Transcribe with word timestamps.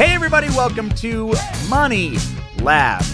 Hey, 0.00 0.14
everybody, 0.14 0.48
welcome 0.48 0.88
to 0.92 1.34
Money 1.68 2.16
Lab 2.62 3.04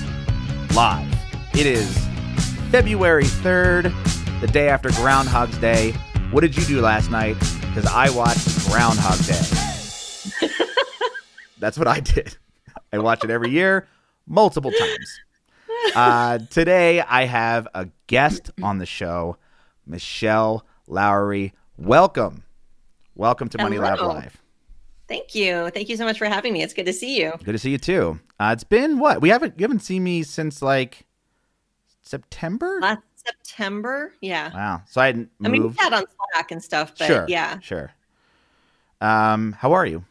Live. 0.73 1.13
It 1.53 1.67
is 1.67 1.99
February 2.71 3.25
3rd, 3.25 3.93
the 4.41 4.47
day 4.47 4.69
after 4.69 4.91
Groundhog's 4.91 5.59
Day. 5.59 5.91
What 6.31 6.43
did 6.43 6.57
you 6.57 6.65
do 6.65 6.81
last 6.81 7.11
night? 7.11 7.37
Because 7.61 7.87
I 7.87 8.09
watched 8.11 8.69
Groundhog 8.69 9.19
Day. 9.27 10.47
That's 11.59 11.77
what 11.77 11.89
I 11.89 11.99
did. 11.99 12.37
I 12.93 12.99
watch 12.99 13.25
it 13.25 13.31
every 13.31 13.51
year, 13.51 13.89
multiple 14.29 14.71
times. 14.71 15.21
Uh, 15.95 16.39
today, 16.51 17.01
I 17.01 17.25
have 17.25 17.67
a 17.75 17.89
guest 18.07 18.51
on 18.63 18.79
the 18.79 18.87
show, 18.87 19.39
Michelle 19.87 20.65
Lowry. 20.87 21.53
Welcome. 21.77 22.45
Welcome 23.15 23.49
to 23.51 23.59
Money 23.59 23.79
Lab 23.79 24.01
Live. 24.01 24.41
Thank 25.09 25.35
you. 25.35 25.71
Thank 25.71 25.89
you 25.89 25.97
so 25.97 26.05
much 26.05 26.19
for 26.19 26.27
having 26.27 26.53
me. 26.53 26.63
It's 26.63 26.75
good 26.75 26.87
to 26.87 26.93
see 26.93 27.21
you. 27.21 27.33
Good 27.45 27.53
to 27.53 27.59
see 27.59 27.71
you 27.71 27.79
too. 27.79 28.19
Uh, 28.41 28.51
it's 28.53 28.65
been 28.65 28.99
what? 28.99 29.21
We 29.21 29.29
haven't 29.29 29.55
you 29.59 29.65
haven't 29.65 29.81
seen 29.81 30.03
me 30.05 30.23
since 30.23 30.63
like 30.63 31.07
September. 32.03 32.79
Last 32.81 33.03
September. 33.15 34.13
Yeah. 34.21 34.53
Wow. 34.53 34.83
So 34.87 35.01
I 35.01 35.07
hadn't 35.07 35.31
I 35.45 35.49
mean, 35.49 35.69
we 35.69 35.75
had 35.79 35.93
on 35.93 36.05
Slack 36.33 36.51
and 36.51 36.63
stuff, 36.63 36.93
but 36.99 37.07
sure. 37.07 37.27
yeah, 37.29 37.59
Sure. 37.61 37.93
Um, 39.01 39.53
how 39.53 39.73
are 39.73 39.85
you? 39.87 40.05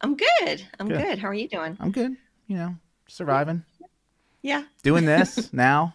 I'm 0.00 0.16
good. 0.16 0.62
I'm 0.78 0.88
Good. 0.88 1.02
good. 1.02 1.18
How 1.18 1.28
are 1.28 1.34
you 1.34 1.48
doing? 1.48 1.76
I'm 1.80 1.90
good. 1.90 2.16
You 2.48 2.56
know, 2.56 2.76
surviving. 3.08 3.64
Yeah. 4.42 4.64
Doing 4.82 5.04
this 5.04 5.52
now. 5.52 5.94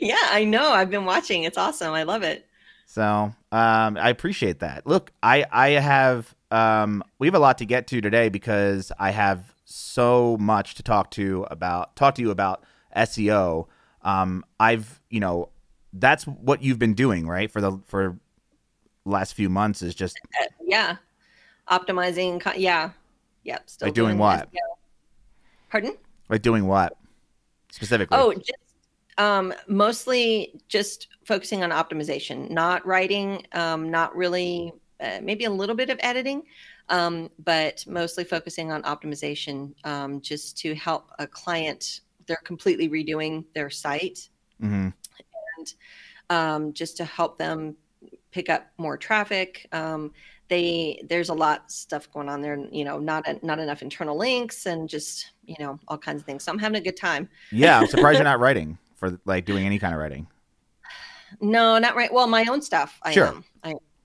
Yeah, 0.00 0.16
I 0.22 0.44
know. 0.44 0.70
I've 0.72 0.90
been 0.90 1.04
watching. 1.04 1.44
It's 1.44 1.58
awesome. 1.58 1.92
I 1.92 2.04
love 2.04 2.22
it. 2.22 2.46
So 2.86 3.02
um, 3.52 3.96
I 3.96 4.08
appreciate 4.10 4.60
that. 4.60 4.86
Look, 4.86 5.10
I 5.22 5.44
I 5.50 5.68
have 5.70 6.34
um, 6.50 7.02
we 7.18 7.26
have 7.26 7.34
a 7.34 7.38
lot 7.38 7.58
to 7.58 7.66
get 7.66 7.86
to 7.88 8.00
today 8.00 8.28
because 8.28 8.92
I 8.98 9.10
have 9.10 9.54
so 9.64 10.36
much 10.38 10.74
to 10.76 10.82
talk 10.82 11.10
to 11.12 11.46
about 11.50 11.96
talk 11.96 12.14
to 12.16 12.22
you 12.22 12.30
about 12.30 12.64
SEO. 12.96 13.66
Um, 14.02 14.44
I've 14.60 15.00
you 15.10 15.20
know 15.20 15.50
that's 15.92 16.24
what 16.24 16.62
you've 16.62 16.78
been 16.78 16.94
doing 16.94 17.26
right 17.26 17.50
for 17.50 17.60
the 17.60 17.78
for 17.86 18.18
last 19.04 19.34
few 19.34 19.48
months 19.48 19.82
is 19.82 19.94
just 19.94 20.18
yeah. 20.60 20.96
Optimizing. 21.70 22.40
Yeah. 22.56 22.90
Yep. 23.44 23.62
Still 23.70 23.86
Like 23.86 23.94
doing 23.94 24.18
what? 24.18 24.50
SEO. 24.52 24.58
Pardon? 25.70 25.96
like 26.28 26.42
doing 26.42 26.66
what 26.66 26.96
specifically. 27.70 28.16
Oh, 28.18 28.32
just 28.32 28.52
um, 29.18 29.54
mostly 29.68 30.60
just 30.68 31.08
focusing 31.24 31.62
on 31.62 31.70
optimization, 31.70 32.50
not 32.50 32.86
writing, 32.86 33.46
um, 33.52 33.90
not 33.90 34.14
really, 34.14 34.72
uh, 35.00 35.18
maybe 35.22 35.44
a 35.44 35.50
little 35.50 35.76
bit 35.76 35.90
of 35.90 35.98
editing, 36.02 36.42
um, 36.88 37.30
but 37.44 37.84
mostly 37.86 38.24
focusing 38.24 38.72
on 38.72 38.82
optimization 38.82 39.74
um, 39.86 40.20
just 40.20 40.56
to 40.58 40.74
help 40.74 41.10
a 41.18 41.26
client. 41.26 42.00
They're 42.26 42.36
completely 42.44 42.88
redoing 42.88 43.44
their 43.54 43.70
site 43.70 44.28
hmm 44.60 44.88
and 45.58 45.74
um, 46.30 46.72
just 46.72 46.96
to 46.96 47.04
help 47.04 47.38
them 47.38 47.76
pick 48.30 48.48
up 48.50 48.66
more 48.78 48.96
traffic. 48.96 49.66
Um, 49.72 50.12
they 50.48 51.02
there's 51.08 51.28
a 51.28 51.34
lot 51.34 51.64
of 51.64 51.70
stuff 51.70 52.10
going 52.12 52.28
on 52.28 52.40
there, 52.40 52.58
you 52.70 52.84
know, 52.84 52.98
not 52.98 53.26
not 53.42 53.58
enough 53.58 53.82
internal 53.82 54.16
links 54.16 54.66
and 54.66 54.88
just 54.88 55.32
you 55.44 55.56
know 55.58 55.78
all 55.88 55.98
kinds 55.98 56.20
of 56.22 56.26
things. 56.26 56.44
So 56.44 56.52
I'm 56.52 56.58
having 56.58 56.76
a 56.76 56.84
good 56.84 56.96
time. 56.96 57.28
Yeah, 57.50 57.78
I'm 57.78 57.86
surprised 57.86 58.18
you're 58.18 58.24
not 58.24 58.40
writing 58.40 58.78
for 58.94 59.18
like 59.24 59.44
doing 59.44 59.66
any 59.66 59.78
kind 59.78 59.94
of 59.94 60.00
writing. 60.00 60.26
No, 61.40 61.78
not 61.78 61.96
right. 61.96 62.12
Well, 62.12 62.28
my 62.28 62.44
own 62.48 62.62
stuff. 62.62 62.98
I 63.02 63.12
Sure. 63.12 63.26
am. 63.26 63.44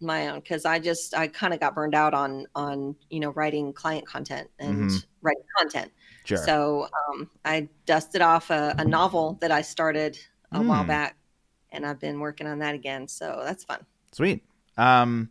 My 0.01 0.29
own 0.29 0.39
because 0.39 0.65
I 0.65 0.79
just 0.79 1.15
I 1.15 1.27
kind 1.27 1.53
of 1.53 1.59
got 1.59 1.75
burned 1.75 1.95
out 1.95 2.13
on 2.13 2.45
on 2.55 2.95
you 3.09 3.19
know 3.19 3.29
writing 3.31 3.71
client 3.73 4.05
content 4.07 4.49
and 4.59 4.89
Mhm. 4.89 5.05
writing 5.21 5.43
content. 5.57 5.91
Sure. 6.23 6.37
So 6.37 6.87
um, 7.09 7.29
I 7.45 7.67
dusted 7.85 8.21
off 8.21 8.49
a, 8.49 8.75
a 8.77 8.85
novel 8.85 9.37
that 9.41 9.51
I 9.51 9.61
started 9.61 10.17
a 10.51 10.61
while 10.61 10.83
Mm. 10.83 10.87
back, 10.87 11.17
and 11.71 11.85
I've 11.85 11.99
been 11.99 12.19
working 12.19 12.47
on 12.47 12.59
that 12.59 12.75
again. 12.75 13.07
So 13.07 13.41
that's 13.43 13.63
fun. 13.63 13.85
Sweet. 14.11 14.43
Um, 14.77 15.29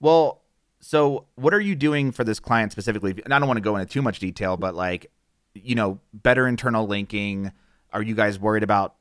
well, 0.00 0.42
so 0.80 1.26
what 1.34 1.52
are 1.54 1.60
you 1.60 1.74
doing 1.74 2.10
for 2.12 2.24
this 2.24 2.40
client 2.40 2.72
specifically? 2.72 3.14
And 3.24 3.32
I 3.34 3.38
don't 3.38 3.48
want 3.48 3.58
to 3.58 3.62
go 3.62 3.76
into 3.76 3.92
too 3.92 4.02
much 4.02 4.18
detail, 4.18 4.56
but 4.56 4.74
like, 4.74 5.10
you 5.54 5.74
know, 5.74 6.00
better 6.12 6.46
internal 6.46 6.86
linking. 6.86 7.52
Are 7.92 8.02
you 8.02 8.14
guys 8.14 8.38
worried 8.38 8.62
about 8.62 8.94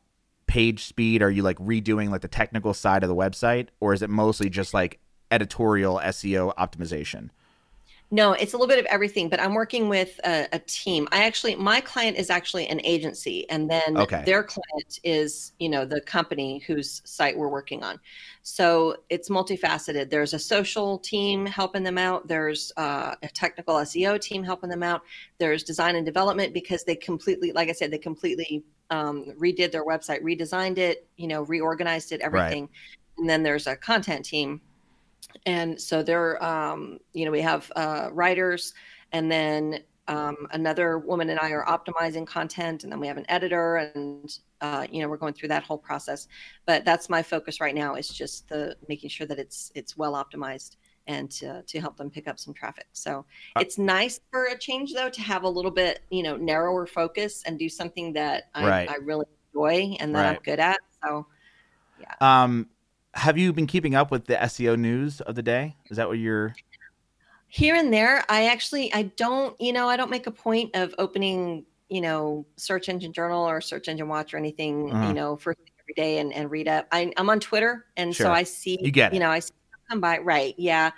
page 0.49 0.85
speed? 0.85 1.21
Are 1.21 1.31
you 1.31 1.43
like 1.43 1.57
redoing 1.59 2.09
like 2.09 2.21
the 2.21 2.27
technical 2.27 2.73
side 2.73 3.03
of 3.03 3.09
the 3.09 3.15
website, 3.15 3.69
or 3.79 3.93
is 3.93 4.01
it 4.01 4.09
mostly 4.09 4.49
just 4.49 4.73
like 4.73 4.99
editorial 5.31 5.99
SEO 5.99 6.55
optimization? 6.55 7.29
No, 8.11 8.33
it's 8.33 8.53
a 8.53 8.57
little 8.57 8.67
bit 8.67 8.79
of 8.79 8.85
everything, 8.87 9.29
but 9.29 9.39
I'm 9.39 9.53
working 9.53 9.87
with 9.87 10.19
a, 10.25 10.47
a 10.51 10.57
team. 10.59 11.07
I 11.11 11.25
actually, 11.25 11.55
my 11.55 11.79
client 11.79 12.17
is 12.17 12.31
actually 12.31 12.67
an 12.67 12.81
agency, 12.83 13.47
and 13.51 13.69
then 13.69 14.03
Okay. 14.03 14.25
their 14.25 14.43
client 14.43 14.99
is, 15.03 15.53
you 15.59 15.69
know, 15.69 15.85
the 15.85 16.01
company 16.01 16.57
whose 16.65 17.03
site 17.05 17.37
we're 17.37 17.49
working 17.49 17.83
on. 17.83 17.99
So 18.41 18.95
it's 19.09 19.29
multifaceted. 19.29 20.09
There's 20.09 20.33
a 20.33 20.39
social 20.39 20.97
team 20.97 21.45
helping 21.45 21.83
them 21.83 21.99
out. 21.99 22.27
There's 22.27 22.71
uh, 22.77 23.13
a 23.21 23.27
technical 23.27 23.75
SEO 23.75 24.19
team 24.19 24.43
helping 24.43 24.71
them 24.71 24.81
out. 24.81 25.01
There's 25.37 25.63
design 25.63 25.95
and 25.95 26.05
development 26.05 26.51
because 26.51 26.83
they 26.85 26.95
completely, 26.95 27.51
like 27.51 27.69
I 27.69 27.73
said, 27.73 27.91
they 27.91 27.99
completely 27.99 28.63
um, 28.89 29.25
redid 29.39 29.71
their 29.71 29.85
website, 29.85 30.21
redesigned 30.21 30.77
it, 30.77 31.07
you 31.17 31.27
know, 31.27 31.43
reorganized 31.43 32.11
it, 32.11 32.21
everything. 32.21 32.69
And 33.17 33.29
then 33.29 33.43
there's 33.43 33.67
a 33.67 33.75
content 33.75 34.25
team. 34.25 34.61
And 35.45 35.79
so 35.79 36.01
they're 36.01 36.43
um, 36.43 36.99
you 37.13 37.25
know 37.25 37.31
we 37.31 37.41
have 37.41 37.71
uh, 37.75 38.09
writers 38.11 38.73
and 39.11 39.31
then 39.31 39.79
um, 40.07 40.35
another 40.51 40.97
woman 40.97 41.29
and 41.29 41.39
i 41.39 41.51
are 41.51 41.65
optimizing 41.65 42.25
content 42.25 42.83
and 42.83 42.91
then 42.91 42.99
we 42.99 43.05
have 43.05 43.17
an 43.17 43.25
editor 43.29 43.75
and 43.93 44.39
uh, 44.61 44.87
you 44.91 45.01
know 45.01 45.07
we're 45.07 45.17
going 45.17 45.33
through 45.33 45.49
that 45.49 45.63
whole 45.63 45.77
process. 45.77 46.27
But 46.65 46.85
that's 46.85 47.09
my 47.09 47.21
focus 47.21 47.61
right 47.61 47.75
now 47.75 47.95
is 47.95 48.09
just 48.09 48.49
the 48.49 48.75
making 48.87 49.09
sure 49.09 49.27
that 49.27 49.39
it's 49.39 49.71
it's 49.75 49.97
well 49.97 50.13
optimized 50.13 50.77
and 51.07 51.29
to, 51.31 51.63
to 51.63 51.79
help 51.79 51.97
them 51.97 52.09
pick 52.09 52.27
up 52.27 52.37
some 52.39 52.53
traffic 52.53 52.87
so 52.93 53.25
Uh, 53.55 53.61
it's 53.61 53.77
nice 53.77 54.19
for 54.31 54.45
a 54.45 54.57
change 54.57 54.93
though 54.93 55.09
to 55.09 55.21
have 55.21 55.43
a 55.43 55.49
little 55.49 55.71
bit 55.71 56.01
you 56.09 56.23
know 56.23 56.35
narrower 56.37 56.85
focus 56.85 57.43
and 57.45 57.57
do 57.57 57.67
something 57.69 58.13
that 58.13 58.49
i, 58.55 58.67
Right. 58.67 58.89
I 58.89 58.95
really 58.97 59.25
enjoy 59.53 59.95
and 59.99 60.13
that 60.15 60.25
i'm 60.25 60.39
good 60.43 60.59
at 60.59 60.77
so 61.03 61.25
yeah. 61.99 62.13
Um, 62.43 62.69
have 63.13 63.37
you 63.37 63.51
been 63.51 63.67
keeping 63.67 63.93
up 63.95 64.09
with 64.11 64.25
the 64.25 64.35
SEO 64.35 64.77
news 64.79 65.19
of 65.21 65.35
the 65.35 65.41
day? 65.43 65.75
Is 65.89 65.97
that 65.97 66.07
what 66.07 66.17
you're? 66.19 66.55
here 67.51 67.73
and 67.75 67.91
there 67.91 68.23
i 68.29 68.45
actually 68.45 68.93
i 68.93 69.01
don't 69.01 69.59
you 69.59 69.73
know 69.73 69.89
i 69.89 69.97
don't 69.97 70.11
make 70.11 70.27
a 70.27 70.31
point 70.31 70.69
of 70.75 70.93
opening 70.99 71.65
you 71.89 71.99
know 71.99 72.45
search 72.57 72.89
engine 72.89 73.11
journal 73.11 73.43
or 73.43 73.59
search 73.59 73.87
engine 73.87 74.07
watch 74.07 74.33
or 74.35 74.37
anything 74.37 74.91
Uh-huh. 74.93 75.07
you 75.07 75.13
know 75.15 75.35
first 75.35 75.57
thing 75.57 75.71
every 75.83 75.95
day 75.95 76.19
and, 76.19 76.31
and 76.31 76.51
read 76.51 76.67
up 76.67 76.87
I, 76.91 77.11
i'm 77.17 77.27
on 77.29 77.39
twitter 77.39 77.85
and 77.97 78.15
Sure. 78.15 78.27
so 78.27 78.31
i 78.31 78.43
see 78.43 78.77
You 78.81 78.91
get 78.91 79.11
it. 79.11 79.15
you 79.15 79.19
know 79.19 79.31
i 79.31 79.39
see 79.39 79.51
come 79.89 79.99
by 80.01 80.17
right 80.19 80.53
yeah 80.57 80.91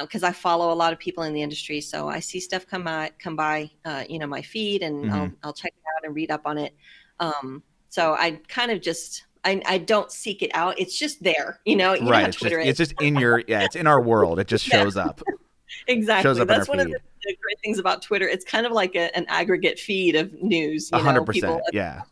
because 0.00 0.22
i 0.22 0.30
follow 0.30 0.72
a 0.72 0.74
lot 0.74 0.92
of 0.92 0.98
people 0.98 1.24
in 1.24 1.32
the 1.34 1.42
industry 1.42 1.80
so 1.80 2.08
i 2.08 2.20
see 2.20 2.38
stuff 2.40 2.66
come 2.66 2.84
by 2.84 3.10
come 3.18 3.34
by 3.36 3.68
uh, 3.84 4.04
you 4.08 4.18
know 4.18 4.26
my 4.26 4.40
feed 4.42 4.82
and 4.82 5.10
I'll, 5.12 5.26
Mm-hmm. 5.26 5.34
I'll 5.42 5.52
check 5.52 5.72
it 5.76 5.84
out 5.98 6.06
and 6.06 6.14
read 6.14 6.30
up 6.30 6.42
on 6.46 6.58
it 6.58 6.74
um, 7.18 7.62
so 7.88 8.14
i 8.14 8.32
kind 8.48 8.70
of 8.70 8.80
just 8.80 9.24
I, 9.44 9.60
I 9.66 9.78
don't 9.78 10.12
seek 10.12 10.42
it 10.42 10.50
out 10.54 10.78
it's 10.78 10.96
just 10.98 11.22
there 11.22 11.60
you 11.64 11.74
know 11.76 11.94
you 11.94 12.08
right. 12.08 12.28
It's 12.28 12.36
just, 12.36 12.52
it's 12.54 12.76
just 12.78 12.92
in 13.00 13.16
your 13.16 13.42
yeah. 13.48 13.62
It's 13.64 13.74
in 13.74 13.86
our 13.86 14.00
world. 14.00 14.38
It 14.38 14.46
just 14.46 14.68
Yeah. 14.72 14.82
shows 14.82 14.96
up. 14.98 15.22
exactly 15.86 16.28
shows 16.28 16.38
up 16.38 16.46
that's 16.48 16.68
one 16.68 16.78
of 16.78 16.86
the, 16.88 16.98
the 17.24 17.36
great 17.40 17.58
things 17.62 17.78
about 17.78 18.02
twitter 18.02 18.28
it's 18.28 18.44
kind 18.44 18.66
of 18.66 18.72
like 18.72 18.94
a, 18.96 19.16
an 19.16 19.24
aggregate 19.28 19.78
feed 19.78 20.14
of 20.16 20.32
news 20.42 20.90
hundred 20.92 21.24
percent. 21.24 21.62
Yeah. 21.72 22.02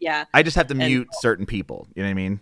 yeah 0.00 0.24
I 0.34 0.42
just 0.42 0.56
have 0.56 0.66
to 0.68 0.72
And- 0.74 0.80
mute 0.84 1.08
certain 1.20 1.46
people. 1.46 1.86
You 1.94 2.02
know 2.02 2.08
what 2.08 2.10
I 2.10 2.14
mean? 2.14 2.40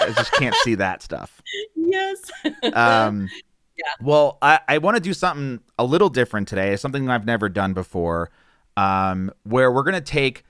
I 0.00 0.12
just 0.14 0.32
can't 0.32 0.54
see 0.56 0.74
that 0.76 1.02
stuff. 1.02 1.42
yes 1.76 2.30
Um, 2.72 3.28
Yeah. 3.76 3.84
Well, 4.00 4.38
I, 4.40 4.60
I 4.68 4.78
want 4.78 4.96
to 4.96 5.00
do 5.00 5.12
something 5.12 5.60
a 5.78 5.84
little 5.84 6.08
different 6.08 6.48
today, 6.48 6.76
something 6.76 7.08
I've 7.10 7.26
never 7.26 7.48
done 7.48 7.72
before, 7.74 8.30
um, 8.76 9.32
where 9.42 9.70
we're 9.72 9.82
going 9.82 9.94
to 9.94 10.00
take 10.00 10.44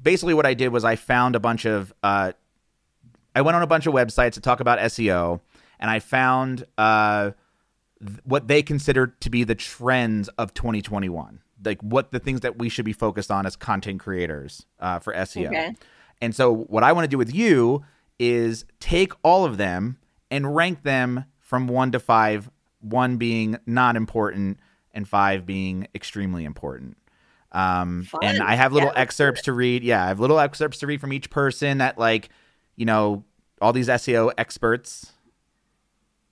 basically 0.00 0.34
what 0.34 0.46
I 0.46 0.54
did 0.54 0.68
was 0.68 0.84
I 0.84 0.96
found 0.96 1.34
a 1.34 1.40
bunch 1.40 1.64
of, 1.64 1.92
uh, 2.02 2.32
I 3.34 3.42
went 3.42 3.56
on 3.56 3.62
a 3.62 3.66
bunch 3.66 3.86
of 3.86 3.94
websites 3.94 4.34
to 4.34 4.40
talk 4.40 4.60
about 4.60 4.78
SEO, 4.78 5.40
and 5.78 5.90
I 5.90 5.98
found 5.98 6.64
uh, 6.78 7.32
th- 8.04 8.20
what 8.24 8.46
they 8.48 8.62
considered 8.62 9.20
to 9.22 9.30
be 9.30 9.44
the 9.44 9.54
trends 9.54 10.28
of 10.38 10.54
2021. 10.54 11.40
Like 11.64 11.80
what 11.82 12.12
the 12.12 12.18
things 12.18 12.40
that 12.40 12.58
we 12.58 12.68
should 12.68 12.84
be 12.84 12.92
focused 12.92 13.30
on 13.30 13.46
as 13.46 13.54
content 13.54 14.00
creators 14.00 14.64
uh, 14.78 14.98
for 14.98 15.12
SEO. 15.12 15.48
Okay. 15.48 15.74
And 16.22 16.34
so, 16.34 16.54
what 16.54 16.82
I 16.82 16.92
want 16.92 17.04
to 17.04 17.08
do 17.08 17.18
with 17.18 17.34
you 17.34 17.84
is 18.20 18.64
take 18.78 19.12
all 19.24 19.44
of 19.44 19.56
them 19.56 19.98
and 20.30 20.54
rank 20.54 20.82
them 20.84 21.24
from 21.40 21.66
one 21.66 21.90
to 21.92 21.98
five, 21.98 22.48
one 22.80 23.16
being 23.16 23.58
not 23.66 23.96
important 23.96 24.60
and 24.92 25.08
five 25.08 25.46
being 25.46 25.88
extremely 25.94 26.44
important. 26.44 26.96
Um, 27.52 28.06
and 28.22 28.40
I 28.42 28.54
have 28.54 28.72
little 28.72 28.90
Yeah, 28.94 29.00
excerpts 29.00 29.42
to 29.42 29.52
read. 29.52 29.82
Yeah, 29.82 30.04
I 30.04 30.08
have 30.08 30.20
little 30.20 30.38
excerpts 30.38 30.78
to 30.80 30.86
read 30.86 31.00
from 31.00 31.12
each 31.12 31.30
person 31.30 31.78
that, 31.78 31.98
like, 31.98 32.28
you 32.76 32.84
know, 32.86 33.24
all 33.60 33.72
these 33.72 33.88
SEO 33.88 34.32
experts. 34.38 35.12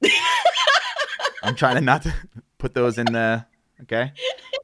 I'm 1.43 1.55
trying 1.55 1.77
to 1.77 1.81
not 1.81 2.03
to 2.03 2.15
put 2.59 2.75
those 2.75 2.99
in 2.99 3.07
the 3.07 3.45
okay. 3.83 4.13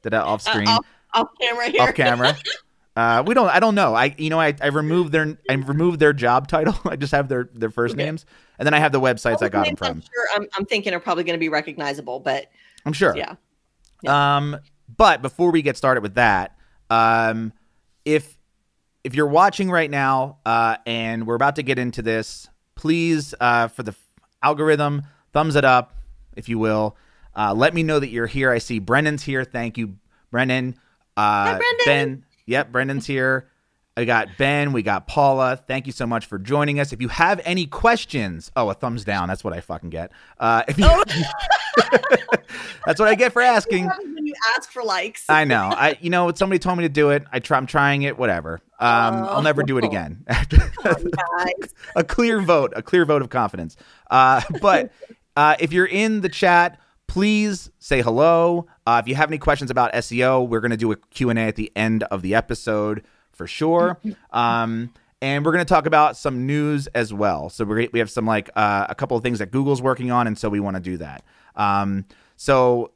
Did 0.03 0.11
that 0.11 0.23
off 0.23 0.41
screen, 0.41 0.67
Uh, 0.67 0.77
off, 0.77 0.85
off 1.13 1.27
camera 1.41 1.67
here. 1.69 1.81
off 1.81 1.93
camera. 1.95 2.37
Uh, 2.95 3.23
we 3.25 3.33
don't. 3.33 3.49
I 3.49 3.59
don't 3.59 3.75
know. 3.75 3.93
I 3.93 4.15
you 4.17 4.29
know 4.29 4.39
I, 4.39 4.55
I 4.61 4.67
removed 4.67 5.11
their 5.11 5.37
I 5.49 5.53
removed 5.53 5.99
their 5.99 6.13
job 6.13 6.47
title. 6.47 6.75
I 6.85 6.95
just 6.95 7.11
have 7.11 7.27
their 7.27 7.49
their 7.53 7.69
first 7.69 7.95
Okay. 7.95 8.05
names, 8.05 8.25
and 8.57 8.65
then 8.65 8.73
I 8.73 8.79
have 8.79 8.91
the 8.93 9.01
websites 9.01 9.41
I 9.41 9.49
got 9.49 9.65
them 9.65 9.75
from. 9.75 9.87
I'm 9.87 10.01
sure. 10.01 10.27
I'm, 10.35 10.47
I'm 10.57 10.65
thinking 10.65 10.93
are 10.93 10.99
probably 10.99 11.25
going 11.25 11.35
to 11.35 11.39
be 11.39 11.49
recognizable, 11.49 12.19
but 12.21 12.49
I'm 12.85 12.93
sure. 12.93 13.15
yeah. 13.17 13.35
Um, 14.07 14.57
but 14.97 15.21
before 15.21 15.51
we 15.51 15.61
get 15.61 15.75
started 15.77 16.01
with 16.01 16.15
that, 16.15 16.55
um, 16.89 17.51
if 18.05 18.37
if 19.03 19.13
you're 19.13 19.27
watching 19.27 19.69
right 19.69 19.89
now, 19.91 20.37
uh, 20.45 20.77
and 20.85 21.27
we're 21.27 21.35
about 21.35 21.57
to 21.57 21.63
get 21.63 21.77
into 21.77 22.01
this, 22.01 22.47
please, 22.75 23.35
uh, 23.41 23.67
for 23.67 23.83
the 23.83 23.91
f- 23.91 23.99
algorithm, 24.41 25.03
thumbs 25.33 25.55
it 25.55 25.65
up, 25.65 25.93
if 26.35 26.47
you 26.47 26.57
will. 26.59 26.95
Uh, 27.35 27.53
let 27.53 27.73
me 27.73 27.83
know 27.83 27.99
that 27.99 28.07
you're 28.07 28.25
here. 28.27 28.51
I 28.51 28.59
see 28.59 28.79
Brendan's 28.79 29.21
here. 29.23 29.43
Thank 29.43 29.77
you, 29.77 29.97
Brendan. 30.31 30.75
Uh, 31.17 31.57
Brendan. 31.57 31.85
Ben. 31.85 32.25
Yep, 32.47 32.71
Brendan's 32.71 33.05
here. 33.07 33.49
I 33.97 34.03
got 34.03 34.27
Ben. 34.37 34.73
We 34.73 34.81
got 34.83 35.07
Paula. 35.07 35.55
Thank 35.67 35.85
you 35.85 35.93
so 35.93 36.05
much 36.05 36.25
for 36.25 36.37
joining 36.37 36.81
us. 36.81 36.91
If 36.91 37.01
you 37.01 37.07
have 37.07 37.39
any 37.45 37.65
questions, 37.65 38.51
oh, 38.57 38.69
a 38.69 38.73
thumbs 38.73 39.05
down. 39.05 39.29
That's 39.29 39.41
what 39.41 39.53
I 39.53 39.61
fucking 39.61 39.89
get. 39.89 40.11
Uh, 40.37 40.63
if 40.67 40.77
you, 40.77 40.85
Oh. 40.85 41.03
that's 42.85 42.99
what 42.99 43.07
I 43.07 43.15
get 43.15 43.31
for 43.31 43.41
asking. 43.41 43.85
when 43.87 44.27
you 44.27 44.33
ask 44.57 44.69
for 44.69 44.83
likes. 44.83 45.23
I 45.29 45.45
know. 45.45 45.69
I 45.73 45.97
you 46.01 46.09
know 46.09 46.29
somebody 46.35 46.59
told 46.59 46.77
me 46.77 46.83
to 46.83 46.89
do 46.89 47.11
it. 47.11 47.23
I 47.31 47.39
try. 47.39 47.57
I'm 47.57 47.67
trying 47.67 48.01
it. 48.01 48.17
Whatever. 48.17 48.59
Um, 48.79 49.15
I'll 49.29 49.41
never 49.41 49.63
do 49.63 49.77
it 49.77 49.85
Oh. 49.85 49.87
again. 49.87 50.25
a 51.95 52.03
clear 52.03 52.41
vote. 52.41 52.73
A 52.75 52.81
clear 52.81 53.05
vote 53.05 53.21
of 53.21 53.29
confidence. 53.29 53.77
Uh, 54.11 54.41
but 54.61 54.91
uh, 55.37 55.55
if 55.59 55.71
you're 55.71 55.85
in 55.85 56.19
the 56.21 56.29
chat, 56.29 56.79
please 57.07 57.69
say 57.79 58.01
hello. 58.01 58.67
Uh, 58.85 59.01
if 59.03 59.07
you 59.07 59.15
have 59.15 59.29
any 59.29 59.37
questions 59.37 59.71
about 59.71 59.93
SEO, 59.93 60.47
we're 60.47 60.61
gonna 60.61 60.77
do 60.77 60.91
a 60.91 60.95
Q 60.95 61.29
and 61.29 61.39
A 61.39 61.43
at 61.43 61.55
the 61.55 61.71
end 61.75 62.03
of 62.03 62.21
the 62.21 62.35
episode 62.35 63.03
for 63.31 63.47
sure. 63.47 63.99
Um, 64.31 64.91
and 65.21 65.45
we're 65.45 65.53
going 65.53 65.65
to 65.65 65.73
talk 65.73 65.85
about 65.85 66.17
some 66.17 66.45
news 66.45 66.87
as 66.87 67.13
well. 67.13 67.49
So 67.49 67.63
we 67.63 67.89
we 67.93 67.99
have 67.99 68.11
some 68.11 68.25
like 68.25 68.49
uh, 68.55 68.85
a 68.89 68.93
couple 68.95 69.15
of 69.15 69.23
things 69.23 69.39
that 69.39 69.49
Google's 69.49 69.81
working 69.81 70.11
on, 70.11 70.27
and 70.27 70.37
so 70.37 70.49
we 70.49 70.59
want 70.59 70.75
to 70.75 70.81
do 70.81 70.97
that. 70.97 71.23
Um, 71.55 72.05
so 72.35 72.91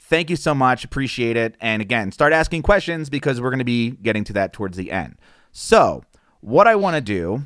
thank 0.00 0.30
you 0.30 0.36
so 0.36 0.54
much. 0.54 0.84
Appreciate 0.84 1.36
it. 1.36 1.56
And 1.60 1.82
again, 1.82 2.10
start 2.10 2.32
asking 2.32 2.62
questions 2.62 3.10
because 3.10 3.40
we're 3.40 3.50
going 3.50 3.58
to 3.58 3.64
be 3.64 3.90
getting 3.90 4.24
to 4.24 4.32
that 4.34 4.52
towards 4.52 4.76
the 4.76 4.90
end. 4.90 5.16
So, 5.52 6.02
what 6.40 6.66
I 6.66 6.74
want 6.76 6.96
to 6.96 7.00
do 7.00 7.42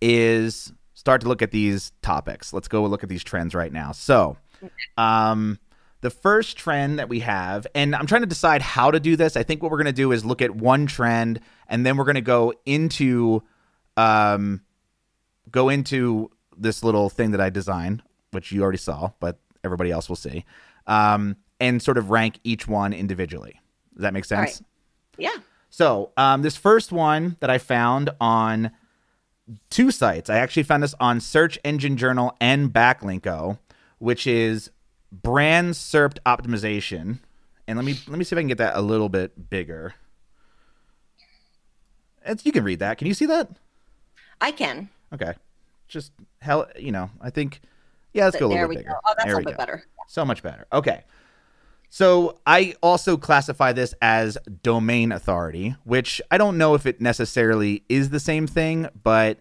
is 0.00 0.72
start 0.92 1.22
to 1.22 1.28
look 1.28 1.42
at 1.42 1.50
these 1.50 1.92
topics. 2.02 2.52
Let's 2.52 2.68
go 2.68 2.84
look 2.84 3.02
at 3.02 3.08
these 3.08 3.24
trends 3.24 3.54
right 3.54 3.72
now. 3.72 3.92
So, 3.92 4.36
um, 4.96 5.58
the 6.00 6.10
first 6.10 6.56
trend 6.56 6.98
that 6.98 7.08
we 7.08 7.20
have, 7.20 7.66
and 7.74 7.94
I'm 7.94 8.06
trying 8.06 8.22
to 8.22 8.26
decide 8.26 8.60
how 8.62 8.90
to 8.90 9.00
do 9.00 9.16
this. 9.16 9.36
I 9.36 9.42
think 9.42 9.62
what 9.62 9.70
we're 9.70 9.78
going 9.78 9.86
to 9.86 9.92
do 9.92 10.12
is 10.12 10.24
look 10.24 10.42
at 10.42 10.54
one 10.54 10.86
trend, 10.86 11.40
and 11.68 11.84
then 11.86 11.96
we're 11.96 12.04
going 12.04 12.14
to 12.16 12.20
go 12.20 12.52
into, 12.66 13.42
um, 13.96 14.60
go 15.50 15.68
into 15.68 16.30
this 16.56 16.84
little 16.84 17.08
thing 17.08 17.30
that 17.30 17.40
I 17.40 17.50
designed, 17.50 18.02
which 18.32 18.52
you 18.52 18.62
already 18.62 18.78
saw, 18.78 19.12
but 19.18 19.38
everybody 19.64 19.90
else 19.90 20.08
will 20.08 20.16
see, 20.16 20.44
um, 20.86 21.36
and 21.58 21.82
sort 21.82 21.96
of 21.96 22.10
rank 22.10 22.38
each 22.44 22.68
one 22.68 22.92
individually. 22.92 23.60
Does 23.94 24.02
that 24.02 24.12
make 24.12 24.24
sense? 24.24 24.60
right. 24.60 24.68
Yeah. 25.16 25.36
So, 25.70 26.12
um, 26.16 26.42
this 26.42 26.56
first 26.56 26.92
one 26.92 27.36
that 27.40 27.50
I 27.50 27.58
found 27.58 28.10
on 28.20 28.70
two 29.70 29.90
sites, 29.90 30.30
I 30.30 30.38
actually 30.38 30.62
found 30.62 30.82
this 30.82 30.94
on 31.00 31.20
Search 31.20 31.58
Engine 31.64 31.96
Journal 31.96 32.36
and 32.40 32.72
Backlinko, 32.72 33.58
which 33.98 34.26
is 34.26 34.70
brand 35.12 35.74
SERP 35.74 36.18
optimization. 36.26 37.18
And 37.66 37.78
let 37.78 37.84
me 37.84 37.98
let 38.08 38.18
me 38.18 38.24
see 38.24 38.34
if 38.34 38.38
I 38.38 38.42
can 38.42 38.48
get 38.48 38.58
that 38.58 38.76
a 38.76 38.80
little 38.82 39.08
bit 39.08 39.48
bigger. 39.50 39.94
It's, 42.26 42.44
you 42.46 42.52
can 42.52 42.64
read 42.64 42.78
that. 42.78 42.98
Can 42.98 43.06
you 43.06 43.14
see 43.14 43.26
that? 43.26 43.50
I 44.40 44.50
can. 44.50 44.88
Okay. 45.12 45.34
Just 45.88 46.12
hell, 46.40 46.66
you 46.78 46.92
know. 46.92 47.10
I 47.20 47.30
think. 47.30 47.60
Yeah, 48.12 48.24
let's 48.26 48.38
go 48.38 48.46
a 48.46 48.48
there 48.48 48.58
little 48.66 48.68
we 48.70 48.76
bit 48.76 48.84
go. 48.84 48.90
bigger. 48.90 49.00
Oh, 49.04 49.14
that's 49.16 49.24
There 49.24 49.34
a 49.34 49.36
little 49.38 49.50
bit 49.52 49.56
go. 49.56 49.62
better. 49.62 49.84
So 50.08 50.24
much 50.24 50.42
better. 50.42 50.66
Okay. 50.72 51.04
So 51.90 52.38
I 52.46 52.74
also 52.82 53.16
classify 53.16 53.72
this 53.72 53.94
as 54.02 54.36
domain 54.62 55.12
authority, 55.12 55.76
which 55.84 56.20
I 56.30 56.38
don't 56.38 56.58
know 56.58 56.74
if 56.74 56.86
it 56.86 57.00
necessarily 57.00 57.84
is 57.88 58.10
the 58.10 58.18
same 58.20 58.46
thing, 58.46 58.88
but 59.02 59.38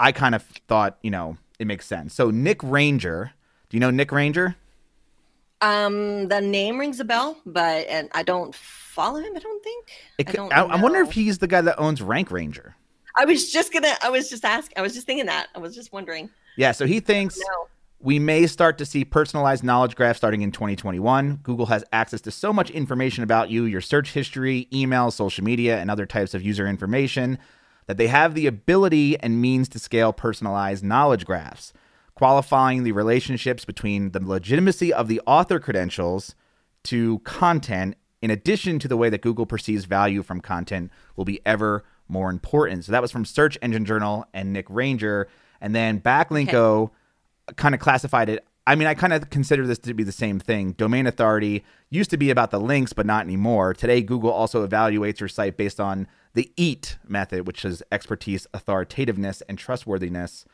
I 0.00 0.12
kind 0.12 0.34
of 0.34 0.42
thought, 0.66 0.98
you 1.02 1.10
know, 1.10 1.36
it 1.60 1.66
makes 1.66 1.86
sense. 1.86 2.14
So 2.14 2.30
Nick 2.30 2.60
Ranger, 2.64 3.32
do 3.68 3.76
you 3.76 3.80
know 3.80 3.90
Nick 3.90 4.10
Ranger? 4.10 4.56
Um, 5.60 6.28
the 6.28 6.40
name 6.40 6.78
rings 6.78 7.00
a 7.00 7.04
bell, 7.04 7.36
but 7.44 7.86
and 7.86 8.08
I 8.14 8.22
don't 8.22 8.54
follow 8.54 9.18
him. 9.18 9.36
I 9.36 9.38
don't 9.38 9.62
think. 9.62 9.90
It 10.18 10.28
I 10.30 10.32
don't 10.32 10.52
I, 10.52 10.62
I 10.62 10.82
wonder 10.82 11.00
if 11.00 11.12
he's 11.12 11.38
the 11.38 11.46
guy 11.46 11.60
that 11.60 11.78
owns 11.78 12.00
Rank 12.00 12.30
Ranger. 12.30 12.74
I 13.14 13.26
was 13.26 13.52
just 13.52 13.72
gonna. 13.72 13.94
I 14.02 14.08
was 14.08 14.30
just 14.30 14.44
asking. 14.44 14.78
I 14.78 14.80
was 14.82 14.94
just 14.94 15.06
thinking 15.06 15.26
that. 15.26 15.48
I 15.54 15.58
was 15.58 15.74
just 15.74 15.92
wondering. 15.92 16.30
Yeah, 16.56 16.72
so 16.72 16.86
he 16.86 16.98
thinks 16.98 17.38
No. 17.38 17.68
we 18.00 18.18
may 18.18 18.46
start 18.46 18.78
to 18.78 18.86
see 18.86 19.04
personalized 19.04 19.62
knowledge 19.62 19.96
graphs 19.96 20.16
starting 20.16 20.40
in 20.40 20.50
2021. 20.50 21.40
Google 21.42 21.66
has 21.66 21.84
access 21.92 22.22
to 22.22 22.30
so 22.30 22.54
much 22.54 22.70
information 22.70 23.22
about 23.22 23.50
you, 23.50 23.64
your 23.64 23.82
search 23.82 24.12
history, 24.12 24.66
email, 24.72 25.10
social 25.10 25.44
media, 25.44 25.78
and 25.78 25.90
other 25.90 26.06
types 26.06 26.32
of 26.32 26.40
user 26.42 26.66
information 26.66 27.38
that 27.90 27.96
they 27.96 28.06
have 28.06 28.34
the 28.34 28.46
ability 28.46 29.18
and 29.18 29.40
means 29.40 29.68
to 29.68 29.76
scale 29.76 30.12
personalized 30.12 30.84
knowledge 30.84 31.26
graphs, 31.26 31.72
qualifying 32.14 32.84
the 32.84 32.92
relationships 32.92 33.64
between 33.64 34.12
the 34.12 34.24
legitimacy 34.24 34.92
of 34.92 35.08
the 35.08 35.20
author 35.26 35.58
credentials 35.58 36.36
to 36.84 37.18
content 37.24 37.96
in 38.22 38.30
addition 38.30 38.78
to 38.78 38.86
the 38.86 38.96
way 38.96 39.10
that 39.10 39.22
Google 39.22 39.44
perceives 39.44 39.86
value 39.86 40.22
from 40.22 40.40
content 40.40 40.92
will 41.16 41.24
be 41.24 41.40
ever 41.44 41.84
more 42.06 42.30
important. 42.30 42.84
So 42.84 42.92
that 42.92 43.02
was 43.02 43.10
from 43.10 43.24
Search 43.24 43.58
Engine 43.60 43.84
Journal 43.84 44.24
and 44.32 44.52
Nick 44.52 44.66
Ranger. 44.70 45.26
And 45.60 45.74
then 45.74 45.98
Backlinko 46.00 46.92
kind 47.56 47.74
of 47.74 47.80
classified 47.80 48.28
it. 48.28 48.46
I 48.68 48.76
mean, 48.76 48.86
I 48.86 48.94
kind 48.94 49.12
of 49.12 49.30
consider 49.30 49.66
this 49.66 49.80
to 49.80 49.94
be 49.94 50.04
the 50.04 50.12
same 50.12 50.38
thing. 50.38 50.74
Domain 50.74 51.08
authority 51.08 51.64
used 51.88 52.10
to 52.10 52.16
be 52.16 52.30
about 52.30 52.52
the 52.52 52.60
links, 52.60 52.92
but 52.92 53.04
not 53.04 53.24
anymore. 53.24 53.74
Today, 53.74 54.00
Google 54.00 54.30
also 54.30 54.64
evaluates 54.64 55.18
your 55.18 55.28
site 55.28 55.56
based 55.56 55.80
on 55.80 56.06
the 56.34 56.52
EAT 56.56 56.98
method, 57.06 57.46
which 57.46 57.64
is 57.64 57.82
expertise, 57.90 58.46
authoritativeness, 58.54 59.42
and 59.48 59.58
trustworthiness. 59.58 60.44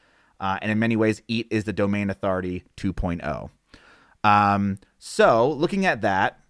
Uh, 0.41 0.59
and 0.63 0.71
in 0.71 0.79
many 0.79 0.97
ways, 0.97 1.23
EAT 1.29 1.47
is 1.51 1.65
the 1.65 1.73
domain 1.73 2.11
authority 2.11 2.65
2.0. 2.77 3.51
Um, 4.25 4.79
so, 4.99 5.51
looking 5.51 5.87
at 5.87 6.01
that, 6.03 6.41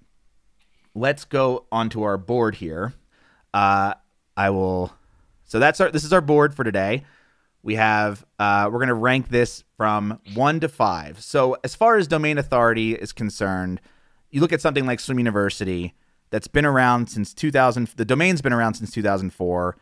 let's 0.95 1.25
go 1.25 1.67
onto 1.71 2.03
our 2.03 2.17
board 2.17 2.57
here. 2.57 2.95
Uh, 3.53 3.95
I 4.37 4.51
will. 4.51 4.93
So 5.45 5.59
that's 5.59 5.81
our. 5.81 5.91
This 5.91 6.05
is 6.05 6.13
our 6.13 6.21
board 6.21 6.55
for 6.55 6.65
today. 6.65 7.05
We 7.63 7.77
have. 7.77 8.25
Uh, 8.39 8.69
we're 8.71 8.79
going 8.79 8.89
to 8.89 8.95
rank 8.95 9.29
this 9.29 9.65
from 9.77 10.21
one 10.35 10.61
to 10.61 10.69
five. 10.69 11.23
So 11.23 11.57
as 11.65 11.75
far 11.75 11.97
as 11.97 12.07
domain 12.07 12.39
authority 12.39 12.95
is 12.95 13.13
concerned, 13.13 13.81
you 14.31 14.41
look 14.41 14.53
at 14.53 14.61
something 14.61 14.87
like 14.87 15.01
Swim 15.01 15.19
University 15.19 15.95
that's 16.31 16.49
been 16.49 16.65
around 16.65 17.09
since 17.09 17.33
2000. 17.35 17.89
The 17.97 18.05
domain's 18.05 18.43
been 18.43 18.53
around 18.53 18.75
since 18.75 18.91
2004. 18.93 19.77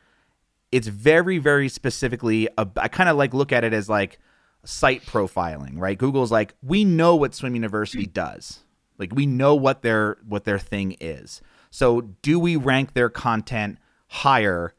It's 0.73 0.89
very, 0.89 1.39
very 1.39 1.69
specifically. 1.69 2.49
A, 2.59 2.67
I 2.77 2.89
kind 2.89 3.09
of 3.09 3.17
like 3.17 3.35
look 3.35 3.53
at 3.53 3.65
it 3.65 3.73
as 3.73 3.89
like 3.89 4.19
site 4.65 5.05
profiling, 5.05 5.79
right? 5.79 5.97
Google's 5.97 6.33
like, 6.33 6.55
we 6.63 6.85
know 6.85 7.15
what 7.17 7.35
Swim 7.35 7.55
University 7.55 8.07
does. 8.07 8.61
Like 8.99 9.13
we 9.15 9.27
know 9.27 9.55
what 9.55 9.83
their 9.83 10.19
what 10.27 10.45
their 10.45 10.59
thing 10.59 10.97
is. 11.01 11.43
So 11.71 12.03
do 12.23 12.39
we 12.39 12.57
rank 12.57 12.95
their 12.95 13.11
content 13.11 13.79
higher 14.09 14.75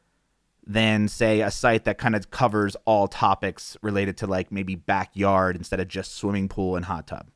than 0.66 1.06
say 1.08 1.42
a 1.42 1.50
site 1.50 1.84
that 1.84 1.98
kind 1.98 2.16
of 2.16 2.30
covers 2.30 2.74
all 2.86 3.06
topics 3.06 3.76
related 3.82 4.16
to 4.18 4.26
like 4.26 4.50
maybe 4.50 4.74
backyard 4.74 5.56
instead 5.56 5.78
of 5.78 5.88
just 5.88 6.16
swimming 6.16 6.48
pool 6.48 6.74
and 6.76 6.86
hot 6.86 7.06
tub? 7.06 7.28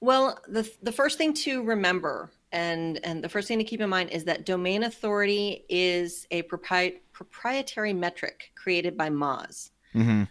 Well, 0.00 0.38
the 0.48 0.70
the 0.82 0.92
first 0.92 1.18
thing 1.18 1.34
to 1.34 1.62
remember 1.62 2.30
and 2.52 2.98
and 3.04 3.22
the 3.22 3.28
first 3.28 3.48
thing 3.48 3.58
to 3.58 3.64
keep 3.64 3.80
in 3.80 3.90
mind 3.90 4.10
is 4.10 4.24
that 4.24 4.46
domain 4.46 4.84
authority 4.84 5.64
is 5.68 6.26
a 6.30 6.42
propri- 6.44 7.00
proprietary 7.12 7.92
metric 7.92 8.50
created 8.54 8.96
by 8.96 9.08
Moz. 9.10 9.70
Mm-hmm. 9.94 10.24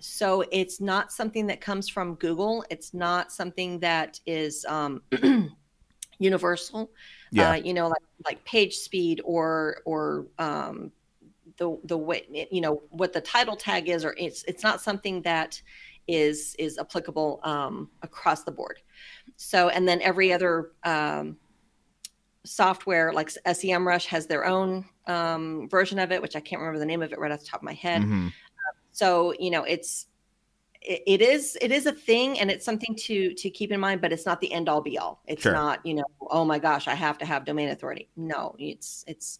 So 0.00 0.44
it's 0.52 0.80
not 0.80 1.12
something 1.12 1.46
that 1.48 1.60
comes 1.60 1.88
from 1.88 2.14
Google. 2.14 2.64
It's 2.70 2.94
not 2.94 3.32
something 3.32 3.80
that 3.80 4.20
is 4.26 4.64
um, 4.66 5.02
universal. 6.18 6.90
Yeah. 7.32 7.50
Uh, 7.50 7.54
you 7.54 7.74
know, 7.74 7.88
like 7.88 8.02
like 8.24 8.44
page 8.44 8.76
speed 8.76 9.20
or 9.24 9.82
or 9.84 10.26
um, 10.38 10.92
the 11.56 11.78
the 11.84 11.98
way 11.98 12.48
you 12.50 12.60
know 12.60 12.82
what 12.90 13.12
the 13.12 13.20
title 13.20 13.56
tag 13.56 13.88
is, 13.88 14.04
or 14.04 14.14
it's 14.16 14.44
it's 14.44 14.62
not 14.62 14.80
something 14.80 15.22
that 15.22 15.60
is 16.08 16.56
is 16.58 16.78
applicable 16.78 17.40
um, 17.44 17.90
across 18.02 18.42
the 18.44 18.50
board. 18.52 18.80
So 19.36 19.68
and 19.68 19.86
then 19.86 20.00
every 20.02 20.32
other 20.32 20.72
um, 20.84 21.36
software 22.44 23.12
like 23.12 23.28
SEMrush 23.28 24.06
has 24.06 24.26
their 24.26 24.46
own 24.46 24.84
um, 25.06 25.68
version 25.68 25.98
of 25.98 26.12
it, 26.12 26.22
which 26.22 26.34
I 26.36 26.40
can't 26.40 26.60
remember 26.60 26.78
the 26.78 26.86
name 26.86 27.02
of 27.02 27.12
it 27.12 27.18
right 27.18 27.30
off 27.30 27.40
the 27.40 27.46
top 27.46 27.60
of 27.60 27.64
my 27.64 27.74
head 27.74 28.02
Mhm. 28.02 28.32
so 28.92 29.34
you 29.38 29.50
know 29.50 29.64
it's 29.64 30.06
it, 30.80 31.02
it 31.06 31.20
is 31.22 31.56
it 31.60 31.70
is 31.72 31.86
a 31.86 31.92
thing 31.92 32.38
and 32.40 32.50
it's 32.50 32.64
something 32.64 32.94
to 32.96 33.34
to 33.34 33.50
keep 33.50 33.70
in 33.70 33.80
mind 33.80 34.00
but 34.00 34.12
it's 34.12 34.24
not 34.26 34.40
the 34.40 34.50
end 34.52 34.68
all 34.68 34.80
be 34.80 34.96
all 34.98 35.20
it's 35.26 35.42
Sure. 35.42 35.52
not 35.52 35.84
you 35.84 35.94
know 35.94 36.04
oh 36.30 36.44
my 36.44 36.58
gosh 36.58 36.88
i 36.88 36.94
have 36.94 37.18
to 37.18 37.26
have 37.26 37.44
domain 37.44 37.68
authority 37.68 38.08
no 38.16 38.54
it's 38.58 39.04
it's 39.06 39.38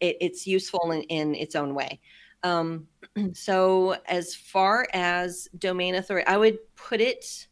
it, 0.00 0.16
it's 0.20 0.46
useful 0.46 0.90
in, 0.92 1.02
in 1.04 1.34
its 1.34 1.54
own 1.56 1.74
way 1.74 2.00
um 2.44 2.86
so 3.32 3.96
as 4.06 4.34
far 4.34 4.86
as 4.92 5.48
domain 5.58 5.96
authority 5.96 6.26
i 6.28 6.36
would 6.36 6.58
put 6.76 7.00
it 7.00 7.48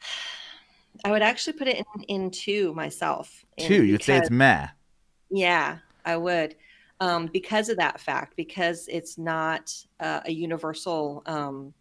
i 1.04 1.10
would 1.10 1.22
actually 1.22 1.54
put 1.54 1.66
it 1.68 1.78
in, 1.96 2.02
in 2.04 2.30
two 2.30 2.74
myself 2.74 3.44
Two, 3.58 3.84
you'd 3.84 4.02
say 4.02 4.16
it's 4.16 4.30
meh. 4.30 4.66
yeah, 5.30 5.78
I 6.04 6.16
would. 6.16 6.56
Um, 7.00 7.28
because 7.32 7.68
of 7.68 7.76
that 7.76 8.00
fact, 8.00 8.36
because 8.36 8.88
it's 8.88 9.18
not 9.18 9.72
uh, 10.00 10.20
a 10.24 10.32
universal 10.32 11.22
um, 11.26 11.72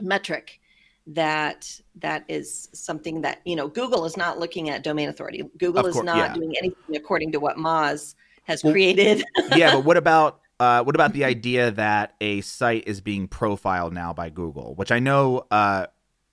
metric 0.00 0.60
that 1.08 1.80
that 1.96 2.24
is 2.28 2.68
something 2.72 3.20
that 3.22 3.40
you 3.44 3.56
know 3.56 3.68
Google 3.68 4.04
is 4.04 4.16
not 4.16 4.38
looking 4.38 4.70
at 4.70 4.82
domain 4.82 5.08
authority. 5.08 5.42
Google 5.58 5.86
is 5.86 6.02
not 6.02 6.16
yeah. 6.16 6.34
doing 6.34 6.54
anything 6.58 6.96
according 6.96 7.32
to 7.32 7.40
what 7.40 7.56
Moz 7.56 8.14
has 8.44 8.62
Well- 8.62 8.72
created. 8.72 9.24
yeah, 9.56 9.72
but 9.74 9.84
what 9.84 9.96
about 9.96 10.40
uh, 10.58 10.82
what 10.82 10.94
about 10.94 11.12
the 11.12 11.24
idea 11.24 11.70
that 11.70 12.14
a 12.20 12.40
site 12.40 12.84
is 12.86 13.00
being 13.00 13.28
profiled 13.28 13.92
now 13.92 14.12
by 14.12 14.30
Google? 14.30 14.74
Which 14.74 14.90
I 14.90 14.98
know 14.98 15.46
uh, 15.50 15.86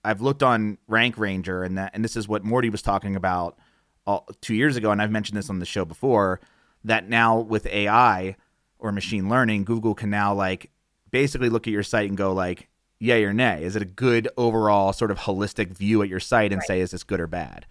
I've 0.04 0.22
looked 0.22 0.44
on 0.44 0.78
Rank 0.88 1.18
Ranger, 1.18 1.64
and 1.64 1.78
that 1.78 1.92
and 1.94 2.04
this 2.04 2.16
is 2.16 2.28
what 2.28 2.44
Mordy 2.44 2.72
was 2.72 2.82
talking 2.82 3.16
about 3.16 3.58
all, 4.06 4.28
two 4.42 4.56
years 4.56 4.76
ago, 4.76 4.92
and 4.92 5.02
I've 5.02 5.12
mentioned 5.12 5.38
this 5.38 5.50
on 5.50 5.60
the 5.60 5.66
show 5.66 5.86
before. 5.86 6.40
That 6.86 7.08
now 7.08 7.40
with 7.40 7.66
AI 7.68 8.36
or 8.78 8.92
machine 8.92 9.30
learning, 9.30 9.64
Google 9.64 9.96
can 9.96 10.10
now 10.10 10.34
like 10.34 10.70
basically 11.12 11.50
look 11.50 11.66
at 11.68 11.72
your 11.72 11.84
site 11.84 12.10
and 12.10 12.18
go 12.18 12.34
like, 12.34 12.68
yay 13.00 13.24
or 13.24 13.34
nay. 13.34 13.64
Is 13.64 13.76
it 13.76 13.82
a 13.82 13.86
good 13.86 14.28
overall 14.36 14.92
sort 14.92 15.12
of 15.12 15.20
holistic 15.20 15.70
view 15.70 16.02
at 16.02 16.10
your 16.10 16.20
site 16.20 16.52
and 16.52 16.62
say 16.64 16.82
is 16.82 16.92
this 16.92 17.04
good 17.04 17.22
or 17.22 17.28
bad? 17.28 17.66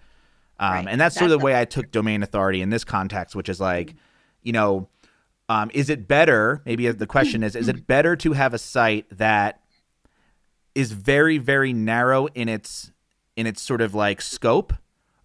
Um, 0.58 0.72
Right. 0.72 0.86
And 0.88 1.00
that's 1.00 1.14
sort 1.16 1.30
of 1.30 1.40
the 1.40 1.44
way 1.44 1.58
I 1.58 1.64
took 1.64 1.90
domain 1.90 2.22
authority 2.22 2.62
in 2.62 2.70
this 2.70 2.84
context, 2.84 3.34
which 3.34 3.48
is 3.48 3.60
like, 3.60 3.94
you 4.42 4.52
know, 4.52 4.88
um, 5.52 5.70
is 5.74 5.90
it 5.90 6.08
better? 6.08 6.62
Maybe 6.64 6.90
the 6.90 7.06
question 7.06 7.42
is: 7.42 7.54
Is 7.54 7.68
it 7.68 7.86
better 7.94 8.16
to 8.16 8.32
have 8.32 8.54
a 8.54 8.58
site 8.58 9.06
that 9.18 9.60
is 10.74 10.92
very, 10.92 11.36
very 11.36 11.72
narrow 11.72 12.26
in 12.28 12.48
its 12.48 12.90
in 13.36 13.46
its 13.46 13.60
sort 13.60 13.82
of 13.82 13.94
like 13.94 14.22
scope 14.22 14.72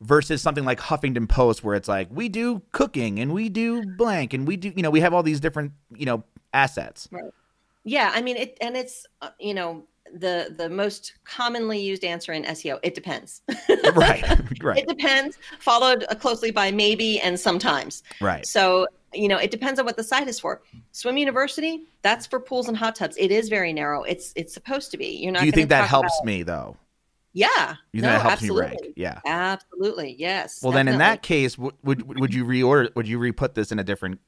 versus 0.01 0.41
something 0.41 0.65
like 0.65 0.79
Huffington 0.79 1.29
Post, 1.29 1.63
where 1.63 1.75
it's 1.75 1.87
like 1.87 2.09
we 2.11 2.27
do 2.27 2.61
cooking 2.73 3.19
and 3.19 3.33
we 3.33 3.47
do 3.47 3.85
blank 3.95 4.33
and 4.33 4.45
we 4.45 4.57
do, 4.57 4.73
you 4.75 4.83
know, 4.83 4.89
we 4.89 4.99
have 4.99 5.13
all 5.13 5.23
these 5.23 5.39
different, 5.39 5.71
you 5.95 6.05
know, 6.05 6.23
assets. 6.53 7.07
yeah, 7.85 8.11
I 8.13 8.21
mean 8.21 8.35
it, 8.35 8.57
and 8.59 8.75
it's 8.75 9.05
uh, 9.21 9.29
you 9.39 9.53
know 9.53 9.85
the 10.13 10.53
the 10.57 10.69
most 10.69 11.13
commonly 11.23 11.79
used 11.79 12.03
answer 12.03 12.33
in 12.33 12.43
SEO. 12.43 12.79
It 12.83 12.95
depends. 12.95 13.41
right, 13.95 14.23
right, 14.61 14.77
It 14.77 14.87
depends, 14.87 15.37
followed 15.59 16.05
closely 16.19 16.51
by 16.51 16.71
maybe 16.71 17.19
and 17.21 17.39
sometimes. 17.39 18.03
right. 18.19 18.45
So, 18.45 18.87
you 19.17 19.27
know, 19.27 19.37
it 19.37 19.51
depends 19.51 19.79
on 19.79 19.85
what 19.85 19.97
the 19.97 20.03
site 20.03 20.27
is 20.27 20.39
for. 20.39 20.61
Swim 20.91 21.17
University, 21.17 21.83
that's 22.01 22.25
for 22.25 22.39
pools 22.39 22.67
and 22.67 22.77
hot 22.77 22.95
tubs. 22.95 23.15
It 23.17 23.31
is 23.31 23.49
very 23.49 23.73
narrow. 23.73 24.03
It's 24.03 24.33
it's 24.35 24.53
supposed 24.53 24.91
to 24.91 24.97
be. 24.97 25.07
You're 25.07 25.31
not 25.31 25.41
Do 25.41 25.45
you 25.45 25.51
think 25.51 25.69
that 25.69 25.87
helps 25.87 26.13
me 26.23 26.43
though? 26.43 26.77
yeah. 27.37 27.75
You 27.91 28.01
think 28.01 28.11
no, 28.11 28.11
that 28.13 28.21
helps 28.21 28.33
absolutely. 28.33 28.61
me 28.61 28.77
rank? 28.81 28.93
Yeah. 28.95 29.19
Absolutely. 29.25 30.15
Yes. 30.17 30.63
Well, 30.63 30.71
then 30.71 30.87
in 30.87 30.97
that 30.97 31.21
case, 31.21 31.57
would 31.57 31.75
would 31.83 32.19
would 32.19 32.33
you 32.33 32.45
reorder? 32.45 32.93
Would 32.95 33.07
you 33.07 33.19
re-put 33.19 33.53
this 33.53 33.71
in 33.71 33.79
a 33.79 33.83
different? 33.83 34.19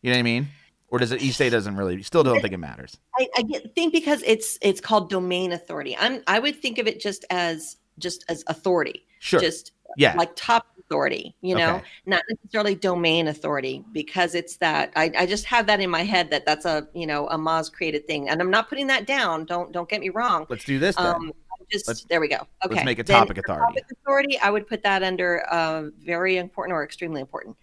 You 0.00 0.10
know 0.10 0.16
what 0.16 0.20
I 0.20 0.22
mean? 0.22 0.48
Or 0.88 0.98
does 0.98 1.12
it? 1.12 1.22
You 1.22 1.32
say 1.32 1.48
it 1.48 1.50
doesn't 1.50 1.76
really? 1.76 1.96
You 1.96 2.02
still 2.02 2.22
don't 2.22 2.40
think 2.40 2.54
it 2.54 2.58
matters? 2.58 2.96
I, 3.18 3.28
I 3.36 3.42
get, 3.42 3.74
think 3.74 3.92
because 3.92 4.22
it's 4.24 4.58
it's 4.62 4.80
called 4.80 5.10
domain 5.10 5.52
authority. 5.52 5.96
I'm 5.98 6.22
I 6.26 6.38
would 6.38 6.62
think 6.62 6.78
of 6.78 6.86
it 6.86 7.00
just 7.00 7.24
as 7.30 7.76
just 7.98 8.24
as 8.28 8.42
authority. 8.46 9.04
Sure. 9.18 9.40
Just 9.40 9.72
yeah. 9.96 10.14
like 10.16 10.30
top 10.36 10.66
authority, 10.86 11.34
you 11.40 11.54
know, 11.54 11.76
Okay. 11.76 11.84
not 12.06 12.22
necessarily 12.28 12.74
domain 12.74 13.28
authority 13.28 13.82
because 13.92 14.34
it's 14.34 14.56
that 14.58 14.92
I, 14.96 15.10
I 15.18 15.26
just 15.26 15.44
have 15.46 15.66
that 15.66 15.80
in 15.80 15.90
my 15.90 16.02
head 16.02 16.30
that 16.30 16.44
that's 16.44 16.64
a, 16.66 16.86
you 16.94 17.06
know, 17.06 17.26
a 17.28 17.38
Moz 17.38 17.72
created 17.72 18.06
thing. 18.06 18.28
And 18.28 18.40
I'm 18.40 18.50
not 18.50 18.68
putting 18.68 18.86
that 18.88 19.06
down. 19.06 19.44
Don't, 19.46 19.72
don't 19.72 19.88
get 19.88 20.00
me 20.00 20.10
wrong. 20.10 20.46
Let's 20.48 20.64
do 20.64 20.78
this 20.78 20.96
then. 20.96 21.06
Um, 21.06 21.32
just 21.70 21.88
Let's- 21.88 22.04
there 22.04 22.20
we 22.20 22.28
go. 22.28 22.46
Okay. 22.64 22.74
let's 22.74 22.84
make 22.84 22.98
a 22.98 23.04
topic 23.04 23.38
authority. 23.38 23.80
Topic 23.80 23.84
authority, 23.92 24.38
I 24.40 24.50
would 24.50 24.66
put 24.68 24.82
that 24.82 25.02
under 25.02 25.44
uh, 25.50 25.84
very 26.00 26.36
important 26.36 26.74
or 26.74 26.84
extremely 26.84 27.20
important. 27.22 27.56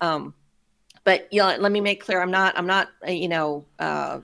Um, 0.00 0.32
but 1.04 1.26
you 1.32 1.40
know, 1.40 1.56
let 1.58 1.72
me 1.72 1.80
make 1.80 2.02
clear, 2.04 2.20
I'm 2.22 2.30
not, 2.30 2.56
I'm 2.56 2.66
not, 2.66 2.90
uh, 3.06 3.10
you 3.10 3.28
know, 3.28 3.64
uh, 3.80 4.20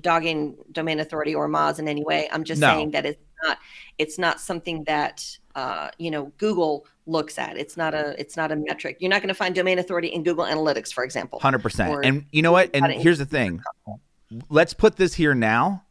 dogging 0.00 0.56
domain 0.72 0.98
authority 0.98 1.34
or 1.34 1.48
Moz 1.48 1.78
in 1.78 1.86
any 1.86 2.02
way. 2.02 2.28
I'm 2.32 2.42
just 2.42 2.60
No. 2.60 2.68
saying 2.68 2.90
that 2.90 3.06
it's 3.06 3.20
not, 3.44 3.58
it's 3.98 4.18
not 4.18 4.40
something 4.40 4.82
that 4.84 5.24
uh, 5.54 5.90
you 5.98 6.10
know 6.10 6.32
Google 6.38 6.84
looks 7.06 7.38
at. 7.38 7.56
It's 7.56 7.76
not 7.76 7.94
a, 7.94 8.18
it's 8.18 8.36
not 8.36 8.52
a 8.52 8.56
metric. 8.56 8.98
You're 9.00 9.10
not 9.10 9.20
going 9.20 9.28
to 9.28 9.34
find 9.34 9.54
domain 9.54 9.78
authority 9.78 10.08
in 10.08 10.22
Google 10.22 10.44
Analytics, 10.44 10.92
for 10.92 11.04
example. 11.04 11.38
Hundred 11.40 11.62
percent. 11.62 12.04
And 12.04 12.26
you 12.32 12.42
know 12.42 12.52
what? 12.52 12.70
And 12.74 12.92
here's 12.92 13.18
the 13.18 13.26
thing. 13.26 13.62
Let's 14.48 14.74
put 14.74 14.96
this 14.96 15.14
here 15.14 15.34
now. 15.34 15.84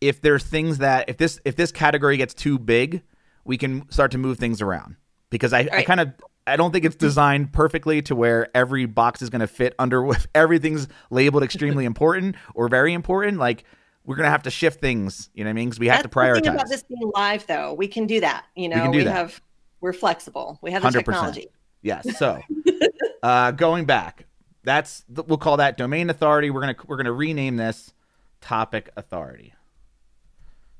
If 0.00 0.20
there's 0.20 0.44
things 0.44 0.78
that 0.78 1.08
if 1.08 1.16
this 1.16 1.40
if 1.44 1.56
this 1.56 1.72
category 1.72 2.16
gets 2.16 2.34
too 2.34 2.58
big, 2.58 3.02
we 3.44 3.56
can 3.56 3.90
start 3.90 4.10
to 4.12 4.18
move 4.18 4.38
things 4.38 4.60
around 4.60 4.96
because 5.30 5.52
I, 5.52 5.68
I 5.72 5.82
kind 5.82 6.00
of 6.00 6.12
I 6.46 6.56
don't 6.56 6.72
think 6.72 6.84
it's 6.84 6.96
designed 6.96 7.52
perfectly 7.52 8.02
to 8.02 8.14
where 8.14 8.54
every 8.54 8.86
box 8.86 9.22
is 9.22 9.30
going 9.30 9.40
to 9.40 9.46
fit 9.46 9.74
under 9.78 10.02
with 10.04 10.26
everything's 10.34 10.88
labeled 11.10 11.42
extremely 11.42 11.84
important 11.86 12.36
or 12.54 12.68
very 12.68 12.92
important. 12.92 13.38
Like 13.38 13.64
we're 14.04 14.16
going 14.16 14.26
to 14.26 14.30
have 14.30 14.42
to 14.42 14.50
shift 14.50 14.80
things. 14.80 15.30
You 15.34 15.44
know 15.44 15.48
what 15.48 15.52
I 15.52 15.54
mean? 15.54 15.68
Because 15.68 15.80
we 15.80 15.86
have 15.86 16.02
That's 16.02 16.14
to 16.14 16.20
the 16.20 16.42
thing 16.42 16.52
prioritize. 16.52 16.54
about 16.54 16.68
this 16.68 16.82
being 16.82 17.10
live, 17.14 17.46
though. 17.46 17.72
We 17.72 17.88
can 17.88 18.06
do 18.06 18.20
that. 18.20 18.44
You 18.54 18.68
know, 18.68 18.76
can 18.76 18.92
do 18.92 18.98
we 18.98 19.04
that. 19.04 19.12
have, 19.12 19.40
we're 19.84 19.92
flexible. 19.92 20.58
We 20.62 20.72
have 20.72 20.80
the 20.82 20.88
100%. 20.88 20.92
technology. 20.94 21.48
Yes. 21.82 22.16
So, 22.16 22.40
uh, 23.22 23.50
going 23.50 23.84
back, 23.84 24.24
that's 24.62 25.04
we'll 25.10 25.36
call 25.36 25.58
that 25.58 25.76
domain 25.76 26.08
authority. 26.08 26.48
We're 26.48 26.62
gonna 26.62 26.76
we're 26.86 26.96
gonna 26.96 27.12
rename 27.12 27.56
this 27.56 27.92
topic 28.40 28.88
authority. 28.96 29.52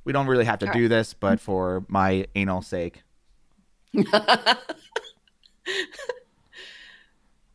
We 0.04 0.14
don't 0.14 0.26
really 0.26 0.46
have 0.46 0.58
to 0.60 0.66
All 0.68 0.72
do 0.72 0.88
this, 0.88 1.12
but 1.12 1.38
for 1.38 1.84
my 1.88 2.26
anal 2.34 2.62
sake. 2.62 3.02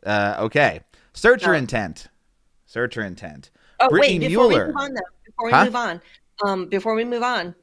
Uh, 0.06 0.36
okay. 0.40 0.80
Searcher 1.14 1.54
Oh. 1.54 1.58
intent. 1.58 2.08
Searcher 2.66 3.02
intent. 3.02 3.50
Oh 3.82 3.90
Britney 3.90 4.00
wait, 4.00 4.20
before 4.22 4.50
Muller. 4.50 4.68
we 4.68 4.72
move 4.74 4.78
on 4.82 4.94
though, 4.94 5.02
before 5.26 5.46
we 5.48 5.52
Huh? 5.52 5.66
move 5.66 5.76
on, 5.76 6.02
um, 6.46 6.66
before 6.68 6.96
we 6.96 7.04
move 7.04 7.22
on, 7.22 7.54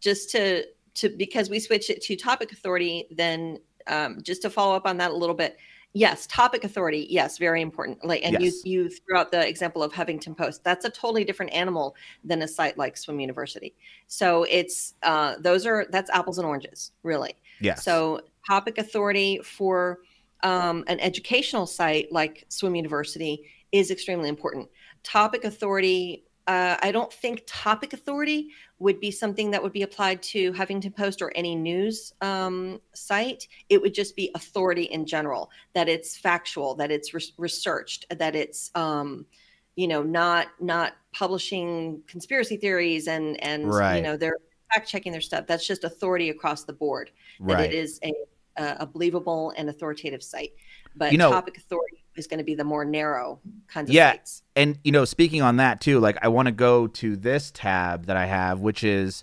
just 0.00 0.30
to 0.30 0.64
to 0.94 1.08
because 1.08 1.50
we 1.50 1.60
switched 1.60 1.90
it 1.90 2.02
to 2.02 2.16
topic 2.16 2.52
authority, 2.52 3.06
then 3.10 3.58
um, 3.86 4.20
just 4.22 4.42
to 4.42 4.50
follow 4.50 4.74
up 4.74 4.86
on 4.86 4.96
that 4.98 5.10
a 5.10 5.14
little 5.16 5.34
bit. 5.34 5.56
Yes, 5.96 6.26
topic 6.26 6.64
authority. 6.64 7.06
Yes, 7.08 7.38
very 7.38 7.62
important. 7.62 8.04
Like, 8.04 8.24
and 8.24 8.32
Yes. 8.32 8.64
you 8.64 8.82
you 8.82 8.90
threw 8.90 9.16
out 9.16 9.30
the 9.30 9.46
example 9.46 9.80
of 9.80 9.92
Huffington 9.92 10.36
Post. 10.36 10.64
That's 10.64 10.84
a 10.84 10.90
totally 10.90 11.24
different 11.24 11.52
animal 11.52 11.94
than 12.24 12.42
a 12.42 12.48
site 12.48 12.76
like 12.76 12.96
Swim 12.96 13.20
University. 13.20 13.76
So 14.08 14.44
it's 14.50 14.94
uh, 15.04 15.36
those 15.38 15.66
are 15.66 15.86
that's 15.90 16.10
apples 16.10 16.38
and 16.38 16.46
oranges, 16.46 16.90
really. 17.04 17.36
Yeah. 17.60 17.76
So, 17.76 18.22
topic 18.44 18.78
authority 18.78 19.38
for 19.44 20.00
um, 20.42 20.84
an 20.88 20.98
educational 20.98 21.66
site 21.66 22.10
like 22.10 22.44
Swim 22.48 22.74
University 22.74 23.48
is 23.70 23.90
extremely 23.90 24.28
important. 24.28 24.68
Topic 25.04 25.44
authority, 25.44 26.24
uh, 26.46 26.76
I 26.82 26.92
don't 26.92 27.12
think 27.12 27.42
topic 27.46 27.92
authority 27.94 28.50
would 28.78 29.00
be 29.00 29.10
something 29.10 29.50
that 29.50 29.62
would 29.62 29.72
be 29.72 29.82
applied 29.82 30.22
to 30.24 30.52
Huffington 30.52 30.94
Post 30.94 31.22
or 31.22 31.32
any 31.34 31.54
news 31.54 32.12
um, 32.20 32.80
site. 32.92 33.48
It 33.70 33.80
would 33.80 33.94
just 33.94 34.14
be 34.14 34.30
authority 34.34 34.84
in 34.84 35.06
general, 35.06 35.50
that 35.72 35.88
it's 35.88 36.16
factual, 36.16 36.74
that 36.76 36.90
it's 36.90 37.14
res- 37.14 37.32
researched, 37.38 38.04
that 38.18 38.36
it's 38.36 38.70
um, 38.74 39.24
you 39.76 39.88
know 39.88 40.02
not 40.02 40.48
not 40.60 40.94
publishing 41.12 42.02
conspiracy 42.06 42.56
theories 42.56 43.08
and 43.08 43.42
and 43.42 43.68
Right. 43.68 43.96
you 43.96 44.02
know 44.02 44.16
they're 44.16 44.36
fact 44.72 44.88
checking 44.88 45.12
their 45.12 45.20
stuff. 45.22 45.46
That's 45.46 45.66
just 45.66 45.84
authority 45.84 46.28
across 46.30 46.64
the 46.64 46.72
board 46.74 47.10
that 47.40 47.54
right. 47.54 47.72
it 47.72 47.74
is 47.74 48.00
a, 48.04 48.12
a 48.58 48.76
a 48.80 48.86
believable 48.86 49.52
and 49.56 49.70
authoritative 49.70 50.22
site. 50.22 50.52
But 50.94 51.10
You 51.12 51.18
know- 51.18 51.30
topic 51.30 51.56
authority 51.56 52.03
is 52.16 52.26
going 52.26 52.38
to 52.38 52.44
be 52.44 52.54
the 52.54 52.64
more 52.64 52.84
narrow 52.84 53.40
kinds 53.68 53.88
of 53.90 53.94
Yeah. 53.94 54.12
sites. 54.12 54.42
and 54.56 54.78
you 54.84 54.92
know 54.92 55.04
speaking 55.04 55.42
on 55.42 55.56
that 55.56 55.80
too 55.80 55.98
like 56.00 56.16
i 56.22 56.28
want 56.28 56.46
to 56.46 56.52
go 56.52 56.86
to 56.86 57.16
this 57.16 57.50
tab 57.52 58.06
that 58.06 58.16
i 58.16 58.26
have 58.26 58.60
which 58.60 58.84
is 58.84 59.22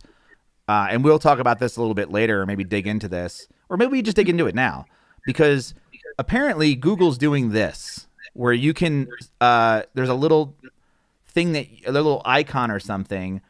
uh, 0.68 0.88
and 0.90 1.04
we'll 1.04 1.20
talk 1.20 1.40
about 1.40 1.60
this 1.60 1.76
a 1.76 1.82
little 1.82 1.96
bit 1.96 2.12
later 2.12 2.42
or 2.42 2.46
maybe 2.46 2.64
dig 2.64 2.88
into 2.88 3.08
this 3.08 3.48
or 3.70 3.78
maybe 3.78 3.92
we 3.92 4.02
just 4.02 4.16
dig 4.16 4.30
into 4.30 4.46
it 4.48 4.56
now 4.56 4.86
because 5.26 5.74
apparently 6.18 6.76
google's 6.76 7.18
doing 7.18 7.50
this 7.50 8.08
where 8.34 8.54
you 8.54 8.74
can 8.74 9.08
uh, 9.42 9.84
there's 9.94 10.10
a 10.10 10.14
little 10.14 10.56
thing 11.28 11.54
that 11.54 11.66
a 11.86 11.92
little 11.92 12.22
icon 12.26 12.72
or 12.72 12.80
something 12.80 13.42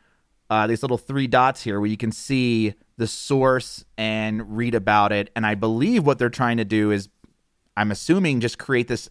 uh, 0.50 0.68
these 0.68 0.82
little 0.82 0.98
three 0.98 1.28
dots 1.28 1.64
here 1.64 1.80
where 1.80 1.88
you 1.90 1.96
can 1.98 2.12
see 2.12 2.74
the 2.98 3.08
source 3.08 3.86
and 3.98 4.56
read 4.58 4.76
about 4.76 5.12
it 5.12 5.30
and 5.36 5.46
i 5.46 5.56
believe 5.56 6.06
what 6.06 6.18
they're 6.20 6.30
trying 6.30 6.58
to 6.58 6.66
do 6.66 6.92
is 6.92 7.10
i'm 7.78 7.92
assuming 7.92 8.40
just 8.40 8.58
create 8.60 8.88
this 8.88 9.10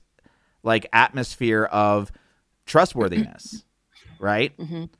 like 0.62 0.87
atmosphere 0.93 1.64
of 1.64 2.11
trustworthiness, 2.67 3.64
right? 4.21 4.57
Mhm. 4.59 4.90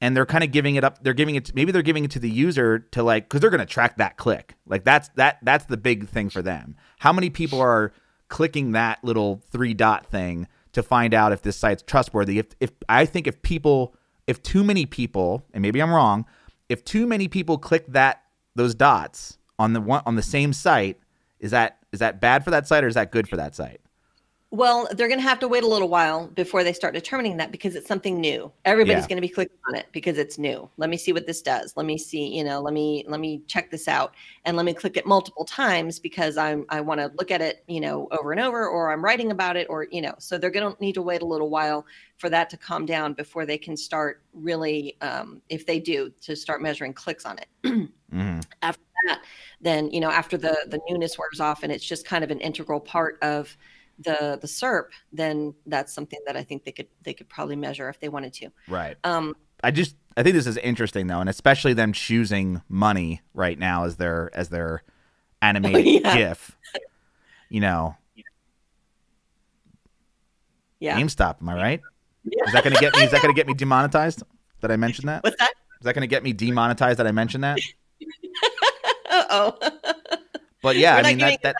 and 0.00 0.16
they're 0.16 0.26
kind 0.26 0.44
of 0.44 0.50
giving 0.50 0.74
it 0.74 0.84
up. 0.84 1.02
They're 1.02 1.14
giving 1.14 1.34
it. 1.34 1.54
Maybe 1.54 1.72
they're 1.72 1.82
giving 1.82 2.04
it 2.04 2.10
to 2.12 2.18
the 2.18 2.28
user 2.30 2.78
to 2.92 3.02
like 3.02 3.24
because 3.24 3.40
they're 3.40 3.50
going 3.50 3.60
to 3.60 3.66
track 3.66 3.96
that 3.98 4.16
click. 4.16 4.54
Like 4.66 4.84
that's 4.84 5.08
that 5.16 5.38
that's 5.42 5.64
the 5.66 5.76
big 5.76 6.08
thing 6.08 6.28
for 6.30 6.42
them. 6.42 6.76
How 6.98 7.12
many 7.12 7.30
people 7.30 7.60
are 7.60 7.92
clicking 8.28 8.72
that 8.72 9.02
little 9.04 9.42
three 9.50 9.72
dot 9.74 10.06
thing 10.06 10.46
to 10.72 10.82
find 10.82 11.14
out 11.14 11.32
if 11.32 11.42
this 11.42 11.56
site's 11.56 11.82
trustworthy? 11.82 12.38
If 12.38 12.48
if 12.60 12.70
I 12.88 13.06
think 13.06 13.26
if 13.26 13.40
people 13.42 13.94
if 14.26 14.42
too 14.42 14.64
many 14.64 14.84
people 14.86 15.46
and 15.54 15.62
maybe 15.62 15.80
I'm 15.80 15.92
wrong, 15.92 16.26
if 16.68 16.84
too 16.84 17.06
many 17.06 17.28
people 17.28 17.56
click 17.58 17.86
that 17.88 18.22
those 18.54 18.74
dots 18.74 19.38
on 19.58 19.72
the 19.72 19.80
one 19.80 20.02
on 20.06 20.16
the 20.16 20.22
same 20.22 20.52
site, 20.52 20.98
is 21.40 21.50
that 21.52 21.78
is 21.92 22.00
that 22.00 22.20
bad 22.20 22.44
for 22.44 22.50
that 22.50 22.66
site 22.66 22.84
or 22.84 22.88
is 22.88 22.94
that 22.94 23.10
good 23.12 23.28
for 23.28 23.36
that 23.36 23.54
site? 23.54 23.80
Well, 24.54 24.86
they're 24.92 25.08
going 25.08 25.18
to 25.18 25.26
have 25.28 25.40
to 25.40 25.48
wait 25.48 25.64
a 25.64 25.66
little 25.66 25.88
while 25.88 26.28
before 26.28 26.62
they 26.62 26.72
start 26.72 26.94
determining 26.94 27.38
that 27.38 27.50
because 27.50 27.74
it's 27.74 27.88
something 27.88 28.20
new. 28.20 28.52
Everybody's 28.64 29.02
Yeah. 29.02 29.08
going 29.08 29.16
to 29.16 29.20
be 29.20 29.28
clicking 29.28 29.56
on 29.68 29.74
it 29.74 29.86
because 29.90 30.16
it's 30.16 30.38
new. 30.38 30.70
Let 30.76 30.90
me 30.90 30.96
see 30.96 31.12
what 31.12 31.26
this 31.26 31.42
does. 31.42 31.76
Let 31.76 31.86
me 31.86 31.98
see, 31.98 32.28
you 32.36 32.44
know, 32.44 32.60
let 32.60 32.72
me 32.72 33.04
let 33.08 33.18
me 33.18 33.42
check 33.48 33.72
this 33.72 33.88
out 33.88 34.14
and 34.44 34.56
let 34.56 34.64
me 34.64 34.72
click 34.72 34.96
it 34.96 35.06
multiple 35.06 35.44
times 35.44 35.98
because 35.98 36.36
I'm 36.36 36.66
I 36.68 36.82
want 36.82 37.00
to 37.00 37.10
look 37.18 37.32
at 37.32 37.40
it, 37.40 37.64
you 37.66 37.80
know, 37.80 38.06
over 38.12 38.30
and 38.30 38.40
over 38.40 38.68
or 38.68 38.92
I'm 38.92 39.04
writing 39.04 39.32
about 39.32 39.56
it 39.56 39.66
or, 39.68 39.88
you 39.90 40.00
know, 40.00 40.14
so 40.18 40.38
they're 40.38 40.50
going 40.50 40.72
to 40.72 40.80
need 40.80 40.94
to 40.94 41.02
wait 41.02 41.22
a 41.22 41.26
little 41.26 41.50
while 41.50 41.84
for 42.18 42.30
that 42.30 42.48
to 42.50 42.56
calm 42.56 42.86
down 42.86 43.12
before 43.14 43.46
they 43.46 43.58
can 43.58 43.76
start 43.76 44.22
really 44.32 44.96
um, 45.00 45.42
if 45.48 45.66
they 45.66 45.80
do 45.80 46.10
to 46.20 46.36
start 46.36 46.62
measuring 46.62 46.92
clicks 46.92 47.26
on 47.26 47.38
it 47.40 47.48
hmm 48.12 48.40
after 48.62 48.82
that 49.06 49.22
then 49.60 49.90
you 49.90 50.00
know 50.00 50.10
after 50.10 50.36
the 50.38 50.56
the 50.68 50.80
newness 50.88 51.18
wears 51.18 51.40
off 51.40 51.62
and 51.62 51.72
it's 51.72 51.84
just 51.84 52.06
kind 52.06 52.24
of 52.24 52.30
an 52.30 52.40
integral 52.40 52.80
part 52.80 53.18
of 53.22 53.56
the 53.98 54.38
the 54.40 54.46
serp 54.46 54.86
then 55.12 55.54
that's 55.66 55.92
something 55.94 56.18
that 56.26 56.36
i 56.36 56.42
think 56.42 56.64
they 56.64 56.72
could 56.72 56.88
they 57.02 57.14
could 57.14 57.28
probably 57.28 57.56
measure 57.56 57.88
if 57.88 58.00
they 58.00 58.08
wanted 58.08 58.32
to 58.32 58.50
Right. 58.68 58.96
um 59.04 59.36
I 59.62 59.70
just 59.70 59.96
I 60.16 60.22
think 60.22 60.34
this 60.34 60.46
is 60.46 60.58
interesting 60.58 61.06
though, 61.06 61.20
and 61.20 61.28
especially 61.30 61.72
them 61.72 61.92
choosing 61.94 62.60
money 62.68 63.22
right 63.32 63.58
now 63.58 63.84
as 63.84 63.96
their 63.96 64.30
as 64.34 64.50
their 64.50 64.82
animated 65.40 65.86
Yeah. 66.04 66.16
GIF. 66.16 66.54
You 67.48 67.60
know, 67.60 67.96
yeah 70.80 71.00
GameStop. 71.00 71.40
Am 71.40 71.48
I 71.48 71.54
right? 71.54 71.80
Yeah. 72.24 72.44
Is 72.46 72.52
that 72.52 72.62
going 72.62 72.74
to 72.74 72.80
get 72.80 72.94
me? 72.94 73.02
Is 73.04 73.10
that 73.12 73.22
to 73.22 73.32
get 73.32 73.46
me 73.46 73.54
demonetized? 73.54 74.22
Did 74.60 74.70
I 74.70 74.76
mention 74.76 75.06
that? 75.06 75.22
what's 75.24 75.36
that 75.38 75.52
Is 75.80 75.84
that 75.84 75.94
going 75.94 76.02
to 76.02 76.08
get 76.08 76.22
me 76.22 76.32
demonetized? 76.34 76.98
That 76.98 77.06
I 77.06 77.12
mentioned 77.12 77.44
that? 77.44 77.58
uh-oh 79.10 79.56
But 80.62 80.76
yeah, 80.76 80.96
We're 80.96 81.00
I 81.00 81.02
mean 81.08 81.18
that, 81.18 81.42
that 81.42 81.56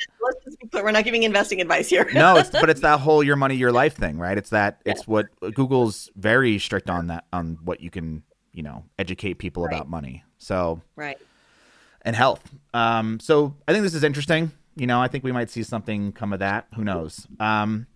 let's 0.75 0.83
just 0.83 0.83
be 0.83 0.83
clear 0.83 0.85
we're 0.85 0.93
not 0.93 1.05
giving 1.05 1.23
investing 1.23 1.61
advice 1.61 1.89
here 1.89 2.09
no, 2.15 2.37
it's 2.37 2.51
but 2.61 2.71
it's 2.71 2.81
that 2.83 3.01
whole 3.01 3.23
your 3.23 3.37
money 3.37 3.55
your 3.57 3.73
life 3.73 3.95
thing, 3.97 4.19
right? 4.19 4.37
It's 4.37 4.51
that 4.51 4.81
it's 4.85 5.07
what 5.07 5.27
Google's 5.55 6.11
very 6.17 6.59
strict 6.59 6.91
on 6.91 7.07
that 7.09 7.25
on 7.33 7.59
what 7.65 7.81
you 7.81 7.91
can 7.91 8.23
you 8.53 8.63
know 8.63 8.85
educate 8.99 9.35
people 9.35 9.65
Right. 9.65 9.75
about 9.75 9.89
money. 9.89 10.25
So 10.39 10.81
right 10.97 11.19
and 12.03 12.15
health. 12.15 12.43
Um, 12.75 13.19
so 13.21 13.55
I 13.67 13.73
think 13.73 13.83
this 13.83 13.95
is 13.95 14.05
interesting. 14.05 14.53
You 14.77 14.87
know, 14.87 15.01
I 15.01 15.09
think 15.09 15.25
we 15.25 15.33
might 15.33 15.51
see 15.51 15.63
something 15.63 16.13
come 16.13 16.33
of 16.33 16.41
that. 16.41 16.67
Who 16.75 16.85
knows? 16.85 17.27
Um, 17.41 17.87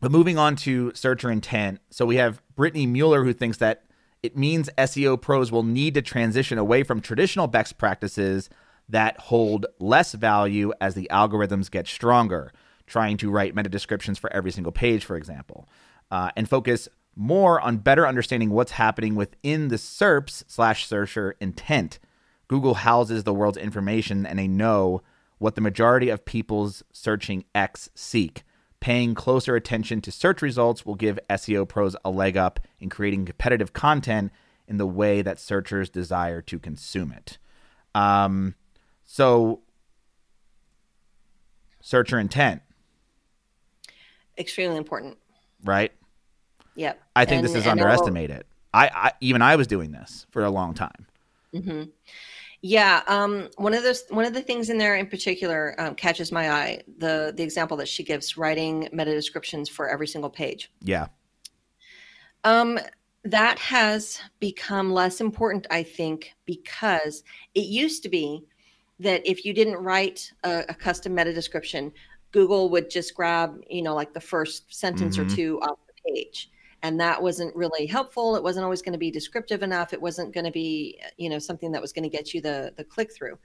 but 0.00 0.10
moving 0.12 0.36
on 0.38 0.56
to 0.56 0.92
searcher 0.94 1.30
intent. 1.30 1.80
So 1.90 2.04
we 2.06 2.16
have 2.16 2.42
Britney 2.56 2.86
Muller 2.88 3.24
who 3.24 3.32
thinks 3.32 3.56
that 3.58 3.84
it 4.22 4.36
means 4.36 4.68
SEO 4.76 5.20
pros 5.20 5.50
will 5.50 5.62
need 5.62 5.94
to 5.94 6.02
transition 6.02 6.58
away 6.58 6.82
from 6.82 7.00
traditional 7.00 7.46
best 7.46 7.78
practices 7.78 8.50
that 8.88 9.18
hold 9.18 9.66
less 9.78 10.12
value 10.12 10.72
as 10.80 10.94
the 10.94 11.08
algorithms 11.10 11.70
get 11.70 11.86
stronger, 11.86 12.52
trying 12.86 13.16
to 13.18 13.30
write 13.30 13.54
meta 13.54 13.68
descriptions 13.68 14.18
for 14.18 14.32
every 14.32 14.50
single 14.50 14.72
page, 14.72 15.04
for 15.04 15.16
example, 15.16 15.68
uh, 16.10 16.30
and 16.36 16.48
focus 16.48 16.88
more 17.14 17.60
on 17.60 17.78
better 17.78 18.06
understanding 18.06 18.50
what's 18.50 18.72
happening 18.72 19.14
within 19.14 19.68
the 19.68 19.76
SERPs 19.76 20.44
slash 20.46 20.86
searcher 20.86 21.36
intent. 21.40 21.98
Google 22.46 22.74
houses 22.74 23.24
the 23.24 23.34
world's 23.34 23.58
information 23.58 24.24
and 24.24 24.38
they 24.38 24.48
know 24.48 25.02
what 25.38 25.54
the 25.54 25.60
majority 25.60 26.08
of 26.08 26.24
people's 26.24 26.82
searching 26.92 27.44
X 27.54 27.90
seek. 27.94 28.44
Paying 28.80 29.14
closer 29.14 29.56
attention 29.56 30.00
to 30.02 30.12
search 30.12 30.40
results 30.40 30.86
will 30.86 30.94
give 30.94 31.18
SEO 31.28 31.68
pros 31.68 31.96
a 32.04 32.10
leg 32.10 32.36
up 32.36 32.60
in 32.78 32.88
creating 32.88 33.26
competitive 33.26 33.72
content 33.72 34.32
in 34.68 34.76
the 34.76 34.86
way 34.86 35.20
that 35.20 35.40
searchers 35.40 35.90
desire 35.90 36.40
to 36.42 36.58
consume 36.60 37.10
it. 37.10 37.38
Um, 37.94 38.54
so, 39.18 39.62
searcher 41.80 42.18
intent, 42.18 42.60
extremely 44.38 44.76
important 44.76 45.16
right? 45.64 45.90
yep 46.74 47.00
I 47.16 47.24
think 47.24 47.38
And- 47.38 47.44
this 47.46 47.56
is 47.56 47.66
underestimated. 47.66 48.44
I, 48.74 48.90
I 48.94 49.12
even 49.22 49.40
I 49.40 49.56
was 49.56 49.66
doing 49.66 49.92
this 49.92 50.26
for 50.30 50.44
a 50.44 50.50
long 50.50 50.74
time. 50.74 51.06
hmm 51.54 51.84
Yeah, 52.60 53.02
um, 53.08 53.48
one 53.56 53.72
of 53.72 53.82
those 53.82 54.04
one 54.10 54.26
of 54.26 54.34
the 54.34 54.42
things 54.42 54.68
in 54.68 54.76
there 54.76 54.94
in 54.96 55.06
particular 55.06 55.74
um, 55.78 55.94
catches 55.94 56.30
my 56.30 56.50
eye. 56.50 56.82
The 56.98 57.32
the 57.34 57.42
example 57.42 57.78
that 57.78 57.88
she 57.88 58.04
gives, 58.04 58.36
writing 58.36 58.88
meta 58.92 59.12
descriptions 59.14 59.70
for 59.70 59.88
every 59.88 60.06
single 60.06 60.28
page. 60.30 60.70
Yeah, 60.82 61.06
Um, 62.44 62.78
that 63.24 63.58
has 63.58 64.20
become 64.38 64.92
less 64.92 65.20
important, 65.22 65.66
I 65.70 65.82
think, 65.82 66.34
because 66.44 67.24
it 67.54 67.64
used 67.64 68.02
to 68.02 68.10
be 68.10 68.44
that 69.00 69.26
if 69.28 69.44
you 69.44 69.52
didn't 69.52 69.76
write 69.76 70.32
a, 70.44 70.64
a 70.68 70.74
custom 70.74 71.14
meta 71.14 71.32
description, 71.32 71.92
Google 72.32 72.68
would 72.70 72.90
just 72.90 73.14
grab, 73.14 73.62
you 73.70 73.82
know, 73.82 73.94
like 73.94 74.12
the 74.12 74.20
first 74.20 74.74
sentence 74.74 75.16
Mhm. 75.16 75.32
or 75.32 75.36
two 75.36 75.60
off 75.62 75.78
the 75.86 76.12
page. 76.12 76.50
And 76.82 77.00
that 77.00 77.20
wasn't 77.20 77.54
really 77.56 77.86
helpful. 77.86 78.36
It 78.36 78.42
wasn't 78.42 78.64
always 78.64 78.82
going 78.82 78.92
to 78.92 78.98
be 78.98 79.10
descriptive 79.10 79.62
enough. 79.62 79.92
It 79.92 80.00
wasn't 80.00 80.32
going 80.32 80.44
to 80.44 80.50
be, 80.52 81.00
you 81.16 81.28
know, 81.28 81.38
something 81.38 81.72
that 81.72 81.82
was 81.82 81.92
going 81.92 82.04
to 82.04 82.08
get 82.08 82.32
you 82.34 82.40
the 82.40 82.72
the 82.76 82.84
click 82.84 83.12
through. 83.12 83.38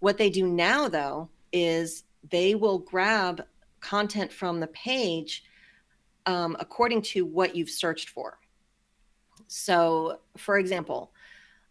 What 0.00 0.18
they 0.18 0.28
do 0.30 0.46
now, 0.46 0.88
though, 0.88 1.28
is 1.52 2.04
they 2.30 2.54
will 2.54 2.78
grab 2.78 3.44
content 3.80 4.32
from 4.32 4.58
the 4.60 4.66
page 4.68 5.44
um, 6.26 6.56
according 6.58 7.02
to 7.02 7.26
what 7.26 7.54
you've 7.54 7.70
searched 7.70 8.08
for. 8.08 8.38
So, 9.46 10.20
for 10.36 10.58
example, 10.58 11.12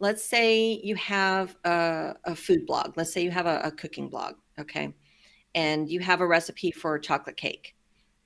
let's 0.04 0.24
say 0.26 0.82
you 0.84 0.96
have 0.96 1.56
a, 1.64 2.14
a 2.26 2.36
food 2.36 2.66
blog. 2.66 2.98
Let's 2.98 3.14
say 3.14 3.24
you 3.24 3.32
have 3.32 3.46
a, 3.46 3.62
a 3.64 3.72
cooking 3.72 4.10
blog, 4.10 4.36
okay, 4.60 4.94
and 5.56 5.90
you 5.90 6.02
have 6.02 6.20
a 6.20 6.28
recipe 6.28 6.72
for 6.72 7.00
chocolate 7.00 7.38
cake, 7.38 7.74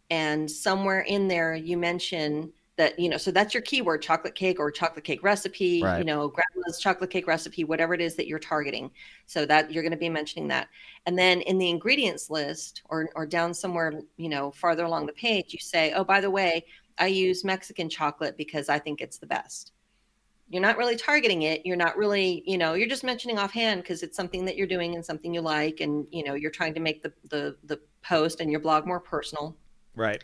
and 0.09 0.49
somewhere 0.49 1.01
in 1.01 1.27
there 1.27 1.53
you 1.53 1.77
mention 1.77 2.51
that 2.77 2.97
you 2.99 3.09
know 3.09 3.17
so 3.17 3.29
that's 3.29 3.53
your 3.53 3.61
keyword 3.61 4.01
chocolate 4.01 4.33
cake 4.33 4.59
or 4.59 4.71
chocolate 4.71 5.03
cake 5.03 5.23
recipe 5.23 5.81
Right. 5.83 5.99
you 5.99 6.05
know 6.05 6.27
grandma's 6.27 6.79
chocolate 6.79 7.09
cake 7.09 7.27
recipe 7.27 7.63
whatever 7.63 7.93
it 7.93 8.01
is 8.01 8.15
that 8.15 8.27
you're 8.27 8.39
targeting. 8.39 8.89
So 9.27 9.45
that 9.45 9.71
you're 9.71 9.83
going 9.83 9.91
to 9.91 9.97
be 9.97 10.09
mentioning 10.09 10.47
that. 10.49 10.69
And 11.05 11.17
then 11.17 11.41
in 11.41 11.59
the 11.59 11.69
ingredients 11.69 12.31
list 12.31 12.81
or 12.89 13.09
or 13.15 13.27
down 13.27 13.53
somewhere 13.53 14.01
you 14.17 14.29
know 14.29 14.49
farther 14.51 14.85
along 14.85 15.05
the 15.05 15.13
page 15.13 15.53
you 15.53 15.59
say 15.59 15.93
oh 15.93 16.03
by 16.03 16.21
the 16.21 16.31
way 16.31 16.65
i 16.97 17.05
use 17.05 17.43
mexican 17.43 17.87
chocolate 17.87 18.35
because 18.35 18.67
i 18.67 18.79
think 18.79 18.99
it's 18.99 19.19
the 19.19 19.27
best 19.27 19.73
you're 20.49 20.61
not 20.61 20.77
really 20.77 20.95
targeting 20.95 21.41
it 21.43 21.65
you're 21.65 21.75
not 21.75 21.97
really 21.97 22.43
you 22.45 22.57
know 22.57 22.73
you're 22.73 22.87
just 22.87 23.03
mentioning 23.03 23.37
offhand 23.37 23.81
because 23.81 24.03
it's 24.03 24.15
something 24.15 24.45
that 24.45 24.55
you're 24.55 24.67
doing 24.67 24.95
and 24.95 25.05
something 25.05 25.33
you 25.33 25.41
like 25.41 25.81
and 25.81 26.07
you 26.11 26.23
know 26.23 26.33
you're 26.33 26.51
trying 26.51 26.73
to 26.73 26.79
make 26.79 27.03
the 27.03 27.11
the, 27.29 27.55
the 27.65 27.79
post 28.01 28.39
and 28.39 28.49
your 28.49 28.59
blog 28.59 28.85
more 28.85 28.99
personal 28.99 29.55
right. 29.95 30.23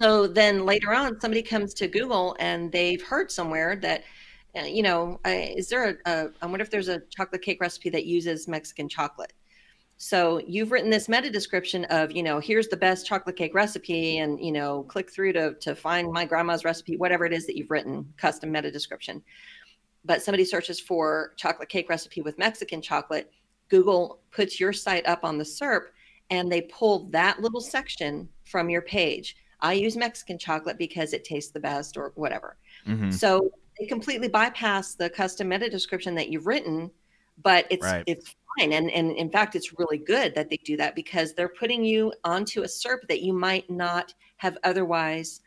so 0.00 0.26
then 0.26 0.64
later 0.66 0.92
on, 0.94 1.20
somebody 1.20 1.42
comes 1.42 1.74
to 1.74 1.88
Google 1.88 2.36
and 2.38 2.70
they've 2.70 3.02
heard 3.02 3.30
somewhere 3.30 3.76
that, 3.76 4.04
uh, 4.56 4.62
you 4.62 4.82
know, 4.82 5.18
I, 5.24 5.54
is 5.56 5.68
there 5.68 5.98
a, 6.06 6.10
a, 6.10 6.28
I 6.42 6.46
wonder 6.46 6.62
if 6.62 6.70
there's 6.70 6.88
a 6.88 7.00
chocolate 7.10 7.42
cake 7.42 7.60
recipe 7.60 7.88
that 7.90 8.04
uses 8.04 8.46
Mexican 8.46 8.88
chocolate. 8.88 9.32
So 9.98 10.42
you've 10.46 10.72
written 10.72 10.90
this 10.90 11.08
meta 11.08 11.30
description 11.30 11.86
of, 11.86 12.12
you 12.12 12.22
know, 12.22 12.38
here's 12.38 12.68
the 12.68 12.76
best 12.76 13.06
chocolate 13.06 13.36
cake 13.36 13.54
recipe, 13.54 14.18
and 14.18 14.38
you 14.38 14.52
know, 14.52 14.82
click 14.82 15.10
through 15.10 15.32
to 15.32 15.54
to 15.54 15.74
find 15.74 16.12
my 16.12 16.26
grandma's 16.26 16.64
recipe, 16.64 16.96
whatever 16.98 17.24
it 17.24 17.32
is 17.32 17.46
that 17.46 17.56
you've 17.56 17.70
written, 17.70 18.12
custom 18.18 18.52
meta 18.52 18.70
description. 18.70 19.22
But 20.06 20.22
somebody 20.22 20.44
searches 20.44 20.78
for 20.80 21.32
chocolate 21.36 21.68
cake 21.68 21.88
recipe 21.88 22.22
with 22.22 22.38
Mexican 22.38 22.80
chocolate. 22.80 23.30
Google 23.68 24.20
puts 24.30 24.60
your 24.60 24.72
site 24.72 25.06
up 25.06 25.24
on 25.24 25.36
the 25.36 25.44
SERP, 25.44 25.86
and 26.30 26.50
they 26.50 26.62
pull 26.62 27.08
that 27.10 27.40
little 27.40 27.60
section 27.60 28.28
from 28.44 28.70
your 28.70 28.82
page. 28.82 29.36
I 29.60 29.72
use 29.72 29.96
Mexican 29.96 30.38
chocolate 30.38 30.78
because 30.78 31.12
it 31.12 31.24
tastes 31.24 31.50
the 31.50 31.60
best, 31.60 31.96
or 31.96 32.12
whatever. 32.14 32.56
hmm 32.84 33.10
So 33.10 33.50
they 33.78 33.86
completely 33.86 34.28
bypass 34.28 34.94
the 34.94 35.10
custom 35.10 35.48
meta 35.48 35.68
description 35.68 36.14
that 36.14 36.28
you've 36.30 36.46
written, 36.46 36.90
but 37.42 37.66
it's 37.70 37.84
Right. 37.84 38.04
it's 38.06 38.34
fine. 38.58 38.72
And 38.72 38.90
and 38.90 39.12
in 39.16 39.30
fact, 39.30 39.56
it's 39.56 39.78
really 39.78 39.98
good 39.98 40.34
that 40.34 40.48
they 40.48 40.58
do 40.58 40.76
that 40.76 40.94
because 40.94 41.34
they're 41.34 41.48
putting 41.48 41.84
you 41.84 42.12
onto 42.24 42.62
a 42.62 42.68
SERP 42.68 43.06
that 43.08 43.22
you 43.22 43.32
might 43.32 43.68
not 43.68 44.14
have 44.36 44.56
otherwise 44.64 45.40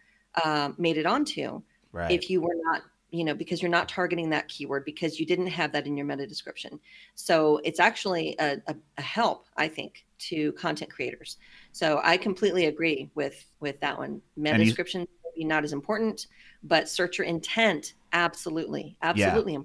um, 0.43 0.75
made 0.77 0.97
it 0.97 1.05
onto 1.05 1.61
Right. 1.91 2.11
if 2.11 2.29
you 2.29 2.41
were 2.41 2.55
not 2.65 2.83
you 3.11 3.23
know 3.23 3.33
because 3.33 3.61
you're 3.61 3.71
not 3.71 3.89
targeting 3.89 4.29
that 4.29 4.47
keyword 4.47 4.85
because 4.85 5.19
you 5.19 5.25
didn't 5.25 5.47
have 5.47 5.71
that 5.71 5.87
in 5.87 5.97
your 5.97 6.05
meta 6.05 6.27
description 6.27 6.79
so 7.15 7.59
it's 7.63 7.79
actually 7.79 8.35
a, 8.39 8.57
a, 8.67 8.75
a 8.97 9.01
help 9.01 9.47
i 9.57 9.67
think 9.67 10.05
to 10.17 10.51
content 10.53 10.91
creators 10.91 11.37
so 11.71 11.99
i 12.03 12.17
completely 12.17 12.65
agree 12.65 13.09
with 13.15 13.45
with 13.59 13.79
that 13.79 13.97
one 13.97 14.21
meta 14.37 14.57
description 14.57 15.07
maybe 15.39 15.47
not 15.47 15.63
as 15.63 15.73
important, 15.73 16.27
but 16.63 16.89
searcher 16.89 17.23
intent, 17.23 17.93
absolutely, 18.13 18.97
absolutely, 19.01 19.53
yeah. 19.53 19.59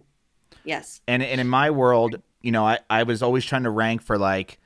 yes. 0.65 1.01
And 1.09 1.23
and 1.23 1.41
in 1.41 1.49
my 1.49 1.71
world, 1.71 2.21
you 2.41 2.53
know, 2.53 2.65
I 2.65 2.79
I 2.89 3.03
was 3.05 3.23
always 3.23 3.45
trying 3.45 3.65
to 3.65 3.71
rank 3.71 4.03
for 4.03 4.19
like, 4.19 4.59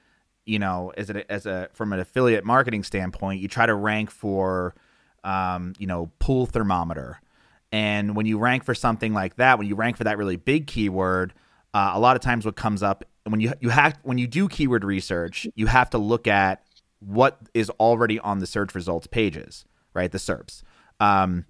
you 0.45 0.59
know, 0.59 0.93
as 0.97 1.11
a 1.11 1.31
as 1.31 1.47
a 1.47 1.69
from 1.73 1.93
an 1.93 2.01
affiliate 2.01 2.45
marketing 2.45 2.83
standpoint, 2.83 3.41
you 3.41 3.49
try 3.49 3.67
to 3.67 3.75
rank 3.75 4.11
for, 4.11 4.75
um, 5.25 5.75
you 5.79 5.87
know, 5.87 6.11
pool 6.19 6.47
thermometer, 6.47 7.21
and 7.73 8.17
when 8.17 8.27
you 8.27 8.39
rank 8.39 8.65
for 8.65 8.75
something 8.75 9.13
like 9.13 9.37
that, 9.37 9.59
when 9.59 9.67
you 9.67 9.75
rank 9.75 9.97
for 9.97 10.05
that 10.05 10.19
really 10.19 10.37
big 10.37 10.67
keyword, 10.67 11.35
uh, 11.75 11.93
a 11.95 12.01
lot 12.01 12.17
of 12.17 12.23
times 12.23 12.45
what 12.45 12.57
comes 12.57 12.83
up 12.83 13.05
when 13.31 13.41
you 13.41 13.53
you 13.61 13.69
have 13.69 13.99
when 14.03 14.19
you 14.19 14.27
do 14.27 14.49
keyword 14.49 14.85
research, 14.85 15.47
you 15.55 15.67
have 15.67 15.91
to 15.91 15.99
look 15.99 16.27
at 16.27 16.63
what 17.01 17.39
is 17.55 17.71
already 17.71 18.19
on 18.19 18.39
the 18.39 18.47
search 18.47 18.75
results 18.75 19.07
pages, 19.07 19.65
right? 19.95 20.11
The 20.11 20.19
SERPs. 20.19 20.63
Um, 21.01 21.45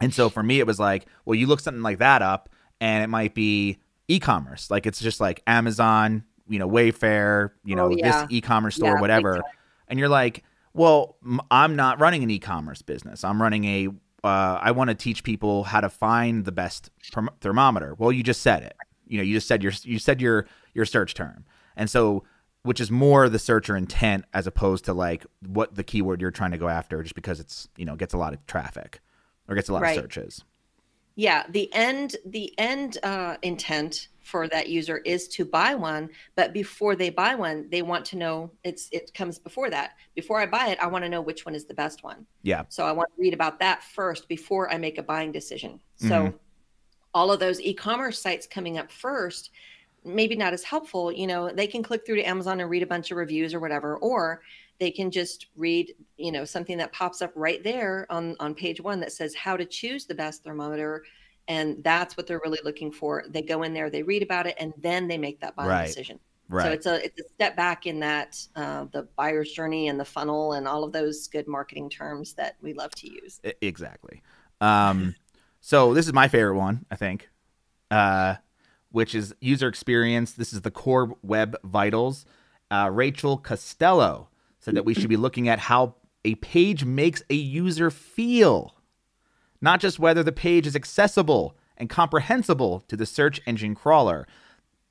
and 0.00 0.14
so 0.14 0.28
for 0.28 0.42
me, 0.42 0.60
it 0.60 0.66
was 0.66 0.78
like, 0.78 1.06
well, 1.24 1.34
you 1.34 1.46
look 1.46 1.60
something 1.60 1.82
like 1.82 1.98
that 1.98 2.22
up, 2.22 2.50
and 2.80 3.02
it 3.02 3.08
might 3.08 3.34
be 3.34 3.78
e-commerce, 4.08 4.70
like 4.70 4.86
it's 4.86 5.00
just 5.00 5.20
like 5.20 5.42
Amazon, 5.46 6.22
you 6.48 6.58
know, 6.58 6.68
Wayfair, 6.68 7.50
you 7.64 7.74
know, 7.74 7.86
oh, 7.86 7.96
yeah. 7.96 8.22
this 8.22 8.30
e-commerce 8.30 8.76
store, 8.76 8.94
yeah, 8.94 9.00
whatever, 9.00 9.42
and 9.88 9.98
you're 9.98 10.08
like, 10.08 10.44
well, 10.74 11.16
I'm 11.50 11.74
not 11.74 12.00
running 12.00 12.22
an 12.22 12.30
e-commerce 12.30 12.82
business. 12.82 13.24
I'm 13.24 13.40
running 13.40 13.64
a. 13.64 13.88
Uh, 14.24 14.58
I 14.60 14.70
want 14.72 14.88
to 14.88 14.94
teach 14.94 15.22
people 15.22 15.64
how 15.64 15.80
to 15.80 15.88
find 15.88 16.44
the 16.44 16.52
best 16.52 16.90
thermometer. 17.40 17.94
Well, 17.96 18.10
you 18.10 18.22
just 18.22 18.42
said 18.42 18.62
it. 18.62 18.76
You 19.06 19.18
know, 19.18 19.22
you 19.22 19.34
just 19.34 19.46
said 19.46 19.62
your 19.62 19.72
you 19.82 19.98
said 19.98 20.20
your 20.20 20.46
your 20.74 20.84
search 20.84 21.14
term, 21.14 21.44
and 21.76 21.88
so 21.88 22.24
which 22.66 22.80
is 22.80 22.90
more 22.90 23.28
the 23.28 23.38
searcher 23.38 23.76
intent 23.76 24.24
as 24.34 24.46
opposed 24.46 24.84
to 24.86 24.92
like 24.92 25.24
what 25.46 25.76
the 25.76 25.84
keyword 25.84 26.20
you're 26.20 26.32
trying 26.32 26.50
to 26.50 26.58
go 26.58 26.68
after 26.68 27.00
just 27.02 27.14
because 27.14 27.38
it's 27.38 27.68
you 27.76 27.84
know 27.84 27.94
gets 27.94 28.12
a 28.12 28.18
lot 28.18 28.32
of 28.32 28.44
traffic 28.46 29.00
or 29.48 29.54
gets 29.54 29.68
a 29.68 29.72
lot 29.72 29.82
right. 29.82 29.96
of 29.96 30.02
searches 30.02 30.44
yeah 31.16 31.44
the 31.50 31.72
end 31.74 32.16
the 32.26 32.56
end 32.58 32.98
uh, 33.02 33.36
intent 33.42 34.08
for 34.22 34.48
that 34.48 34.68
user 34.68 34.98
is 34.98 35.28
to 35.28 35.44
buy 35.44 35.74
one 35.74 36.08
but 36.34 36.52
before 36.52 36.94
they 36.96 37.10
buy 37.10 37.34
one 37.34 37.68
they 37.70 37.82
want 37.82 38.04
to 38.04 38.16
know 38.16 38.50
it's 38.64 38.88
it 38.92 39.12
comes 39.14 39.38
before 39.38 39.70
that. 39.70 39.92
Before 40.14 40.40
i 40.40 40.46
buy 40.46 40.68
it 40.68 40.78
i 40.80 40.86
want 40.86 41.04
to 41.04 41.08
know 41.08 41.20
which 41.20 41.44
one 41.44 41.54
is 41.54 41.64
the 41.64 41.74
best 41.74 42.04
one. 42.04 42.26
Yeah. 42.42 42.64
So 42.68 42.84
i 42.84 42.92
want 42.92 43.08
to 43.14 43.20
read 43.20 43.34
about 43.34 43.58
that 43.60 43.82
first 43.82 44.28
before 44.28 44.72
i 44.72 44.78
make 44.78 44.98
a 44.98 45.02
buying 45.02 45.32
decision. 45.32 45.80
So 45.96 46.06
mm-hmm. 46.08 46.36
all 47.14 47.32
of 47.32 47.40
those 47.40 47.60
e-commerce 47.60 48.20
sites 48.20 48.46
coming 48.46 48.78
up 48.78 48.90
first 48.92 49.50
maybe 50.06 50.36
not 50.36 50.52
as 50.52 50.62
helpful, 50.62 51.10
you 51.10 51.26
know, 51.26 51.50
they 51.50 51.66
can 51.66 51.82
click 51.82 52.06
through 52.06 52.16
to 52.16 52.22
Amazon 52.22 52.60
and 52.60 52.70
read 52.70 52.82
a 52.82 52.86
bunch 52.86 53.10
of 53.10 53.16
reviews 53.16 53.52
or 53.52 53.60
whatever, 53.60 53.96
or 53.96 54.40
they 54.78 54.90
can 54.90 55.10
just 55.10 55.46
read, 55.56 55.94
you 56.16 56.32
know, 56.32 56.44
something 56.44 56.78
that 56.78 56.92
pops 56.92 57.22
up 57.22 57.32
right 57.34 57.62
there 57.62 58.06
on 58.10 58.36
on 58.40 58.54
page 58.54 58.80
one 58.80 59.00
that 59.00 59.12
says 59.12 59.34
how 59.34 59.56
to 59.56 59.64
choose 59.64 60.06
the 60.06 60.14
best 60.14 60.44
thermometer, 60.44 61.04
and 61.48 61.82
that's 61.82 62.16
what 62.16 62.26
they're 62.26 62.40
really 62.44 62.60
looking 62.64 62.92
for. 62.92 63.24
They 63.28 63.42
go 63.42 63.62
in 63.62 63.72
there, 63.72 63.90
they 63.90 64.02
read 64.02 64.22
about 64.22 64.46
it, 64.46 64.56
and 64.58 64.72
then 64.78 65.08
they 65.08 65.18
make 65.18 65.40
that 65.40 65.56
buying 65.56 65.68
right. 65.68 65.86
decision. 65.86 66.18
Right. 66.48 66.64
So 66.64 66.70
it's 66.70 66.86
a 66.86 67.04
it's 67.04 67.20
a 67.20 67.28
step 67.34 67.56
back 67.56 67.86
in 67.86 68.00
that 68.00 68.38
uh, 68.54 68.86
the 68.92 69.08
buyer's 69.16 69.50
journey 69.52 69.88
and 69.88 69.98
the 69.98 70.04
funnel 70.04 70.52
and 70.52 70.68
all 70.68 70.84
of 70.84 70.92
those 70.92 71.26
good 71.26 71.48
marketing 71.48 71.90
terms 71.90 72.34
that 72.34 72.56
we 72.60 72.72
love 72.72 72.92
to 72.96 73.10
use. 73.10 73.40
Exactly. 73.60 74.22
Um, 74.60 75.14
so 75.60 75.92
this 75.92 76.06
is 76.06 76.12
my 76.12 76.28
favorite 76.28 76.56
one, 76.56 76.86
I 76.90 76.96
think. 76.96 77.28
Uh, 77.90 78.36
which 78.90 79.14
is 79.14 79.34
user 79.40 79.68
experience. 79.68 80.32
This 80.32 80.52
is 80.52 80.62
the 80.62 80.70
core 80.70 81.16
web 81.22 81.56
vitals. 81.64 82.24
Uh, 82.70 82.88
Rachel 82.92 83.36
Costello 83.36 84.28
said 84.66 84.74
that 84.74 84.84
we 84.84 84.94
should 84.94 85.08
be 85.08 85.16
looking 85.16 85.48
at 85.48 85.60
how 85.60 85.94
a 86.24 86.34
page 86.36 86.84
makes 86.84 87.22
a 87.30 87.34
user 87.34 87.88
feel, 87.88 88.74
not 89.60 89.78
just 89.78 90.00
whether 90.00 90.24
the 90.24 90.32
page 90.32 90.66
is 90.66 90.74
accessible 90.74 91.56
and 91.76 91.88
comprehensible 91.88 92.80
to 92.88 92.96
the 92.96 93.06
search 93.06 93.40
engine 93.46 93.76
crawler. 93.76 94.26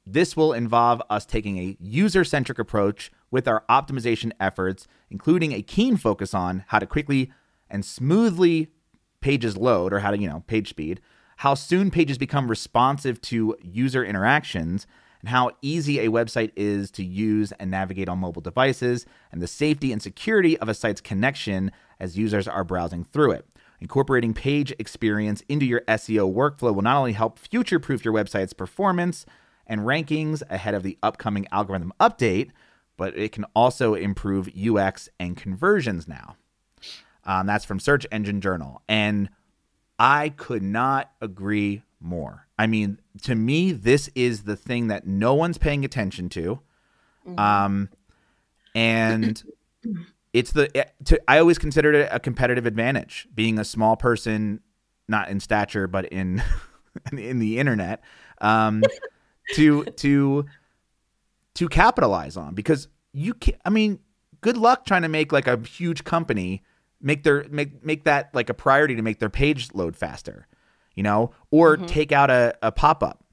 This 0.05 0.37
will 0.37 0.53
involve 0.53 1.01
us 1.09 1.25
taking 1.25 1.57
a 1.57 1.75
user 1.77 2.23
centric 2.23 2.57
approach 2.57 3.11
with 3.31 3.49
our 3.49 3.65
optimization 3.69 4.31
efforts, 4.39 4.87
including 5.09 5.51
a 5.51 5.61
keen 5.61 5.97
focus 5.97 6.33
on 6.33 6.63
how 6.67 6.79
to 6.79 6.85
quickly 6.85 7.33
and 7.69 7.83
smoothly 7.83 8.71
pages 9.19 9.57
load 9.57 9.91
or 9.91 9.99
how 9.99 10.11
to, 10.11 10.17
you 10.17 10.29
know, 10.29 10.45
page 10.47 10.69
speed, 10.69 11.01
how 11.37 11.53
soon 11.53 11.91
pages 11.91 12.17
become 12.17 12.47
responsive 12.47 13.19
to 13.23 13.57
user 13.61 14.05
interactions, 14.05 14.87
and 15.25 15.31
how 15.31 15.49
easy 15.63 16.01
a 16.01 16.11
website 16.11 16.51
is 16.55 16.91
to 16.91 17.03
use 17.03 17.51
and 17.53 17.71
navigate 17.71 18.07
on 18.07 18.19
mobile 18.19 18.43
devices, 18.43 19.07
and 19.31 19.41
the 19.41 19.47
safety 19.47 19.91
and 19.91 19.99
security 19.99 20.55
of 20.59 20.69
a 20.69 20.73
site's 20.75 21.01
connection 21.01 21.71
as 21.99 22.15
users 22.15 22.47
are 22.47 22.63
browsing 22.63 23.03
through 23.03 23.31
it. 23.31 23.47
Incorporating 23.81 24.35
page 24.35 24.71
experience 24.77 25.41
into 25.49 25.65
your 25.65 25.81
SEO 25.87 26.31
workflow 26.31 26.75
will 26.75 26.83
not 26.83 26.97
only 26.97 27.13
help 27.13 27.39
future 27.39 27.79
proof 27.79 28.05
your 28.05 28.13
website's 28.13 28.53
performance 28.53 29.25
and 29.65 29.81
rankings 29.81 30.43
ahead 30.47 30.75
of 30.75 30.83
the 30.83 30.95
upcoming 31.01 31.47
algorithm 31.51 31.91
update, 31.99 32.51
but 32.95 33.17
it 33.17 33.31
can 33.31 33.45
also 33.55 33.95
improve 33.95 34.47
UX 34.55 35.09
and 35.19 35.35
conversions 35.35 36.07
now. 36.07 36.35
Um, 37.23 37.47
that's 37.47 37.65
from 37.65 37.79
Search 37.79 38.05
Engine 38.11 38.41
Journal. 38.41 38.83
And 38.87 39.29
I 39.97 40.29
could 40.29 40.61
not 40.61 41.09
agree 41.19 41.81
more. 42.05 42.47
I 42.57 42.67
mean, 42.67 42.99
to 43.23 43.35
me, 43.35 43.71
this 43.71 44.09
is 44.15 44.43
the 44.43 44.55
thing 44.55 44.87
that 44.87 45.05
no 45.05 45.33
one's 45.33 45.57
paying 45.57 45.83
attention 45.83 46.29
to. 46.29 46.59
Mm-hmm. 47.27 47.39
Um, 47.39 47.89
and 48.73 49.43
it's 50.33 50.51
the, 50.51 50.75
eh, 50.77 50.85
to, 51.05 51.19
I 51.27 51.39
always 51.39 51.57
considered 51.57 51.95
it 51.95 52.09
a 52.11 52.19
competitive 52.19 52.65
advantage 52.65 53.27
being 53.33 53.59
a 53.59 53.65
small 53.65 53.97
person, 53.97 54.61
not 55.07 55.29
in 55.29 55.39
stature, 55.39 55.87
but 55.87 56.05
in, 56.05 56.41
in 57.11 57.39
the 57.39 57.59
internet, 57.59 58.01
um, 58.39 58.83
to, 59.55 59.83
to, 59.83 60.45
to 61.55 61.69
capitalize 61.69 62.37
on 62.37 62.53
because 62.53 62.87
you 63.11 63.33
can 63.33 63.55
I 63.65 63.69
mean, 63.69 63.99
good 64.41 64.57
luck 64.57 64.85
trying 64.85 65.01
to 65.01 65.07
make 65.07 65.31
like 65.31 65.47
a 65.47 65.59
huge 65.59 66.03
company 66.03 66.63
make 67.01 67.23
their 67.23 67.45
make 67.49 67.83
make 67.83 68.03
that 68.03 68.33
like 68.33 68.49
a 68.49 68.53
priority 68.53 68.95
to 68.95 69.01
make 69.01 69.19
their 69.19 69.29
page 69.29 69.69
load 69.73 69.95
faster, 69.95 70.47
you 70.95 71.03
know, 71.03 71.31
or 71.51 71.77
mm-hmm. 71.77 71.85
take 71.85 72.11
out 72.11 72.29
a, 72.29 72.55
a 72.61 72.71
pop 72.71 73.03
up 73.03 73.23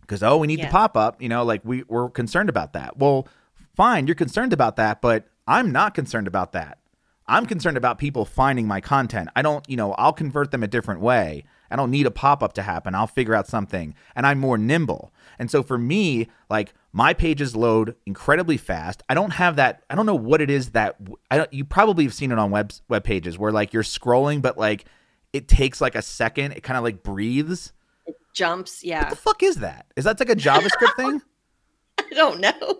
because 0.00 0.22
oh 0.22 0.38
we 0.38 0.46
need 0.46 0.58
yeah. 0.58 0.66
the 0.66 0.72
pop 0.72 0.96
up, 0.96 1.22
you 1.22 1.28
know, 1.28 1.44
like 1.44 1.60
we 1.64 1.84
we're 1.88 2.10
concerned 2.10 2.48
about 2.48 2.72
that. 2.72 2.96
Well, 2.96 3.28
fine, 3.76 4.06
you're 4.06 4.16
concerned 4.16 4.52
about 4.52 4.76
that, 4.76 5.00
but 5.00 5.26
I'm 5.46 5.72
not 5.72 5.94
concerned 5.94 6.26
about 6.26 6.52
that. 6.52 6.78
I'm 7.26 7.46
concerned 7.46 7.76
about 7.76 7.98
people 7.98 8.24
finding 8.24 8.66
my 8.66 8.80
content. 8.80 9.28
I 9.36 9.42
don't, 9.42 9.64
you 9.68 9.76
know, 9.76 9.92
I'll 9.92 10.12
convert 10.12 10.50
them 10.50 10.64
a 10.64 10.68
different 10.68 11.00
way. 11.00 11.44
I 11.70 11.76
don't 11.76 11.92
need 11.92 12.06
a 12.06 12.10
pop 12.10 12.42
up 12.42 12.54
to 12.54 12.62
happen. 12.62 12.96
I'll 12.96 13.06
figure 13.06 13.36
out 13.36 13.46
something 13.46 13.94
and 14.16 14.26
I'm 14.26 14.40
more 14.40 14.58
nimble. 14.58 15.12
And 15.38 15.48
so 15.48 15.62
for 15.62 15.78
me, 15.78 16.28
like 16.48 16.74
my 16.92 17.14
pages 17.14 17.54
load 17.54 17.94
incredibly 18.04 18.56
fast. 18.56 19.04
I 19.08 19.14
don't 19.14 19.30
have 19.30 19.54
that. 19.56 19.84
I 19.88 19.94
don't 19.94 20.06
know 20.06 20.16
what 20.16 20.40
it 20.40 20.50
is 20.50 20.70
that 20.70 20.96
I 21.30 21.36
don't. 21.36 21.52
You 21.52 21.64
probably 21.64 22.02
have 22.02 22.14
seen 22.14 22.32
it 22.32 22.38
on 22.38 22.50
web 22.50 22.72
web 22.88 23.04
pages 23.04 23.38
where 23.38 23.52
like 23.52 23.72
you're 23.72 23.84
scrolling, 23.84 24.42
but 24.42 24.58
like 24.58 24.86
it 25.32 25.48
takes 25.48 25.80
like 25.80 25.94
a 25.94 26.02
second. 26.02 26.52
It 26.52 26.62
kind 26.62 26.76
of 26.76 26.84
like 26.84 27.02
breathes. 27.02 27.72
It 28.06 28.16
jumps. 28.34 28.84
Yeah. 28.84 29.00
What 29.00 29.10
the 29.10 29.16
fuck 29.16 29.42
is 29.42 29.56
that? 29.56 29.86
Is 29.96 30.04
that 30.04 30.18
like 30.18 30.30
a 30.30 30.36
JavaScript 30.36 30.96
thing? 30.96 31.22
I 31.98 32.14
don't 32.14 32.40
know. 32.40 32.78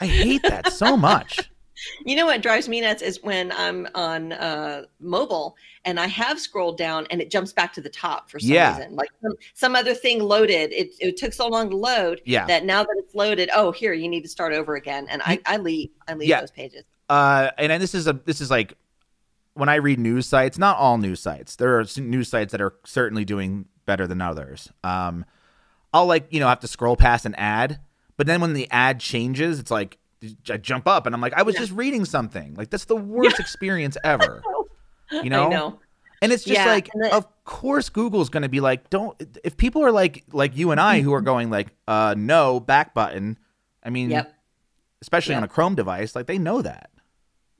I 0.00 0.06
hate 0.06 0.42
that 0.42 0.72
so 0.72 0.96
much. 0.96 1.50
You 2.04 2.16
know 2.16 2.26
what 2.26 2.42
drives 2.42 2.68
me 2.68 2.80
nuts 2.80 3.02
is 3.02 3.22
when 3.22 3.50
I'm 3.52 3.88
on 3.96 4.32
uh, 4.32 4.84
mobile 5.00 5.56
and 5.84 5.98
I 5.98 6.06
have 6.06 6.38
scrolled 6.38 6.78
down 6.78 7.06
and 7.10 7.20
it 7.20 7.30
jumps 7.30 7.52
back 7.52 7.72
to 7.72 7.80
the 7.80 7.88
top 7.88 8.30
for 8.30 8.38
some 8.38 8.52
yeah. 8.52 8.76
reason. 8.76 8.94
Like 8.94 9.10
some, 9.20 9.32
some 9.54 9.74
other 9.76 9.94
thing 9.94 10.22
loaded. 10.22 10.72
It, 10.72 10.94
it 11.00 11.16
took 11.16 11.32
so 11.32 11.48
long 11.48 11.70
to 11.70 11.76
load 11.76 12.20
yeah. 12.24 12.46
that 12.46 12.64
now 12.64 12.84
that 12.84 12.94
it's 12.98 13.14
loaded, 13.14 13.50
oh, 13.54 13.72
here 13.72 13.92
you 13.92 14.08
need 14.08 14.22
to 14.22 14.28
start 14.28 14.52
over 14.52 14.76
again. 14.76 15.06
And 15.08 15.22
I, 15.24 15.40
I 15.46 15.56
leave 15.56 15.90
I 16.06 16.14
leave 16.14 16.28
yeah. 16.28 16.40
those 16.40 16.50
pages. 16.50 16.84
Uh, 17.08 17.50
and, 17.58 17.72
and 17.72 17.82
this 17.82 17.94
is 17.94 18.06
a 18.06 18.12
this 18.12 18.40
is 18.40 18.50
like 18.50 18.74
when 19.54 19.68
I 19.68 19.76
read 19.76 19.98
news 19.98 20.26
sites, 20.26 20.58
not 20.58 20.76
all 20.76 20.98
news 20.98 21.20
sites. 21.20 21.56
There 21.56 21.78
are 21.78 21.84
news 21.98 22.28
sites 22.28 22.52
that 22.52 22.60
are 22.60 22.74
certainly 22.84 23.24
doing 23.24 23.66
better 23.86 24.06
than 24.06 24.20
others. 24.20 24.70
Um, 24.84 25.24
I'll 25.92 26.06
like 26.06 26.26
you 26.30 26.40
know 26.40 26.48
have 26.48 26.60
to 26.60 26.68
scroll 26.68 26.96
past 26.96 27.26
an 27.26 27.34
ad, 27.34 27.80
but 28.16 28.26
then 28.26 28.40
when 28.40 28.52
the 28.54 28.70
ad 28.70 29.00
changes, 29.00 29.58
it's 29.58 29.70
like 29.70 29.98
I 30.48 30.56
jump 30.56 30.86
up 30.86 31.06
and 31.06 31.14
I'm 31.14 31.20
like, 31.20 31.34
I 31.34 31.42
was 31.42 31.54
yeah. 31.54 31.62
just 31.62 31.72
reading 31.72 32.04
something. 32.04 32.54
Like 32.54 32.70
that's 32.70 32.84
the 32.84 32.96
worst 33.14 33.36
yeah. 33.38 33.42
experience 33.42 33.96
ever. 34.04 34.42
You 35.12 35.28
know? 35.28 35.50
know? 35.50 35.78
And 36.22 36.32
it's 36.32 36.44
just 36.44 36.58
yeah, 36.58 36.64
like, 36.64 36.88
of 37.12 37.26
course, 37.44 37.90
Google's 37.90 38.30
going 38.30 38.44
to 38.44 38.48
be 38.48 38.60
like, 38.60 38.88
don't. 38.88 39.20
If 39.44 39.58
people 39.58 39.84
are 39.84 39.92
like, 39.92 40.24
like 40.32 40.56
you 40.56 40.70
and 40.70 40.80
I, 40.80 41.00
who 41.00 41.12
are 41.12 41.20
going 41.32 41.50
like, 41.50 41.68
uh, 41.86 42.14
no, 42.16 42.60
back 42.60 42.94
button. 42.94 43.36
I 43.82 43.90
mean, 43.90 44.08
yep. 44.08 44.32
especially 45.02 45.32
yep. 45.32 45.38
on 45.38 45.44
a 45.44 45.48
Chrome 45.48 45.74
device, 45.74 46.16
like 46.16 46.26
they 46.26 46.38
know 46.38 46.62
that. 46.62 46.91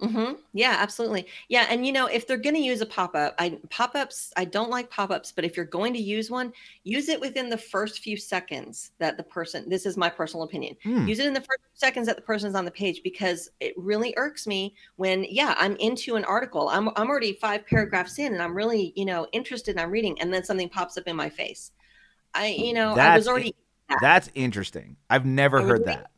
Mm-hmm. 0.02 0.32
Yeah, 0.52 0.76
absolutely. 0.80 1.28
Yeah, 1.48 1.66
and 1.70 1.86
you 1.86 1.92
know, 1.92 2.06
if 2.06 2.26
they're 2.26 2.36
going 2.36 2.56
to 2.56 2.60
use 2.60 2.80
a 2.80 2.86
pop-up, 2.86 3.36
I 3.38 3.60
pop-ups, 3.70 4.32
I 4.36 4.44
don't 4.44 4.68
like 4.68 4.90
pop-ups, 4.90 5.30
but 5.30 5.44
if 5.44 5.56
you're 5.56 5.64
going 5.64 5.92
to 5.92 6.00
use 6.00 6.28
one, 6.28 6.52
use 6.82 7.08
it 7.08 7.20
within 7.20 7.48
the 7.48 7.56
first 7.56 8.00
few 8.00 8.16
seconds 8.16 8.90
that 8.98 9.16
the 9.16 9.22
person. 9.22 9.68
This 9.68 9.86
is 9.86 9.96
my 9.96 10.10
personal 10.10 10.44
opinion. 10.44 10.76
Hmm. 10.82 11.06
Use 11.06 11.20
it 11.20 11.26
in 11.26 11.32
the 11.32 11.40
first 11.40 11.60
seconds 11.74 12.08
that 12.08 12.16
the 12.16 12.22
person's 12.22 12.56
on 12.56 12.64
the 12.64 12.70
page 12.70 13.00
because 13.04 13.48
it 13.60 13.74
really 13.76 14.12
irks 14.16 14.46
me 14.46 14.74
when, 14.96 15.24
yeah, 15.28 15.54
I'm 15.56 15.76
into 15.76 16.16
an 16.16 16.24
article. 16.24 16.68
I'm 16.68 16.88
I'm 16.96 17.08
already 17.08 17.34
five 17.34 17.66
paragraphs 17.66 18.18
in, 18.18 18.32
and 18.32 18.42
I'm 18.42 18.56
really, 18.56 18.92
you 18.96 19.04
know, 19.04 19.28
interested. 19.32 19.72
And 19.72 19.80
I'm 19.80 19.90
reading, 19.90 20.20
and 20.20 20.34
then 20.34 20.44
something 20.44 20.68
pops 20.68 20.98
up 20.98 21.06
in 21.06 21.16
my 21.16 21.30
face. 21.30 21.70
I, 22.34 22.48
you 22.48 22.72
know, 22.72 22.94
I 22.94 23.16
was 23.16 23.28
already. 23.28 23.54
That's 24.00 24.30
interesting. 24.34 24.96
I've 25.10 25.26
never 25.26 25.60
heard 25.62 25.84
that. 25.84 26.11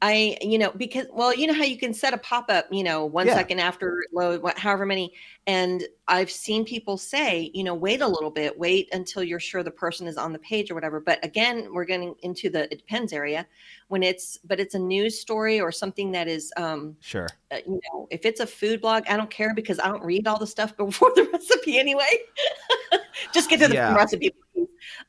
I, 0.00 0.38
you 0.40 0.58
know, 0.58 0.70
because 0.70 1.06
well, 1.12 1.34
you 1.34 1.48
know 1.48 1.54
how 1.54 1.64
you 1.64 1.76
can 1.76 1.92
set 1.92 2.14
a 2.14 2.18
pop 2.18 2.46
up, 2.50 2.66
you 2.70 2.84
know, 2.84 3.04
one 3.04 3.28
second 3.28 3.58
Yeah. 3.58 3.66
after 3.66 4.04
load, 4.12 4.42
what, 4.42 4.56
however 4.56 4.86
many, 4.86 5.12
and 5.48 5.82
I've 6.06 6.30
seen 6.30 6.64
people 6.64 6.96
say, 6.96 7.50
you 7.52 7.64
know, 7.64 7.74
wait 7.74 8.00
a 8.00 8.06
little 8.06 8.30
bit, 8.30 8.56
wait 8.56 8.88
until 8.92 9.24
you're 9.24 9.40
sure 9.40 9.64
the 9.64 9.72
person 9.72 10.06
is 10.06 10.16
on 10.16 10.32
the 10.32 10.38
page 10.38 10.70
or 10.70 10.74
whatever. 10.76 11.00
But 11.00 11.24
again, 11.24 11.72
we're 11.72 11.84
getting 11.84 12.14
into 12.22 12.48
the 12.48 12.72
it 12.72 12.78
depends 12.78 13.12
area 13.12 13.44
when 13.88 14.04
it's, 14.04 14.38
but 14.44 14.60
it's 14.60 14.74
a 14.76 14.78
news 14.78 15.18
story 15.18 15.60
or 15.60 15.72
something 15.72 16.12
that 16.12 16.28
is, 16.28 16.52
um, 16.56 16.96
Sure. 17.00 17.26
uh, 17.50 17.56
you 17.66 17.80
know, 17.92 18.06
if 18.12 18.24
it's 18.24 18.38
a 18.38 18.46
food 18.46 18.80
blog, 18.80 19.02
I 19.08 19.16
don't 19.16 19.30
care 19.30 19.52
because 19.52 19.80
I 19.80 19.88
don't 19.88 20.04
read 20.04 20.28
all 20.28 20.38
the 20.38 20.46
stuff 20.46 20.76
before 20.76 21.10
the 21.16 21.24
recipe 21.32 21.76
anyway. 21.76 22.18
Just 23.34 23.50
get 23.50 23.58
to 23.60 23.68
the 23.68 23.74
Yeah. 23.74 23.94
recipe. 23.94 24.32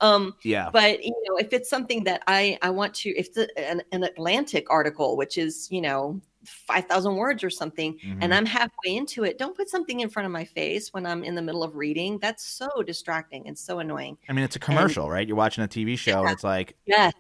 Um, 0.01 0.35
Yeah. 0.43 0.69
but 0.71 1.03
you 1.03 1.12
know 1.27 1.35
if 1.38 1.51
it's 1.51 1.69
something 1.69 2.03
that 2.05 2.23
i 2.27 2.57
i 2.62 2.69
want 2.69 2.93
to 2.95 3.09
if 3.17 3.27
it's 3.35 3.51
an, 3.57 3.81
an 3.91 4.03
atlantic 4.03 4.67
article 4.69 5.17
which 5.17 5.38
is 5.38 5.67
you 5.71 5.81
know 5.81 6.21
5000 6.45 7.15
words 7.17 7.43
or 7.43 7.49
something 7.49 7.99
Mhm. 7.99 8.17
and 8.21 8.33
i'm 8.33 8.45
halfway 8.45 8.95
into 8.95 9.25
it 9.25 9.38
don't 9.38 9.57
put 9.57 9.67
something 9.69 9.99
in 9.99 10.09
front 10.09 10.25
of 10.25 10.31
my 10.31 10.45
face 10.45 10.93
when 10.93 11.05
i'm 11.05 11.25
in 11.25 11.35
the 11.35 11.41
middle 11.41 11.63
of 11.63 11.75
reading 11.75 12.17
that's 12.19 12.45
so 12.45 12.69
distracting 12.83 13.45
and 13.47 13.57
so 13.57 13.79
annoying 13.79 14.17
I 14.29 14.33
mean, 14.33 14.45
it's 14.45 14.55
a 14.55 14.59
commercial, 14.59 15.09
right? 15.09 15.27
You're 15.27 15.35
watching 15.35 15.63
a 15.65 15.67
TV 15.67 15.97
show, 15.97 16.21
and 16.23 16.31
it's 16.31 16.45
like 16.45 16.75
yes 16.85 17.13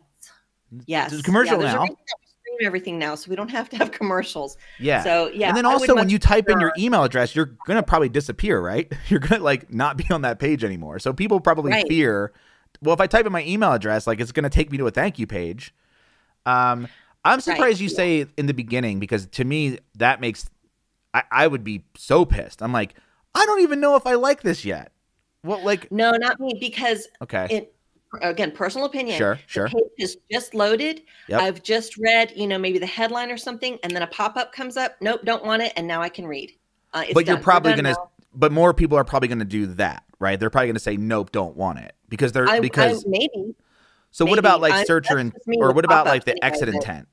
yes 0.85 1.09
There's 1.09 1.21
a 1.21 1.23
commercial 1.23 1.61
yeah, 1.61 1.73
now. 1.73 1.85
stream 1.85 1.97
everything 2.61 2.97
now 2.99 3.15
so 3.15 3.29
we 3.29 3.35
don't 3.35 3.51
have 3.51 3.69
to 3.69 3.77
have 3.77 3.91
commercials 3.91 4.55
yeah. 4.79 5.03
so 5.03 5.27
yeah 5.33 5.49
and 5.49 5.57
then 5.57 5.65
also 5.65 5.95
when 5.95 6.09
you 6.09 6.19
type 6.19 6.47
in 6.49 6.59
your 6.59 6.71
email 6.77 7.03
address, 7.03 7.35
you're 7.35 7.57
gonna 7.65 7.83
probably 7.83 8.09
disappear, 8.09 8.61
right? 8.61 8.91
You're 9.09 9.19
gonna 9.19 9.43
like 9.43 9.71
not 9.73 9.97
be 9.97 10.05
on 10.11 10.21
that 10.21 10.39
page 10.39 10.63
anymore. 10.63 10.99
So 10.99 11.11
people 11.13 11.39
probably 11.41 11.71
Right. 11.71 11.87
fear, 11.87 12.31
well, 12.81 12.93
if 12.93 13.01
I 13.01 13.07
type 13.07 13.25
in 13.25 13.31
my 13.31 13.43
email 13.43 13.73
address, 13.73 14.07
like 14.07 14.19
it's 14.19 14.31
gonna 14.31 14.49
take 14.49 14.71
me 14.71 14.77
to 14.77 14.87
a 14.87 14.91
thank 14.91 15.19
you 15.19 15.27
page. 15.27 15.73
Um, 16.45 16.87
I'm 17.25 17.41
surprised 17.41 17.81
you 17.81 17.89
yeah. 17.89 17.95
say 17.95 18.25
in 18.37 18.45
the 18.45 18.53
beginning 18.53 18.99
because 18.99 19.27
to 19.27 19.43
me 19.43 19.79
that 19.95 20.21
makes 20.21 20.49
I, 21.13 21.23
I 21.31 21.47
would 21.47 21.63
be 21.63 21.83
so 21.95 22.25
pissed. 22.25 22.61
I'm 22.61 22.71
like, 22.71 22.95
I 23.35 23.45
don't 23.45 23.61
even 23.61 23.79
know 23.79 23.95
if 23.95 24.07
I 24.07 24.15
like 24.15 24.41
this 24.41 24.63
yet. 24.63 24.91
Well, 25.43 25.63
like, 25.63 25.91
no 25.91 26.11
not 26.11 26.39
me 26.39 26.55
because 26.59 27.07
okay, 27.21 27.47
it 27.49 27.75
again 28.21 28.51
personal 28.51 28.87
opinion 28.87 29.17
sure, 29.17 29.35
the 29.35 29.41
sure, 29.47 29.67
page 29.67 29.83
is 29.97 30.17
just 30.31 30.53
loaded. 30.53 31.01
Yep. 31.27 31.41
I've 31.41 31.63
just 31.63 31.97
read, 31.97 32.33
you 32.35 32.47
know, 32.47 32.57
maybe 32.57 32.79
the 32.79 32.85
headline 32.85 33.31
or 33.31 33.37
something, 33.37 33.77
and 33.83 33.95
then 33.95 34.01
a 34.01 34.07
pop 34.07 34.37
up 34.37 34.51
comes 34.51 34.77
up. 34.77 34.95
Nope, 35.01 35.21
don't 35.23 35.45
want 35.45 35.61
it, 35.61 35.73
and 35.75 35.87
now 35.87 36.01
I 36.01 36.09
can 36.09 36.25
read. 36.25 36.53
Uh, 36.93 37.03
it's 37.05 37.13
but 37.13 37.25
you're 37.25 37.35
done. 37.35 37.41
We're 37.41 37.43
probably 37.43 37.73
gonna, 37.73 37.91
now. 37.91 38.09
but 38.33 38.51
more 38.51 38.73
people 38.73 38.97
are 38.97 39.03
probably 39.03 39.27
gonna 39.27 39.45
do 39.45 39.67
that, 39.67 40.03
right? 40.19 40.39
They're 40.39 40.49
probably 40.49 40.67
gonna 40.67 40.79
say 40.79 40.97
nope, 40.97 41.31
don't 41.31 41.55
want 41.55 41.79
it 41.79 41.93
because 42.09 42.31
they're 42.31 42.49
I, 42.49 42.59
because. 42.59 43.05
I, 43.05 43.09
maybe 43.09 43.55
so 44.11 44.25
what 44.25 44.39
about 44.39 44.59
like 44.59 44.87
searcher 44.87 45.17
and 45.17 45.33
or 45.59 45.71
what 45.71 45.85
about 45.85 46.07
like 46.07 46.25
the 46.25 46.43
exit 46.43 46.69
intent? 46.69 47.07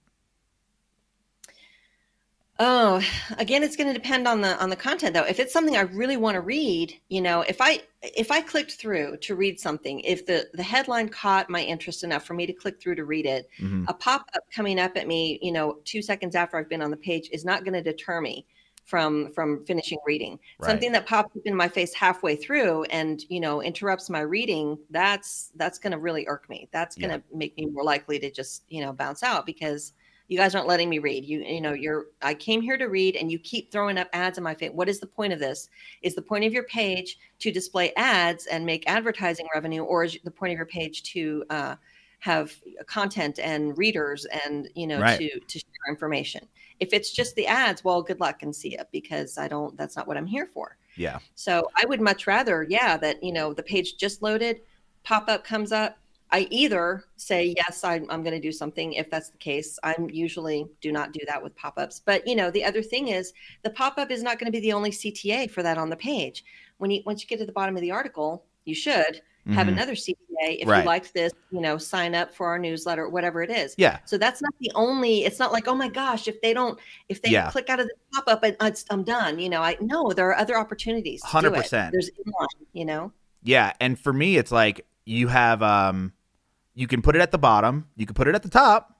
Oh, 2.59 3.03
again, 3.37 3.63
it's 3.63 3.77
going 3.77 3.89
to 3.89 3.93
depend 3.93 4.27
on 4.27 4.41
the 4.41 4.59
on 4.63 4.71
the 4.71 4.77
content 4.77 5.13
though. 5.13 5.25
If 5.25 5.39
it's 5.39 5.53
something 5.53 5.77
I 5.77 5.83
really 5.83 6.17
want 6.17 6.37
to 6.37 6.41
read, 6.41 6.99
you 7.11 7.21
know, 7.21 7.43
if 7.43 7.59
I 7.61 7.83
if 8.03 8.31
I 8.31 8.41
clicked 8.41 8.73
through 8.73 9.19
to 9.19 9.35
read 9.35 9.61
something, 9.61 10.01
if 10.01 10.25
the 10.25 10.49
the 10.55 10.63
headline 10.63 11.11
caught 11.11 11.51
my 11.51 11.61
interest 11.61 12.03
enough 12.03 12.25
for 12.25 12.33
me 12.33 12.47
to 12.47 12.55
click 12.55 12.81
through 12.81 12.95
to 12.95 13.05
read 13.05 13.27
it, 13.27 13.51
Mhm. 13.61 13.85
a 13.89 13.93
pop 13.93 14.31
up 14.35 14.43
coming 14.51 14.81
up 14.81 14.97
at 14.97 15.07
me, 15.07 15.39
you 15.43 15.53
know, 15.53 15.81
two 15.85 16.01
seconds 16.01 16.35
after 16.35 16.57
I've 16.57 16.71
been 16.71 16.81
on 16.81 16.91
the 16.91 16.97
page 16.97 17.29
is 17.31 17.45
not 17.45 17.63
going 17.63 17.75
to 17.75 17.83
deter 17.83 18.23
me 18.23 18.47
from 18.87 19.33
from 19.33 19.65
finishing 19.67 19.99
reading. 20.07 20.39
Right. 20.59 20.71
Something 20.71 20.93
that 20.93 21.07
pops 21.07 21.37
up 21.37 21.43
in 21.45 21.55
my 21.55 21.69
face 21.69 21.93
halfway 21.93 22.37
through 22.37 22.85
and 22.85 23.23
you 23.29 23.41
know 23.41 23.61
interrupts 23.63 24.09
my 24.09 24.21
reading, 24.21 24.79
that's 24.91 25.53
that's 25.57 25.79
going 25.79 25.91
to 25.91 25.99
really 25.99 26.27
irk 26.29 26.49
me. 26.49 26.69
That's 26.73 26.97
going 26.97 27.11
to 27.11 27.23
make 27.35 27.57
me 27.57 27.67
more 27.67 27.85
likely 27.85 28.19
to 28.21 28.31
just 28.31 28.63
you 28.69 28.83
know 28.85 28.93
bounce 28.93 29.23
out 29.23 29.45
because 29.45 29.93
you 30.29 30.39
guys 30.39 30.55
aren't 30.55 30.69
letting 30.69 30.89
me 30.89 31.01
read. 31.01 31.25
You 31.25 31.41
you 31.41 31.61
know 31.61 31.73
you're 31.73 32.07
I 32.23 32.35
came 32.35 32.61
here 32.63 32.79
to 32.79 32.87
read 32.87 33.17
and 33.17 33.31
you 33.31 33.39
keep 33.41 33.73
throwing 33.73 33.99
up 33.99 34.09
ads 34.13 34.39
in 34.39 34.45
my 34.45 34.55
face. 34.55 34.71
What 34.73 34.89
is 34.89 35.01
the 35.01 35.07
point 35.07 35.33
of 35.33 35.41
this? 35.41 35.69
Is 36.03 36.15
the 36.15 36.23
point 36.23 36.45
of 36.45 36.53
your 36.53 36.65
page 36.65 37.19
to 37.41 37.51
display 37.51 37.93
ads 37.97 38.47
and 38.47 38.65
make 38.65 38.89
advertising 38.89 39.47
revenue, 39.53 39.83
or 39.83 40.05
is 40.05 40.17
the 40.23 40.31
point 40.31 40.53
of 40.53 40.57
your 40.57 40.67
page 40.67 41.03
to 41.15 41.45
uh, 41.51 41.75
have 42.21 42.53
content 42.87 43.41
and 43.41 43.77
readers 43.77 44.27
and 44.45 44.69
you 44.75 44.87
know 44.87 45.01
Right. 45.01 45.19
to 45.19 45.41
to 45.41 45.59
share 45.59 45.89
information? 45.89 46.47
If 46.81 46.93
it's 46.93 47.11
just 47.11 47.35
the 47.37 47.47
ads, 47.47 47.85
well, 47.85 48.03
good 48.03 48.21
luck 48.21 48.43
and 48.43 48.55
see 48.55 48.77
it 48.77 48.89
because 48.93 49.39
I 49.39 49.49
don't. 49.49 49.77
That's 49.77 49.97
not 49.97 50.07
what 50.07 50.17
I'm 50.17 50.27
here 50.27 50.47
for. 50.47 50.77
Yeah. 50.97 51.19
So 51.35 51.69
I 51.77 51.87
would 51.87 52.01
much 52.01 52.27
rather, 52.27 52.67
yeah, 52.69 52.97
that 52.99 53.23
you 53.23 53.33
know 53.33 53.53
the 53.53 53.63
page 53.63 53.97
just 53.97 54.23
loaded, 54.23 54.61
pop 55.05 55.29
up 55.29 55.45
comes 55.45 55.73
up. 55.73 55.99
I 56.33 56.49
either 56.51 57.05
say 57.17 57.55
yes, 57.57 57.85
I'm, 57.85 58.11
I'm 58.11 58.25
going 58.25 58.35
to 58.35 58.41
do 58.41 58.51
something. 58.51 58.95
If 58.95 59.09
that's 59.11 59.31
the 59.31 59.39
case, 59.39 59.79
I'm 59.85 60.11
usually 60.11 60.67
do 60.81 60.91
not 60.91 61.13
do 61.13 61.21
that 61.29 61.41
with 61.41 61.55
pop 61.55 61.79
ups. 61.79 62.03
But 62.05 62.27
you 62.27 62.35
know, 62.35 62.51
the 62.51 62.65
other 62.65 62.83
thing 62.83 63.09
is 63.09 63.33
the 63.63 63.71
pop 63.71 63.97
up 63.97 64.11
is 64.11 64.23
not 64.23 64.39
going 64.39 64.51
to 64.51 64.57
be 64.57 64.61
the 64.61 64.73
only 64.73 64.91
CTA 64.91 65.51
for 65.51 65.63
that 65.63 65.79
on 65.79 65.89
the 65.89 65.97
page. 65.97 66.45
When 66.79 66.91
you 66.91 67.03
once 67.07 67.23
you 67.23 67.29
get 67.29 67.39
to 67.39 67.47
the 67.47 67.53
bottom 67.53 67.77
of 67.77 67.83
the 67.83 67.93
article, 67.93 68.45
you 68.65 68.75
should 68.75 69.23
have 69.55 69.67
Mhm. 69.67 69.73
another 69.73 69.95
CPA. 69.95 70.59
If 70.61 70.69
Right. 70.69 70.81
you 70.81 70.85
liked 70.87 71.15
this, 71.15 71.33
you 71.51 71.61
know, 71.61 71.79
sign 71.79 72.15
up 72.15 72.35
for 72.35 72.47
our 72.47 72.59
newsletter, 72.59 73.09
whatever 73.09 73.43
it 73.43 73.51
is. 73.51 73.75
Yeah. 73.79 73.99
So 74.05 74.19
that's 74.19 74.43
not 74.43 74.53
the 74.61 74.71
only. 74.75 75.25
It's 75.25 75.39
not 75.39 75.53
like, 75.53 75.69
oh 75.69 75.75
my 75.75 75.89
gosh, 75.89 76.27
if 76.29 76.41
they 76.43 76.53
don't, 76.53 76.79
if 77.09 77.23
they 77.23 77.31
Yeah. 77.31 77.51
click 77.51 77.71
out 77.71 77.81
of 77.81 77.87
the 77.87 77.95
pop 78.13 78.25
up, 78.29 78.43
and 78.43 78.57
it's, 78.61 78.85
I'm 78.91 79.03
done. 79.05 79.39
You 79.39 79.49
know, 79.49 79.63
I 79.63 79.77
no, 79.81 80.11
there 80.13 80.29
are 80.29 80.37
other 80.37 80.59
opportunities. 80.59 81.23
to 81.23 81.29
do 81.31 81.39
it. 81.39 81.51
100%. 81.53 81.93
There's 81.93 82.11
inline. 82.11 82.67
You 82.73 82.85
know. 82.85 83.13
Yeah, 83.43 83.73
and 83.81 83.99
for 83.99 84.13
me, 84.13 84.37
it's 84.37 84.51
like 84.53 84.85
you 85.05 85.29
have 85.29 85.63
um, 85.63 86.13
you 86.75 86.87
can 86.87 87.01
put 87.03 87.15
it 87.17 87.23
at 87.23 87.31
the 87.31 87.39
bottom, 87.39 87.89
you 87.97 88.05
can 88.07 88.15
put 88.15 88.27
it 88.29 88.35
at 88.35 88.43
the 88.43 88.49
top, 88.51 88.99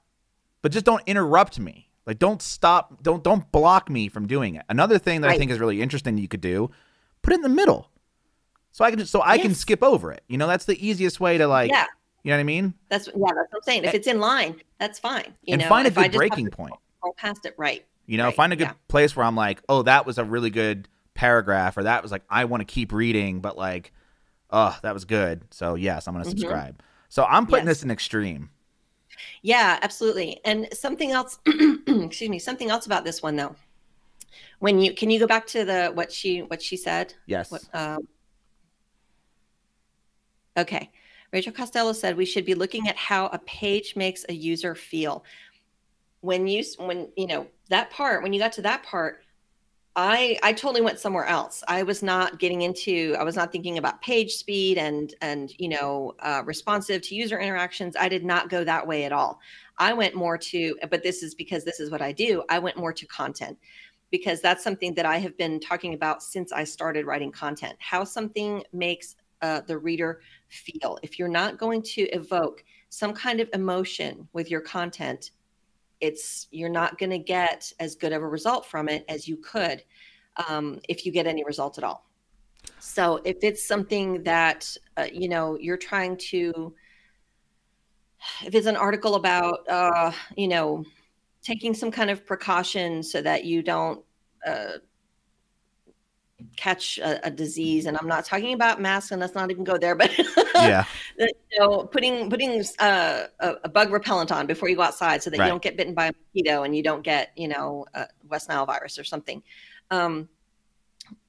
but 0.61 0.71
just 0.71 0.85
don't 0.85 1.03
interrupt 1.05 1.59
me. 1.59 1.89
Like, 2.05 2.19
don't 2.19 2.41
stop, 2.41 3.03
don't 3.03 3.21
don't 3.23 3.51
block 3.51 3.89
me 3.89 4.07
from 4.07 4.25
doing 4.27 4.55
it. 4.55 4.63
Another 4.69 4.97
thing 4.97 5.19
that 5.21 5.29
I 5.29 5.37
think 5.37 5.51
is 5.51 5.59
really 5.59 5.81
interesting 5.81 6.17
you 6.17 6.29
could 6.29 6.39
do, 6.41 6.71
put 7.21 7.33
it 7.33 7.35
in 7.35 7.41
the 7.41 7.49
middle, 7.49 7.91
so 8.77 8.85
I 8.85 8.91
can 8.91 8.99
just 8.99 9.11
so 9.11 9.23
I 9.23 9.39
can 9.39 9.55
skip 9.55 9.81
over 9.81 10.11
it. 10.11 10.23
You 10.27 10.37
know, 10.37 10.45
that's 10.45 10.65
the 10.65 10.87
easiest 10.87 11.19
way 11.19 11.39
to 11.39 11.47
like, 11.47 11.71
yeah, 11.71 11.87
you 12.21 12.29
know 12.29 12.37
what 12.37 12.41
I 12.41 12.43
mean, 12.43 12.75
that's 12.89 13.07
yeah, 13.07 13.13
that's 13.15 13.51
what 13.51 13.55
I'm 13.55 13.61
saying. 13.63 13.85
If 13.85 13.95
it's 13.95 14.05
in 14.05 14.19
line, 14.19 14.61
that's 14.79 14.99
fine. 14.99 15.33
You 15.41 15.53
and 15.53 15.63
know, 15.63 15.67
find 15.67 15.87
a 15.87 15.89
good 15.89 16.11
breaking 16.11 16.45
to 16.45 16.51
point. 16.51 16.75
Scroll 16.99 17.15
past 17.17 17.47
it, 17.47 17.55
right? 17.57 17.83
You 18.05 18.17
know, 18.19 18.25
Right, 18.25 18.35
find 18.35 18.53
a 18.53 18.55
good 18.55 18.67
yeah. 18.67 18.73
place 18.87 19.15
where 19.15 19.25
I'm 19.25 19.35
like, 19.35 19.63
oh, 19.67 19.81
that 19.81 20.05
was 20.05 20.19
a 20.19 20.23
really 20.23 20.51
good 20.51 20.87
paragraph, 21.15 21.75
or 21.75 21.83
that 21.83 22.03
was 22.03 22.11
like, 22.11 22.21
I 22.29 22.45
want 22.45 22.61
to 22.61 22.65
keep 22.65 22.91
reading, 22.93 23.39
but 23.41 23.57
like, 23.57 23.93
oh, 24.51 24.77
that 24.83 24.93
was 24.93 25.05
good. 25.05 25.41
So 25.49 25.73
yes, 25.73 26.07
I'm 26.07 26.13
gonna 26.13 26.25
Mhm. 26.25 26.29
subscribe. 26.29 26.83
So 27.09 27.25
I'm 27.25 27.47
putting 27.47 27.65
Yes. 27.65 27.77
this 27.77 27.83
in 27.83 27.89
extreme. 27.89 28.51
Yeah, 29.41 29.79
absolutely. 29.81 30.39
And 30.45 30.67
something 30.71 31.09
else, 31.09 31.39
excuse 31.47 32.29
me, 32.29 32.37
something 32.37 32.69
else 32.69 32.85
about 32.85 33.05
this 33.05 33.23
one 33.23 33.37
though. 33.37 33.55
When 34.59 34.77
you 34.79 34.93
can 34.93 35.09
you 35.09 35.17
go 35.19 35.25
back 35.25 35.47
to 35.47 35.65
the 35.65 35.87
what 35.95 36.11
she 36.11 36.43
what 36.43 36.61
she 36.61 36.77
said? 36.77 37.15
Yes. 37.25 37.49
What, 37.49 37.63
um, 37.73 38.07
okay. 40.57 40.91
Rachel 41.33 41.51
Costello 41.51 41.93
said 41.93 42.15
we 42.15 42.25
should 42.25 42.45
be 42.45 42.55
looking 42.55 42.87
at 42.87 42.95
how 42.95 43.27
a 43.27 43.39
page 43.39 43.95
makes 43.95 44.25
a 44.29 44.33
user 44.33 44.75
feel. 44.75 45.23
When 46.21 46.47
you 46.47 46.63
when 46.77 47.09
you 47.15 47.27
know 47.27 47.47
that 47.69 47.91
part, 47.91 48.23
when 48.23 48.33
you 48.33 48.39
got 48.39 48.53
to 48.53 48.61
that 48.63 48.83
part, 48.83 49.23
I 49.95 50.39
I 50.43 50.53
totally 50.53 50.81
went 50.81 50.99
somewhere 50.99 51.25
else. 51.25 51.63
I 51.67 51.83
was 51.83 52.01
not 52.01 52.39
getting 52.39 52.61
into. 52.61 53.15
I 53.19 53.23
was 53.23 53.35
not 53.35 53.51
thinking 53.51 53.77
about 53.77 54.01
page 54.01 54.33
speed 54.33 54.77
and 54.77 55.13
and 55.21 55.51
you 55.57 55.69
know 55.69 56.15
uh, 56.19 56.43
responsive 56.45 57.01
to 57.03 57.15
user 57.15 57.39
interactions. 57.39 57.95
I 57.99 58.07
did 58.07 58.23
not 58.23 58.49
go 58.49 58.63
that 58.63 58.87
way 58.87 59.03
at 59.03 59.11
all. 59.11 59.39
I 59.79 59.93
went 59.93 60.15
more 60.15 60.37
to, 60.37 60.75
but 60.89 61.03
this 61.03 61.23
is 61.23 61.35
because 61.35 61.63
this 61.63 61.79
is 61.79 61.91
what 61.91 62.01
I 62.01 62.11
do. 62.11 62.43
I 62.49 62.59
went 62.59 62.77
more 62.77 62.93
to 62.93 63.05
content 63.07 63.57
because 64.09 64.41
that's 64.41 64.63
something 64.63 64.93
that 64.95 65.05
I 65.05 65.17
have 65.17 65.37
been 65.37 65.59
talking 65.59 65.93
about 65.93 66.23
since 66.23 66.51
I 66.51 66.63
started 66.63 67.05
writing 67.05 67.31
content. 67.31 67.75
How 67.79 68.03
something 68.03 68.63
makes 68.71 69.15
uh, 69.41 69.61
the 69.61 69.77
reader 69.77 70.21
feel. 70.49 70.97
If 71.03 71.19
you're 71.19 71.27
not 71.27 71.57
going 71.57 71.81
to 71.83 72.01
evoke 72.09 72.63
some 72.89 73.13
kind 73.13 73.39
of 73.39 73.49
emotion 73.53 74.27
with 74.33 74.49
your 74.49 74.61
content, 74.61 75.31
it's 75.99 76.47
you're 76.51 76.69
not 76.69 76.97
going 76.97 77.09
to 77.09 77.17
get 77.17 77.71
as 77.79 77.95
good 77.95 78.13
of 78.13 78.21
a 78.21 78.27
result 78.27 78.65
from 78.65 78.87
it 78.87 79.03
as 79.09 79.27
you 79.27 79.37
could 79.37 79.83
um, 80.47 80.79
if 80.87 81.05
you 81.05 81.11
get 81.11 81.27
any 81.27 81.43
result 81.43 81.77
at 81.77 81.83
all. 81.83 82.05
So 82.79 83.21
if 83.23 83.37
it's 83.41 83.65
something 83.65 84.23
that 84.23 84.75
uh, 84.97 85.07
you 85.11 85.29
know 85.29 85.57
you're 85.59 85.77
trying 85.77 86.17
to, 86.29 86.73
if 88.45 88.53
it's 88.53 88.67
an 88.67 88.75
article 88.75 89.15
about 89.15 89.67
uh, 89.69 90.11
you 90.35 90.47
know 90.47 90.83
taking 91.41 91.73
some 91.73 91.91
kind 91.91 92.09
of 92.09 92.25
precaution 92.25 93.01
so 93.01 93.21
that 93.21 93.45
you 93.45 93.63
don't 93.63 94.03
uh, 94.45 94.73
catch 96.55 96.99
a, 96.99 97.25
a, 97.25 97.31
disease 97.31 97.87
and 97.87 97.97
i'm 97.97 98.07
not 98.07 98.23
talking 98.23 98.53
about 98.53 98.79
masks 98.79 99.11
and 99.11 99.19
let's 99.19 99.33
not 99.33 99.49
even 99.49 99.63
go 99.63 99.77
there 99.77 99.95
but 99.95 100.11
yeah. 100.55 100.85
you 101.17 101.27
know 101.57 101.83
putting 101.83 102.29
putting 102.29 102.63
uh, 102.79 103.23
a, 103.39 103.53
a, 103.63 103.69
bug 103.69 103.91
repellent 103.91 104.31
on 104.31 104.45
before 104.45 104.69
you 104.69 104.75
go 104.75 104.83
outside 104.83 105.23
so 105.23 105.31
that 105.31 105.39
right. 105.39 105.45
you 105.45 105.51
don't 105.51 105.63
get 105.63 105.75
bitten 105.75 105.95
by 105.95 106.07
a 106.07 106.11
mosquito 106.11 106.63
and 106.63 106.75
you 106.75 106.83
don't 106.83 107.01
get 107.01 107.31
you 107.35 107.47
know 107.47 107.85
west 108.29 108.49
nile 108.49 108.65
virus 108.65 108.99
or 108.99 109.03
something. 109.03 109.41
Um, 109.89 110.29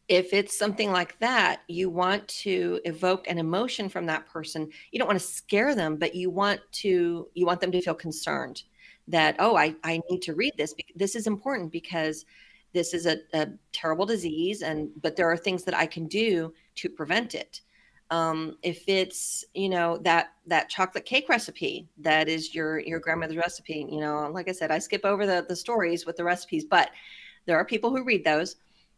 if 0.08 0.32
it's 0.32 0.58
something 0.58 0.90
like 0.90 1.18
that 1.18 1.62
you 1.68 1.90
want 1.90 2.26
to 2.28 2.80
evoke 2.84 3.28
an 3.28 3.38
emotion 3.38 3.88
from 3.88 4.06
that 4.06 4.26
person. 4.26 4.70
You 4.90 4.98
don't 4.98 5.08
want 5.08 5.20
to 5.20 5.26
scare 5.26 5.74
them 5.74 5.96
but 5.96 6.14
you 6.14 6.30
want 6.30 6.60
to 6.72 7.28
you 7.34 7.46
want 7.46 7.60
them 7.60 7.72
to 7.72 7.80
feel 7.80 7.94
concerned 7.94 8.62
that 9.06 9.36
oh 9.38 9.56
i, 9.56 9.74
I 9.84 10.00
need 10.10 10.20
to 10.22 10.34
read 10.34 10.52
this 10.58 10.74
this 10.94 11.16
is 11.16 11.26
important 11.26 11.72
because 11.72 12.26
this 12.78 12.94
is 12.94 13.06
a, 13.06 13.16
a 13.34 13.48
terrible 13.72 14.06
disease 14.06 14.62
and 14.62 14.90
but 15.02 15.16
there 15.16 15.30
are 15.30 15.36
things 15.36 15.64
that 15.64 15.74
i 15.74 15.86
can 15.86 16.06
do 16.06 16.52
to 16.76 16.88
prevent 16.88 17.34
it. 17.34 17.60
Um, 18.10 18.56
if 18.62 18.84
it's 18.88 19.44
you 19.52 19.68
know 19.68 19.98
that 19.98 20.28
that 20.46 20.70
chocolate 20.70 21.04
cake 21.04 21.28
recipe 21.28 21.88
that 21.98 22.26
is 22.26 22.54
your 22.54 22.78
your 22.78 23.00
grandmother's 23.00 23.36
recipe 23.36 23.86
you 23.94 24.00
know 24.00 24.30
like 24.32 24.48
i 24.48 24.52
said 24.52 24.70
i 24.70 24.78
skip 24.78 25.04
over 25.04 25.26
the 25.26 25.44
the 25.46 25.56
stories 25.56 26.06
with 26.06 26.16
the 26.16 26.24
recipes 26.24 26.64
but 26.64 26.88
there 27.48 27.56
are 27.56 27.64
people 27.64 27.90
who 27.90 28.04
read 28.04 28.24
those. 28.24 28.56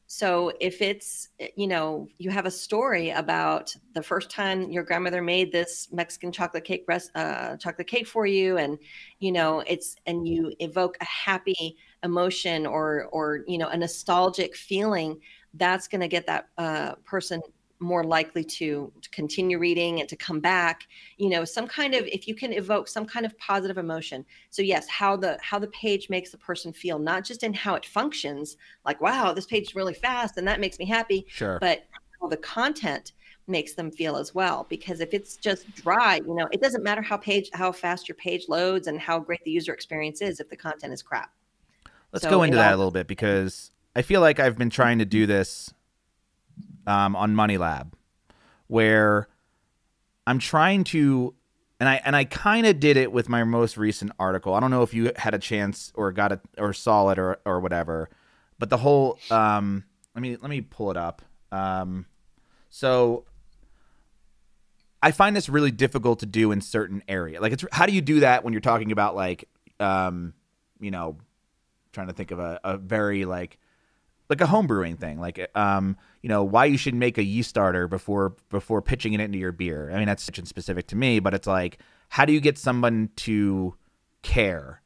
So 0.09 0.53
if 0.61 0.83
it's, 0.83 1.29
you 1.55 1.69
know, 1.69 2.09
you 2.19 2.31
have 2.31 2.45
a 2.45 2.51
story 2.51 3.11
about 3.11 3.73
the 3.95 4.03
first 4.03 4.29
time 4.29 4.69
your 4.69 4.83
grandmother 4.83 5.23
made 5.23 5.53
this 5.53 5.89
Mexican 5.93 6.33
chocolate 6.33 6.65
cake, 6.65 6.85
uh, 7.15 7.57
chocolate 7.59 7.87
cake 7.87 8.09
for 8.09 8.27
you, 8.27 8.59
and 8.59 8.77
you 9.21 9.31
know 9.31 9.61
it's, 9.69 9.95
and 10.07 10.27
you 10.27 10.53
evoke 10.59 10.97
a 11.01 11.05
happy 11.05 11.77
emotion 12.03 12.67
or, 12.67 13.09
or 13.13 13.41
you 13.47 13.59
know, 13.59 13.69
a 13.69 13.77
nostalgic 13.77 14.57
feeling, 14.57 15.21
that's 15.55 15.89
going 15.89 16.01
to 16.01 16.09
get 16.09 16.27
that 16.27 16.49
uh, 16.59 16.95
person 17.05 17.41
more 17.81 18.05
likely 18.05 18.45
to, 18.45 18.93
to 19.01 19.11
continue 19.11 19.59
reading 19.59 20.01
and 20.01 20.09
to 20.09 20.17
come 20.17 20.39
back. 20.39 20.83
You 21.17 21.31
know 21.31 21.45
some 21.45 21.67
kind 21.67 21.95
of 21.95 22.07
if 22.07 22.29
you 22.29 22.35
can 22.35 22.53
evoke 22.53 22.87
some 22.89 23.07
kind 23.07 23.27
of 23.27 23.37
positive 23.39 23.79
emotion. 23.79 24.25
So 24.51 24.63
yes 24.63 24.87
how 24.89 25.17
the 25.17 25.39
how 25.41 25.59
the 25.59 25.69
page 25.69 26.11
makes 26.11 26.31
the 26.31 26.39
person 26.39 26.73
feel 26.73 26.99
not 26.99 27.25
just 27.25 27.43
in 27.43 27.55
how 27.55 27.75
it 27.75 27.87
functions 27.87 28.57
like 28.85 29.01
wow 29.01 29.33
this 29.33 29.47
page 29.47 29.69
is 29.69 29.75
really 29.75 29.95
fast 29.95 30.37
and 30.37 30.47
that 30.47 30.61
makes 30.61 30.79
me 30.79 30.85
happy 30.85 31.27
sure. 31.29 31.59
but 31.61 31.87
how 32.21 32.29
the 32.29 32.37
content 32.37 33.13
makes 33.47 33.75
them 33.75 33.91
feel 33.91 34.17
as 34.17 34.35
well. 34.35 34.67
Because 34.69 35.01
if 35.01 35.15
it's 35.15 35.37
just 35.37 35.75
dry 35.77 36.21
you 36.27 36.35
know 36.35 36.49
it 36.53 36.61
doesn't 36.61 36.85
matter 36.85 37.03
how 37.03 37.17
page 37.17 37.49
how 37.55 37.73
fast 37.73 38.09
your 38.09 38.17
page 38.17 38.45
loads 38.49 38.87
and 38.89 39.01
how 39.01 39.19
great 39.19 39.43
the 39.45 39.51
user 39.51 39.73
experience 39.73 40.21
is 40.21 40.39
if 40.39 40.51
the 40.51 40.57
content 40.57 40.93
is 40.93 41.03
crap 41.03 41.31
let's 42.13 42.25
so, 42.25 42.31
go 42.31 42.43
into 42.43 42.57
that 42.57 42.75
a 42.75 42.77
little 42.77 42.91
bit 42.91 43.07
because 43.07 43.71
i 43.95 44.03
feel 44.03 44.21
like 44.21 44.39
i've 44.39 44.59
been 44.59 44.71
trying 44.71 44.99
to 44.99 45.05
do 45.05 45.27
this 45.27 45.73
um, 46.87 47.17
on 47.17 47.35
Money 47.35 47.57
Lab, 47.57 47.95
where 48.67 49.29
I'm 50.27 50.39
trying 50.39 50.85
to, 50.85 51.35
and 51.79 51.89
I 51.89 52.01
and 52.05 52.15
I 52.17 52.25
kind 52.25 52.67
of 52.67 52.81
did 52.81 52.97
it 52.97 53.13
with 53.13 53.29
my 53.29 53.45
most 53.45 53.77
recent 53.77 54.13
article. 54.19 54.55
I 54.55 54.61
don't 54.61 54.71
know 54.71 54.83
if 54.83 54.93
you 54.93 55.13
had 55.17 55.35
a 55.35 55.39
chance 55.39 55.93
or 55.95 56.13
got 56.13 56.33
it 56.33 56.41
or 56.59 56.73
saw 56.73 57.09
it 57.11 57.19
or 57.19 57.39
or 57.45 57.61
whatever, 57.61 58.09
but 58.59 58.71
the 58.71 58.79
whole. 58.79 59.19
Um, 59.31 59.85
let 60.15 60.23
me 60.23 60.37
let 60.37 60.51
me 60.51 60.61
pull 60.61 60.91
it 60.91 60.97
up. 60.97 61.23
Um, 61.53 62.07
so 62.69 63.25
I 65.03 65.13
find 65.13 65.35
this 65.35 65.49
really 65.49 65.71
difficult 65.71 66.21
to 66.21 66.27
do 66.27 66.51
in 66.53 66.61
certain 66.61 67.03
area. 67.09 67.41
Like, 67.41 67.53
it's 67.53 67.65
how 67.73 67.87
do 67.87 67.93
you 67.93 68.01
do 68.01 68.21
that 68.21 68.45
when 68.45 68.53
you're 68.53 68.61
talking 68.61 68.93
about 68.93 69.15
like, 69.15 69.49
um, 69.79 70.35
you 70.81 70.91
know, 70.91 71.17
trying 71.93 72.09
to 72.09 72.13
think 72.13 72.31
of 72.31 72.39
a, 72.39 72.61
a 72.65 72.77
very 72.77 73.25
like 73.25 73.59
like 74.29 74.41
a 74.41 74.47
homebrewing 74.47 74.99
thing, 74.99 75.21
like 75.21 75.51
um, 75.57 75.97
you 76.23 76.29
know, 76.29 76.45
why 76.45 76.65
you 76.65 76.79
should 76.79 76.95
make 76.95 77.19
a 77.19 77.25
yeast 77.25 77.51
starter 77.51 77.89
before 77.89 78.37
before 78.49 78.81
pitching 78.81 79.13
it 79.13 79.21
into 79.21 79.39
your 79.39 79.53
beer. 79.53 79.91
I 79.93 79.99
mean, 79.99 80.07
that's 80.07 80.23
such 80.23 80.43
specific 80.45 80.87
to 80.89 80.97
me, 80.97 81.19
but 81.19 81.35
it's 81.35 81.49
like, 81.49 81.79
how 82.09 82.25
do 82.25 82.33
you 82.33 82.41
get 82.41 82.57
someone 82.57 83.11
to 83.17 83.75
care 84.23 84.83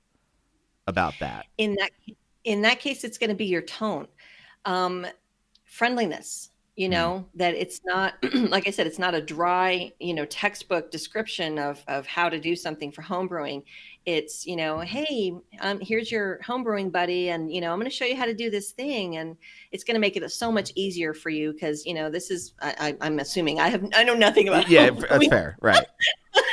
about 0.87 1.15
that? 1.21 1.47
In 1.59 1.75
that 1.75 1.91
in 2.45 2.63
that 2.63 2.81
case, 2.81 3.05
it's 3.05 3.19
going 3.19 3.31
to 3.31 3.37
be 3.37 3.47
your 3.47 3.63
tone, 3.63 4.07
um, 4.65 5.07
friendliness 5.65 6.51
you 6.77 6.87
mm-hmm. 6.87 6.93
know 6.93 7.27
that 7.35 7.55
it's 7.55 7.81
not 7.85 8.15
like 8.35 8.67
i 8.67 8.71
said 8.71 8.87
it's 8.87 8.99
not 8.99 9.15
a 9.15 9.21
dry 9.21 9.93
you 10.01 10.15
know 10.15 10.25
textbook 10.27 10.91
description 10.91 11.59
of 11.59 11.83
of 11.89 12.07
how 12.07 12.29
to 12.29 12.41
do 12.41 12.57
something 12.57 12.91
for 12.91 13.03
homebrewing 13.03 13.63
it's 14.07 14.47
you 14.47 14.57
know 14.57 14.81
hey 14.81 15.33
um, 15.61 15.81
here's 15.81 16.11
your 16.11 16.39
homebrewing 16.45 16.91
buddy 16.91 17.31
and 17.31 17.53
you 17.53 17.61
know 17.61 17.73
i'm 17.73 17.79
going 17.79 17.91
to 17.91 17.95
show 17.95 18.05
you 18.05 18.17
how 18.17 18.27
to 18.27 18.35
do 18.35 18.51
this 18.51 18.73
thing 18.73 19.17
and 19.17 19.37
it's 19.73 19.85
going 19.85 19.95
to 19.95 20.01
make 20.01 20.17
it 20.17 20.31
so 20.31 20.51
much 20.51 20.73
easier 20.75 21.15
for 21.15 21.31
you 21.31 21.53
because 21.53 21.87
you 21.87 21.95
know 21.95 22.11
this 22.11 22.31
is 22.31 22.53
I, 22.61 22.97
am 23.01 23.19
assuming 23.19 23.61
i 23.61 23.69
have 23.69 23.85
i 23.95 24.05
know 24.05 24.15
nothing 24.15 24.49
about 24.49 24.69
yeah 24.69 24.91
that's 24.91 25.27
fair 25.29 25.57
right. 25.61 25.87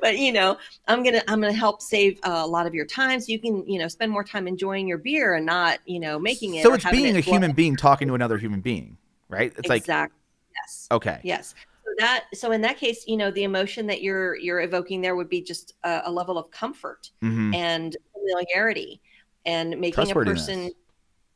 But 0.00 0.18
you 0.18 0.32
know 0.32 0.56
i'm 0.88 1.02
gonna 1.02 1.22
i'm 1.28 1.40
gonna 1.40 1.52
help 1.52 1.82
save 1.82 2.18
uh, 2.22 2.42
a 2.42 2.46
lot 2.46 2.66
of 2.66 2.74
your 2.74 2.86
time 2.86 3.20
so 3.20 3.26
you 3.32 3.38
can 3.38 3.66
you 3.68 3.78
know 3.78 3.88
spend 3.88 4.10
more 4.10 4.24
time 4.24 4.48
enjoying 4.48 4.88
your 4.88 4.98
beer 4.98 5.34
and 5.34 5.44
not 5.44 5.78
you 5.84 6.00
know 6.00 6.18
making 6.18 6.54
it 6.54 6.62
so 6.62 6.72
it's 6.72 6.88
being 6.90 7.14
it 7.14 7.18
a 7.18 7.20
human 7.20 7.52
being 7.52 7.76
talking 7.76 8.08
to 8.08 8.14
another 8.14 8.38
human 8.38 8.60
being 8.60 8.96
right? 9.30 9.52
It's 9.56 9.70
exactly. 9.70 9.94
like 9.94 10.10
yes. 10.54 10.88
Okay. 10.90 11.20
Yes. 11.22 11.54
So 11.84 11.90
that 11.98 12.24
so 12.34 12.52
in 12.52 12.60
that 12.60 12.76
case, 12.76 13.04
you 13.06 13.16
know, 13.16 13.30
the 13.30 13.44
emotion 13.44 13.86
that 13.86 14.02
you're 14.02 14.36
you're 14.36 14.60
evoking 14.60 15.00
there 15.00 15.16
would 15.16 15.28
be 15.28 15.40
just 15.40 15.74
a, 15.84 16.02
a 16.04 16.10
level 16.10 16.36
of 16.38 16.50
comfort 16.50 17.10
mm-hmm. 17.22 17.54
and 17.54 17.96
familiarity 18.12 19.00
and 19.46 19.78
making 19.78 20.10
a 20.10 20.14
person 20.14 20.70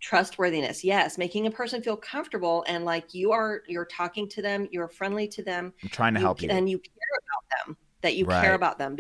trustworthiness 0.00 0.85
yes 0.85 1.16
making 1.16 1.46
a 1.46 1.50
person 1.50 1.80
feel 1.80 1.96
comfortable 1.96 2.62
and 2.68 2.85
like 2.85 3.14
you 3.14 3.33
are 3.33 3.62
you're 3.66 3.87
talking 3.87 4.28
to 4.28 4.42
them 4.42 4.68
you're 4.70 4.87
friendly 4.87 5.26
to 5.26 5.42
them 5.42 5.72
i'm 5.83 5.88
trying 5.88 6.12
to 6.12 6.20
you, 6.20 6.26
help 6.26 6.42
you 6.42 6.50
and 6.50 6.68
you 6.68 6.78
care 6.78 6.92
about 7.22 7.66
them 7.66 7.76
that 8.02 8.14
you 8.14 8.26
right. 8.26 8.42
care 8.42 8.52
about 8.52 8.76
them 8.76 8.94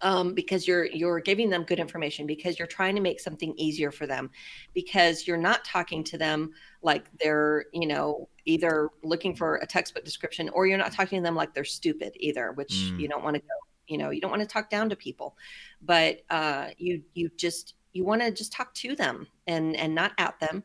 um, 0.00 0.34
because 0.34 0.66
you're 0.66 0.86
you're 0.86 1.20
giving 1.20 1.50
them 1.50 1.62
good 1.62 1.78
information 1.78 2.26
because 2.26 2.58
you're 2.58 2.66
trying 2.66 2.94
to 2.94 3.00
make 3.00 3.20
something 3.20 3.54
easier 3.56 3.90
for 3.90 4.06
them 4.06 4.30
because 4.72 5.26
you're 5.26 5.36
not 5.36 5.64
talking 5.64 6.02
to 6.04 6.16
them 6.16 6.50
like 6.82 7.06
they're 7.20 7.66
you 7.72 7.86
know 7.86 8.28
either 8.46 8.90
looking 9.02 9.34
for 9.34 9.56
a 9.56 9.66
textbook 9.66 10.04
description 10.04 10.48
or 10.50 10.66
you're 10.66 10.78
not 10.78 10.92
talking 10.92 11.18
to 11.18 11.22
them 11.22 11.34
like 11.34 11.52
they're 11.54 11.64
stupid 11.64 12.12
either 12.16 12.52
which 12.52 12.72
mm. 12.72 13.00
you 13.00 13.08
don't 13.08 13.22
want 13.22 13.34
to 13.34 13.40
go 13.40 13.54
you 13.86 13.98
know 13.98 14.10
you 14.10 14.20
don't 14.20 14.30
want 14.30 14.42
to 14.42 14.48
talk 14.48 14.70
down 14.70 14.88
to 14.88 14.96
people 14.96 15.36
but 15.82 16.20
uh, 16.30 16.68
you 16.78 17.02
you 17.14 17.30
just 17.36 17.74
you 17.92 18.04
want 18.04 18.22
to 18.22 18.30
just 18.30 18.52
talk 18.52 18.72
to 18.74 18.96
them 18.96 19.26
and 19.46 19.76
and 19.76 19.94
not 19.94 20.12
at 20.18 20.38
them 20.40 20.62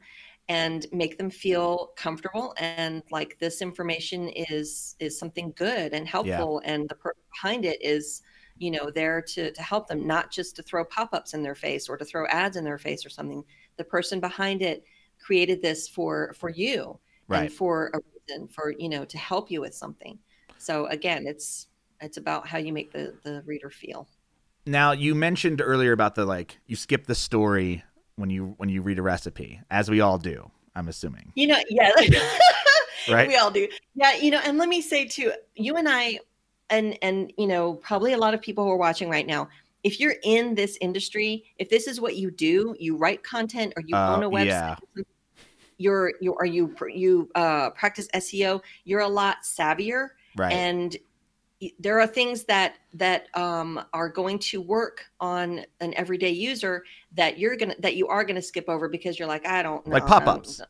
and 0.48 0.88
make 0.92 1.18
them 1.18 1.30
feel 1.30 1.92
comfortable 1.96 2.56
and 2.58 3.04
like 3.12 3.38
this 3.40 3.62
information 3.62 4.30
is 4.30 4.96
is 5.00 5.20
something 5.20 5.54
good 5.56 5.94
and 5.94 6.08
helpful 6.08 6.62
yeah. 6.64 6.74
and 6.74 6.90
the 6.90 6.96
person 6.96 7.22
behind 7.34 7.66
it 7.66 7.78
is 7.82 8.24
you 8.60 8.72
know 8.72 8.92
there 8.92 9.22
to 9.22 9.52
to 9.52 9.62
help 9.62 9.88
them 9.88 10.06
not 10.06 10.30
just 10.32 10.56
to 10.58 10.64
throw 10.64 10.86
pop-ups 10.86 11.34
in 11.34 11.42
their 11.42 11.56
face 11.56 11.90
or 11.90 11.98
to 11.98 12.06
throw 12.06 12.28
ads 12.28 12.58
in 12.58 12.64
their 12.64 12.78
face 12.78 13.06
or 13.06 13.10
something. 13.10 13.44
The 13.78 13.84
person 13.84 14.20
behind 14.20 14.62
it 14.62 14.84
created 15.20 15.62
this 15.62 15.88
for 15.88 16.34
for 16.38 16.50
you 16.50 17.00
right. 17.28 17.44
and 17.44 17.52
for 17.52 17.92
a 17.94 18.00
reason 18.14 18.48
for 18.48 18.74
you 18.78 18.90
know 18.90 19.06
to 19.06 19.18
help 19.18 19.50
you 19.50 19.62
with 19.62 19.74
something. 19.74 20.20
So 20.58 20.86
again 20.88 21.26
it's 21.26 21.68
it's 22.02 22.18
about 22.18 22.48
how 22.48 22.58
you 22.58 22.74
make 22.74 22.92
the 22.92 23.16
the 23.24 23.42
reader 23.46 23.70
feel. 23.70 24.08
Now 24.66 24.92
you 24.92 25.16
mentioned 25.16 25.62
earlier 25.62 25.94
about 25.94 26.16
the 26.16 26.26
like 26.26 26.60
you 26.68 26.76
skip 26.76 27.08
the 27.08 27.16
story 27.16 27.84
when 28.16 28.30
you 28.30 28.54
when 28.58 28.70
you 28.70 28.82
read 28.82 29.00
a 29.00 29.02
recipe 29.02 29.62
as 29.72 29.90
we 29.90 30.02
all 30.02 30.18
do 30.18 30.52
i'm 30.76 30.88
assuming. 30.88 31.32
You 31.36 31.48
know 31.48 31.60
yeah. 31.70 31.92
Right? 33.10 33.28
We 33.30 33.38
all 33.38 33.50
do. 33.50 33.68
Yeah 33.96 34.16
you 34.16 34.30
know 34.30 34.42
and 34.44 34.58
let 34.58 34.70
me 34.70 34.82
say 34.82 35.06
too 35.06 35.32
you 35.56 35.78
and 35.78 35.88
i 35.88 36.20
and 36.70 36.98
and 37.02 37.34
you 37.38 37.48
know 37.48 37.74
probably 37.76 38.14
a 38.14 38.18
lot 38.18 38.34
of 38.34 38.42
people 38.42 38.64
who 38.64 38.72
are 38.72 38.78
watching 38.78 39.10
right 39.10 39.28
now 39.28 39.48
if 39.84 40.00
you're 40.00 40.16
in 40.24 40.56
this 40.56 40.78
industry 40.82 41.46
if 41.58 41.70
this 41.70 41.88
is 41.88 42.02
what 42.02 42.16
you 42.16 42.32
do 42.32 42.76
you 42.80 42.96
write 42.96 43.24
content 43.24 43.74
or 43.76 43.84
you 43.86 43.96
uh, 43.96 44.16
own 44.16 44.24
a 44.24 44.30
website 44.30 44.78
yeah. 44.96 45.04
you're 45.78 46.14
you 46.22 46.36
are 46.36 46.46
you 46.46 46.76
you 46.94 47.30
uh, 47.36 47.70
practice 47.72 48.08
seo 48.16 48.62
you're 48.84 49.02
a 49.02 49.08
lot 49.08 49.38
savvier 49.44 50.10
right 50.36 50.52
and 50.52 50.98
there 51.78 52.00
are 52.00 52.08
things 52.08 52.46
that 52.46 52.76
that 52.94 53.28
um, 53.36 53.84
are 53.92 54.08
going 54.08 54.40
to 54.40 54.62
work 54.62 55.06
on 55.20 55.66
an 55.82 55.94
everyday 55.96 56.30
user 56.30 56.84
that 57.14 57.38
you're 57.38 57.58
gonna 57.58 57.76
that 57.80 57.96
you 57.96 58.08
are 58.08 58.24
gonna 58.24 58.42
skip 58.42 58.70
over 58.70 58.88
because 58.88 59.20
you're 59.20 59.28
like 59.28 59.46
I 59.46 59.62
don't 59.62 59.86
know, 59.86 59.94
like 59.94 60.06
pop-ups. 60.06 60.62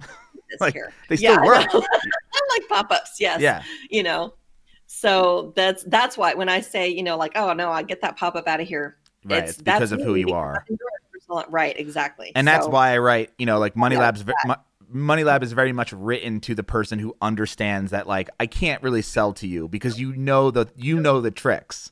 like, 0.60 0.76
they 1.08 1.16
still 1.16 1.34
yeah, 1.34 1.46
work. 1.46 1.68
I 1.74 2.42
like 2.58 2.68
pop-ups. 2.68 3.18
Yes. 3.20 3.40
Yeah. 3.40 3.62
You 3.92 4.02
know, 4.02 4.34
so 4.92 5.54
that's 5.56 5.84
that's 5.84 6.18
why 6.18 6.34
when 6.34 6.50
I 6.50 6.62
say, 6.62 6.90
you 6.90 7.04
know, 7.04 7.16
like, 7.16 7.34
oh 7.36 7.54
no, 7.54 7.70
I 7.70 7.84
get 7.84 8.02
that 8.02 8.18
pop 8.18 8.36
up 8.36 8.48
out 8.48 8.60
of 8.60 8.68
here. 8.68 8.98
Right. 9.24 9.44
It's, 9.44 9.52
it's 9.52 9.62
because 9.62 9.92
of 9.92 10.02
who 10.02 10.16
you 10.16 10.30
are. 10.30 10.66
Right. 11.48 11.80
Exactly. 11.80 12.32
And 12.34 12.48
so, 12.48 12.52
that's 12.52 12.68
why 12.68 12.94
I 12.94 12.98
write. 12.98 13.30
You 13.38 13.46
know, 13.46 13.60
like 13.60 13.76
Money 13.76 13.96
yeah, 13.96 14.02
Labs. 14.02 14.26
Money 14.92 15.24
Lab 15.24 15.44
is 15.44 15.52
very 15.54 15.72
much 15.72 15.94
written 15.94 16.40
to 16.42 16.56
the 16.56 16.64
person 16.64 16.98
who 16.98 17.16
understands 17.22 17.92
that, 17.92 18.08
like, 18.08 18.32
I 18.40 18.48
can't 18.48 18.82
really 18.82 19.04
sell 19.04 19.34
to 19.34 19.46
you 19.46 19.68
because 19.68 20.00
you 20.00 20.16
know 20.16 20.50
the 20.50 20.66
you 20.76 21.00
know 21.00 21.22
the 21.22 21.30
tricks, 21.30 21.92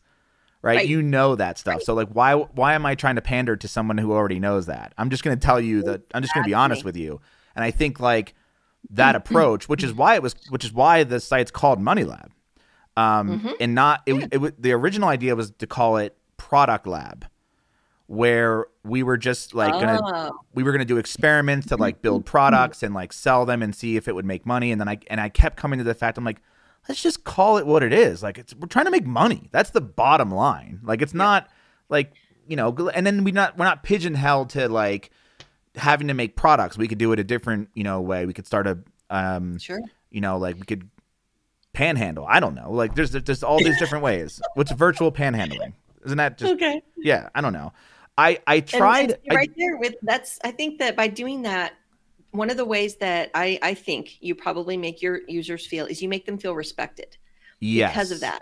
right? 0.64 0.78
Right. 0.78 0.88
You 0.88 1.04
know 1.04 1.36
that 1.36 1.60
stuff. 1.60 1.76
Right. 1.76 1.84
So 1.84 1.94
like 1.94 2.10
why 2.10 2.34
why 2.34 2.74
am 2.74 2.84
I 2.88 2.96
trying 2.96 3.16
to 3.16 3.22
pander 3.22 3.56
to 3.56 3.68
someone 3.68 4.00
who 4.00 4.12
already 4.12 4.40
knows 4.40 4.66
that? 4.66 4.94
I'm 4.98 5.12
just 5.12 5.24
going 5.24 5.38
to 5.38 5.46
tell 5.46 5.62
you 5.62 5.84
that 5.84 6.02
I'm 6.16 6.24
just 6.24 6.34
going 6.34 6.44
to 6.44 6.50
be 6.50 6.56
honest 6.56 6.84
with 6.84 6.98
you. 6.98 7.22
And 7.56 7.64
I 7.64 7.70
think 7.70 8.00
like 8.00 8.34
that 8.90 9.16
mm-hmm. 9.16 9.18
approach, 9.18 9.70
which 9.70 9.84
is 9.84 9.94
why 9.94 10.16
it 10.16 10.24
was 10.24 10.34
which 10.50 10.66
is 10.66 10.74
why 10.74 11.04
the 11.04 11.20
site's 11.20 11.52
called 11.52 11.80
Money 11.80 12.04
Lab. 12.04 12.32
Um 12.98 13.40
Mhm. 13.42 13.54
and 13.60 13.76
not 13.76 14.02
it, 14.06 14.28
it, 14.34 14.38
wa- 14.40 14.52
the 14.60 14.72
original 14.74 15.08
idea 15.08 15.36
was 15.36 15.52
to 15.52 15.68
call 15.68 15.98
it 15.98 16.18
Product 16.38 16.86
Lab 16.88 17.26
where 18.08 18.66
we 18.84 19.04
were 19.04 19.18
just 19.18 19.54
like 19.54 19.74
to 19.80 20.00
Oh, 20.02 20.40
we 20.54 20.64
were 20.64 20.72
going 20.72 20.80
to 20.80 20.86
do 20.86 20.98
experiments 20.98 21.68
to 21.68 21.76
like 21.76 22.02
build 22.02 22.26
products 22.36 22.82
and 22.84 22.94
like 22.96 23.12
sell 23.12 23.46
them 23.46 23.62
and 23.62 23.76
see 23.76 23.98
if 23.98 24.08
it 24.08 24.16
would 24.16 24.26
make 24.26 24.46
money. 24.46 24.72
And 24.72 24.80
then 24.80 24.88
i 24.88 24.98
and 25.08 25.20
i 25.20 25.30
kept 25.30 25.58
coming 25.58 25.78
to 25.80 25.84
the 25.84 25.94
fact 25.94 26.18
i'm 26.18 26.24
like 26.24 26.42
let's 26.88 27.02
just 27.04 27.26
call 27.26 27.58
it 27.58 27.66
what 27.68 27.84
it 27.84 27.92
is. 27.92 28.24
Like 28.24 28.38
it's 28.38 28.56
we're 28.56 28.68
trying 28.68 28.86
to 28.86 28.92
make 28.92 29.06
money. 29.06 29.50
That's 29.52 29.72
the 29.72 29.82
bottom 29.82 30.32
line. 30.32 30.80
Like 30.84 31.02
it's 31.02 31.14
not 31.14 31.50
like 31.90 32.14
you 32.48 32.56
know 32.56 32.70
and 32.96 33.06
then 33.06 33.24
we 33.26 33.32
not 33.34 33.58
we're 33.58 33.66
not 33.66 33.84
pigeonholed 33.84 34.50
to 34.52 34.70
like 34.70 35.12
having 35.76 36.08
to 36.08 36.14
make 36.14 36.36
products. 36.38 36.78
We 36.78 36.88
could 36.88 36.98
do 36.98 37.12
it 37.12 37.20
a 37.20 37.24
different 37.26 37.70
you 37.74 37.84
know 37.84 38.00
way. 38.02 38.26
We 38.26 38.34
could 38.34 38.48
start 38.48 38.68
a 38.68 38.80
um 39.10 39.58
sure. 39.60 39.82
you 40.12 40.22
know 40.22 40.38
like 40.38 40.56
we 40.56 40.62
could 40.66 40.90
panhandle 41.78 42.26
i 42.28 42.40
don't 42.40 42.56
know 42.56 42.72
like 42.72 42.96
there's 42.96 43.12
there's 43.12 43.44
all 43.44 43.60
these 43.60 43.78
different 43.78 44.04
ways 44.04 44.42
what's 44.56 44.72
virtual 44.72 45.12
panhandling 45.12 45.74
isn't 46.06 46.18
that 46.18 46.36
just 46.36 46.54
Okay. 46.54 46.82
yeah 46.98 47.30
i 47.36 47.42
don't 47.42 47.54
know 47.54 47.72
i 48.18 48.40
i 48.48 48.60
tried 48.62 49.12
and 49.12 49.18
I- 49.30 49.36
right 49.36 49.52
there 49.56 49.78
with 49.78 49.94
that's. 50.02 50.40
I 50.44 50.50
think 50.50 50.80
that 50.80 50.96
by 50.96 51.08
doing 51.08 51.44
that, 51.44 51.74
one 52.32 52.50
of 52.50 52.58
the 52.58 52.66
ways 52.66 52.96
that 52.96 53.30
I 53.36 53.60
I 53.62 53.76
think 53.76 54.18
you 54.22 54.34
probably 54.34 54.76
make 54.76 55.04
your 55.04 55.22
users 55.28 55.68
feel 55.68 55.86
is 55.86 56.02
you 56.02 56.10
make 56.10 56.26
them 56.26 56.40
feel 56.40 56.56
respected 56.56 57.16
yes 57.60 57.92
because 57.92 58.10
of 58.10 58.22
that. 58.22 58.40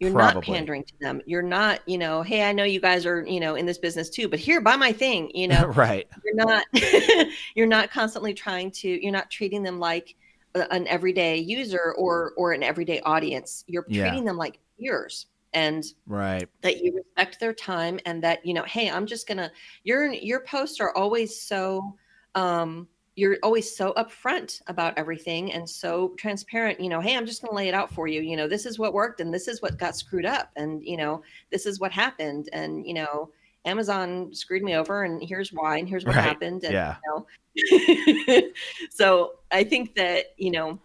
You're 0.00 0.10
not 0.10 0.42
pandering 0.42 0.82
to 0.82 0.94
them. 1.00 1.22
You're 1.26 1.42
not, 1.42 1.78
you 1.86 1.96
know, 1.98 2.22
hey, 2.22 2.42
I 2.42 2.52
know 2.52 2.64
you 2.64 2.80
guys 2.80 3.06
are, 3.06 3.24
you 3.24 3.38
know, 3.38 3.54
in 3.54 3.64
this 3.66 3.78
business 3.78 4.10
too, 4.10 4.26
but 4.28 4.40
here, 4.40 4.60
buy 4.60 4.74
my 4.74 4.92
thing. 4.92 5.30
You 5.32 5.46
know, 5.52 5.66
right 5.66 6.08
you're 6.24 6.34
not, 6.34 6.64
you're 7.54 7.68
not 7.68 7.92
constantly 7.92 8.34
trying 8.34 8.72
to. 8.72 8.88
You're 8.88 9.12
not 9.12 9.30
treating 9.30 9.62
them 9.62 9.78
like 9.78 10.16
an 10.54 10.86
everyday 10.88 11.38
user 11.38 11.94
or 11.98 12.32
or 12.36 12.52
an 12.52 12.62
everyday 12.62 13.00
audience. 13.00 13.64
You're 13.66 13.86
Yeah. 13.88 14.02
treating 14.02 14.24
them 14.24 14.36
like 14.36 14.58
peers. 14.78 15.26
And 15.54 15.84
right 16.06 16.48
that 16.62 16.82
you 16.82 16.94
respect 16.94 17.40
their 17.40 17.52
time 17.52 17.98
and 18.06 18.22
that 18.22 18.44
you 18.46 18.54
know 18.54 18.62
hey 18.64 18.88
i'm 18.90 19.06
just 19.06 19.26
gonna 19.26 19.50
your 19.84 20.12
your 20.12 20.40
posts 20.40 20.80
are 20.80 20.94
always 20.96 21.40
so 21.40 21.96
um 22.34 22.88
you're 23.14 23.36
always 23.42 23.76
so 23.76 23.92
upfront 23.94 24.62
about 24.68 24.96
everything 24.96 25.52
and 25.52 25.68
so 25.68 26.14
transparent 26.16 26.80
you 26.80 26.88
know 26.88 27.00
hey 27.00 27.16
i'm 27.16 27.26
just 27.26 27.42
gonna 27.42 27.54
lay 27.54 27.68
it 27.68 27.74
out 27.74 27.92
for 27.92 28.06
you 28.06 28.22
you 28.22 28.36
know 28.36 28.48
this 28.48 28.64
is 28.64 28.78
what 28.78 28.94
worked 28.94 29.20
and 29.20 29.34
this 29.34 29.48
is 29.48 29.60
what 29.60 29.78
got 29.78 29.96
screwed 29.96 30.24
up 30.24 30.50
and 30.56 30.82
you 30.84 30.96
know 30.96 31.22
this 31.50 31.66
is 31.66 31.78
what 31.78 31.92
happened 31.92 32.48
and 32.52 32.86
you 32.86 32.94
know 32.94 33.30
amazon 33.64 34.32
screwed 34.34 34.62
me 34.62 34.74
over 34.74 35.04
and 35.04 35.22
here's 35.22 35.52
why 35.52 35.76
and 35.78 35.88
here's 35.88 36.04
what 36.04 36.16
Right. 36.16 36.24
happened 36.24 36.64
and 36.64 36.72
yeah. 36.72 36.96
you 37.04 38.36
know. 38.36 38.42
So 38.90 39.32
i 39.50 39.62
think 39.64 39.94
that 39.94 40.26
you 40.36 40.50
know 40.50 40.78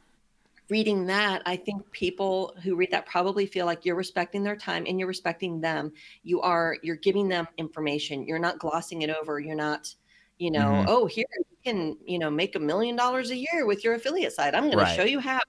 reading 0.70 1.06
that 1.08 1.42
i 1.46 1.56
think 1.56 1.90
people 1.92 2.54
who 2.64 2.76
read 2.76 2.92
that 2.92 3.06
probably 3.06 3.46
feel 3.46 3.66
like 3.66 3.86
you're 3.86 3.96
respecting 3.96 4.44
their 4.44 4.56
time 4.58 4.86
and 4.88 5.00
you're 5.00 5.08
respecting 5.08 5.62
them. 5.62 5.92
You 6.24 6.42
are 6.42 6.78
you're 6.84 6.98
giving 6.98 7.28
them 7.30 7.48
information. 7.58 8.26
You're 8.28 8.38
not 8.40 8.60
glossing 8.60 9.02
it 9.04 9.10
over. 9.10 9.40
You're 9.40 9.56
not 9.56 9.94
you 10.38 10.52
know 10.52 10.60
Mhm. 10.72 10.86
oh 10.88 11.06
here 11.06 11.26
you 11.38 11.58
can 11.64 11.98
you 12.06 12.20
know 12.20 12.30
make 12.30 12.56
a 12.56 12.60
million 12.60 12.96
dollars 12.96 13.32
a 13.32 13.36
year 13.36 13.66
with 13.66 13.84
your 13.84 13.96
affiliate 13.96 14.34
site. 14.34 14.54
I'm 14.54 14.66
going 14.66 14.78
Right. 14.78 14.90
to 14.90 14.96
show 14.96 15.04
you 15.08 15.20
how 15.20 15.40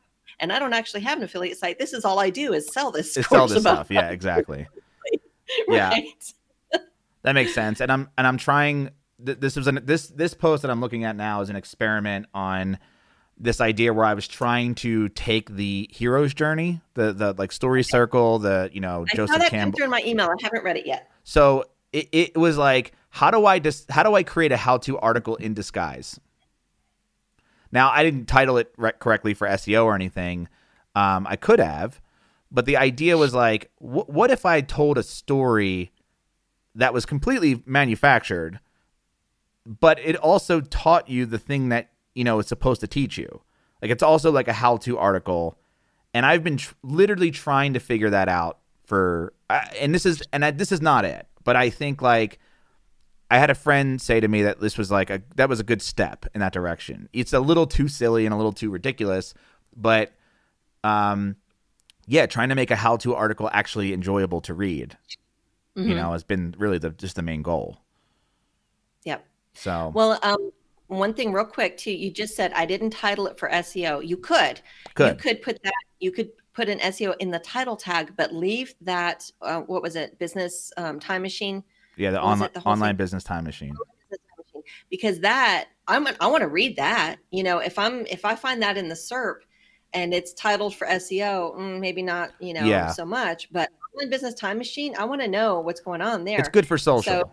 and 0.40 0.52
i 0.52 0.58
don't 0.60 0.72
actually 0.72 1.00
have 1.02 1.18
an 1.18 1.24
affiliate 1.24 1.58
site. 1.58 1.78
This 1.80 1.92
is 1.92 2.04
all 2.04 2.20
i 2.20 2.30
do 2.30 2.52
is 2.54 2.72
sell 2.72 2.90
this 2.92 3.16
it's 3.16 3.32
all 3.32 3.48
this 3.48 3.62
stuff. 3.62 3.88
Yeah 3.90 4.10
exactly. 4.10 4.66
Yeah. 5.66 5.94
That 7.22 7.32
makes 7.32 7.54
sense. 7.54 7.80
And 7.80 7.90
i'm 7.90 8.08
and 8.16 8.26
i'm 8.26 8.36
trying 8.36 8.90
th- 9.24 9.38
this 9.38 9.56
was 9.56 9.66
an 9.66 9.80
this 9.84 10.08
this 10.08 10.34
post 10.34 10.62
that 10.62 10.70
i'm 10.70 10.80
looking 10.80 11.04
at 11.04 11.16
now 11.16 11.40
is 11.40 11.50
an 11.50 11.56
experiment 11.56 12.26
on 12.34 12.78
this 13.38 13.60
idea 13.60 13.92
where 13.92 14.04
i 14.04 14.14
was 14.14 14.26
trying 14.26 14.74
to 14.74 15.08
take 15.10 15.50
the 15.54 15.88
hero's 15.92 16.34
journey 16.34 16.80
the 16.94 17.12
the 17.12 17.34
like 17.34 17.52
story 17.52 17.82
circle 17.82 18.38
the 18.38 18.68
you 18.72 18.80
know 18.80 19.04
i 19.12 19.16
saw 19.16 19.26
joseph 19.26 19.38
that 19.38 19.50
campbell 19.50 19.82
in 19.82 19.90
my 19.90 20.02
email. 20.04 20.26
I 20.26 20.34
haven't 20.42 20.64
read 20.64 20.76
it 20.76 20.86
yet. 20.86 21.10
So 21.24 21.64
it, 21.92 22.08
it 22.12 22.36
was 22.36 22.56
like 22.58 22.92
how 23.10 23.30
do 23.30 23.46
i 23.46 23.58
just 23.58 23.90
how 23.90 24.02
do 24.02 24.14
i 24.14 24.22
create 24.22 24.52
a 24.52 24.56
how-to 24.56 24.98
article 24.98 25.36
in 25.36 25.54
disguise? 25.54 26.18
Now 27.70 27.90
i 27.90 28.02
didn't 28.02 28.26
title 28.26 28.58
it 28.58 28.72
re- 28.76 28.92
correctly 28.98 29.34
for 29.34 29.46
seo 29.48 29.84
or 29.84 29.94
anything. 29.94 30.48
Um, 30.94 31.26
i 31.28 31.36
could 31.36 31.60
have 31.60 32.00
but 32.50 32.64
the 32.64 32.76
idea 32.76 33.16
was 33.16 33.34
like 33.34 33.70
wh- 33.78 34.08
what 34.08 34.30
if 34.30 34.44
i 34.44 34.60
told 34.60 34.98
a 34.98 35.02
story 35.02 35.92
that 36.78 36.94
was 36.94 37.04
completely 37.04 37.62
manufactured 37.66 38.58
but 39.66 39.98
it 39.98 40.16
also 40.16 40.62
taught 40.62 41.10
you 41.10 41.26
the 41.26 41.38
thing 41.38 41.68
that 41.68 41.90
you 42.14 42.24
know 42.24 42.38
it's 42.38 42.48
supposed 42.48 42.80
to 42.80 42.86
teach 42.86 43.18
you. 43.18 43.42
Like 43.82 43.90
it's 43.90 44.02
also 44.02 44.32
like 44.32 44.48
a 44.48 44.54
how-to 44.54 44.96
article 44.98 45.58
and 46.14 46.26
i've 46.26 46.42
been 46.42 46.56
tr- 46.56 46.74
literally 46.82 47.30
trying 47.30 47.74
to 47.74 47.80
figure 47.80 48.10
that 48.10 48.28
out 48.28 48.58
for 48.84 49.32
uh, 49.50 49.64
and 49.78 49.94
this 49.94 50.06
is 50.06 50.22
and 50.32 50.44
I, 50.44 50.50
this 50.50 50.72
is 50.72 50.80
not 50.80 51.04
it 51.04 51.26
but 51.44 51.56
i 51.56 51.70
think 51.70 52.02
like 52.02 52.38
i 53.30 53.38
had 53.38 53.50
a 53.50 53.54
friend 53.54 54.00
say 54.00 54.20
to 54.20 54.28
me 54.28 54.42
that 54.42 54.60
this 54.60 54.78
was 54.78 54.90
like 54.90 55.10
a 55.10 55.22
that 55.36 55.48
was 55.48 55.60
a 55.60 55.64
good 55.64 55.82
step 55.82 56.26
in 56.34 56.40
that 56.40 56.52
direction. 56.52 57.08
It's 57.12 57.32
a 57.32 57.40
little 57.40 57.66
too 57.66 57.88
silly 57.88 58.26
and 58.26 58.32
a 58.32 58.36
little 58.36 58.52
too 58.52 58.70
ridiculous 58.70 59.34
but 59.76 60.12
um 60.82 61.36
yeah 62.06 62.26
trying 62.26 62.48
to 62.48 62.54
make 62.54 62.70
a 62.70 62.76
how-to 62.76 63.14
article 63.14 63.50
actually 63.52 63.92
enjoyable 63.92 64.40
to 64.42 64.54
read 64.54 64.96
you 65.78 65.84
Mhm. 65.84 65.96
know 65.96 66.12
has 66.12 66.24
been 66.24 66.54
really 66.58 66.78
the 66.78 66.90
just 66.90 67.16
the 67.16 67.22
main 67.22 67.42
goal 67.42 67.78
Yep. 69.04 69.24
so 69.54 69.92
Well, 69.94 70.18
um, 70.22 70.50
one 70.88 71.14
thing 71.14 71.32
real 71.32 71.44
quick 71.44 71.76
too, 71.76 71.92
you 71.92 72.10
just 72.10 72.34
said 72.34 72.52
I 72.54 72.66
didn't 72.66 72.90
title 72.90 73.26
it 73.26 73.38
for 73.38 73.48
SEO. 73.50 74.00
You 74.04 74.16
could. 74.16 74.60
good 74.94 75.10
You 75.10 75.14
could 75.16 75.42
put 75.42 75.62
that 75.62 75.72
you 76.00 76.10
could 76.12 76.30
put 76.54 76.68
an 76.68 76.78
SEO 76.80 77.14
in 77.20 77.30
the 77.30 77.38
title 77.40 77.76
tag, 77.76 78.14
but 78.16 78.32
leave 78.34 78.74
that 78.80 79.30
uh, 79.42 79.60
what 79.62 79.82
was 79.82 79.96
it? 79.96 80.18
Business 80.18 80.72
um, 80.76 80.98
time 81.00 81.22
machine 81.22 81.62
yeah 81.96 82.10
the 82.10 82.18
the 82.18 82.60
online 82.64 82.90
thing? 82.90 82.96
business 82.96 83.24
time 83.24 83.44
machine 83.44 83.74
Business 84.10 84.20
Time 84.28 84.44
Machine. 84.44 84.62
because 84.90 85.20
that 85.20 85.68
I'm 85.86 86.06
I 86.20 86.26
want 86.26 86.42
to 86.42 86.48
read 86.48 86.76
that. 86.76 87.16
You 87.30 87.42
know, 87.42 87.58
if 87.58 87.78
I'm 87.78 88.06
if 88.06 88.24
I 88.24 88.34
find 88.34 88.62
that 88.62 88.76
in 88.76 88.88
the 88.88 88.94
SERP 88.96 89.40
and 89.94 90.12
it's 90.14 90.32
titled 90.34 90.74
for 90.74 90.86
SEO, 90.86 91.56
mm, 91.56 91.80
maybe 91.80 92.02
not, 92.02 92.32
you 92.40 92.52
know, 92.54 92.64
Yeah. 92.66 92.88
so 92.88 93.04
much, 93.04 93.50
but 93.52 93.70
online 93.98 94.10
business 94.10 94.34
time 94.34 94.58
machine, 94.58 94.94
I 94.98 95.04
want 95.04 95.20
to 95.20 95.28
know 95.28 95.60
what's 95.60 95.80
going 95.80 96.00
on 96.00 96.24
there. 96.24 96.38
it's 96.38 96.48
good 96.48 96.66
for 96.66 96.78
social 96.78 97.02
So, 97.02 97.32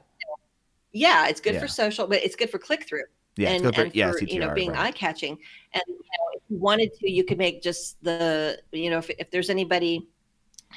yeah, 0.91 1.27
it's 1.27 1.41
good 1.41 1.55
Yeah. 1.55 1.59
for 1.61 1.67
social, 1.67 2.07
but 2.07 2.23
it's 2.23 2.35
good 2.35 2.49
for 2.49 2.57
click 2.59 2.87
through. 2.87 3.03
yeah 3.37 3.49
it's 3.49 3.55
and, 3.55 3.63
good 3.65 3.75
for, 3.75 3.81
and 3.81 3.95
yeah 3.95 4.11
for 4.11 4.23
you 4.23 4.39
know 4.39 4.53
being 4.53 4.71
right. 4.71 4.87
eye 4.87 4.91
catching. 4.91 5.37
And 5.73 5.83
you 5.87 5.93
know, 5.95 6.27
if 6.33 6.41
you 6.49 6.57
wanted 6.57 6.93
to, 6.99 7.11
you 7.11 7.23
could 7.25 7.37
make 7.37 7.61
just 7.61 8.01
the 8.03 8.61
you 8.71 8.89
know 8.89 8.97
if, 8.99 9.09
if 9.19 9.29
there's 9.31 9.49
anybody 9.49 10.07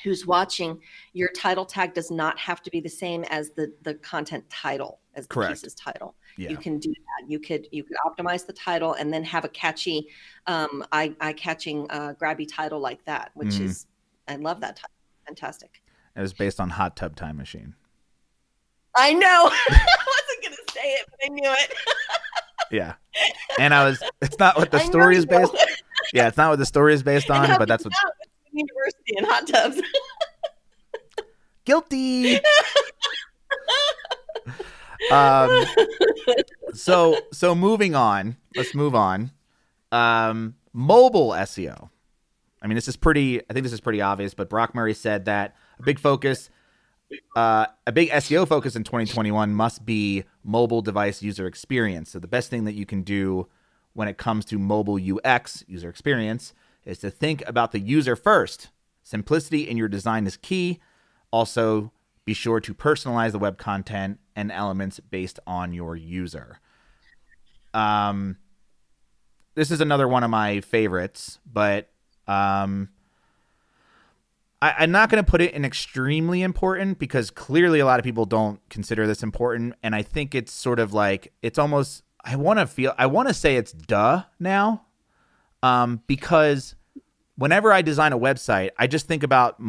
who's 0.04 0.26
watching, 0.26 0.78
your 1.12 1.28
title 1.30 1.64
tag 1.64 1.94
does 1.94 2.10
not 2.10 2.38
have 2.38 2.62
to 2.62 2.70
be 2.70 2.80
the 2.80 2.88
same 2.88 3.24
as 3.24 3.50
the 3.50 3.72
the 3.82 3.94
content 3.94 4.44
title 4.50 5.00
as 5.14 5.26
the 5.26 5.34
Correct. 5.34 5.52
piece's 5.54 5.74
title. 5.74 6.14
yeah 6.36 6.50
You 6.50 6.56
can 6.56 6.78
do 6.78 6.90
that. 6.92 7.30
You 7.30 7.38
could 7.38 7.68
you 7.70 7.84
could 7.84 7.96
optimize 8.06 8.44
the 8.46 8.52
title 8.52 8.94
and 8.94 9.12
then 9.12 9.22
have 9.24 9.44
a 9.44 9.48
catchy, 9.48 10.08
um, 10.46 10.84
eye 10.92 11.14
eye 11.20 11.32
catching, 11.32 11.86
uh, 11.90 12.14
grabby 12.20 12.46
title 12.48 12.80
like 12.80 13.04
that, 13.04 13.30
which 13.34 13.48
Mhm. 13.50 13.66
is 13.66 13.86
I 14.26 14.34
love 14.36 14.60
that 14.60 14.76
title. 14.76 14.90
Fantastic. 15.28 15.82
it 16.16 16.20
was 16.20 16.32
based 16.32 16.58
on 16.58 16.70
hot 16.70 16.96
tub 16.96 17.14
time 17.16 17.36
machine 17.36 17.74
I 18.96 19.12
know. 19.12 19.18
I 19.52 19.96
wasn't 20.06 20.42
gonna 20.42 20.56
say 20.72 20.88
it, 20.94 21.06
but 21.10 21.18
I 21.24 21.28
knew 21.28 21.50
it. 21.52 21.74
yeah 22.70 22.94
and 23.58 23.72
i 23.72 23.82
was 23.84 24.02
it's 24.20 24.38
not 24.38 24.56
what 24.58 24.70
the 24.70 24.78
I 24.78 24.84
story 24.84 25.16
is 25.16 25.24
you 25.24 25.30
know 25.30 25.38
based 25.48 25.54
yeah 26.12 26.28
it's 26.28 26.36
not 26.36 26.50
what 26.50 26.58
the 26.58 26.66
story 26.66 26.92
is 26.94 27.02
based 27.02 27.30
on 27.36 27.46
but 27.58 27.66
that's 27.68 27.84
what 27.84 27.92
not? 28.04 28.12
It's 28.20 28.52
a 28.52 28.58
university 28.58 29.14
in 29.16 29.24
hot 29.24 29.46
tubs. 29.46 29.80
guilty 31.64 32.40
um 35.10 35.64
so 36.74 37.18
so 37.32 37.54
moving 37.54 37.94
on 37.94 38.36
let's 38.56 38.74
move 38.74 38.94
on 38.94 39.30
um 39.92 40.54
mobile 40.74 41.30
seo 41.30 41.88
i 42.62 42.66
mean 42.66 42.74
this 42.74 42.88
is 42.88 42.96
pretty 42.96 43.40
i 43.48 43.52
think 43.52 43.64
this 43.64 43.72
is 43.72 43.80
pretty 43.80 44.00
obvious 44.00 44.34
but 44.34 44.48
brock 44.48 44.74
murray 44.74 44.94
said 44.94 45.24
that 45.24 45.54
a 45.78 45.82
big 45.82 45.98
focus 45.98 46.50
uh, 47.34 47.66
a 47.86 47.92
big 47.92 48.10
seo 48.10 48.46
focus 48.46 48.76
in 48.76 48.84
2021 48.84 49.52
must 49.52 49.84
be 49.86 50.24
mobile 50.44 50.82
device 50.82 51.22
user 51.22 51.46
experience. 51.46 52.10
So 52.10 52.18
the 52.18 52.28
best 52.28 52.50
thing 52.50 52.64
that 52.64 52.74
you 52.74 52.86
can 52.86 53.02
do 53.02 53.48
when 53.94 54.08
it 54.08 54.18
comes 54.18 54.44
to 54.46 54.58
mobile 54.58 54.98
ux 55.24 55.64
user 55.66 55.88
experience 55.88 56.52
is 56.84 56.98
to 56.98 57.10
think 57.10 57.42
about 57.46 57.72
the 57.72 57.80
user 57.80 58.16
first. 58.16 58.68
Simplicity 59.02 59.68
in 59.68 59.76
your 59.76 59.88
design 59.88 60.26
is 60.26 60.36
key. 60.36 60.80
Also 61.30 61.92
be 62.24 62.34
sure 62.34 62.60
to 62.60 62.74
personalize 62.74 63.32
the 63.32 63.38
web 63.38 63.56
content 63.56 64.20
and 64.36 64.52
elements 64.52 65.00
based 65.00 65.40
on 65.46 65.72
your 65.72 65.96
user. 65.96 66.60
Um, 67.72 68.36
this 69.54 69.70
is 69.70 69.80
another 69.80 70.06
one 70.06 70.24
of 70.24 70.30
my 70.30 70.60
favorites, 70.60 71.38
but 71.50 71.90
um, 72.28 72.90
I, 74.60 74.74
I'm 74.78 74.90
not 74.90 75.10
going 75.10 75.24
to 75.24 75.28
put 75.28 75.40
it 75.40 75.54
in 75.54 75.64
extremely 75.64 76.42
important 76.42 76.98
because 76.98 77.30
clearly 77.30 77.80
a 77.80 77.86
lot 77.86 77.98
of 77.98 78.04
people 78.04 78.24
don't 78.24 78.60
consider 78.68 79.06
this 79.06 79.22
important, 79.22 79.74
and 79.82 79.94
I 79.94 80.02
think 80.02 80.34
it's 80.34 80.52
sort 80.52 80.78
of 80.78 80.92
like 80.92 81.32
it's 81.42 81.58
almost. 81.58 82.04
I 82.24 82.36
want 82.36 82.58
to 82.58 82.66
feel. 82.66 82.94
I 82.98 83.06
want 83.06 83.28
to 83.28 83.34
say 83.34 83.56
it's 83.56 83.72
duh 83.72 84.24
now, 84.38 84.84
um, 85.62 86.02
because 86.06 86.74
whenever 87.36 87.72
I 87.72 87.82
design 87.82 88.12
a 88.12 88.18
website, 88.18 88.70
I 88.76 88.86
just 88.86 89.06
think 89.06 89.22
about 89.22 89.60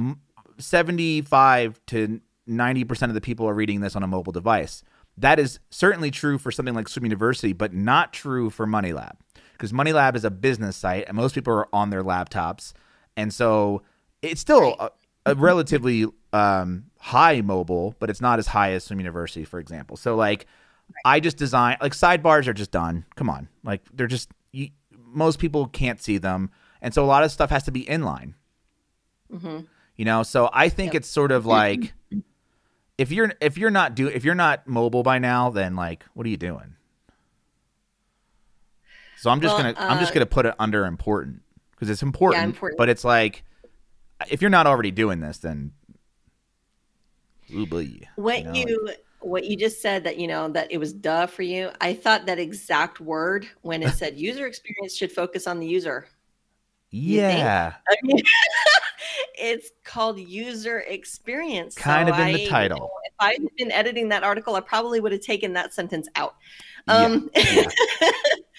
75 0.57 1.79
to 1.87 2.19
90 2.47 2.83
percent 2.83 3.09
of 3.11 3.13
the 3.13 3.21
people 3.21 3.47
are 3.47 3.53
reading 3.53 3.79
this 3.79 3.95
on 3.95 4.03
a 4.03 4.07
mobile 4.07 4.33
device. 4.33 4.83
That 5.17 5.37
is 5.37 5.59
certainly 5.69 6.11
true 6.11 6.37
for 6.37 6.51
something 6.51 6.73
like 6.73 6.87
Swim 6.87 7.05
University, 7.05 7.53
but 7.53 7.73
not 7.73 8.13
true 8.13 8.49
for 8.49 8.65
Money 8.65 8.93
Lab 8.93 9.17
because 9.59 9.73
Money 9.73 9.93
Lab 9.93 10.15
is 10.15 10.23
a 10.25 10.31
business 10.31 10.77
site 10.77 11.03
and 11.07 11.17
most 11.17 11.35
people 11.35 11.53
are 11.53 11.67
on 11.75 11.89
their 11.91 12.03
laptops, 12.03 12.73
and 13.17 13.33
so 13.33 13.83
it's 14.21 14.41
still 14.41 14.75
a, 14.79 14.89
a 15.25 15.35
relatively 15.35 16.05
um, 16.33 16.85
high 16.99 17.41
mobile, 17.41 17.95
but 17.99 18.09
it's 18.09 18.21
not 18.21 18.39
as 18.39 18.47
high 18.47 18.71
as 18.71 18.85
Swim 18.85 18.99
University, 18.99 19.43
for 19.45 19.59
example. 19.59 19.97
So 19.97 20.15
like, 20.15 20.45
I 21.05 21.19
just 21.19 21.37
design 21.37 21.77
like 21.81 21.93
sidebars 21.93 22.47
are 22.47 22.53
just 22.53 22.71
done. 22.71 23.05
Come 23.15 23.29
on, 23.29 23.49
like 23.63 23.81
they're 23.93 24.07
just 24.07 24.31
you, 24.53 24.69
most 24.91 25.39
people 25.39 25.67
can't 25.67 26.01
see 26.01 26.17
them, 26.17 26.49
and 26.81 26.93
so 26.93 27.03
a 27.03 27.07
lot 27.07 27.23
of 27.23 27.31
stuff 27.31 27.49
has 27.51 27.63
to 27.63 27.71
be 27.71 27.83
inline. 27.85 28.33
hmm 29.31 29.59
You 29.95 30.05
know, 30.05 30.23
so 30.23 30.49
I 30.53 30.69
think 30.69 30.93
Yep. 30.93 31.01
it's 31.01 31.07
sort 31.09 31.31
of 31.31 31.45
like 31.45 31.93
if 32.97 33.11
you're 33.11 33.33
if 33.41 33.57
you're 33.57 33.69
not 33.71 33.95
do 33.95 34.07
if 34.07 34.23
you're 34.23 34.35
not 34.35 34.67
mobile 34.67 35.03
by 35.03 35.19
now, 35.19 35.49
then 35.49 35.75
like 35.75 36.05
what 36.13 36.25
are 36.25 36.29
you 36.29 36.37
doing? 36.37 36.75
So 39.19 39.29
I'm 39.29 39.41
just 39.41 39.55
Well, 39.55 39.73
gonna 39.73 39.75
I'm 39.77 39.99
just 39.99 40.11
uh, 40.11 40.13
gonna 40.15 40.25
put 40.25 40.45
it 40.45 40.55
under 40.59 40.85
important 40.85 41.41
because 41.71 41.89
it's 41.89 42.01
important, 42.03 42.41
yeah, 42.41 42.45
important. 42.45 42.77
but 42.77 42.89
it's 42.89 43.03
like 43.03 43.43
if 44.29 44.41
you're 44.41 44.49
not 44.49 44.67
already 44.67 44.91
doing 44.91 45.19
this, 45.19 45.37
then 45.39 45.71
What 48.15 48.43
know, 48.43 48.53
you 48.53 48.91
what 49.21 49.45
you 49.45 49.57
just 49.57 49.81
said 49.81 50.03
that 50.05 50.17
you 50.17 50.27
know 50.27 50.49
that 50.49 50.71
it 50.71 50.77
was 50.77 50.93
duh 50.93 51.27
for 51.27 51.43
you. 51.43 51.71
I 51.81 51.93
thought 51.93 52.25
that 52.27 52.39
exact 52.39 52.99
word 53.01 53.47
when 53.61 53.83
it 53.83 53.93
said 53.95 54.17
user 54.17 54.45
experience 54.47 54.95
should 54.95 55.11
focus 55.11 55.47
on 55.47 55.59
the 55.59 55.67
user. 55.67 56.07
yeah, 56.91 57.75
I 57.89 57.95
mean, 58.03 58.21
it's 59.35 59.71
called 59.83 60.19
user 60.19 60.79
experience. 60.81 61.75
Kind 61.75 62.09
So 62.09 62.09
of 62.09 62.19
in 62.19 62.31
the 62.31 62.37
I, 62.37 62.37
you 62.37 62.47
title. 62.47 62.79
know, 62.79 62.91
if 63.05 63.13
I'd 63.19 63.41
been 63.57 63.71
editing 63.71 64.09
that 64.09 64.23
article, 64.23 64.55
I 64.55 64.61
probably 64.61 64.99
would 64.99 65.11
have 65.11 65.21
taken 65.21 65.53
that 65.53 65.73
sentence 65.73 66.07
out. 66.15 66.35
Yeah, 66.87 67.05
Um, 67.05 67.29
yeah. 67.35 67.69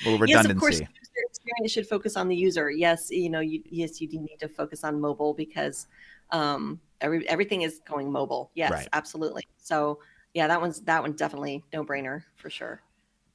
little 0.05 0.19
yes, 0.27 0.47
redundancy. 0.47 0.51
of 0.53 0.59
course, 0.61 0.79
user 0.81 0.91
experience 1.29 1.73
should 1.73 1.87
focus 1.89 2.17
on 2.17 2.29
the 2.29 2.37
user. 2.37 2.71
Yes, 2.71 3.11
you 3.11 3.31
know, 3.31 3.41
you, 3.41 3.63
yes, 3.67 4.01
you 4.01 4.09
do 4.09 4.19
need 4.21 4.39
to 4.41 4.49
focus 4.49 4.85
on 4.85 5.01
mobile 5.01 5.35
because 5.35 5.87
um, 6.31 6.81
every, 7.01 7.29
everything 7.29 7.63
is 7.63 7.81
going 7.89 8.11
mobile. 8.11 8.51
Yes, 8.55 8.71
Right. 8.73 8.89
absolutely. 8.93 9.45
So 9.59 9.99
yeah, 10.35 10.47
that 10.47 10.61
one's 10.61 10.81
that 10.83 11.03
one's 11.03 11.17
definitely 11.17 11.65
no 11.73 11.85
brainer 11.85 12.23
for 12.37 12.51
sure. 12.51 12.81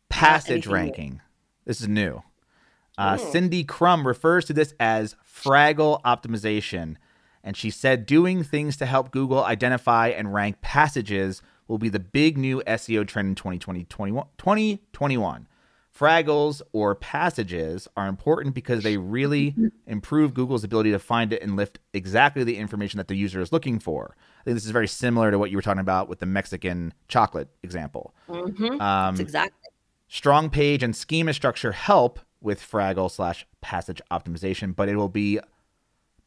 passage 0.09 0.49
anything 0.67 0.69
new. 0.71 0.73
ranking. 0.75 1.21
This 1.65 1.81
is 1.81 1.87
new. 1.87 2.21
Uh. 2.97 3.17
Cindy 3.17 3.65
Krum 3.65 4.05
refers 4.05 4.45
to 4.45 4.53
this 4.53 4.73
as 4.79 5.15
Fraggle 5.25 6.01
optimization. 6.03 6.95
And 7.43 7.55
she 7.57 7.69
said 7.69 8.05
doing 8.05 8.43
things 8.43 8.77
to 8.77 8.85
help 8.85 9.11
Google 9.11 9.43
identify 9.43 10.07
and 10.07 10.33
rank 10.33 10.61
passages 10.61 11.41
will 11.67 11.77
be 11.77 11.89
the 11.89 11.99
big 11.99 12.37
new 12.37 12.61
SEO 12.67 13.07
trend 13.07 13.29
in 13.29 13.35
2020, 13.35 13.85
2021. 13.85 15.47
Fraggles 15.97 16.61
or 16.73 16.93
passages 16.93 17.87
are 17.95 18.07
important 18.07 18.53
because 18.53 18.83
they 18.83 18.97
really 18.97 19.55
improve 19.87 20.33
Google's 20.33 20.65
ability 20.65 20.91
to 20.91 20.99
find 20.99 21.31
it 21.31 21.41
and 21.41 21.55
lift 21.55 21.79
exactly 21.93 22.43
the 22.43 22.57
information 22.57 22.97
that 22.97 23.07
the 23.07 23.15
user 23.15 23.39
is 23.39 23.53
looking 23.53 23.79
for. 23.79 24.15
I 24.41 24.43
think 24.43 24.55
this 24.55 24.65
is 24.65 24.71
very 24.71 24.89
similar 24.89 25.31
to 25.31 25.39
what 25.39 25.51
you 25.51 25.57
were 25.57 25.61
talking 25.61 25.79
about 25.79 26.09
with 26.09 26.19
the 26.19 26.25
Mexican 26.25 26.93
chocolate 27.07 27.47
example. 27.63 28.13
Mm-hmm. 28.27 28.81
Um, 28.81 29.19
exactly. 29.19 29.69
Strong 30.09 30.49
page 30.49 30.83
and 30.83 30.93
schema 30.93 31.33
structure 31.33 31.71
help 31.71 32.19
with 32.41 32.61
Fraggle 32.61 33.09
slash 33.09 33.47
passage 33.61 34.01
optimization, 34.11 34.75
but 34.75 34.89
it 34.89 34.97
will 34.97 35.09
be 35.09 35.39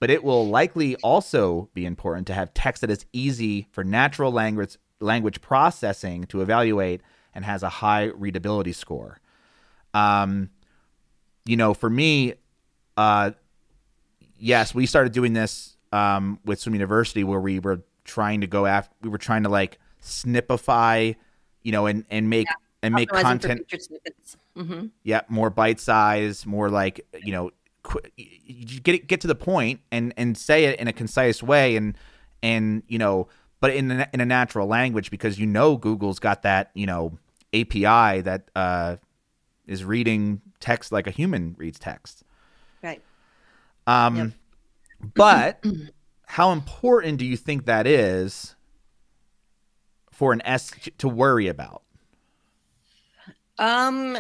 but 0.01 0.11
it 0.11 0.23
will 0.23 0.49
likely 0.49 0.95
also 0.97 1.69
be 1.75 1.85
important 1.85 2.27
to 2.29 2.35
have 2.35 2.55
text 2.55 2.81
that 2.83 2.91
is 2.91 3.05
easy 3.13 3.67
for 3.73 3.83
natural 3.83 4.31
language 4.31 4.77
language 5.01 5.41
processing 5.41 6.25
to 6.25 6.41
evaluate 6.41 7.01
and 7.35 7.45
has 7.45 7.63
a 7.63 7.69
high 7.69 8.05
readability 8.05 8.73
score. 8.73 9.19
Um, 9.95 10.51
you 11.45 11.57
know, 11.57 11.75
for 11.75 11.89
me, 11.89 12.35
uh, 12.97 13.33
yes, 14.39 14.75
we 14.75 14.87
started 14.87 15.13
doing 15.13 15.33
this 15.33 15.77
um, 15.93 16.39
with 16.45 16.61
Swim 16.61 16.75
University 16.75 17.25
where 17.25 17.41
we 17.41 17.59
were 17.59 17.83
trying 18.05 18.41
to 18.41 18.47
go 18.47 18.67
after, 18.67 18.95
we 19.03 19.09
were 19.09 19.19
trying 19.19 19.45
to 19.45 19.49
like 19.49 19.79
snipify, 20.01 21.13
you 21.63 21.73
know, 21.73 21.87
and 21.87 22.05
and 22.11 22.29
make 22.29 22.49
and 22.83 22.95
make 22.95 23.09
content 23.09 23.61
featured 23.61 23.83
snippets. 23.83 24.37
hmm 24.57 24.87
yeah, 25.03 25.23
more 25.29 25.51
bite 25.51 25.81
size, 25.81 26.45
more 26.47 26.69
like 26.71 27.07
you 27.23 27.33
know, 27.33 27.51
qu- 27.83 28.01
you 28.17 28.81
get 28.81 28.95
it, 28.95 29.07
get 29.07 29.21
to 29.23 29.27
the 29.27 29.35
point 29.35 29.81
and 29.91 30.13
and 30.17 30.37
say 30.37 30.65
it 30.65 30.79
in 30.81 30.89
a 30.89 30.93
concise 30.93 31.43
way, 31.43 31.77
and 31.77 31.97
and 32.43 32.83
you 32.89 32.99
know, 32.99 33.29
but 33.61 33.73
in 33.75 33.91
a, 33.91 34.09
in 34.13 34.21
a 34.21 34.27
natural 34.27 34.67
language 34.67 35.11
because 35.11 35.39
you 35.39 35.47
know 35.47 35.77
Google's 35.77 36.19
got 36.19 36.43
that 36.43 36.71
you 36.75 36.87
know 36.87 37.19
API 37.55 38.21
that 38.23 38.51
uh, 38.55 38.97
is 39.67 39.85
reading 39.85 40.41
text 40.61 40.93
like 40.93 41.07
a 41.07 41.11
human 41.11 41.55
reads 41.59 41.79
text. 41.79 42.23
Right. 42.83 43.03
Um, 43.87 44.17
Yep. 44.17 44.33
but 45.15 45.65
how 46.27 46.53
important 46.53 47.19
do 47.19 47.25
you 47.25 47.37
think 47.37 47.65
that 47.67 47.87
is 47.87 48.55
for 50.11 50.33
an 50.33 50.43
S 50.45 50.73
to 50.99 51.09
worry 51.09 51.49
about? 51.49 51.83
Um, 53.59 54.17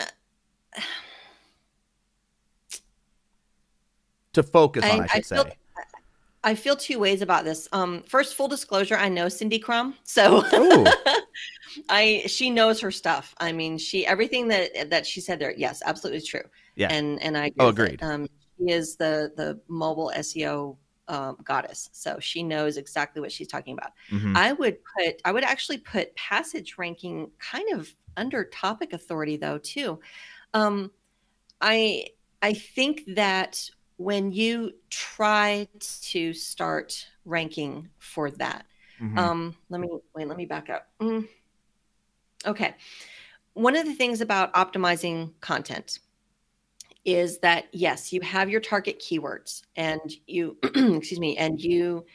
To 4.34 4.42
focus 4.42 4.84
on, 4.84 4.90
I- 4.90 4.94
I, 4.94 5.02
I 5.04 5.06
should 5.06 5.26
feel- 5.26 5.44
say. 5.44 5.56
I 6.44 6.54
feel 6.54 6.76
two 6.76 6.98
ways 6.98 7.20
about 7.22 7.44
this. 7.44 7.68
Um, 7.72 8.02
first, 8.04 8.34
full 8.34 8.48
disclosure, 8.48 8.96
I 8.96 9.08
know 9.08 9.28
Cindy 9.28 9.58
Krum, 9.58 9.94
so 10.04 10.42
I 11.88 12.24
she 12.26 12.50
knows 12.50 12.80
her 12.80 12.90
stuff. 12.90 13.34
I 13.38 13.52
mean, 13.52 13.78
she 13.78 14.06
everything 14.06 14.48
that 14.48 14.90
that 14.90 15.06
she 15.06 15.20
said 15.20 15.38
there, 15.38 15.54
yes, 15.56 15.82
absolutely 15.84 16.22
true. 16.22 16.42
Yeah. 16.76 16.88
and 16.90 17.20
and 17.22 17.36
I 17.36 17.46
agree 17.46 17.54
Oh, 17.58 17.68
agreed. 17.68 18.02
Um, 18.02 18.26
she 18.58 18.72
is 18.72 18.96
the 18.96 19.32
the 19.36 19.60
mobile 19.68 20.12
SEO 20.16 20.76
um, 21.08 21.38
goddess, 21.44 21.88
so 21.92 22.18
she 22.20 22.42
knows 22.42 22.76
exactly 22.76 23.20
what 23.20 23.32
she's 23.32 23.48
talking 23.48 23.76
about. 23.76 23.92
Mhm. 24.10 24.36
I 24.36 24.52
would 24.52 24.76
put 24.96 25.20
I 25.24 25.32
would 25.32 25.44
actually 25.44 25.78
put 25.78 26.14
passage 26.16 26.76
ranking 26.78 27.30
kind 27.38 27.72
of 27.72 27.88
under 28.16 28.44
topic 28.44 28.92
authority 28.92 29.36
though 29.36 29.58
too. 29.58 30.00
Um, 30.54 30.92
I 31.60 32.06
I 32.42 32.52
think 32.54 33.02
that 33.14 33.70
when 33.98 34.32
you 34.32 34.72
try 34.90 35.68
to 36.00 36.32
start 36.32 37.06
ranking 37.24 37.88
for 37.98 38.30
that, 38.30 38.64
Mhm. 39.00 39.18
um, 39.18 39.56
let 39.68 39.80
me 39.80 39.88
wait. 40.14 40.26
Let 40.26 40.36
me 40.36 40.46
back 40.46 40.70
up. 40.70 40.88
Mm. 41.00 41.28
Okay, 42.46 42.74
one 43.54 43.76
of 43.76 43.84
the 43.84 43.94
things 43.94 44.20
about 44.20 44.54
optimizing 44.54 45.32
content 45.40 45.98
is 47.04 47.38
that 47.38 47.66
yes, 47.72 48.12
you 48.12 48.20
have 48.20 48.48
your 48.48 48.60
target 48.60 49.00
keywords, 49.00 49.62
and 49.76 50.00
you 50.26 50.56
excuse 50.62 51.18
me, 51.20 51.36
and 51.36 51.60
you 51.60 52.06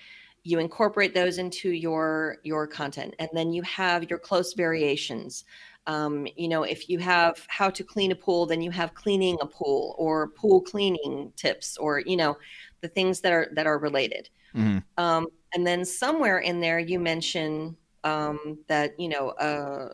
you 0.46 0.60
incorporate 0.60 1.14
those 1.14 1.38
into 1.38 1.70
your 1.72 2.38
your 2.44 2.68
content, 2.68 3.14
and 3.20 3.30
then 3.34 3.52
you 3.52 3.62
have 3.64 4.10
your 4.10 4.20
close 4.20 4.54
variations. 4.54 5.44
Um, 5.86 6.28
you 6.36 6.48
know, 6.48 6.64
if 6.64 6.90
you 6.90 7.00
have 7.00 7.46
how 7.48 7.70
to 7.70 7.84
clean 7.84 8.12
a 8.12 8.16
pool, 8.16 8.46
then 8.46 8.62
you 8.62 8.72
have 8.72 8.94
cleaning 8.94 9.38
a 9.42 9.46
pool 9.46 9.96
or 9.98 10.30
pool 10.30 10.62
cleaning 10.62 11.34
tips, 11.36 11.78
or 11.78 12.00
you 12.00 12.16
know, 12.16 12.38
the 12.82 12.88
things 12.88 13.22
that 13.22 13.34
are 13.34 13.50
that 13.54 13.68
are 13.68 13.78
related. 13.78 14.30
Mhm. 14.56 14.84
Um, 14.98 15.28
and 15.54 15.66
then 15.66 15.84
somewhere 15.86 16.40
in 16.40 16.60
there, 16.60 16.80
you 16.80 17.00
mention 17.00 17.76
um, 18.04 18.60
that 18.68 19.00
you 19.00 19.10
know 19.10 19.30
uh, 19.32 19.94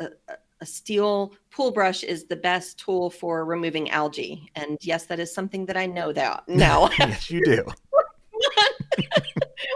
a, 0.00 0.04
a, 0.04 0.34
a 0.62 0.66
steel 0.66 1.34
pool 1.50 1.72
brush 1.72 2.04
is 2.04 2.24
the 2.24 2.36
best 2.36 2.78
tool 2.78 3.10
for 3.10 3.44
removing 3.44 3.90
algae. 3.90 4.48
And 4.54 4.78
yes, 4.80 5.06
that 5.06 5.18
is 5.18 5.34
something 5.34 5.66
that 5.66 5.76
I 5.76 5.86
know 5.86 6.12
that 6.12 6.44
now. 6.48 6.88
yes, 6.98 7.30
you 7.30 7.44
do. 7.44 7.64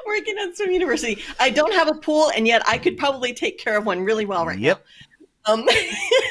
Working 0.06 0.36
at 0.38 0.56
swim 0.56 0.70
university, 0.70 1.22
I 1.40 1.50
don't 1.50 1.72
have 1.74 1.88
a 1.88 1.94
pool, 1.94 2.30
and 2.36 2.46
yet 2.46 2.62
I 2.66 2.78
could 2.78 2.96
probably 2.96 3.34
take 3.34 3.58
care 3.58 3.76
of 3.76 3.84
one 3.84 4.02
really 4.02 4.24
well 4.24 4.46
right 4.46 4.58
yep. 4.58 4.78
now. 4.78 4.84
Um, 5.46 5.68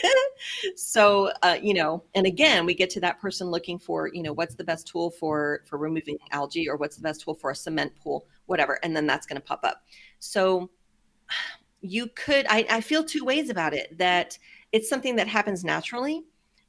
so 0.75 1.31
uh, 1.41 1.57
you 1.61 1.73
know, 1.73 2.03
and 2.13 2.25
again, 2.25 2.65
we 2.65 2.73
get 2.73 2.89
to 2.91 2.99
that 3.01 3.19
person 3.19 3.47
looking 3.47 3.79
for 3.79 4.09
you 4.13 4.23
know 4.23 4.33
what's 4.33 4.55
the 4.55 4.63
best 4.63 4.87
tool 4.87 5.09
for 5.11 5.61
for 5.65 5.77
removing 5.77 6.17
algae, 6.31 6.69
or 6.69 6.77
what's 6.77 6.95
the 6.95 7.01
best 7.01 7.21
tool 7.21 7.33
for 7.33 7.51
a 7.51 7.55
cement 7.55 7.93
pool, 8.01 8.25
whatever, 8.45 8.79
and 8.83 8.95
then 8.95 9.07
that's 9.07 9.25
going 9.25 9.41
to 9.41 9.45
pop 9.45 9.61
up. 9.63 9.83
So 10.19 10.69
you 11.81 12.07
could, 12.15 12.47
I, 12.49 12.65
I 12.69 12.81
feel 12.81 13.03
two 13.03 13.23
ways 13.23 13.49
about 13.49 13.73
it. 13.73 13.97
That 13.97 14.37
it's 14.71 14.89
something 14.89 15.15
that 15.17 15.27
happens 15.27 15.63
naturally, 15.63 16.23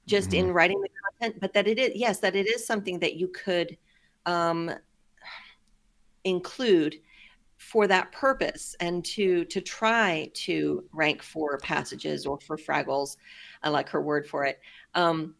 just 0.06 0.34
in 0.34 0.52
writing 0.52 0.80
the 0.80 0.88
content, 1.10 1.40
but 1.40 1.52
that 1.54 1.66
it 1.66 1.78
is 1.78 1.92
yes, 1.94 2.20
that 2.20 2.36
it 2.36 2.46
is 2.46 2.66
something 2.66 2.98
that 3.00 3.14
you 3.14 3.28
could. 3.28 3.76
Um, 4.26 4.72
include 6.26 6.96
for 7.66 7.88
that 7.88 8.12
purpose 8.12 8.76
and 8.78 9.04
to 9.04 9.44
to 9.46 9.60
try 9.60 10.30
to 10.34 10.84
rank 10.92 11.20
for 11.20 11.58
passages 11.58 12.24
or 12.24 12.38
for 12.38 12.56
fraggles. 12.56 13.16
I 13.60 13.70
like 13.70 13.88
her 13.88 14.00
word 14.00 14.24
for 14.24 14.44
it. 14.44 14.60
Um, 14.94 15.34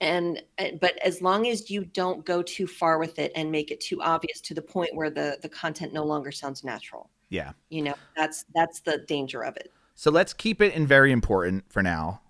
and 0.00 0.42
uh, 0.58 0.70
but 0.80 0.98
as 0.98 1.22
long 1.22 1.46
as 1.46 1.70
you 1.70 1.84
don't 1.84 2.24
go 2.24 2.42
too 2.42 2.66
far 2.66 2.98
with 2.98 3.20
it 3.20 3.30
and 3.36 3.52
make 3.52 3.70
it 3.70 3.80
too 3.80 4.02
obvious 4.02 4.40
to 4.40 4.54
the 4.54 4.62
point 4.62 4.96
where 4.96 5.10
the 5.10 5.38
the 5.42 5.48
content 5.48 5.92
no 5.92 6.02
longer 6.02 6.32
sounds 6.32 6.64
natural. 6.64 7.08
Yeah. 7.28 7.52
You 7.68 7.82
know 7.82 7.94
that's 8.16 8.44
that's 8.52 8.80
the 8.80 8.98
danger 9.06 9.42
of 9.42 9.56
it. 9.56 9.70
So 9.94 10.10
let's 10.10 10.32
keep 10.32 10.60
it 10.60 10.74
in 10.74 10.88
very 10.88 11.12
important 11.12 11.70
for 11.70 11.84
now. 11.84 12.20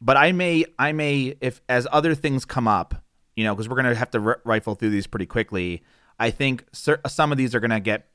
But 0.00 0.16
i 0.16 0.30
may 0.30 0.64
i 0.78 0.92
may 0.92 1.34
if 1.40 1.60
as 1.68 1.88
other 1.90 2.14
things 2.14 2.44
come 2.44 2.68
up 2.68 3.02
you 3.34 3.42
know 3.42 3.52
because 3.52 3.68
we're 3.68 3.74
going 3.74 3.86
to 3.86 3.96
have 3.96 4.12
to 4.12 4.20
r- 4.20 4.40
rifle 4.44 4.76
through 4.76 4.90
these 4.90 5.08
pretty 5.08 5.26
quickly 5.26 5.82
i 6.20 6.30
think 6.30 6.64
some 6.72 7.32
of 7.32 7.36
these 7.36 7.52
are 7.52 7.58
going 7.58 7.72
to 7.72 7.80
get 7.80 8.08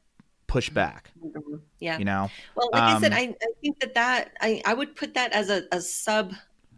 pushed 0.54 0.74
back 0.76 1.10
mm-hmm. 1.20 1.56
yeah. 1.80 1.97
you 1.97 2.06
know? 2.06 2.30
Well 2.54 2.70
like 2.72 2.84
um, 2.84 2.97
i 2.97 2.99
said 3.01 3.12
I, 3.12 3.36
I 3.41 3.47
think 3.60 3.80
that 3.80 3.95
that 3.95 4.34
i 4.39 4.62
i 4.66 4.74
would 4.76 4.95
put 4.95 5.16
that 5.16 5.32
as 5.34 5.49
a, 5.49 5.64
a 5.72 5.82
sub 5.82 6.34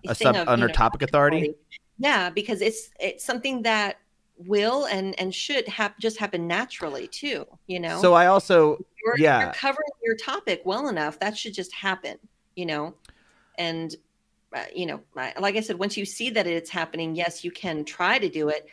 a 0.08 0.16
sub 0.16 0.38
of, 0.38 0.48
under 0.48 0.68
you 0.68 0.68
know, 0.70 0.74
topic 0.74 1.02
authority. 1.02 1.38
authority. 1.38 1.60
Yeah 1.98 2.30
because 2.30 2.62
it's 2.62 2.90
it's 3.02 3.26
something 3.26 3.64
that 3.64 3.98
will 4.38 4.86
and 4.86 5.20
and 5.20 5.36
should 5.36 5.68
have 5.68 5.98
just 6.00 6.18
happen 6.18 6.48
naturally 6.48 7.08
too 7.08 7.46
you 7.68 7.82
know? 7.82 8.02
So 8.02 8.14
i 8.14 8.28
also 8.28 8.78
you're, 9.04 9.18
yeah 9.18 9.42
you're 9.42 9.54
covering 9.54 9.96
your 10.04 10.16
topic 10.16 10.62
well 10.64 10.88
enough 10.88 11.20
that 11.20 11.38
should 11.38 11.54
just 11.54 11.74
happen 11.74 12.18
you 12.56 12.66
know? 12.66 12.94
And 13.58 13.94
uh, 14.54 14.64
you 14.74 14.86
know 14.86 15.02
like 15.16 15.58
i 15.58 15.60
said 15.60 15.78
once 15.78 15.98
you 15.98 16.06
see 16.06 16.30
that 16.30 16.48
it's 16.48 16.70
happening 16.70 17.14
yes 17.14 17.44
you 17.44 17.52
can 17.52 17.84
try 17.84 18.18
to 18.18 18.30
do 18.30 18.48
it 18.48 18.70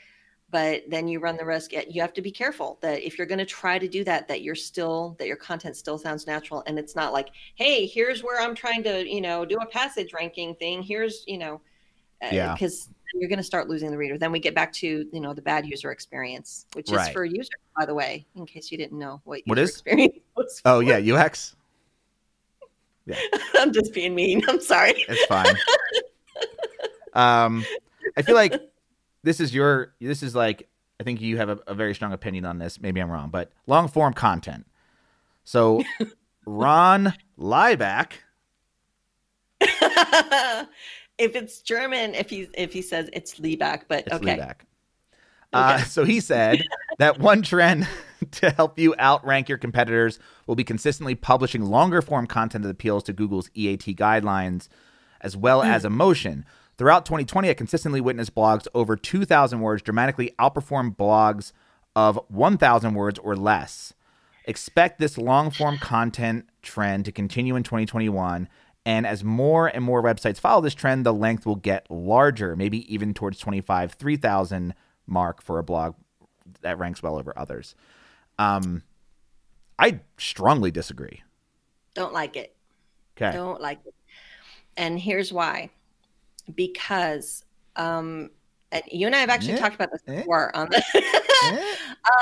but 0.52 0.82
then 0.88 1.08
you 1.08 1.18
run 1.18 1.36
the 1.36 1.44
risk 1.44 1.72
you 1.72 2.00
have 2.00 2.12
to 2.12 2.22
be 2.22 2.30
careful 2.30 2.78
that 2.80 3.02
if 3.02 3.18
you're 3.18 3.26
going 3.26 3.38
to 3.38 3.44
try 3.44 3.78
to 3.78 3.88
do 3.88 4.04
that 4.04 4.28
that 4.28 4.42
you're 4.42 4.54
still 4.54 5.16
that 5.18 5.26
your 5.26 5.36
content 5.36 5.76
still 5.76 5.98
sounds 5.98 6.26
natural 6.26 6.62
and 6.66 6.78
it's 6.78 6.94
not 6.94 7.12
like 7.12 7.30
hey 7.56 7.86
here's 7.86 8.22
where 8.22 8.40
i'm 8.40 8.54
trying 8.54 8.82
to 8.82 9.08
you 9.08 9.20
know 9.20 9.44
do 9.44 9.56
a 9.56 9.66
passage 9.66 10.12
ranking 10.12 10.54
thing 10.54 10.82
here's 10.82 11.24
you 11.26 11.38
know 11.38 11.60
uh, 12.22 12.28
yeah 12.30 12.52
because 12.52 12.88
you're 13.14 13.28
going 13.28 13.38
to 13.38 13.44
start 13.44 13.68
losing 13.68 13.90
the 13.90 13.96
reader. 13.96 14.18
Then 14.18 14.32
we 14.32 14.40
get 14.40 14.54
back 14.54 14.72
to 14.74 15.06
you 15.12 15.20
know 15.20 15.34
the 15.34 15.42
bad 15.42 15.66
user 15.66 15.90
experience, 15.90 16.66
which 16.74 16.90
right. 16.90 17.08
is 17.08 17.12
for 17.12 17.24
users, 17.24 17.50
by 17.76 17.84
the 17.84 17.94
way, 17.94 18.26
in 18.34 18.46
case 18.46 18.70
you 18.70 18.78
didn't 18.78 18.98
know 18.98 19.20
what 19.24 19.38
user 19.38 19.44
what 19.46 19.58
is? 19.58 19.70
experience 19.70 20.18
was. 20.36 20.60
For. 20.60 20.68
Oh 20.68 20.80
yeah, 20.80 21.14
UX. 21.14 21.56
Yeah, 23.06 23.18
I'm 23.54 23.72
just 23.72 23.92
being 23.92 24.14
mean. 24.14 24.42
I'm 24.48 24.60
sorry. 24.60 24.94
It's 25.08 25.24
fine. 25.26 25.56
um, 27.14 27.64
I 28.16 28.22
feel 28.22 28.34
like 28.34 28.54
this 29.22 29.40
is 29.40 29.54
your 29.54 29.94
this 30.00 30.22
is 30.22 30.34
like 30.34 30.68
I 31.00 31.04
think 31.04 31.20
you 31.20 31.36
have 31.38 31.48
a, 31.48 31.58
a 31.66 31.74
very 31.74 31.94
strong 31.94 32.12
opinion 32.12 32.44
on 32.44 32.58
this. 32.58 32.80
Maybe 32.80 33.00
I'm 33.00 33.10
wrong, 33.10 33.30
but 33.30 33.52
long 33.66 33.88
form 33.88 34.12
content. 34.12 34.66
So 35.44 35.82
Ron 36.46 37.14
Lieback 37.38 38.12
if 41.18 41.36
it's 41.36 41.60
German, 41.60 42.14
if 42.14 42.30
he 42.30 42.48
if 42.54 42.72
he 42.72 42.82
says 42.82 43.08
it's 43.12 43.38
Lieback, 43.38 43.82
but 43.88 44.06
it's 44.06 44.12
okay. 44.14 44.38
Lieback. 44.38 44.54
Uh, 45.52 45.82
so 45.84 46.04
he 46.04 46.18
said 46.20 46.62
that 46.98 47.18
one 47.18 47.42
trend 47.42 47.86
to 48.30 48.50
help 48.50 48.78
you 48.78 48.94
outrank 48.98 49.48
your 49.48 49.58
competitors 49.58 50.18
will 50.46 50.54
be 50.54 50.64
consistently 50.64 51.14
publishing 51.14 51.62
longer 51.66 52.00
form 52.00 52.26
content 52.26 52.64
that 52.64 52.70
appeals 52.70 53.04
to 53.04 53.12
Google's 53.12 53.50
EAT 53.54 53.84
guidelines 53.96 54.68
as 55.20 55.36
well 55.36 55.62
mm. 55.62 55.66
as 55.66 55.84
emotion. 55.84 56.44
Throughout 56.82 57.06
2020, 57.06 57.48
I 57.48 57.54
consistently 57.54 58.00
witnessed 58.00 58.34
blogs 58.34 58.66
over 58.74 58.96
2,000 58.96 59.60
words 59.60 59.82
dramatically 59.82 60.34
outperform 60.36 60.96
blogs 60.96 61.52
of 61.94 62.18
1,000 62.26 62.94
words 62.94 63.20
or 63.20 63.36
less. 63.36 63.94
Expect 64.46 64.98
this 64.98 65.16
long 65.16 65.52
form 65.52 65.78
content 65.78 66.48
trend 66.60 67.04
to 67.04 67.12
continue 67.12 67.54
in 67.54 67.62
2021 67.62 68.48
and 68.84 69.06
as 69.06 69.22
more 69.22 69.68
and 69.68 69.84
more 69.84 70.02
websites 70.02 70.40
follow 70.40 70.60
this 70.60 70.74
trend, 70.74 71.06
the 71.06 71.14
length 71.14 71.46
will 71.46 71.54
get 71.54 71.88
larger, 71.88 72.56
maybe 72.56 72.92
even 72.92 73.14
towards 73.14 73.38
25, 73.38 73.92
3,000 73.92 74.74
mark 75.06 75.40
for 75.40 75.60
a 75.60 75.62
blog 75.62 75.94
that 76.62 76.80
ranks 76.80 77.00
well 77.00 77.16
over 77.16 77.32
others. 77.38 77.76
Um, 78.40 78.82
I 79.78 80.00
strongly 80.18 80.72
disagree. 80.72 81.22
Don't 81.94 82.12
like 82.12 82.34
it. 82.34 82.56
Okay. 83.16 83.30
Don't 83.30 83.60
like 83.60 83.78
it. 83.86 83.94
And 84.76 84.98
here's 84.98 85.32
why. 85.32 85.70
Because 86.54 87.44
um, 87.76 88.30
and 88.72 88.82
you 88.90 89.06
and 89.06 89.14
I 89.14 89.18
have 89.18 89.30
actually 89.30 89.58
talked 89.58 89.74
about 89.74 89.90
this 89.92 90.02
before 90.02 90.54
on 90.56 90.68
the 90.70 90.82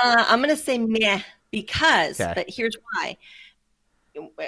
uh, 0.03 0.25
I'm 0.27 0.39
going 0.39 0.55
to 0.55 0.61
say 0.61 0.77
meh 0.77 1.21
because, 1.49 2.19
okay. 2.19 2.33
but 2.35 2.45
here's 2.49 2.75
why. 2.93 3.17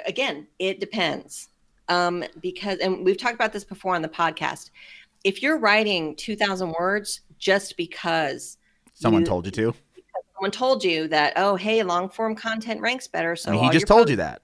Again, 0.06 0.48
it 0.60 0.80
depends 0.80 1.50
um, 1.88 2.24
because, 2.42 2.80
and 2.80 3.06
we've 3.06 3.18
talked 3.18 3.36
about 3.36 3.54
this 3.54 3.64
before 3.64 3.96
on 3.96 4.02
the 4.02 4.10
podcast. 4.10 4.72
If 5.24 5.42
you're 5.42 5.58
writing 5.58 6.16
2,000 6.18 6.74
words 6.78 7.22
just 7.40 7.78
because 7.78 8.58
someone 8.94 9.22
you, 9.22 9.26
told 9.28 9.46
you 9.46 9.52
to, 9.52 9.74
someone 10.36 10.52
told 10.52 10.84
you 10.84 11.08
that, 11.08 11.34
oh, 11.38 11.56
hey, 11.56 11.82
long 11.84 12.10
form 12.10 12.36
content 12.36 12.82
ranks 12.82 13.08
better. 13.08 13.38
So 13.38 13.52
I 13.52 13.54
mean, 13.54 13.64
he 13.64 13.70
just 13.70 13.88
told 13.88 14.10
you 14.10 14.18
that. 14.18 14.42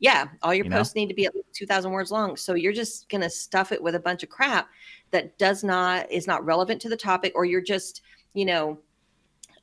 Yeah, 0.00 0.28
all 0.42 0.54
your 0.54 0.66
you 0.66 0.70
posts 0.70 0.94
know? 0.94 1.00
need 1.00 1.08
to 1.08 1.14
be 1.14 1.26
at 1.26 1.34
least 1.34 1.48
2,000 1.54 1.90
words 1.90 2.12
long. 2.12 2.36
So 2.36 2.54
you're 2.54 2.72
just 2.72 3.08
going 3.08 3.22
to 3.22 3.30
stuff 3.30 3.72
it 3.72 3.82
with 3.82 3.96
a 3.96 4.00
bunch 4.00 4.22
of 4.22 4.28
crap 4.28 4.68
that 5.10 5.36
does 5.38 5.64
not 5.64 6.10
is 6.10 6.26
not 6.26 6.44
relevant 6.44 6.80
to 6.82 6.88
the 6.88 6.96
topic, 6.96 7.32
or 7.34 7.44
you're 7.44 7.60
just, 7.60 8.02
you 8.32 8.44
know, 8.44 8.78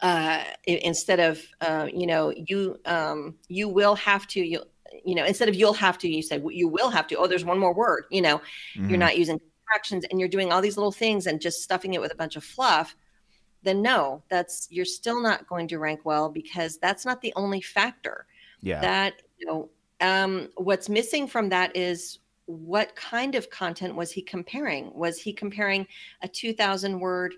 uh, 0.02 0.44
instead 0.66 1.22
of, 1.22 1.42
uh, 1.62 1.88
you 1.94 2.06
know, 2.06 2.34
you 2.36 2.78
um, 2.86 3.36
you 3.48 3.70
will 3.70 3.96
have 3.96 4.28
to 4.28 4.42
you 4.42 4.62
you 5.04 5.16
know, 5.16 5.26
instead 5.26 5.50
of 5.50 5.56
you'll 5.56 5.74
have 5.74 5.98
to, 6.00 6.08
you 6.08 6.22
say 6.22 6.42
you 6.50 6.68
will 6.68 6.90
have 6.90 7.08
to. 7.08 7.16
Oh, 7.16 7.28
there's 7.28 7.46
one 7.46 7.60
more 7.60 7.74
word. 7.74 8.06
You 8.10 8.22
know, 8.22 8.38
mm-hmm. 8.38 8.90
you're 8.90 8.98
not 8.98 9.18
using 9.18 9.40
contractions 9.40 10.06
and 10.10 10.20
you're 10.20 10.30
doing 10.30 10.52
all 10.52 10.62
these 10.62 10.78
little 10.78 10.92
things 10.92 11.28
and 11.28 11.42
just 11.42 11.62
stuffing 11.62 11.94
it 11.94 12.02
with 12.02 12.12
a 12.12 12.16
bunch 12.16 12.36
of 12.36 12.44
fluff. 12.44 12.96
Then 13.64 13.82
no, 13.82 14.24
that's 14.30 14.68
you're 14.70 14.86
still 14.86 15.22
not 15.22 15.48
going 15.48 15.68
to 15.70 15.80
rank 15.80 16.02
well 16.04 16.30
because 16.30 16.78
that's 16.78 17.06
not 17.06 17.22
the 17.22 17.34
only 17.36 17.62
factor. 17.62 18.26
Yeah. 18.62 18.82
That 18.82 19.22
you 19.38 19.48
know, 19.48 19.70
um, 20.02 20.50
what's 20.56 20.90
missing 20.90 21.28
from 21.28 21.50
that 21.50 21.76
is 21.76 22.20
what 22.46 22.96
kind 22.96 23.36
of 23.36 23.50
content 23.50 23.96
was 23.96 24.12
he 24.12 24.22
comparing? 24.22 24.94
Was 24.94 25.20
he 25.20 25.34
comparing 25.34 25.88
a 26.22 26.28
2,000 26.28 27.00
word 27.00 27.36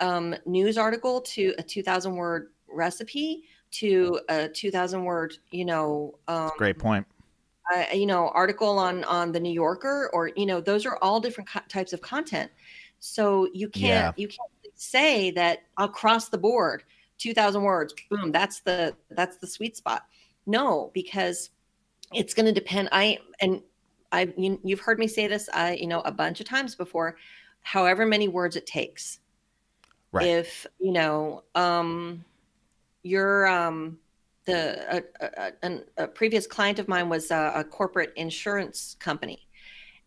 um, 0.00 0.34
news 0.46 0.78
article 0.78 1.20
to 1.20 1.54
a 1.58 1.62
2,000 1.62 2.16
word 2.16 2.48
recipe? 2.68 3.44
to 3.70 4.20
a 4.28 4.48
2000 4.48 5.04
word 5.04 5.36
you 5.50 5.64
know 5.64 6.14
um, 6.28 6.50
great 6.56 6.78
point 6.78 7.06
uh, 7.74 7.84
you 7.92 8.06
know 8.06 8.28
article 8.28 8.78
on 8.78 9.04
on 9.04 9.32
the 9.32 9.40
new 9.40 9.52
yorker 9.52 10.10
or 10.12 10.28
you 10.36 10.46
know 10.46 10.60
those 10.60 10.86
are 10.86 10.98
all 11.02 11.20
different 11.20 11.48
co- 11.48 11.60
types 11.68 11.92
of 11.92 12.00
content 12.00 12.50
so 12.98 13.48
you 13.52 13.68
can't 13.68 13.84
yeah. 13.84 14.12
you 14.16 14.26
can't 14.26 14.50
say 14.74 15.30
that 15.30 15.60
across 15.76 16.28
the 16.28 16.38
board 16.38 16.82
2000 17.18 17.62
words 17.62 17.94
boom 18.10 18.32
that's 18.32 18.60
the 18.60 18.94
that's 19.10 19.36
the 19.36 19.46
sweet 19.46 19.76
spot 19.76 20.04
no 20.46 20.90
because 20.94 21.50
it's 22.14 22.34
going 22.34 22.46
to 22.46 22.52
depend 22.52 22.88
i 22.92 23.18
and 23.40 23.62
i 24.12 24.32
you, 24.36 24.58
you've 24.64 24.80
heard 24.80 24.98
me 24.98 25.06
say 25.06 25.26
this 25.26 25.48
uh, 25.52 25.74
you 25.76 25.86
know 25.86 26.00
a 26.00 26.12
bunch 26.12 26.40
of 26.40 26.46
times 26.46 26.74
before 26.74 27.16
however 27.68 28.06
many 28.06 28.28
words 28.28 28.56
it 28.56 28.66
takes. 28.66 29.20
Right. 30.10 30.26
If 30.26 30.66
you 30.80 30.92
know 30.92 31.44
um 31.54 32.24
your 33.02 33.46
um, 33.46 33.98
the 34.46 35.02
a, 35.20 35.50
a, 35.62 35.80
a, 35.98 36.08
previous 36.08 36.46
client 36.46 36.78
of 36.78 36.88
mine 36.88 37.08
was 37.08 37.30
a, 37.30 37.52
a, 37.56 37.64
corporate 37.64 38.12
insurance 38.16 38.96
company 38.98 39.46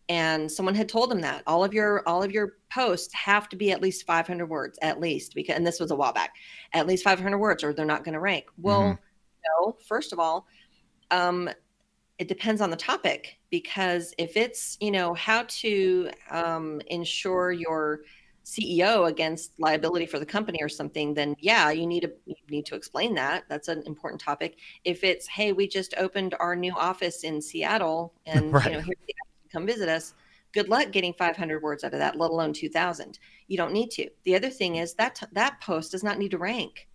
and 0.08 0.50
someone 0.50 0.74
had 0.74 0.88
told 0.88 1.10
him 1.10 1.20
that 1.20 1.42
all 1.46 1.64
of 1.64 1.72
your 1.72 2.06
all 2.06 2.22
of 2.22 2.32
your 2.32 2.56
posts 2.72 3.14
have 3.14 3.48
to 3.48 3.56
be 3.56 3.70
at 3.70 3.80
least 3.80 4.04
500 4.04 4.46
words 4.46 4.78
at 4.82 5.00
least 5.00 5.34
because 5.34 5.54
and 5.54 5.66
this 5.66 5.78
was 5.78 5.92
a 5.92 5.96
while 5.96 6.12
back 6.12 6.34
at 6.72 6.86
least 6.86 7.04
500 7.04 7.38
words 7.38 7.62
or 7.62 7.72
they're 7.72 7.86
not 7.86 8.04
going 8.04 8.14
to 8.14 8.20
rank. 8.20 8.46
Well 8.58 8.82
mm-hmm. 8.82 9.64
no 9.64 9.76
first 9.86 10.12
of 10.12 10.18
all 10.18 10.46
um, 11.12 11.48
it 12.22 12.28
depends 12.28 12.60
on 12.60 12.70
the 12.70 12.76
topic 12.76 13.40
because 13.50 14.14
if 14.16 14.36
it's 14.36 14.78
you 14.80 14.92
know 14.92 15.12
how 15.12 15.42
to 15.48 16.08
um, 16.30 16.80
ensure 16.86 17.50
your 17.50 18.02
CEO 18.44 19.08
against 19.08 19.58
liability 19.58 20.06
for 20.06 20.20
the 20.20 20.26
company 20.26 20.60
or 20.62 20.68
something, 20.68 21.14
then 21.14 21.34
yeah, 21.40 21.72
you 21.72 21.84
need 21.84 22.02
to 22.02 22.12
you 22.26 22.36
need 22.48 22.64
to 22.66 22.76
explain 22.76 23.12
that. 23.16 23.42
That's 23.48 23.66
an 23.66 23.82
important 23.86 24.20
topic. 24.20 24.58
If 24.84 25.02
it's 25.02 25.26
hey, 25.26 25.50
we 25.50 25.66
just 25.66 25.94
opened 25.98 26.36
our 26.38 26.54
new 26.54 26.72
office 26.76 27.24
in 27.24 27.42
Seattle, 27.42 28.14
and 28.24 28.52
right. 28.54 28.66
you 28.66 28.72
know, 28.74 28.80
here 28.82 28.94
come 29.52 29.66
visit 29.66 29.88
us. 29.88 30.14
Good 30.52 30.68
luck 30.68 30.92
getting 30.92 31.14
500 31.14 31.60
words 31.60 31.82
out 31.82 31.92
of 31.92 31.98
that, 31.98 32.16
let 32.16 32.30
alone 32.30 32.52
2,000. 32.52 33.18
You 33.48 33.56
don't 33.56 33.72
need 33.72 33.90
to. 33.92 34.08
The 34.22 34.36
other 34.36 34.50
thing 34.50 34.76
is 34.76 34.94
that 34.94 35.20
that 35.32 35.60
post 35.60 35.90
does 35.90 36.04
not 36.04 36.18
need 36.18 36.30
to 36.30 36.38
rank. 36.38 36.86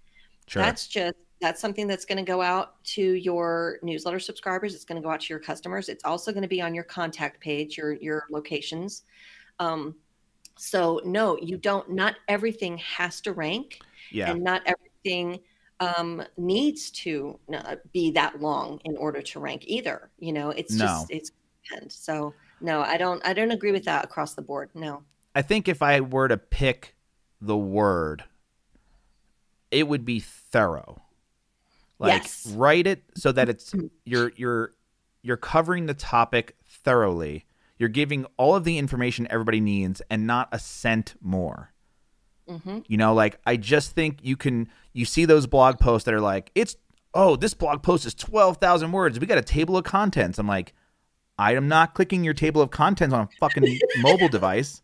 Sure. 0.48 0.64
That's 0.64 0.88
just 0.88 1.18
that's 1.40 1.62
something 1.62 1.88
that's 1.88 2.06
going 2.06 2.18
to 2.18 2.24
go 2.24 2.42
out 2.42 2.84
to 2.84 3.02
your 3.02 3.78
newsletter 3.84 4.20
subscribers. 4.20 4.74
It's 4.74 4.86
going 4.86 5.02
to 5.02 5.06
go 5.06 5.12
out 5.12 5.22
to 5.22 5.28
your 5.30 5.40
customers. 5.40 5.88
It's 5.90 6.04
also 6.04 6.32
going 6.32 6.42
to 6.42 6.48
be 6.48 6.62
on 6.62 6.74
your 6.74 6.84
contact 6.84 7.40
page, 7.40 7.78
your 7.78 7.94
your 7.94 8.26
locations. 8.32 9.04
Um, 9.60 9.96
so 10.56 11.00
no, 11.06 11.38
you 11.38 11.58
don't. 11.58 11.92
Not 11.92 12.16
everything 12.28 12.78
has 12.80 13.22
to 13.22 13.34
rank, 13.34 13.80
yeah, 14.12 14.32
and 14.32 14.44
not 14.44 14.64
everything 14.66 15.40
um, 15.80 16.24
needs 16.38 16.90
to 16.92 17.40
uh, 17.54 17.76
be 17.94 18.12
that 18.12 18.42
long 18.42 18.80
in 18.84 18.98
order 18.98 19.22
to 19.22 19.40
rank 19.40 19.64
either. 19.68 20.10
You 20.18 20.34
know, 20.34 20.50
it's 20.50 20.74
No. 20.74 20.86
just 20.86 21.12
it's 21.12 21.32
and 21.72 21.92
so 21.92 22.34
no, 22.62 22.82
I 22.82 22.98
don't 22.98 23.26
I 23.26 23.34
don't 23.34 23.52
agree 23.52 23.72
with 23.72 23.84
that 23.86 24.06
across 24.06 24.34
the 24.34 24.42
board. 24.42 24.70
No. 24.74 25.04
I 25.36 25.44
think 25.44 25.68
if 25.68 25.84
I 25.84 26.02
were 26.02 26.28
to 26.28 26.38
pick 26.38 26.96
the 27.40 27.58
word, 27.58 28.24
it 29.70 29.88
would 29.88 30.04
be 30.06 30.20
thorough. 30.20 31.04
Like 32.00 32.24
Yes. 32.24 32.54
write 32.56 32.88
it 32.88 33.04
so 33.16 33.32
that 33.32 33.50
it's 33.50 33.74
you're 34.06 34.32
you're 34.36 34.74
you're 35.24 35.38
covering 35.38 35.88
the 35.88 35.94
topic 35.94 36.56
thoroughly. 36.66 37.46
You're 37.80 37.90
giving 37.90 38.26
all 38.38 38.56
of 38.56 38.64
the 38.64 38.78
information 38.78 39.28
everybody 39.30 39.60
needs 39.60 40.02
and 40.10 40.26
not 40.28 40.50
a 40.52 40.60
cent 40.60 41.16
more. 41.22 41.74
hmm 42.48 42.80
You 42.88 42.98
know, 42.98 43.14
like 43.14 43.40
I 43.46 43.58
just 43.58 43.92
think 43.92 44.20
you 44.22 44.38
can 44.38 44.70
you 44.94 45.06
see 45.06 45.26
those 45.26 45.48
blog 45.48 45.80
posts 45.80 46.06
that 46.06 46.14
are 46.14 46.22
like, 46.22 46.52
it's 46.56 46.76
oh, 47.14 47.36
this 47.36 47.54
blog 47.54 47.82
post 47.84 48.06
is 48.06 48.14
twelve 48.14 48.58
thousand 48.58 48.92
words. 48.92 49.20
We 49.20 49.26
got 49.28 49.38
a 49.38 49.44
table 49.44 49.76
of 49.78 49.84
contents. 49.84 50.38
I'm 50.40 50.48
like, 50.48 50.74
I 51.38 51.56
am 51.56 51.68
not 51.68 51.94
clicking 51.94 52.24
your 52.24 52.34
table 52.34 52.62
of 52.62 52.70
contents 52.72 53.14
on 53.14 53.22
a 53.22 53.30
fucking 53.40 53.80
mobile 53.98 54.30
device. 54.30 54.82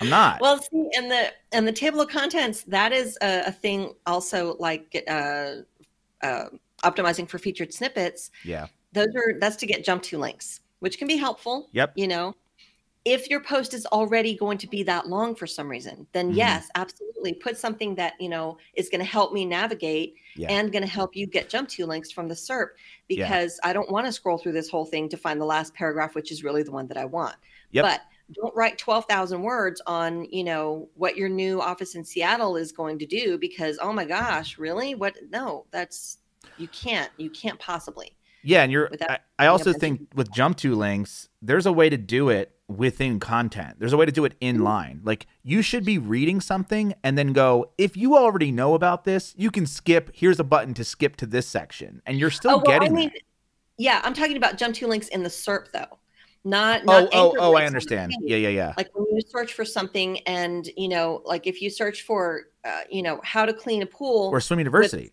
I'm 0.00 0.10
not. 0.10 0.40
Well, 0.40 0.60
see, 0.60 0.88
and 0.96 1.10
the 1.10 1.32
and 1.52 1.66
the 1.66 1.72
table 1.72 2.00
of 2.00 2.08
contents 2.08 2.62
that 2.64 2.92
is 2.92 3.16
a, 3.22 3.44
a 3.46 3.52
thing. 3.52 3.94
Also, 4.06 4.56
like 4.58 5.02
uh, 5.08 5.52
uh, 6.22 6.44
optimizing 6.84 7.28
for 7.28 7.38
featured 7.38 7.72
snippets. 7.72 8.30
yeah. 8.44 8.66
Those 8.92 9.08
are 9.14 9.38
that's 9.40 9.56
to 9.56 9.66
get 9.66 9.84
jump 9.84 10.02
to 10.04 10.18
links, 10.18 10.60
which 10.80 10.98
can 10.98 11.06
be 11.08 11.16
helpful. 11.16 11.68
Yep. 11.72 11.92
You 11.96 12.08
know, 12.08 12.34
if 13.04 13.28
your 13.28 13.40
post 13.40 13.74
is 13.74 13.84
already 13.86 14.34
going 14.36 14.58
to 14.58 14.66
be 14.66 14.82
that 14.84 15.06
long 15.06 15.34
for 15.34 15.46
some 15.46 15.68
reason, 15.68 16.06
then 16.12 16.32
Mhm. 16.32 16.36
yes, 16.36 16.68
absolutely, 16.74 17.34
put 17.34 17.56
something 17.58 17.94
that 17.96 18.14
you 18.20 18.28
know 18.28 18.56
is 18.74 18.88
going 18.88 19.00
to 19.00 19.04
help 19.10 19.32
me 19.32 19.44
navigate 19.44 20.14
Yeah. 20.34 20.48
and 20.52 20.72
going 20.72 20.82
to 20.84 20.88
help 20.90 21.14
you 21.14 21.26
get 21.26 21.48
jump 21.50 21.68
to 21.70 21.86
links 21.86 22.10
from 22.10 22.26
the 22.28 22.34
SERP 22.34 22.68
Yeah. 23.08 23.24
because 23.28 23.60
I 23.64 23.72
don't 23.74 23.90
want 23.90 24.06
to 24.06 24.12
scroll 24.12 24.38
through 24.38 24.52
this 24.52 24.68
whole 24.70 24.84
thing 24.86 25.08
to 25.10 25.16
find 25.16 25.40
the 25.40 25.44
last 25.46 25.74
paragraph, 25.74 26.14
which 26.14 26.30
is 26.32 26.42
really 26.44 26.62
the 26.62 26.72
one 26.72 26.86
that 26.88 26.96
I 26.96 27.04
want. 27.04 27.36
Yep. 27.72 27.84
But 27.84 28.00
don't 28.34 28.54
write 28.54 28.78
12,000 28.78 29.42
words 29.42 29.80
on, 29.86 30.24
you 30.30 30.44
know, 30.44 30.88
what 30.94 31.16
your 31.16 31.28
new 31.28 31.60
office 31.60 31.94
in 31.94 32.04
Seattle 32.04 32.56
is 32.56 32.72
going 32.72 32.98
to 32.98 33.06
do 33.06 33.38
because, 33.38 33.78
oh 33.80 33.92
my 33.92 34.04
gosh, 34.04 34.58
really? 34.58 34.94
What? 34.94 35.16
No, 35.30 35.66
that's, 35.70 36.18
you 36.58 36.68
can't, 36.68 37.10
you 37.16 37.30
can't 37.30 37.58
possibly. 37.58 38.16
Yeah, 38.42 38.62
and 38.62 38.70
you're. 38.70 38.88
I, 39.08 39.18
I 39.40 39.46
also 39.46 39.72
think 39.72 40.08
with 40.14 40.30
jump 40.30 40.56
to 40.58 40.76
links, 40.76 41.28
there's 41.42 41.66
a 41.66 41.72
way 41.72 41.90
to 41.90 41.96
do 41.96 42.28
it 42.28 42.52
within 42.68 43.18
content. 43.18 43.74
There's 43.80 43.92
a 43.92 43.96
way 43.96 44.06
to 44.06 44.12
do 44.12 44.24
it 44.24 44.34
Mm-hmm. 44.34 44.56
in 44.56 44.62
line. 44.62 45.00
Like 45.02 45.26
you 45.42 45.62
should 45.62 45.84
be 45.84 45.98
reading 45.98 46.40
something 46.40 46.94
and 47.02 47.18
then 47.18 47.32
go. 47.32 47.72
If 47.76 47.96
you 47.96 48.16
already 48.16 48.52
know 48.52 48.74
about 48.74 49.02
this, 49.02 49.34
you 49.36 49.50
can 49.50 49.66
skip. 49.66 50.10
Here's 50.14 50.38
a 50.38 50.44
button 50.44 50.74
to 50.74 50.84
skip 50.84 51.16
to 51.16 51.26
this 51.26 51.48
section, 51.48 52.02
and 52.06 52.18
you're 52.18 52.30
still 52.30 52.52
oh, 52.52 52.62
well, 52.64 52.78
getting 52.78 52.92
I 52.92 52.94
mean, 52.94 53.10
yeah, 53.78 54.00
I'm 54.04 54.14
talking 54.14 54.36
about 54.36 54.58
jump 54.58 54.76
to 54.76 54.86
links 54.86 55.08
in 55.08 55.24
the 55.24 55.28
SERP 55.28 55.72
though, 55.72 55.98
not, 56.46 56.82
Oh, 56.82 56.84
not 56.84 57.08
oh, 57.12 57.26
anchor 57.28 57.38
oh! 57.40 57.54
I 57.54 57.54
links 57.54 57.56
on 57.56 57.58
the 57.60 57.66
understand. 57.66 58.12
Yeah, 58.20 58.36
yeah, 58.36 58.48
yeah. 58.48 58.72
like 58.76 58.88
when 58.94 59.04
you 59.14 59.20
search 59.26 59.52
for 59.54 59.64
something 59.64 60.20
and 60.20 60.68
you 60.76 60.88
know 60.88 61.20
like 61.24 61.46
if 61.46 61.60
you 61.60 61.68
search 61.70 62.02
for 62.02 62.48
uh, 62.64 62.82
you 62.90 63.02
know 63.02 63.20
how 63.24 63.44
to 63.44 63.52
clean 63.52 63.82
a 63.82 63.86
pool 63.86 64.30
Or 64.32 64.40
swim 64.40 64.60
university. 64.60 65.12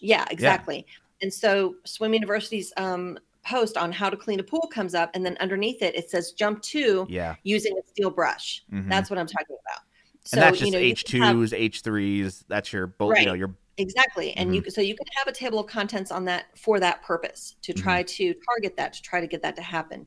yeah 0.00 0.24
exactly 0.30 0.86
and 1.20 1.32
so 1.32 1.74
swim 1.84 2.14
university's 2.14 2.72
um, 2.76 3.18
post 3.44 3.76
on 3.76 3.90
how 3.92 4.08
to 4.08 4.16
clean 4.16 4.38
a 4.40 4.42
pool 4.42 4.68
comes 4.72 4.94
up 4.94 5.10
and 5.14 5.24
then 5.26 5.36
underneath 5.40 5.82
it 5.82 5.94
it 5.96 6.08
says 6.10 6.32
jump 6.32 6.62
to 6.62 7.06
Yeah, 7.08 7.34
using 7.42 7.76
a 7.76 7.82
steel 7.88 8.10
brush 8.10 8.62
mhm. 8.72 8.88
that's 8.88 9.10
what 9.10 9.18
i'm 9.18 9.26
talking 9.26 9.56
about 9.66 9.82
so 10.24 10.36
and 10.36 10.42
that's 10.42 10.58
just 10.58 10.66
you 10.72 10.78
know 10.78 10.78
you 10.84 10.92
H 10.92 11.04
can 11.04 11.22
have- 11.22 11.34
twos, 11.36 11.52
H 11.52 11.80
threes. 11.80 12.44
That's 12.46 12.72
your 12.72 12.86
both. 12.86 13.18
You 13.18 13.26
know, 13.26 13.32
your 13.34 13.52
exactly 13.78 14.32
and 14.36 14.50
Mm-hmm. 14.50 14.64
you 14.66 14.70
so 14.70 14.80
you 14.80 14.94
can 14.94 15.06
have 15.16 15.26
a 15.26 15.32
table 15.32 15.58
of 15.58 15.66
contents 15.66 16.12
on 16.12 16.24
that 16.26 16.46
for 16.56 16.78
that 16.78 17.02
purpose 17.02 17.56
to 17.62 17.72
Mm-hmm. 17.72 17.82
try 17.82 18.02
to 18.04 18.34
target 18.48 18.76
that 18.76 18.92
to 18.92 19.02
try 19.02 19.20
to 19.20 19.26
get 19.26 19.42
that 19.42 19.56
to 19.56 19.62
happen 19.62 20.06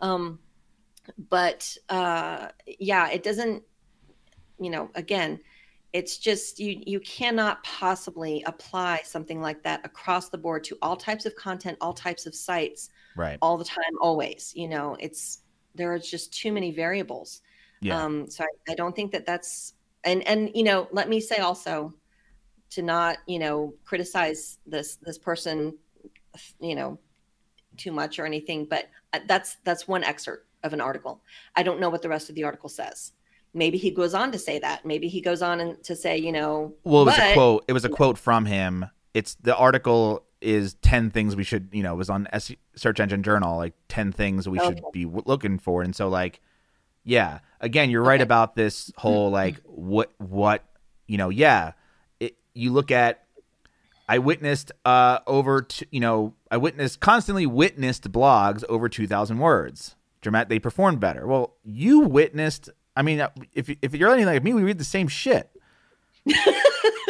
um 0.00 0.38
but 1.28 1.76
uh 1.88 2.48
yeah 2.78 3.08
it 3.10 3.22
doesn't 3.22 3.62
you 4.58 4.70
know 4.70 4.90
again 4.94 5.40
it's 5.92 6.18
just 6.18 6.60
you 6.60 6.80
you 6.86 7.00
cannot 7.00 7.62
possibly 7.64 8.42
apply 8.46 9.00
something 9.04 9.40
like 9.40 9.62
that 9.62 9.84
across 9.84 10.28
the 10.28 10.38
board 10.38 10.62
to 10.62 10.76
all 10.82 10.96
types 10.96 11.26
of 11.26 11.34
content 11.34 11.76
all 11.80 11.92
types 11.92 12.26
of 12.26 12.34
sites 12.34 12.90
right. 13.16 13.38
all 13.42 13.56
the 13.56 13.64
time 13.64 13.94
always 14.00 14.52
you 14.54 14.68
know 14.68 14.96
it's 15.00 15.42
there 15.74 15.92
are 15.92 15.98
just 15.98 16.32
too 16.32 16.52
many 16.52 16.70
variables 16.70 17.42
Yeah. 17.80 18.02
um 18.02 18.30
so 18.30 18.44
I, 18.44 18.72
I 18.72 18.74
don't 18.74 18.94
think 18.94 19.12
that 19.12 19.26
that's 19.26 19.74
and 20.04 20.26
and 20.26 20.50
you 20.54 20.62
know 20.62 20.88
let 20.92 21.08
me 21.08 21.20
say 21.20 21.38
also 21.38 21.92
to 22.70 22.82
not 22.82 23.18
you 23.26 23.38
know 23.38 23.74
criticize 23.84 24.58
this 24.66 24.96
this 24.96 25.18
person 25.18 25.76
you 26.60 26.74
know 26.74 26.98
too 27.80 27.92
much 27.92 28.18
or 28.18 28.26
anything 28.26 28.64
but 28.64 28.88
uh, 29.12 29.18
that's 29.26 29.56
that's 29.64 29.88
one 29.88 30.04
excerpt 30.04 30.46
of 30.62 30.72
an 30.72 30.80
article 30.80 31.22
i 31.56 31.62
don't 31.62 31.80
know 31.80 31.88
what 31.90 32.02
the 32.02 32.08
rest 32.08 32.28
of 32.28 32.34
the 32.36 32.44
article 32.44 32.68
says 32.68 33.12
maybe 33.54 33.78
he 33.78 33.90
goes 33.90 34.14
on 34.14 34.30
to 34.30 34.38
say 34.38 34.58
that 34.58 34.84
maybe 34.84 35.08
he 35.08 35.20
goes 35.20 35.42
on 35.42 35.58
and 35.60 35.82
to 35.82 35.96
say 35.96 36.16
you 36.16 36.30
know 36.32 36.72
Well, 36.84 37.02
it 37.02 37.06
was 37.06 37.18
a 37.18 37.34
quote. 37.34 37.64
It 37.68 37.72
was 37.72 37.84
a 37.84 37.88
quote 37.88 38.18
from 38.18 38.44
him. 38.46 38.86
It's 39.14 39.34
the 39.36 39.56
article 39.56 40.24
is 40.40 40.74
ten 40.82 41.10
things 41.10 41.34
we 41.34 41.42
should, 41.44 41.68
you 41.72 41.82
know, 41.82 41.92
it 41.94 41.96
was 41.96 42.08
on 42.10 42.28
S- 42.32 42.52
Search 42.76 43.00
Engine 43.00 43.22
Journal, 43.24 43.56
like 43.56 43.74
ten 43.88 44.12
things 44.12 44.48
we 44.48 44.58
should 44.68 44.80
be 44.92 45.04
w- 45.04 45.22
looking 45.26 45.58
for. 45.58 45.82
And 45.82 45.96
so, 45.96 46.08
like, 46.08 46.40
yeah, 47.02 47.40
again, 47.60 47.90
you're 47.90 48.04
right 48.04 48.20
about 48.20 48.54
this 48.54 48.92
whole 48.96 49.30
like 49.30 49.56
what 49.64 50.12
what 50.18 50.64
you 51.08 51.18
know. 51.18 51.28
Yeah, 51.28 51.72
it, 52.20 52.36
you 52.54 52.72
look 52.72 52.90
at. 52.92 53.24
I 54.10 54.18
witnessed 54.18 54.72
uh 54.84 55.20
over 55.28 55.62
to, 55.62 55.86
you 55.92 56.00
know 56.00 56.34
I 56.50 56.56
witnessed 56.56 56.98
constantly 56.98 57.46
witnessed 57.46 58.10
blogs 58.10 58.64
over 58.68 58.88
two 58.88 59.06
thousand 59.06 59.38
words. 59.38 59.94
Dramat 60.20 60.48
they 60.48 60.58
performed 60.58 60.98
better. 60.98 61.26
Well, 61.28 61.54
you 61.64 62.00
witnessed. 62.00 62.68
I 62.96 63.02
mean, 63.02 63.24
if 63.54 63.70
if 63.80 63.94
you're 63.94 64.12
anything 64.12 64.34
like 64.34 64.42
me, 64.42 64.52
we 64.52 64.64
read 64.64 64.78
the 64.78 64.84
same 64.84 65.06
shit. 65.06 65.48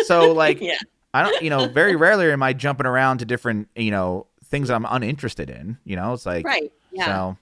so 0.05 0.33
like 0.33 0.61
yeah 0.61 0.77
I 1.15 1.23
don't, 1.25 1.43
you 1.43 1.49
know, 1.49 1.69
very 1.69 1.97
rarely 1.97 2.31
am 2.31 2.43
I 2.43 2.53
jumping 2.53 2.87
around 2.87 3.19
to 3.19 3.25
different, 3.25 3.69
you 3.75 3.91
know, 3.91 4.27
things 4.45 4.69
that 4.69 4.75
I'm 4.75 4.87
uninterested 4.89 5.49
in. 5.51 5.79
You 5.85 5.97
know, 5.97 6.13
it's 6.13 6.27
like, 6.27 6.45
right 6.45 6.71
yeah 6.93 7.05
so, 7.07 7.11
yeah. 7.11 7.35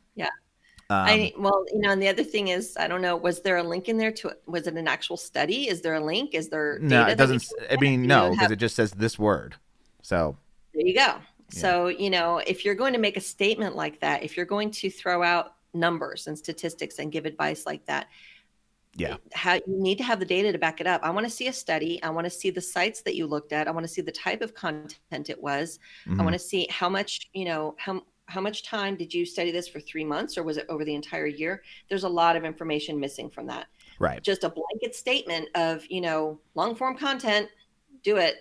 Um, 0.91 0.97
I 1.05 1.33
well, 1.39 1.65
you 1.73 1.81
know, 1.81 1.91
and 1.91 2.01
the 2.03 2.09
other 2.09 2.25
thing 2.25 2.49
is, 2.49 2.77
I 2.79 2.89
don't 2.89 3.03
know, 3.03 3.17
was 3.17 3.43
there 3.43 3.57
a 3.59 3.63
link 3.63 3.89
in 3.89 3.99
there 3.99 4.13
to 4.13 4.37
was 4.47 4.67
it 4.67 4.75
an 4.75 4.89
actual 4.89 5.17
study? 5.17 5.69
Is 5.69 5.83
there 5.83 5.95
a 5.95 6.01
link? 6.05 6.35
Is 6.35 6.49
there 6.49 6.79
no, 6.81 7.07
it 7.07 7.17
doesn't. 7.17 7.37
we 7.37 7.37
s- 7.37 7.55
can 7.59 7.67
I 7.71 7.77
mean, 7.77 8.07
no, 8.07 8.31
because 8.31 8.51
it 8.51 8.57
just 8.57 8.75
says 8.77 8.93
this 8.93 9.19
word. 9.19 9.57
So 10.03 10.37
there 10.75 10.87
you 10.87 10.95
go. 10.95 11.17
So, 11.51 11.89
you 11.89 12.11
know, 12.11 12.39
if 12.39 12.65
you're 12.65 12.75
going 12.75 12.93
to 12.93 12.99
make 12.99 13.17
a 13.17 13.21
statement 13.21 13.75
like 13.75 14.01
that, 14.01 14.23
if 14.23 14.37
you're 14.37 14.47
going 14.47 14.71
to 14.73 14.91
throw 14.91 15.23
out 15.23 15.55
numbers 15.73 16.27
and 16.27 16.37
statistics 16.39 16.99
and 16.99 17.11
give 17.11 17.25
advice 17.25 17.65
like 17.65 17.87
that, 17.87 18.09
Yeah. 18.95 19.17
how 19.33 19.55
you 19.55 19.63
need 19.67 19.99
to 19.99 20.05
have 20.05 20.19
the 20.21 20.27
data 20.27 20.53
to 20.53 20.59
back 20.59 20.81
it 20.81 20.87
up. 20.87 21.03
I 21.05 21.11
want 21.11 21.25
to 21.27 21.31
see 21.31 21.49
a 21.49 21.53
study. 21.53 22.03
I 22.03 22.11
want 22.11 22.25
to 22.27 22.31
see 22.31 22.51
the 22.51 22.61
sites 22.61 23.03
that 23.03 23.15
you 23.17 23.27
looked 23.27 23.53
at. 23.53 23.69
I 23.69 23.71
want 23.71 23.85
to 23.85 23.93
see 23.93 24.03
the 24.03 24.13
type 24.13 24.43
of 24.43 24.55
content 24.55 25.31
it 25.31 25.41
was. 25.43 25.79
I 26.19 26.23
mhm. 26.23 26.25
want 26.25 26.35
to 26.35 26.39
see 26.39 26.67
how 26.71 26.89
much, 26.89 27.29
you 27.33 27.45
know, 27.45 27.77
how 27.79 28.03
how 28.29 28.41
much 28.43 28.63
time 28.63 28.95
did 28.95 29.13
you 29.13 29.25
study 29.25 29.51
this 29.51 29.67
for 29.67 29.81
three 29.81 30.05
months 30.05 30.37
or 30.37 30.43
was 30.43 30.59
it 30.59 30.67
over 30.69 30.85
the 30.85 30.95
entire 30.95 31.27
year? 31.27 31.63
There's 31.89 32.05
a 32.05 32.09
lot 32.09 32.37
of 32.37 32.45
information 32.45 33.01
missing 33.01 33.31
from 33.31 33.47
that. 33.47 33.67
right. 33.99 34.23
Just 34.23 34.45
a 34.45 34.51
blanket 34.51 34.95
statement 34.95 35.49
of, 35.55 35.85
you 35.89 36.03
know, 36.03 36.39
long 36.55 36.75
form 36.75 36.97
content, 36.97 37.49
do 38.03 38.19
it. 38.19 38.37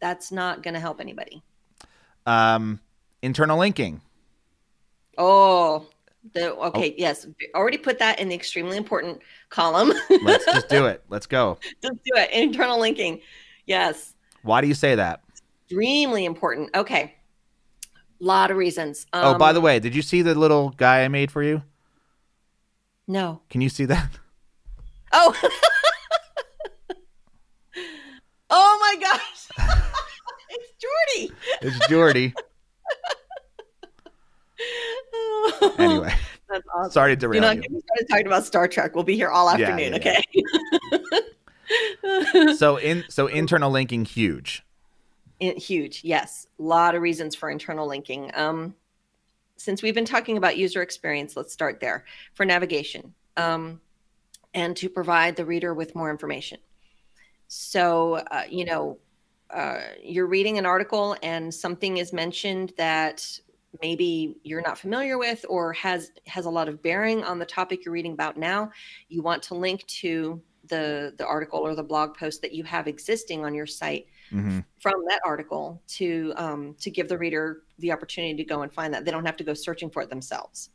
That's 0.00 0.30
not 0.30 0.62
going 0.62 0.74
to 0.74 0.80
help 0.80 1.00
anybody. 1.00 1.42
Um, 2.26 2.80
internal 3.22 3.58
linking. 3.58 4.00
Oh, 5.18 5.88
the 6.34 6.54
okay, 6.54 6.94
yes, 6.96 7.26
already 7.54 7.78
put 7.78 7.98
that 7.98 8.20
in 8.20 8.28
the 8.28 8.34
extremely 8.34 8.76
important 8.76 9.20
column. 9.48 9.92
Let's 10.22 10.44
just 10.44 10.68
do 10.68 10.86
it. 10.92 11.02
Let's 11.08 11.26
go. 11.26 11.58
Just 11.82 11.94
do 12.04 12.12
it. 12.14 12.30
Internal 12.30 12.78
linking. 12.80 13.20
Yes. 13.66 14.14
Why 14.42 14.60
do 14.60 14.68
you 14.68 14.74
say 14.74 14.94
that? 14.94 15.22
Extremely 15.64 16.24
important. 16.24 16.74
Okay. 16.76 17.16
Lot 18.22 18.52
of 18.52 18.56
reasons. 18.56 19.04
oh, 19.12 19.36
by 19.36 19.48
Um, 19.48 19.54
the 19.56 19.60
way, 19.60 19.80
did 19.80 19.96
you 19.96 20.02
see 20.02 20.22
the 20.22 20.36
little 20.36 20.70
guy 20.70 21.02
I 21.02 21.08
made 21.08 21.32
for 21.32 21.42
you? 21.42 21.62
No. 23.08 23.40
Can 23.50 23.60
you 23.60 23.68
see 23.68 23.84
that? 23.86 24.08
Oh. 25.14 25.34
oh 28.48 28.78
my 28.80 28.96
gosh. 28.98 29.48
it's 30.48 30.72
Geordi. 30.82 31.30
It's 31.60 31.86
Geordi. 31.86 32.32
anyway, 35.78 36.14
awesome. 36.74 36.90
sorry 36.92 37.12
to 37.12 37.16
derail 37.16 37.42
not 37.42 37.56
you. 37.56 37.62
get 37.62 37.70
me 37.72 37.80
started 37.82 38.08
talking 38.08 38.26
about 38.26 38.46
Star 38.46 38.66
Trek. 38.68 38.94
We'll 38.94 39.04
be 39.04 39.16
here 39.16 39.28
all 39.28 39.50
afternoon, 39.50 40.00
yeah, 40.02 40.20
okay? 42.38 42.54
So 42.56 42.76
in 42.78 43.04
so 43.10 43.26
internal 43.26 43.70
linking 43.70 44.06
huge. 44.06 44.64
Huge 45.42 46.02
yes. 46.04 46.46
A 46.58 46.62
lot 46.62 46.94
of 46.94 47.02
reasons 47.02 47.34
for 47.34 47.50
internal 47.50 47.88
linking. 47.88 48.30
Um, 48.34 48.74
since 49.56 49.82
we've 49.82 49.94
been 49.94 50.04
talking 50.04 50.36
about 50.36 50.56
user 50.56 50.82
experience 50.82 51.36
let's 51.36 51.52
start 51.52 51.80
there. 51.80 52.04
For 52.34 52.46
navigation 52.46 53.12
um, 53.36 53.80
and 54.54 54.76
to 54.76 54.88
provide 54.88 55.36
the 55.36 55.44
reader 55.44 55.74
with 55.74 55.94
more 55.94 56.10
information. 56.10 56.58
So 57.48 58.14
uh, 58.30 58.44
you 58.48 58.64
know 58.64 58.98
uh, 59.50 59.80
you're 60.02 60.28
reading 60.28 60.58
an 60.58 60.66
article 60.66 61.16
and 61.22 61.52
something 61.52 61.98
is 61.98 62.12
mentioned 62.12 62.72
that 62.78 63.26
maybe 63.80 64.36
you're 64.44 64.62
not 64.62 64.78
familiar 64.78 65.18
with 65.18 65.44
or 65.48 65.72
has 65.72 66.12
has 66.26 66.46
a 66.46 66.50
lot 66.50 66.68
of 66.68 66.82
bearing 66.82 67.24
on 67.24 67.38
the 67.38 67.44
topic 67.44 67.84
you're 67.84 67.94
reading 67.94 68.12
about 68.12 68.36
now. 68.36 68.70
You 69.08 69.22
want 69.22 69.42
to 69.44 69.54
link 69.54 69.84
to 69.86 70.40
the 70.68 71.14
the 71.18 71.26
article 71.26 71.58
or 71.58 71.74
the 71.74 71.82
blog 71.82 72.16
post 72.16 72.42
that 72.42 72.52
you 72.52 72.64
have 72.64 72.86
existing 72.86 73.44
on 73.44 73.54
your 73.54 73.66
site 73.66 74.06
mm-hmm. 74.32 74.60
from 74.80 75.04
that 75.08 75.20
article 75.24 75.82
to 75.86 76.32
um, 76.36 76.74
to 76.80 76.90
give 76.90 77.08
the 77.08 77.18
reader 77.18 77.62
the 77.78 77.92
opportunity 77.92 78.34
to 78.34 78.44
go 78.44 78.62
and 78.62 78.72
find 78.72 78.92
that 78.94 79.04
they 79.04 79.10
don't 79.10 79.26
have 79.26 79.36
to 79.36 79.44
go 79.44 79.54
searching 79.54 79.90
for 79.90 80.02
it 80.02 80.10
themselves 80.10 80.70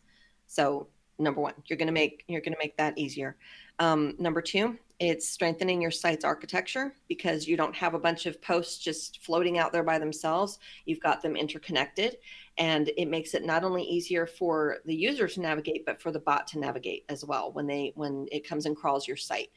so 0.48 0.88
number 1.20 1.42
one 1.42 1.54
you're 1.66 1.78
going 1.78 1.88
to 1.88 1.94
make 1.94 2.24
you're 2.28 2.42
going 2.42 2.54
to 2.54 2.60
make 2.60 2.78
that 2.78 2.98
easier 2.98 3.36
um, 3.80 4.16
number 4.20 4.42
two 4.42 4.78
it's 5.00 5.30
strengthening 5.30 5.82
your 5.82 5.92
site's 5.92 6.26
architecture 6.26 6.94
because 7.08 7.48
you 7.48 7.56
don't 7.56 7.76
have 7.76 7.94
a 7.94 8.00
bunch 8.00 8.26
of 8.26 8.42
posts 8.42 8.80
just 8.80 9.24
floating 9.24 9.60
out 9.60 9.72
there 9.72 9.84
by 9.84 10.00
themselves. 10.00 10.58
You've 10.86 11.02
got 11.02 11.22
them 11.22 11.36
interconnected, 11.36 12.18
and 12.58 12.90
it 12.98 13.08
makes 13.08 13.36
it 13.36 13.46
not 13.46 13.64
only 13.64 13.84
easier 13.84 14.26
for 14.26 14.78
the 14.86 14.96
user 14.96 15.28
to 15.28 15.40
navigate, 15.40 15.86
but 15.86 16.02
for 16.02 16.12
the 16.12 16.20
bot 16.20 16.48
to 16.48 16.60
navigate 16.60 17.06
as 17.10 17.24
well 17.24 17.52
when 17.52 17.68
they 17.68 17.92
when 17.96 18.28
it 18.32 18.48
comes 18.48 18.66
and 18.66 18.76
crawls 18.76 19.08
your 19.08 19.18
site. 19.18 19.52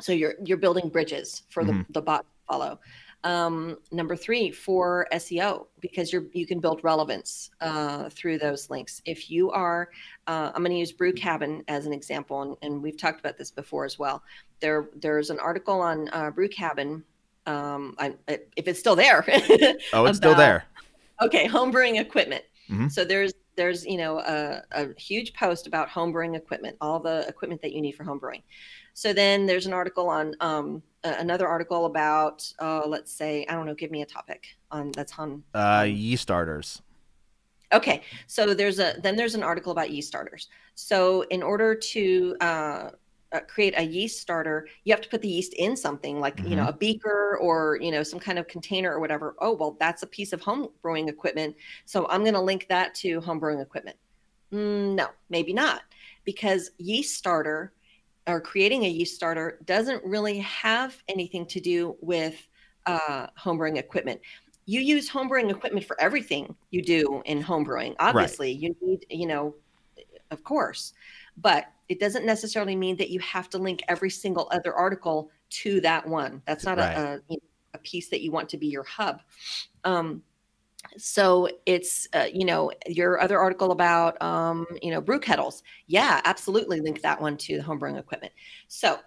So 0.00 0.12
you're 0.12 0.34
you're 0.42 0.56
building 0.56 0.88
bridges 0.88 1.42
for 1.50 1.62
the, 1.62 1.72
mm-hmm. 1.72 1.92
the 1.92 2.02
bot 2.02 2.24
follow. 2.48 2.78
Um, 3.24 3.78
number 3.92 4.16
three 4.16 4.50
for 4.50 5.06
SEO 5.12 5.66
because 5.80 6.12
you're 6.12 6.24
you 6.32 6.44
can 6.44 6.58
build 6.58 6.82
relevance 6.82 7.50
uh, 7.60 8.08
through 8.10 8.38
those 8.38 8.68
links. 8.68 9.00
If 9.04 9.30
you 9.30 9.50
are, 9.52 9.90
uh, 10.26 10.50
I'm 10.52 10.62
going 10.62 10.72
to 10.72 10.78
use 10.78 10.90
Brew 10.90 11.12
Cabin 11.12 11.62
as 11.68 11.86
an 11.86 11.92
example, 11.92 12.42
and, 12.42 12.56
and, 12.62 12.82
we've 12.82 12.96
talked 12.96 13.20
about 13.20 13.38
this 13.38 13.52
before 13.52 13.84
as 13.84 13.96
well. 13.96 14.24
There 14.58 14.88
there's 14.96 15.30
an 15.30 15.38
article 15.38 15.80
on 15.80 16.08
uh, 16.12 16.30
Brew 16.32 16.48
Cabin. 16.48 17.04
Um, 17.46 17.94
I, 17.98 18.14
if 18.56 18.66
it's 18.66 18.80
still 18.80 18.96
there. 18.96 19.24
oh, 19.28 19.32
it's 19.32 19.92
about, 19.92 20.14
still 20.16 20.34
there. 20.34 20.64
Okay, 21.22 21.46
homebrewing 21.46 22.00
equipment. 22.00 22.44
Mm-hmm. 22.68 22.88
So 22.88 23.04
there's 23.04 23.32
there's 23.54 23.86
you 23.86 23.98
know 23.98 24.18
a, 24.18 24.62
a 24.72 24.88
huge 24.98 25.32
post 25.34 25.68
about 25.68 25.88
homebrewing 25.88 26.36
equipment, 26.36 26.76
all 26.80 26.98
the 26.98 27.26
equipment 27.28 27.62
that 27.62 27.72
you 27.72 27.80
need 27.80 27.92
for 27.92 28.04
homebrewing. 28.04 28.42
So 28.94 29.12
then 29.12 29.46
there's 29.46 29.66
an 29.66 29.72
article 29.72 30.08
on 30.08 30.34
um, 30.40 30.82
another 31.04 31.48
article 31.48 31.86
about, 31.86 32.50
uh, 32.60 32.86
let's 32.86 33.12
say, 33.12 33.46
I 33.48 33.54
don't 33.54 33.66
know, 33.66 33.74
give 33.74 33.90
me 33.90 34.02
a 34.02 34.06
topic 34.06 34.46
on 34.70 34.92
that's 34.92 35.18
on 35.18 35.42
uh, 35.54 35.86
yeast 35.88 36.22
starters. 36.22 36.82
Okay, 37.72 38.02
so 38.26 38.52
there's 38.52 38.78
a 38.78 38.94
then 39.02 39.16
there's 39.16 39.34
an 39.34 39.42
article 39.42 39.72
about 39.72 39.90
yeast 39.90 40.08
starters. 40.08 40.48
So 40.74 41.22
in 41.30 41.42
order 41.42 41.74
to 41.74 42.36
uh, 42.40 42.90
uh, 43.32 43.40
create 43.48 43.74
a 43.78 43.82
yeast 43.82 44.20
starter, 44.20 44.68
you 44.84 44.92
have 44.92 45.00
to 45.00 45.08
put 45.08 45.22
the 45.22 45.28
yeast 45.28 45.54
in 45.54 45.74
something 45.76 46.20
like 46.20 46.36
mm-hmm. 46.36 46.48
you 46.48 46.56
know 46.56 46.62
mm-hmm. 46.62 46.74
a 46.74 46.78
beaker 46.78 47.38
or 47.40 47.78
you 47.80 47.90
know 47.90 48.02
some 48.02 48.20
kind 48.20 48.38
of 48.38 48.46
container 48.46 48.92
or 48.92 49.00
whatever. 49.00 49.34
Oh 49.38 49.54
well, 49.54 49.76
that's 49.80 50.02
a 50.02 50.06
piece 50.06 50.34
of 50.34 50.42
home 50.42 50.68
brewing 50.82 51.08
equipment. 51.08 51.56
So 51.86 52.06
I'm 52.08 52.22
going 52.22 52.34
to 52.34 52.40
link 52.40 52.66
that 52.68 52.94
to 52.96 53.20
home 53.22 53.38
brewing 53.38 53.60
equipment. 53.60 53.96
Mm, 54.52 54.94
no, 54.94 55.06
maybe 55.30 55.54
not, 55.54 55.80
because 56.24 56.72
yeast 56.76 57.16
starter 57.16 57.72
or 58.26 58.40
creating 58.40 58.84
a 58.84 58.88
yeast 58.88 59.14
starter 59.14 59.58
doesn't 59.64 60.04
really 60.04 60.38
have 60.38 60.96
anything 61.08 61.46
to 61.46 61.60
do 61.60 61.96
with 62.00 62.48
uh, 62.86 63.26
homebrewing 63.38 63.78
equipment. 63.78 64.20
You 64.66 64.80
use 64.80 65.10
homebrewing 65.10 65.50
equipment 65.50 65.86
for 65.86 66.00
everything 66.00 66.54
you 66.70 66.82
do 66.82 67.22
in 67.24 67.42
homebrewing. 67.42 67.96
Obviously, 67.98 68.48
right. 68.48 68.60
you 68.60 68.76
need, 68.80 69.06
you 69.10 69.26
know, 69.26 69.54
of 70.30 70.44
course, 70.44 70.92
but 71.36 71.66
it 71.88 71.98
doesn't 71.98 72.24
necessarily 72.24 72.76
mean 72.76 72.96
that 72.96 73.10
you 73.10 73.18
have 73.20 73.50
to 73.50 73.58
link 73.58 73.82
every 73.88 74.10
single 74.10 74.48
other 74.52 74.72
article 74.72 75.30
to 75.50 75.80
that 75.80 76.06
one. 76.06 76.42
That's 76.46 76.64
not 76.64 76.78
right. 76.78 76.96
a, 76.96 77.22
a, 77.30 77.36
a 77.74 77.78
piece 77.78 78.08
that 78.10 78.22
you 78.22 78.30
want 78.30 78.48
to 78.50 78.56
be 78.56 78.68
your 78.68 78.84
hub. 78.84 79.20
Um, 79.84 80.22
so 80.96 81.48
it's 81.66 82.06
uh, 82.14 82.26
you 82.32 82.44
know 82.44 82.70
your 82.86 83.20
other 83.20 83.38
article 83.38 83.72
about 83.72 84.20
um, 84.22 84.66
you 84.80 84.90
know 84.90 85.00
brew 85.00 85.20
kettles. 85.20 85.62
Yeah 85.86 86.20
absolutely 86.24 86.80
link 86.80 87.02
that 87.02 87.20
one 87.20 87.36
to 87.38 87.56
the 87.56 87.62
homebrewing 87.62 87.98
equipment. 87.98 88.32
So 88.68 88.98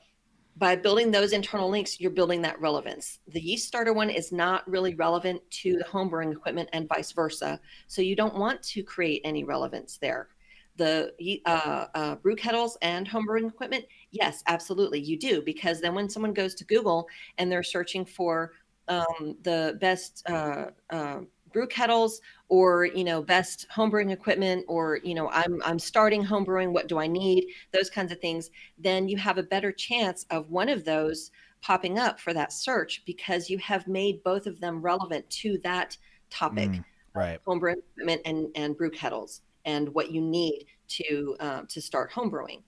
by 0.57 0.75
building 0.75 1.11
those 1.11 1.33
internal 1.33 1.69
links 1.69 1.99
you're 1.99 2.11
building 2.11 2.41
that 2.41 2.59
relevance. 2.59 3.19
The 3.27 3.41
yeast 3.41 3.67
starter 3.67 3.93
one 3.93 4.09
is 4.09 4.31
not 4.31 4.67
really 4.69 4.95
relevant 4.95 5.41
to 5.61 5.77
the 5.77 5.83
homebrewing 5.83 6.31
equipment 6.31 6.69
and 6.73 6.87
vice 6.87 7.11
versa. 7.11 7.59
So 7.87 8.01
you 8.01 8.15
don't 8.15 8.37
want 8.37 8.63
to 8.63 8.83
create 8.83 9.21
any 9.23 9.43
relevance 9.43 9.97
there. 9.97 10.29
The 10.77 11.13
uh, 11.45 11.85
uh, 11.95 12.15
brew 12.15 12.35
kettles 12.35 12.77
and 12.81 13.07
homebrewing 13.07 13.47
equipment 13.47 13.85
yes 14.11 14.43
absolutely 14.47 14.99
you 14.99 15.17
do 15.17 15.41
because 15.41 15.79
then 15.79 15.95
when 15.95 16.09
someone 16.09 16.33
goes 16.33 16.53
to 16.55 16.65
google 16.65 17.07
and 17.37 17.49
they're 17.49 17.63
searching 17.63 18.03
for 18.03 18.51
um, 18.89 19.37
the 19.43 19.77
best 19.79 20.21
uh, 20.29 20.65
uh 20.89 21.21
brew 21.55 21.65
kettles 21.65 22.19
or 22.49 22.83
you 22.83 23.05
know 23.05 23.21
best 23.21 23.65
homebrewing 23.73 24.11
equipment 24.11 24.65
or 24.67 24.99
you 25.03 25.15
know 25.15 25.29
i'm 25.31 25.61
i'm 25.63 25.79
starting 25.79 26.21
homebrewing 26.21 26.73
what 26.73 26.87
do 26.87 26.99
i 26.99 27.07
need? 27.07 27.47
Those 27.71 27.89
kinds 27.89 28.11
of 28.11 28.19
things. 28.19 28.51
Then 28.77 29.07
you 29.07 29.15
have 29.17 29.37
a 29.37 29.43
better 29.43 29.71
chance 29.71 30.25
of 30.29 30.51
one 30.51 30.67
of 30.67 30.83
those 30.83 31.31
popping 31.61 31.97
up 31.97 32.19
for 32.19 32.33
that 32.33 32.51
search 32.51 33.03
because 33.05 33.49
you 33.49 33.57
have 33.59 33.87
made 33.87 34.21
both 34.23 34.47
of 34.47 34.59
them 34.59 34.81
relevant 34.81 35.27
to 35.29 35.57
that 35.63 35.97
topic 36.29 36.69
mm, 36.69 36.83
right. 37.13 37.39
homebrewing 37.47 37.77
equipment 37.93 38.21
and 38.25 38.49
and 38.55 38.75
brew 38.75 38.91
kettles 38.91 39.41
and 39.63 39.87
what 39.95 40.11
you 40.11 40.19
need 40.21 40.65
to 40.89 41.37
uh, 41.39 41.61
to 41.69 41.81
start 41.81 42.11
homebrewing. 42.11 42.63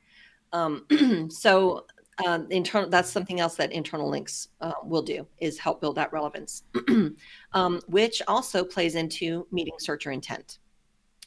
Um, 0.53 0.85
so 1.29 1.85
um, 2.25 2.47
internal 2.49 2.89
that's 2.89 3.11
something 3.11 3.39
else 3.39 3.55
that 3.55 3.71
internal 3.71 4.09
links 4.09 4.49
uh, 4.61 4.73
will 4.83 5.01
do 5.01 5.27
is 5.39 5.59
help 5.59 5.81
build 5.81 5.95
that 5.95 6.11
relevance. 6.13 6.63
Um, 7.53 7.79
which 7.87 8.21
also 8.27 8.63
plays 8.63 8.93
into 8.95 9.47
meeting 9.51 9.73
searcher 9.79 10.11
intent. 10.11 10.59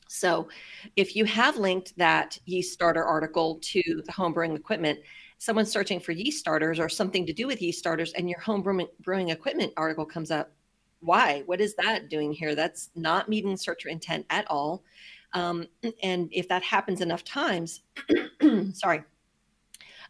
So 0.07 0.49
if 0.95 1.17
you 1.17 1.25
have 1.25 1.57
linked 1.57 1.97
that 1.97 2.39
yeast 2.45 2.73
starter 2.73 3.03
article 3.03 3.59
to 3.63 4.03
the 4.05 4.13
home 4.13 4.33
brewing 4.33 4.55
equipment 4.55 5.01
someone's 5.41 5.73
searching 5.73 5.99
for 5.99 6.13
yeast 6.13 6.39
starters 6.39 6.79
or 6.79 6.89
something 6.89 7.25
to 7.27 7.33
do 7.33 7.47
with 7.47 7.63
yeast 7.63 7.79
starters 7.79 8.13
and 8.13 8.29
your 8.29 8.39
home 8.41 8.63
brewing, 8.63 8.87
brewing 9.01 9.31
equipment 9.31 9.73
article 9.77 10.05
comes 10.05 10.31
up 10.31 10.53
why? 11.01 11.43
What 11.47 11.63
is 11.63 11.75
that 11.77 12.11
doing 12.11 12.31
here? 12.31 12.55
That's 12.55 12.91
not 12.95 13.29
meeting 13.29 13.57
searcher 13.57 13.89
intent 13.89 14.27
at 14.29 14.45
all. 14.51 14.85
Um, 15.33 15.67
and 16.03 16.29
if 16.31 16.47
that 16.49 16.63
happens 16.63 17.01
enough 17.01 17.25
times 17.25 17.83
sorry 18.75 19.03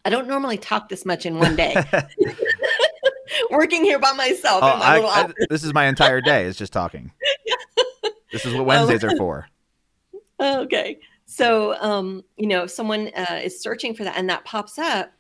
I 0.04 0.10
don't 0.10 0.26
normally 0.28 0.58
talk 0.58 0.88
this 0.88 1.04
much 1.04 1.26
in 1.26 1.38
one 1.38 1.56
day. 1.56 1.74
Working 3.50 3.84
here 3.84 3.98
by 3.98 4.12
myself. 4.12 4.62
Oh, 4.62 4.66
I, 4.66 5.00
I, 5.00 5.32
this 5.48 5.64
is 5.64 5.72
my 5.72 5.86
entire 5.86 6.20
day. 6.20 6.44
It's 6.44 6.58
just 6.58 6.72
talking. 6.72 7.12
this 8.32 8.44
is 8.44 8.54
what 8.54 8.66
Wednesdays 8.66 9.04
are 9.04 9.16
for. 9.16 9.46
Okay. 10.40 10.98
So, 11.26 11.76
um, 11.80 12.24
you 12.36 12.48
know, 12.48 12.64
if 12.64 12.70
someone 12.70 13.10
uh, 13.14 13.40
is 13.42 13.60
searching 13.60 13.94
for 13.94 14.04
that 14.04 14.16
and 14.16 14.28
that 14.30 14.44
pops 14.44 14.78
up, 14.78 15.12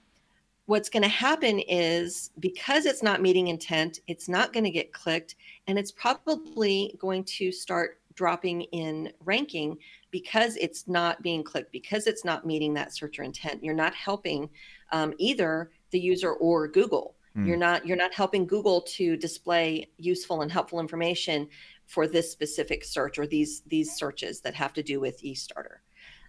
what's 0.66 0.88
going 0.88 1.02
to 1.02 1.08
happen 1.08 1.60
is 1.60 2.30
because 2.40 2.86
it's 2.86 3.02
not 3.02 3.22
meeting 3.22 3.48
intent, 3.48 4.00
it's 4.08 4.28
not 4.28 4.52
going 4.52 4.64
to 4.64 4.70
get 4.70 4.92
clicked, 4.92 5.36
and 5.66 5.78
it's 5.78 5.92
probably 5.92 6.96
going 6.98 7.24
to 7.24 7.52
start 7.52 7.99
dropping 8.14 8.62
in 8.62 9.12
ranking 9.24 9.76
because 10.10 10.56
it's 10.56 10.88
not 10.88 11.22
being 11.22 11.42
clicked, 11.42 11.72
because 11.72 12.06
it's 12.06 12.24
not 12.24 12.46
meeting 12.46 12.74
that 12.74 12.94
searcher 12.94 13.22
intent. 13.22 13.62
You're 13.62 13.74
not 13.74 13.94
helping 13.94 14.50
um, 14.92 15.14
either 15.18 15.70
the 15.90 16.00
user 16.00 16.32
or 16.32 16.68
Google. 16.68 17.16
Mm. 17.36 17.46
You're 17.46 17.56
not 17.56 17.86
you're 17.86 17.96
not 17.96 18.12
helping 18.12 18.46
Google 18.46 18.80
to 18.82 19.16
display 19.16 19.88
useful 19.98 20.42
and 20.42 20.50
helpful 20.50 20.80
information 20.80 21.48
for 21.86 22.06
this 22.06 22.30
specific 22.30 22.84
search 22.84 23.18
or 23.18 23.26
these 23.26 23.62
these 23.66 23.92
searches 23.92 24.40
that 24.40 24.54
have 24.54 24.72
to 24.74 24.82
do 24.82 25.00
with 25.00 25.22
yeast 25.22 25.44
starter. 25.44 25.82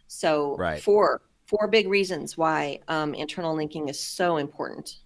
So 0.08 0.56
right. 0.58 0.82
four 0.82 1.22
four 1.46 1.68
big 1.68 1.88
reasons 1.88 2.38
why 2.38 2.80
um, 2.88 3.14
internal 3.14 3.56
linking 3.56 3.90
is 3.90 4.00
so 4.00 4.38
important. 4.38 5.00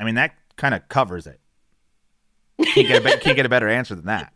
I 0.00 0.04
mean 0.04 0.16
that 0.16 0.34
kind 0.56 0.74
of 0.74 0.88
covers 0.88 1.26
it. 1.26 1.40
Can't 2.74 2.88
get, 2.88 3.06
a, 3.06 3.18
can't 3.18 3.36
get 3.36 3.46
a 3.46 3.48
better 3.48 3.68
answer 3.68 3.94
than 3.94 4.06
that. 4.06 4.32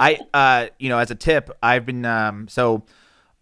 I, 0.00 0.18
uh, 0.34 0.66
you 0.78 0.88
know, 0.88 0.98
as 0.98 1.10
a 1.10 1.14
tip, 1.14 1.50
I've 1.62 1.86
been 1.86 2.04
um, 2.04 2.48
so 2.48 2.84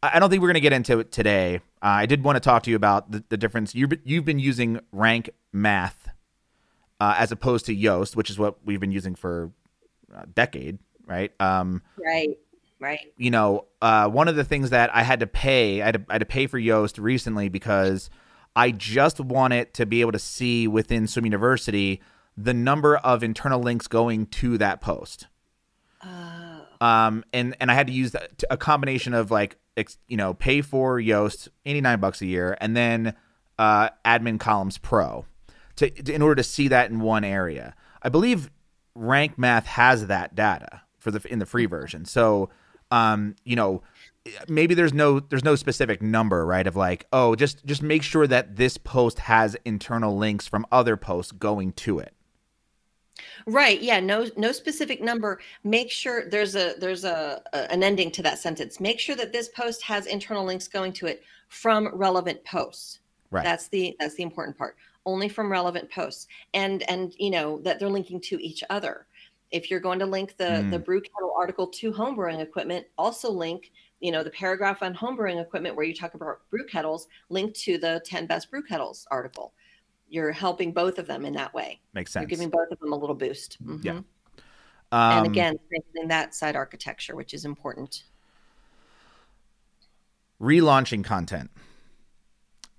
I 0.03 0.19
don't 0.19 0.31
think 0.31 0.43
we're 0.43 0.49
going 0.49 0.55
to 0.55 0.61
get 0.61 0.73
into 0.73 0.99
it 0.99 1.13
today. 1.13 1.57
Uh, 1.83 2.03
I 2.03 2.07
did 2.07 2.23
want 2.23 2.37
to 2.37 2.41
talk 2.41 2.63
to 2.65 2.71
you 2.71 2.77
about 2.77 3.11
the, 3.11 3.25
the 3.29 3.37
difference. 3.37 3.75
You've 3.75 3.91
been, 3.91 4.01
you've 4.05 4.25
been 4.25 4.39
using 4.39 4.81
Rank 4.93 5.31
Math 5.53 6.09
uh, 7.01 7.15
as 7.19 7.33
opposed 7.33 7.67
to 7.67 7.77
Yoast, 7.77 8.17
which 8.17 8.31
is 8.31 8.39
what 8.39 8.65
we've 8.65 8.81
been 8.81 8.93
using 8.93 9.15
for 9.15 9.51
a 10.15 10.27
decade, 10.27 10.79
right? 11.07 11.33
Um, 11.41 11.83
right. 11.99 12.39
Right. 12.79 13.01
You 13.17 13.31
know, 13.31 13.65
uh, 13.81 14.09
one 14.09 14.29
of 14.29 14.37
the 14.37 14.45
things 14.45 14.69
that 14.71 14.95
I 14.95 15.03
had 15.03 15.21
to 15.21 15.27
pay, 15.27 15.81
I 15.81 15.87
had 15.87 15.95
to, 15.95 16.05
I 16.11 16.15
had 16.15 16.19
to 16.19 16.27
pay 16.27 16.47
for 16.47 16.61
Yoast 16.61 17.03
recently 17.03 17.49
because 17.49 18.11
I 18.55 18.71
just 18.71 19.19
wanted 19.19 19.73
to 19.75 19.87
be 19.87 20.03
able 20.03 20.13
to 20.13 20.19
see 20.19 20.69
within 20.69 21.07
Swim 21.07 21.25
University 21.25 22.03
the 22.37 22.53
number 22.53 22.99
of 22.99 23.23
internal 23.23 23.61
links 23.61 23.87
going 23.87 24.27
to 24.27 24.59
that 24.59 24.83
post. 24.83 25.27
Um, 26.81 27.25
and 27.33 27.57
and 27.61 27.71
I 27.71 27.75
had 27.75 27.87
to 27.87 27.93
use 27.93 28.15
a 28.51 28.57
combination 28.57 29.15
of 29.15 29.31
like 29.31 29.57
you 30.09 30.17
know 30.17 30.35
pay 30.35 30.63
for 30.63 31.01
Yoast 31.01 31.49
eighty 31.65 31.81
nine 31.81 32.01
bucks 32.01 32.21
a 32.21 32.27
year, 32.27 32.57
and 32.61 32.77
then 32.77 33.15
uh, 33.59 33.91
Admin 34.05 34.39
Columns 34.39 34.79
Pro 34.79 35.25
to, 35.77 35.91
to, 35.91 36.13
in 36.13 36.23
order 36.23 36.37
to 36.37 36.43
see 36.43 36.69
that 36.69 36.91
in 36.91 37.01
one 37.01 37.25
area. 37.25 37.75
I 38.03 38.09
believe 38.09 38.51
Rank 38.95 39.39
Math 39.39 39.67
has 39.67 40.07
that 40.07 40.35
data 40.35 40.83
for 40.99 41.11
the 41.11 41.27
in 41.31 41.39
the 41.39 41.47
free 41.47 41.67
version. 41.67 42.05
So, 42.05 42.51
um, 42.91 43.37
you 43.45 43.57
know, 43.57 43.83
maybe 44.49 44.75
there's 44.75 44.95
no 44.95 45.21
there's 45.21 45.45
no 45.45 45.55
specific 45.55 46.03
number, 46.03 46.45
right? 46.45 46.67
Of 46.67 46.77
like, 46.77 47.07
oh, 47.13 47.35
just 47.35 47.65
just 47.65 47.83
make 47.83 48.03
sure 48.03 48.27
that 48.27 48.57
this 48.57 48.77
post 48.79 49.21
has 49.21 49.57
internal 49.65 50.17
links 50.17 50.47
from 50.47 50.67
other 50.73 50.97
posts 50.97 51.33
going 51.33 51.73
to 51.73 51.99
it. 51.99 52.15
Right. 53.47 53.81
Yeah. 53.81 54.01
No. 54.01 54.29
No 54.37 54.53
specific 54.53 55.03
number. 55.03 55.41
Make 55.65 55.91
sure 55.91 56.29
there's 56.29 56.57
a 56.57 56.75
there's 56.79 57.05
a, 57.05 57.43
a, 57.53 57.73
an 57.73 57.83
ending 57.83 58.11
to 58.13 58.23
that 58.23 58.39
sentence. 58.39 58.81
Make 58.81 59.01
sure 59.01 59.17
that 59.17 59.33
this 59.33 59.49
post 59.49 59.83
has 59.83 60.07
internal 60.07 60.45
links 60.45 60.69
going 60.69 60.93
to 60.95 61.07
it 61.07 61.23
from 61.49 61.89
relevant 61.95 62.45
posts. 62.45 63.01
Right. 63.31 63.45
That's 63.45 63.69
the 63.69 63.97
that's 63.99 64.15
the 64.15 64.23
important 64.23 64.57
part. 64.57 64.77
Only 65.05 65.29
from 65.29 65.51
relevant 65.51 65.91
posts, 65.91 66.27
and 66.55 66.89
and 66.91 67.15
you 67.19 67.31
know 67.31 67.61
that 67.61 67.79
they're 67.79 67.89
linking 67.89 68.21
to 68.23 68.43
each 68.43 68.63
other. 68.71 69.07
If 69.53 69.71
you're 69.71 69.81
going 69.81 70.01
to 70.01 70.07
link 70.07 70.37
the 70.37 70.45
mm. 70.45 70.71
the 70.71 70.79
brew 70.79 71.01
kettle 71.01 71.35
article 71.37 71.69
to 71.69 71.93
homebrewing 71.93 72.41
equipment, 72.41 72.87
also 72.99 73.31
link 73.31 73.73
you 74.01 74.11
know 74.11 74.23
the 74.23 74.31
paragraph 74.31 74.83
on 74.83 74.95
homebrewing 74.95 75.41
equipment 75.41 75.77
where 75.77 75.87
you 75.87 75.95
talk 75.95 76.15
about 76.15 76.41
brew 76.51 76.67
kettles, 76.67 77.09
link 77.29 77.55
to 77.55 77.79
the 77.79 78.03
10 78.05 78.27
best 78.27 78.51
brew 78.51 78.63
kettles 78.63 79.07
article 79.11 79.53
you're 80.09 80.33
helping 80.33 80.73
both 80.73 80.99
of 80.99 81.07
them 81.07 81.25
in 81.25 81.35
that 81.35 81.53
way. 81.55 81.81
Makes 81.95 82.13
sense. 82.13 82.23
You're 82.23 82.29
giving 82.29 82.51
both 82.51 82.71
of 82.71 82.79
them 82.79 82.93
a 82.93 82.97
little 82.97 83.15
boost. 83.15 83.63
Mm-hmm. 83.65 83.87
Yeah. 83.87 84.01
Um, 84.93 85.19
and 85.19 85.27
again, 85.27 85.59
strengthening 85.67 86.09
that 86.09 86.35
side 86.35 86.55
architecture, 86.55 87.17
which 87.17 87.35
is 87.35 87.45
important. 87.45 88.05
Relaunching 90.41 91.03
content. 91.03 91.51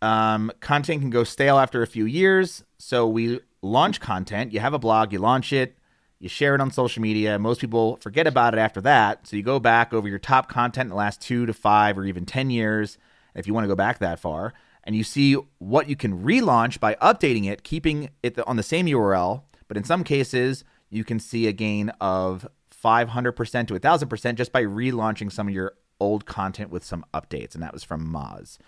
Um, 0.01 0.51
content 0.59 1.01
can 1.01 1.09
go 1.09 1.23
stale 1.23 1.57
after 1.57 1.81
a 1.81 1.87
few 1.87 2.05
years. 2.05 2.63
So 2.77 3.07
we 3.07 3.41
launch 3.61 3.99
content. 3.99 4.53
You 4.53 4.59
have 4.59 4.73
a 4.73 4.79
blog, 4.79 5.11
you 5.11 5.19
launch 5.19 5.51
it, 5.51 5.77
you 6.19 6.29
share 6.29 6.55
it 6.55 6.61
on 6.61 6.71
social 6.71 7.01
media. 7.01 7.37
Most 7.39 7.59
people 7.59 7.97
forget 7.97 8.27
about 8.27 8.53
it 8.53 8.59
after 8.59 8.79
that. 8.81 9.27
So 9.27 9.35
you 9.35 9.43
go 9.43 9.59
back 9.59 9.93
over 9.93 10.07
your 10.07 10.19
top 10.19 10.49
content 10.49 10.85
in 10.85 10.89
the 10.89 10.95
last 10.95 11.19
two 11.19 11.45
to 11.45 11.53
five 11.53 11.97
or 11.97 12.05
even 12.05 12.25
10 12.25 12.51
years, 12.51 12.97
if 13.35 13.47
you 13.47 13.53
want 13.53 13.65
to 13.65 13.67
go 13.67 13.75
back 13.75 13.99
that 13.99 14.19
far 14.19 14.53
and 14.87 14.95
you 14.95 15.03
see 15.03 15.33
what 15.59 15.89
you 15.89 15.97
can 15.97 16.23
relaunch 16.23 16.79
by 16.79 16.95
updating 16.95 17.45
it, 17.45 17.63
keeping 17.63 18.09
it 18.23 18.39
on 18.47 18.55
the 18.55 18.63
same 18.63 18.85
URL. 18.85 19.43
But 19.67 19.75
in 19.75 19.83
some 19.83 20.05
cases, 20.05 20.63
you 20.89 21.03
can 21.03 21.19
see 21.19 21.45
a 21.47 21.51
gain 21.51 21.89
of 21.99 22.47
500% 22.83 23.67
to 23.67 23.73
1000% 23.73 24.35
just 24.35 24.53
by 24.53 24.63
relaunching 24.63 25.29
some 25.29 25.49
of 25.49 25.53
your 25.53 25.73
old 25.99 26.25
content 26.25 26.69
with 26.69 26.85
some 26.85 27.05
updates. 27.13 27.53
And 27.53 27.61
that 27.61 27.73
was 27.73 27.83
from 27.83 28.07
Moz. 28.07 28.59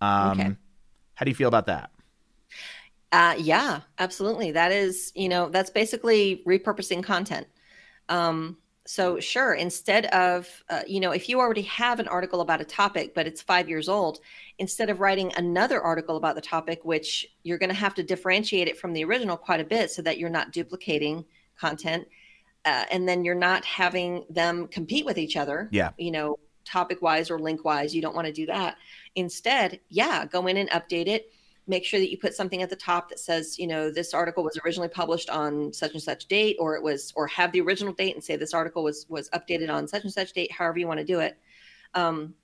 Um, 0.00 0.40
okay. 0.40 0.56
How 1.14 1.24
do 1.24 1.30
you 1.30 1.36
feel 1.36 1.48
about 1.48 1.66
that? 1.66 1.92
Uh, 3.12 3.36
yeah, 3.38 3.82
absolutely. 4.00 4.50
That 4.50 4.72
is, 4.72 5.12
you 5.14 5.28
know, 5.28 5.50
that's 5.50 5.70
basically 5.70 6.42
repurposing 6.48 7.04
content. 7.04 7.46
Um, 8.08 8.56
so 8.86 9.20
sure 9.20 9.54
instead 9.54 10.06
of 10.06 10.48
uh, 10.70 10.82
you 10.86 11.00
know 11.00 11.10
if 11.10 11.28
you 11.28 11.38
already 11.38 11.62
have 11.62 12.00
an 12.00 12.08
article 12.08 12.40
about 12.40 12.60
a 12.60 12.64
topic 12.64 13.14
but 13.14 13.26
it's 13.26 13.42
five 13.42 13.68
years 13.68 13.88
old 13.88 14.20
instead 14.58 14.88
of 14.88 15.00
writing 15.00 15.32
another 15.36 15.80
article 15.82 16.16
about 16.16 16.34
the 16.34 16.40
topic 16.40 16.80
which 16.84 17.26
you're 17.42 17.58
going 17.58 17.68
to 17.68 17.74
have 17.74 17.94
to 17.94 18.02
differentiate 18.02 18.68
it 18.68 18.78
from 18.78 18.92
the 18.92 19.04
original 19.04 19.36
quite 19.36 19.60
a 19.60 19.64
bit 19.64 19.90
so 19.90 20.00
that 20.00 20.18
you're 20.18 20.30
not 20.30 20.52
duplicating 20.52 21.24
content 21.58 22.06
uh, 22.64 22.84
and 22.90 23.08
then 23.08 23.24
you're 23.24 23.34
not 23.34 23.64
having 23.64 24.24
them 24.30 24.66
compete 24.68 25.04
with 25.04 25.18
each 25.18 25.36
other 25.36 25.68
yeah. 25.72 25.90
you 25.98 26.10
know 26.10 26.38
topic 26.64 27.02
wise 27.02 27.30
or 27.30 27.38
link 27.38 27.64
wise 27.64 27.94
you 27.94 28.02
don't 28.02 28.14
want 28.14 28.26
to 28.26 28.32
do 28.32 28.46
that. 28.46 28.76
Instead 29.14 29.80
yeah 29.88 30.24
go 30.24 30.46
in 30.46 30.56
and 30.56 30.70
update 30.70 31.06
it 31.06 31.32
make 31.70 31.84
sure 31.84 32.00
that 32.00 32.10
you 32.10 32.18
put 32.18 32.34
something 32.34 32.62
at 32.62 32.68
the 32.68 32.76
top 32.76 33.08
that 33.08 33.20
says, 33.20 33.58
you 33.58 33.66
know, 33.66 33.90
this 33.90 34.12
article 34.12 34.42
was 34.42 34.58
originally 34.64 34.88
published 34.88 35.30
on 35.30 35.72
such 35.72 35.92
and 35.92 36.02
such 36.02 36.26
date, 36.26 36.56
or 36.58 36.76
it 36.76 36.82
was, 36.82 37.12
or 37.16 37.26
have 37.28 37.52
the 37.52 37.60
original 37.60 37.94
date 37.94 38.14
and 38.14 38.22
say 38.22 38.36
this 38.36 38.52
article 38.52 38.82
was 38.82 39.06
was 39.08 39.30
updated 39.30 39.72
on 39.72 39.88
such 39.88 40.02
and 40.02 40.12
such 40.12 40.32
date, 40.32 40.52
however 40.52 40.78
you 40.78 40.88
want 40.88 40.98
to 40.98 41.06
do 41.06 41.20
it, 41.20 41.38
um, 41.94 42.34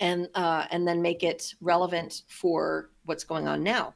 and 0.00 0.28
uh, 0.34 0.64
and 0.70 0.88
then 0.88 1.02
make 1.02 1.22
it 1.22 1.54
relevant 1.60 2.22
for 2.28 2.90
what's 3.04 3.24
going 3.24 3.46
on 3.46 3.62
now. 3.62 3.94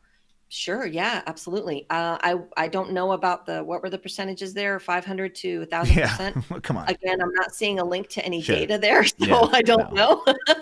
Sure. 0.51 0.87
Yeah, 0.87 1.23
absolutely. 1.27 1.85
Uh, 1.91 2.17
I 2.23 2.37
I 2.57 2.69
don't 2.69 2.93
know 2.93 3.13
about 3.13 3.45
the 3.45 3.63
what 3.63 3.83
were 3.83 3.91
the 3.91 3.99
percentages 3.99 4.55
there? 4.55 4.81
Five 4.81 5.05
hundred 5.05 5.35
to 5.37 5.65
thousand 5.71 5.97
yeah. 5.97 6.09
percent. 6.09 6.63
Come 6.63 6.79
on. 6.79 6.89
Again, 6.89 7.21
I'm 7.21 7.33
not 7.35 7.55
seeing 7.55 7.79
a 7.79 7.85
link 7.85 8.09
to 8.11 8.25
any 8.25 8.41
sure. 8.41 8.57
data 8.57 8.79
there, 8.79 9.05
so 9.05 9.15
yeah, 9.19 9.49
I 9.53 9.61
don't 9.61 9.93
no. 9.93 10.23
know. 10.27 10.35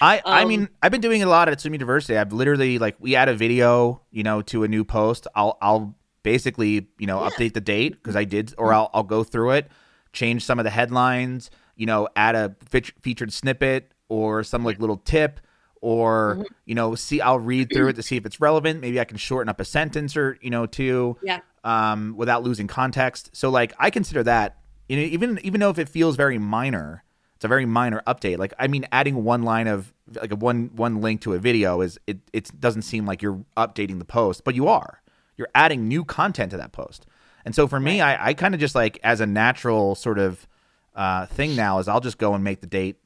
I 0.00 0.18
um, 0.18 0.22
I 0.24 0.44
mean, 0.46 0.68
I've 0.82 0.90
been 0.90 1.02
doing 1.02 1.22
a 1.22 1.26
lot 1.26 1.50
at 1.50 1.60
Swim 1.60 1.74
University. 1.74 2.16
I've 2.16 2.32
literally 2.32 2.78
like 2.78 2.96
we 2.98 3.14
add 3.14 3.28
a 3.28 3.34
video, 3.34 4.00
you 4.10 4.22
know, 4.22 4.40
to 4.42 4.64
a 4.64 4.68
new 4.68 4.84
post. 4.84 5.26
I'll 5.34 5.58
I'll 5.60 5.94
basically 6.22 6.88
you 6.98 7.06
know 7.06 7.22
yeah. 7.22 7.28
update 7.28 7.52
the 7.52 7.60
date 7.60 7.92
because 7.92 8.16
I 8.16 8.24
did, 8.24 8.54
or 8.56 8.72
I'll 8.72 8.90
I'll 8.94 9.02
go 9.02 9.22
through 9.22 9.50
it, 9.50 9.70
change 10.14 10.46
some 10.46 10.58
of 10.58 10.64
the 10.64 10.70
headlines, 10.70 11.50
you 11.76 11.84
know, 11.84 12.08
add 12.16 12.36
a 12.36 12.56
featured 13.02 13.34
snippet 13.34 13.92
or 14.08 14.42
some 14.42 14.64
like 14.64 14.78
little 14.78 14.96
tip 14.96 15.40
or 15.80 16.34
mm-hmm. 16.34 16.42
you 16.64 16.74
know 16.74 16.94
see 16.94 17.20
i'll 17.20 17.38
read 17.38 17.72
through 17.72 17.88
it 17.88 17.94
to 17.94 18.02
see 18.02 18.16
if 18.16 18.26
it's 18.26 18.40
relevant. 18.40 18.80
Maybe 18.80 19.00
i 19.00 19.04
can 19.04 19.16
shorten 19.16 19.48
up 19.48 19.60
a 19.60 19.64
sentence 19.64 20.16
or 20.16 20.38
you 20.40 20.50
know 20.50 20.66
two 20.66 21.16
yeah. 21.22 21.40
um 21.64 22.14
without 22.16 22.42
losing 22.42 22.66
context. 22.66 23.30
So 23.32 23.50
like 23.50 23.72
i 23.78 23.90
consider 23.90 24.22
that 24.24 24.58
you 24.88 24.96
know 24.96 25.02
even 25.02 25.38
even 25.42 25.60
though 25.60 25.70
if 25.70 25.78
it 25.78 25.88
feels 25.88 26.16
very 26.16 26.38
minor 26.38 27.04
it's 27.34 27.44
a 27.44 27.48
very 27.48 27.66
minor 27.66 28.02
update. 28.06 28.38
Like 28.38 28.54
i 28.58 28.66
mean 28.66 28.86
adding 28.92 29.24
one 29.24 29.42
line 29.42 29.66
of 29.66 29.92
like 30.14 30.32
a 30.32 30.36
one 30.36 30.70
one 30.74 31.00
link 31.00 31.20
to 31.22 31.34
a 31.34 31.38
video 31.38 31.80
is 31.80 31.98
it 32.06 32.18
it 32.32 32.50
doesn't 32.58 32.82
seem 32.82 33.06
like 33.06 33.22
you're 33.22 33.44
updating 33.56 33.98
the 33.98 34.04
post 34.04 34.44
but 34.44 34.54
you 34.54 34.68
are. 34.68 35.02
You're 35.36 35.48
adding 35.54 35.86
new 35.86 36.02
content 36.02 36.50
to 36.52 36.56
that 36.56 36.72
post. 36.72 37.06
And 37.44 37.54
so 37.54 37.68
for 37.68 37.78
me 37.78 38.00
i 38.00 38.28
i 38.28 38.34
kind 38.34 38.54
of 38.54 38.60
just 38.60 38.74
like 38.74 38.98
as 39.04 39.20
a 39.20 39.26
natural 39.26 39.94
sort 39.94 40.18
of 40.18 40.46
uh 40.94 41.26
thing 41.26 41.54
now 41.54 41.78
is 41.78 41.86
i'll 41.88 42.00
just 42.00 42.18
go 42.18 42.34
and 42.34 42.42
make 42.42 42.60
the 42.60 42.66
date 42.66 42.96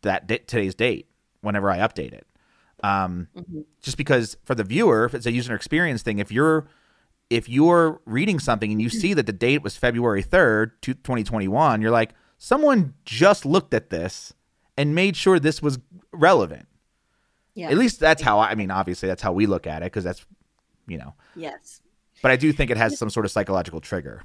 that 0.00 0.26
di- 0.26 0.38
today's 0.38 0.74
date 0.74 1.06
whenever 1.42 1.70
I 1.70 1.78
update 1.78 2.12
it. 2.12 2.26
Um, 2.82 3.28
mm-hmm. 3.36 3.60
Just 3.80 3.96
because 3.96 4.36
for 4.44 4.54
the 4.54 4.64
viewer, 4.64 5.04
if 5.04 5.14
it's 5.14 5.26
a 5.26 5.32
user 5.32 5.54
experience 5.54 6.02
thing, 6.02 6.18
if 6.18 6.32
you're 6.32 6.66
if 7.30 7.48
you're 7.48 8.00
reading 8.04 8.38
something 8.38 8.70
and 8.70 8.82
you 8.82 8.90
see 8.90 9.14
that 9.14 9.26
the 9.26 9.32
date 9.32 9.62
was 9.62 9.74
February 9.74 10.22
3rd, 10.22 10.72
2021, 10.82 11.80
you're 11.80 11.90
like, 11.90 12.10
someone 12.36 12.92
just 13.06 13.46
looked 13.46 13.72
at 13.72 13.88
this 13.88 14.34
and 14.76 14.94
made 14.94 15.16
sure 15.16 15.38
this 15.38 15.62
was 15.62 15.78
relevant. 16.12 16.66
Yeah. 17.54 17.70
At 17.70 17.78
least 17.78 18.00
that's 18.00 18.20
how 18.20 18.38
I, 18.38 18.50
I 18.50 18.54
mean, 18.54 18.70
obviously 18.70 19.08
that's 19.08 19.22
how 19.22 19.32
we 19.32 19.46
look 19.46 19.66
at 19.66 19.82
it 19.82 19.86
because 19.86 20.04
that's, 20.04 20.26
you 20.86 20.98
know. 20.98 21.14
Yes. 21.34 21.80
But 22.20 22.32
I 22.32 22.36
do 22.36 22.52
think 22.52 22.70
it 22.70 22.76
has 22.76 22.98
some 22.98 23.08
sort 23.08 23.24
of 23.24 23.32
psychological 23.32 23.80
trigger. 23.80 24.22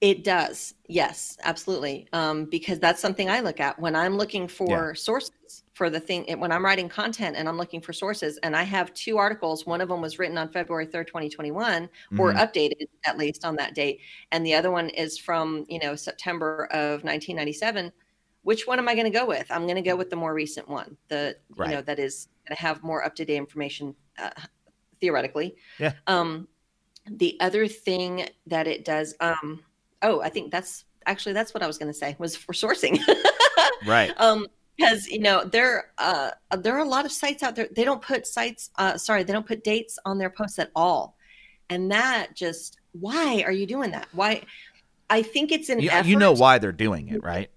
It 0.00 0.24
does. 0.24 0.74
Yes, 0.88 1.38
absolutely. 1.42 2.08
Um, 2.12 2.46
because 2.46 2.80
that's 2.80 3.00
something 3.00 3.30
I 3.30 3.40
look 3.40 3.60
at 3.60 3.78
when 3.78 3.94
I'm 3.94 4.16
looking 4.16 4.48
for 4.48 4.88
yeah. 4.88 4.92
sources 4.94 5.62
for 5.74 5.90
the 5.90 6.00
thing. 6.00 6.24
When 6.38 6.52
I'm 6.52 6.64
writing 6.64 6.88
content 6.88 7.36
and 7.36 7.48
I'm 7.48 7.58
looking 7.58 7.80
for 7.80 7.92
sources, 7.92 8.38
and 8.42 8.56
I 8.56 8.62
have 8.62 8.94
two 8.94 9.18
articles. 9.18 9.66
One 9.66 9.80
of 9.80 9.88
them 9.88 10.00
was 10.00 10.18
written 10.18 10.38
on 10.38 10.48
February 10.48 10.86
3rd, 10.86 11.06
2021, 11.08 11.82
mm-hmm. 11.82 12.20
or 12.20 12.32
updated 12.32 12.86
at 13.04 13.18
least 13.18 13.44
on 13.44 13.56
that 13.56 13.74
date. 13.74 14.00
And 14.32 14.46
the 14.46 14.54
other 14.54 14.70
one 14.70 14.88
is 14.90 15.18
from, 15.18 15.66
you 15.68 15.80
know, 15.80 15.94
September 15.94 16.66
of 16.70 17.04
1997. 17.04 17.92
Which 18.42 18.66
one 18.66 18.78
am 18.78 18.88
I 18.88 18.94
going 18.94 19.10
to 19.10 19.18
go 19.18 19.26
with? 19.26 19.46
I'm 19.50 19.64
going 19.64 19.76
to 19.76 19.82
go 19.82 19.96
with 19.96 20.10
the 20.10 20.16
more 20.16 20.34
recent 20.34 20.68
one, 20.68 20.96
the, 21.08 21.36
right. 21.56 21.70
you 21.70 21.76
know, 21.76 21.82
that 21.82 21.98
is 21.98 22.28
going 22.46 22.56
to 22.56 22.62
have 22.62 22.82
more 22.82 23.04
up 23.04 23.14
to 23.16 23.24
date 23.24 23.36
information 23.36 23.94
uh, 24.18 24.30
theoretically. 25.00 25.56
Yeah. 25.78 25.94
Um, 26.06 26.46
the 27.06 27.36
other 27.40 27.66
thing 27.66 28.28
that 28.46 28.66
it 28.66 28.84
does, 28.84 29.14
um, 29.20 29.62
oh, 30.02 30.20
I 30.20 30.28
think 30.28 30.52
that's 30.52 30.84
actually 31.06 31.32
that's 31.32 31.52
what 31.52 31.62
I 31.62 31.66
was 31.66 31.78
going 31.78 31.92
to 31.92 31.98
say 31.98 32.16
was 32.18 32.36
for 32.36 32.52
sourcing. 32.52 32.98
right. 33.86 34.12
Um, 34.18 34.46
because 34.76 35.06
you 35.06 35.20
know 35.20 35.44
there 35.44 35.92
uh 35.98 36.30
there 36.58 36.74
are 36.76 36.84
a 36.84 36.88
lot 36.88 37.04
of 37.04 37.12
sites 37.12 37.42
out 37.42 37.54
there 37.54 37.68
they 37.74 37.84
don't 37.84 38.02
put 38.02 38.26
sites 38.26 38.70
uh 38.76 38.96
sorry 38.96 39.22
they 39.22 39.32
don't 39.32 39.46
put 39.46 39.64
dates 39.64 39.98
on 40.04 40.18
their 40.18 40.30
posts 40.30 40.58
at 40.58 40.70
all. 40.74 41.16
And 41.70 41.90
that 41.90 42.34
just 42.34 42.78
why 42.92 43.42
are 43.46 43.52
you 43.52 43.66
doing 43.66 43.90
that? 43.92 44.08
Why 44.12 44.42
i 45.10 45.22
think 45.22 45.52
it's 45.52 45.68
an 45.68 45.80
you, 45.80 45.90
you 46.04 46.16
know 46.16 46.32
why 46.32 46.58
they're 46.58 46.72
doing 46.72 47.08
it 47.08 47.22
right? 47.22 47.50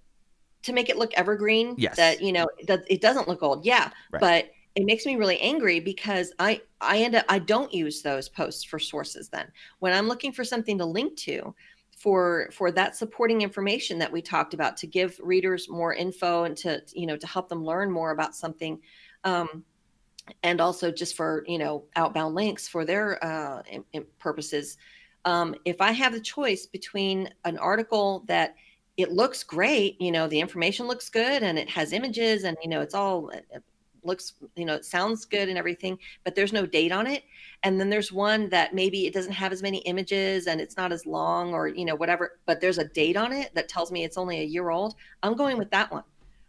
To 0.63 0.73
make 0.73 0.89
it 0.89 0.97
look 0.97 1.13
evergreen 1.13 1.75
yes. 1.77 1.95
that 1.95 2.21
you 2.21 2.33
know 2.33 2.47
that 2.67 2.83
it 2.87 3.01
doesn't 3.01 3.27
look 3.27 3.41
old 3.41 3.65
yeah. 3.65 3.89
Right. 4.11 4.19
but 4.19 4.51
it 4.75 4.85
makes 4.85 5.05
me 5.05 5.15
really 5.15 5.39
angry 5.39 5.79
because 5.79 6.33
i 6.39 6.61
i 6.81 6.99
end 6.99 7.15
up 7.15 7.25
i 7.29 7.39
don't 7.39 7.73
use 7.73 8.01
those 8.01 8.29
posts 8.29 8.63
for 8.63 8.79
sources 8.79 9.29
then. 9.29 9.49
When 9.79 9.93
i'm 9.93 10.07
looking 10.07 10.31
for 10.31 10.43
something 10.43 10.77
to 10.77 10.85
link 10.85 11.15
to 11.19 11.55
for 11.97 12.47
for 12.51 12.71
that 12.71 12.95
supporting 12.95 13.41
information 13.41 13.97
that 13.97 14.11
we 14.11 14.21
talked 14.21 14.53
about 14.53 14.77
to 14.77 14.85
give 14.85 15.19
readers 15.21 15.67
more 15.67 15.93
info 15.93 16.43
and 16.43 16.55
to 16.55 16.81
you 16.93 17.07
know 17.07 17.17
to 17.17 17.25
help 17.25 17.49
them 17.49 17.65
learn 17.65 17.91
more 17.91 18.11
about 18.11 18.35
something 18.35 18.79
um, 19.23 19.63
and 20.43 20.61
also 20.61 20.91
just 20.91 21.15
for 21.17 21.43
you 21.47 21.57
know 21.57 21.83
outbound 21.95 22.35
links 22.35 22.67
for 22.67 22.85
their 22.85 23.23
uh, 23.25 23.63
in, 23.69 23.83
in 23.93 24.05
purposes. 24.19 24.77
Um, 25.25 25.55
if 25.65 25.81
i 25.81 25.91
have 25.91 26.13
the 26.13 26.21
choice 26.21 26.67
between 26.67 27.29
an 27.43 27.57
article 27.57 28.23
that 28.27 28.55
it 28.95 29.11
looks 29.11 29.43
great 29.43 29.99
you 29.99 30.11
know 30.11 30.27
the 30.27 30.39
information 30.39 30.87
looks 30.87 31.09
good 31.09 31.43
and 31.43 31.57
it 31.59 31.69
has 31.69 31.91
images 31.91 32.43
and 32.43 32.55
you 32.61 32.69
know 32.69 32.81
it's 32.81 32.93
all 32.93 33.31
uh, 33.33 33.59
looks 34.07 34.33
you 34.55 34.65
know 34.65 34.73
it 34.73 34.85
sounds 34.85 35.25
good 35.25 35.49
and 35.49 35.57
everything 35.57 35.99
but 36.23 36.33
there's 36.33 36.53
no 36.53 36.65
date 36.65 36.91
on 36.91 37.05
it. 37.05 37.23
And 37.63 37.79
then 37.79 37.89
there's 37.89 38.11
one 38.11 38.49
that 38.49 38.73
maybe 38.73 39.05
it 39.07 39.13
doesn't 39.13 39.33
have 39.33 39.51
as 39.51 39.61
many 39.61 39.79
images 39.79 40.47
and 40.47 40.59
it's 40.61 40.77
not 40.77 40.91
as 40.91 41.05
long 41.05 41.53
or 41.53 41.67
you 41.67 41.85
know 41.85 41.95
whatever 41.95 42.39
but 42.45 42.59
there's 42.61 42.77
a 42.79 42.85
date 42.85 43.17
on 43.17 43.31
it 43.31 43.53
that 43.55 43.69
tells 43.69 43.91
me 43.91 44.03
it's 44.03 44.17
only 44.17 44.39
a 44.39 44.43
year 44.43 44.69
old. 44.69 44.95
I'm 45.21 45.35
going 45.35 45.57
with 45.57 45.69
that 45.71 45.91
one 45.91 46.03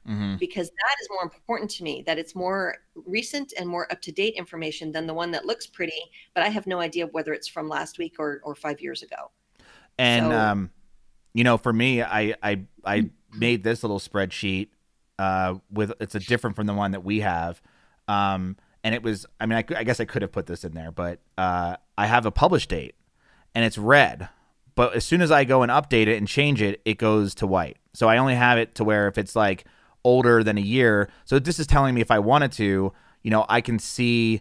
hmm 0.06 0.36
because 0.38 0.68
that 0.68 0.96
is 1.02 1.08
more 1.10 1.22
important 1.24 1.68
to 1.68 1.82
me 1.82 2.02
that 2.06 2.16
it's 2.18 2.34
more 2.34 2.76
recent 3.06 3.52
and 3.58 3.68
more 3.68 3.90
up 3.92 4.00
to 4.00 4.12
date 4.12 4.34
information 4.34 4.92
than 4.92 5.06
the 5.06 5.12
one 5.14 5.30
that 5.32 5.44
looks 5.44 5.66
pretty 5.66 6.00
but 6.34 6.42
i 6.44 6.48
have 6.48 6.66
no 6.66 6.78
idea 6.80 7.06
whether 7.08 7.32
it's 7.32 7.48
from 7.48 7.68
last 7.68 7.98
week 7.98 8.14
or, 8.18 8.40
or 8.44 8.54
five 8.54 8.80
years 8.80 9.02
ago. 9.02 9.30
And 9.98 10.26
So- 10.26 10.32
um, 10.32 10.70
you 11.34 11.44
know, 11.44 11.56
for 11.58 11.72
me, 11.72 12.02
I 12.02 12.34
I 12.42 12.60
I 12.84 13.10
made 13.32 13.62
this 13.62 13.82
little 13.82 13.98
spreadsheet 14.00 14.68
uh 15.18 15.54
with 15.70 15.92
it's 16.00 16.14
a 16.14 16.20
different 16.20 16.56
from 16.56 16.66
the 16.66 16.74
one 16.74 16.92
that 16.92 17.04
we 17.04 17.20
have. 17.20 17.60
Um, 18.06 18.56
and 18.84 18.94
it 18.94 19.02
was 19.02 19.26
I 19.40 19.46
mean 19.46 19.58
I, 19.58 19.64
I 19.76 19.84
guess 19.84 20.00
I 20.00 20.04
could 20.04 20.22
have 20.22 20.32
put 20.32 20.46
this 20.46 20.64
in 20.64 20.72
there, 20.74 20.90
but 20.90 21.20
uh, 21.36 21.76
I 21.96 22.06
have 22.06 22.24
a 22.26 22.30
publish 22.30 22.66
date, 22.66 22.94
and 23.54 23.64
it's 23.64 23.76
red. 23.78 24.28
But 24.74 24.94
as 24.94 25.04
soon 25.04 25.20
as 25.22 25.30
I 25.32 25.42
go 25.44 25.62
and 25.62 25.72
update 25.72 26.06
it 26.06 26.16
and 26.18 26.28
change 26.28 26.62
it, 26.62 26.80
it 26.84 26.98
goes 26.98 27.34
to 27.36 27.46
white. 27.48 27.78
So 27.94 28.08
I 28.08 28.18
only 28.18 28.36
have 28.36 28.58
it 28.58 28.76
to 28.76 28.84
where 28.84 29.08
if 29.08 29.18
it's 29.18 29.34
like 29.34 29.64
older 30.04 30.44
than 30.44 30.56
a 30.56 30.60
year. 30.62 31.10
So 31.24 31.40
this 31.40 31.58
is 31.58 31.66
telling 31.66 31.94
me 31.96 32.00
if 32.00 32.12
I 32.12 32.20
wanted 32.20 32.52
to, 32.52 32.92
you 33.22 33.30
know, 33.30 33.44
I 33.48 33.60
can 33.60 33.78
see. 33.80 34.40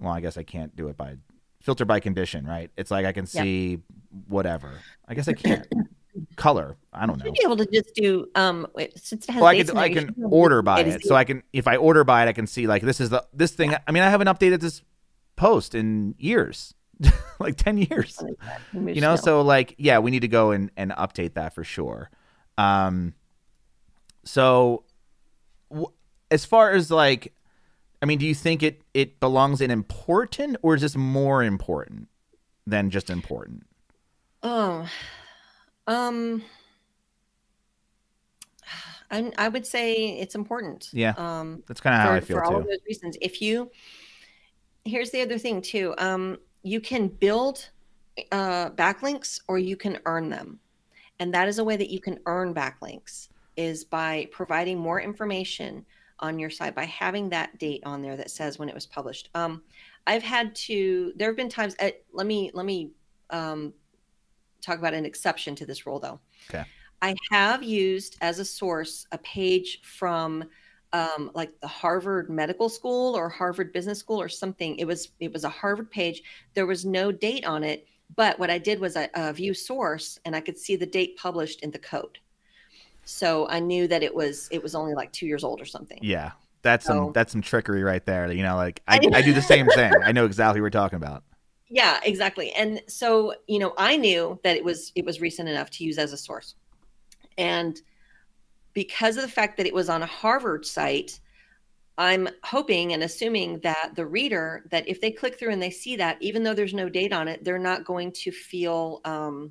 Well, 0.00 0.12
I 0.12 0.20
guess 0.20 0.38
I 0.38 0.42
can't 0.42 0.74
do 0.74 0.88
it 0.88 0.96
by 0.96 1.16
filter 1.60 1.84
by 1.84 2.00
condition, 2.00 2.46
right? 2.46 2.70
It's 2.78 2.90
like 2.90 3.04
I 3.06 3.12
can 3.12 3.26
Yeah. 3.30 3.42
see 3.42 3.78
whatever. 4.26 4.72
I 5.06 5.12
guess 5.14 5.28
I 5.28 5.34
can't. 5.34 5.66
Color. 6.36 6.76
I 6.92 7.06
don't 7.06 7.18
know. 7.18 7.24
You'd 7.24 7.34
be 7.34 7.40
able 7.44 7.56
to 7.56 7.66
just 7.66 7.94
do 7.94 8.28
um 8.34 8.66
since 8.96 9.28
it 9.28 9.32
has 9.32 9.40
Well, 9.40 9.50
I 9.50 9.62
can 9.62 9.76
I 9.76 9.88
can 9.88 9.98
should 10.06 10.14
be 10.14 10.20
able 10.22 10.30
to 10.30 10.36
order 10.36 10.62
by 10.62 10.80
it, 10.80 11.04
so 11.04 11.14
I 11.14 11.24
can 11.24 11.42
if 11.52 11.66
I 11.66 11.76
order 11.76 12.04
by 12.04 12.24
it, 12.24 12.28
I 12.28 12.32
can 12.32 12.46
see 12.46 12.66
like 12.66 12.82
this 12.82 13.00
is 13.00 13.10
the 13.10 13.24
this 13.32 13.52
thing. 13.52 13.74
I 13.86 13.92
mean, 13.92 14.02
I 14.02 14.10
haven't 14.10 14.28
updated 14.28 14.60
this 14.60 14.82
post 15.36 15.74
in 15.74 16.14
years, 16.18 16.74
like 17.40 17.56
ten 17.56 17.78
years. 17.78 18.20
Like 18.22 18.38
that. 18.38 18.60
It 18.72 18.76
moves 18.80 18.94
You 18.94 19.02
know, 19.02 19.16
so 19.16 19.42
like 19.42 19.74
yeah, 19.78 19.98
we 19.98 20.10
need 20.10 20.20
to 20.20 20.28
go 20.28 20.52
and 20.52 20.70
and 20.76 20.92
update 20.92 21.34
that 21.34 21.54
for 21.54 21.64
sure. 21.64 22.10
Um, 22.56 23.14
so 24.24 24.84
w- 25.70 25.92
as 26.30 26.44
far 26.44 26.72
as 26.72 26.90
like, 26.90 27.34
I 28.00 28.06
mean, 28.06 28.18
do 28.18 28.26
you 28.26 28.34
think 28.34 28.62
it 28.62 28.82
it 28.94 29.20
belongs 29.20 29.60
in 29.60 29.70
important 29.70 30.56
or 30.62 30.74
is 30.74 30.82
this 30.82 30.96
more 30.96 31.42
important 31.42 32.08
than 32.66 32.90
just 32.90 33.10
important? 33.10 33.66
Oh, 34.42 34.80
um, 34.82 34.88
I 39.10 39.32
I 39.38 39.48
would 39.48 39.66
say 39.66 40.18
it's 40.18 40.34
important. 40.34 40.88
Yeah. 40.92 41.14
Um, 41.16 41.62
That's 41.68 41.80
kind 41.80 41.94
of 41.94 42.02
how 42.02 42.12
I 42.12 42.20
feel 42.20 42.38
for 42.38 42.44
all 42.44 42.56
of 42.56 42.66
those 42.66 42.78
reasons. 42.86 43.16
If 43.20 43.40
you, 43.42 43.70
here's 44.84 45.10
the 45.10 45.22
other 45.22 45.38
thing 45.38 45.62
too. 45.62 45.94
Um, 45.98 46.38
you 46.62 46.80
can 46.80 47.08
build 47.08 47.68
uh, 48.32 48.70
backlinks 48.70 49.40
or 49.48 49.58
you 49.58 49.76
can 49.76 49.98
earn 50.06 50.30
them, 50.30 50.58
and 51.20 51.32
that 51.34 51.48
is 51.48 51.58
a 51.58 51.64
way 51.64 51.76
that 51.76 51.90
you 51.90 52.00
can 52.00 52.18
earn 52.26 52.54
backlinks 52.54 53.28
is 53.56 53.84
by 53.84 54.28
providing 54.32 54.78
more 54.78 55.00
information 55.00 55.84
on 56.20 56.38
your 56.38 56.50
site 56.50 56.74
by 56.74 56.84
having 56.84 57.28
that 57.28 57.56
date 57.58 57.82
on 57.84 58.02
there 58.02 58.16
that 58.16 58.30
says 58.30 58.58
when 58.58 58.68
it 58.68 58.74
was 58.74 58.86
published. 58.86 59.28
Um, 59.34 59.62
I've 60.06 60.22
had 60.22 60.54
to. 60.56 61.12
There 61.16 61.28
have 61.28 61.36
been 61.36 61.48
times. 61.48 61.76
uh 61.80 61.90
let 62.12 62.26
me 62.26 62.50
let 62.54 62.66
me 62.66 62.90
um, 63.30 63.72
talk 64.64 64.78
about 64.78 64.94
an 64.94 65.04
exception 65.04 65.54
to 65.56 65.66
this 65.66 65.86
rule, 65.86 66.00
though. 66.00 66.20
Okay. 66.50 66.64
I 67.02 67.14
have 67.30 67.62
used 67.62 68.16
as 68.20 68.38
a 68.38 68.44
source 68.44 69.06
a 69.12 69.18
page 69.18 69.80
from 69.82 70.44
um, 70.92 71.30
like 71.34 71.60
the 71.60 71.66
Harvard 71.66 72.30
Medical 72.30 72.68
School 72.68 73.16
or 73.16 73.28
Harvard 73.28 73.72
Business 73.72 73.98
School 73.98 74.20
or 74.20 74.28
something. 74.28 74.76
It 74.76 74.86
was 74.86 75.08
it 75.20 75.32
was 75.32 75.44
a 75.44 75.48
Harvard 75.48 75.90
page. 75.90 76.22
There 76.54 76.66
was 76.66 76.84
no 76.84 77.10
date 77.12 77.44
on 77.44 77.64
it, 77.64 77.86
but 78.14 78.38
what 78.38 78.48
I 78.48 78.58
did 78.58 78.78
was 78.80 78.96
I 78.96 79.10
uh, 79.14 79.32
view 79.32 79.54
source 79.54 80.18
and 80.24 80.36
I 80.36 80.40
could 80.40 80.56
see 80.56 80.76
the 80.76 80.86
date 80.86 81.16
published 81.16 81.62
in 81.62 81.72
the 81.72 81.78
code. 81.78 82.18
So 83.04 83.48
I 83.48 83.60
knew 83.60 83.86
that 83.88 84.02
it 84.02 84.14
was 84.14 84.48
it 84.50 84.62
was 84.62 84.74
only 84.74 84.94
like 84.94 85.12
two 85.12 85.26
years 85.26 85.44
old 85.44 85.60
or 85.60 85.66
something. 85.66 85.98
Yeah, 86.00 86.30
that's 86.62 86.86
some 86.86 87.12
that's 87.12 87.32
some 87.32 87.42
trickery 87.42 87.82
right 87.82 88.04
there. 88.06 88.30
You 88.32 88.42
know, 88.44 88.56
like 88.56 88.80
I, 88.86 88.96
I- 88.96 89.10
I 89.18 89.22
do 89.22 89.32
the 89.34 89.42
same 89.42 89.66
thing. 89.66 89.92
I 90.02 90.12
know 90.12 90.24
exactly 90.26 90.60
what 90.60 90.66
we're 90.66 90.70
talking 90.70 90.96
about. 90.96 91.24
Yeah, 91.74 91.98
exactly. 92.04 92.52
And 92.52 92.80
so, 92.86 93.34
you 93.48 93.58
know, 93.58 93.74
I 93.76 93.96
knew 93.96 94.38
that 94.44 94.56
it 94.56 94.64
was 94.64 94.92
it 94.94 95.04
was 95.04 95.20
recent 95.20 95.48
enough 95.48 95.70
to 95.70 95.84
use 95.84 95.98
as 95.98 96.12
a 96.12 96.16
source. 96.16 96.54
And 97.36 97.80
because 98.74 99.16
of 99.16 99.22
the 99.22 99.28
fact 99.28 99.56
that 99.56 99.66
it 99.66 99.74
was 99.74 99.88
on 99.88 100.00
a 100.02 100.06
Harvard 100.06 100.64
site, 100.64 101.18
I'm 101.98 102.28
hoping 102.44 102.92
and 102.92 103.02
assuming 103.02 103.58
that 103.60 103.96
the 103.96 104.06
reader 104.06 104.62
that 104.70 104.86
if 104.88 105.00
they 105.00 105.10
click 105.10 105.36
through 105.36 105.50
and 105.50 105.60
they 105.60 105.70
see 105.70 105.96
that 105.96 106.16
even 106.20 106.44
though 106.44 106.54
there's 106.54 106.74
no 106.74 106.88
date 106.88 107.12
on 107.12 107.26
it, 107.26 107.42
they're 107.42 107.58
not 107.58 107.84
going 107.84 108.12
to 108.22 108.30
feel 108.30 109.00
um 109.04 109.50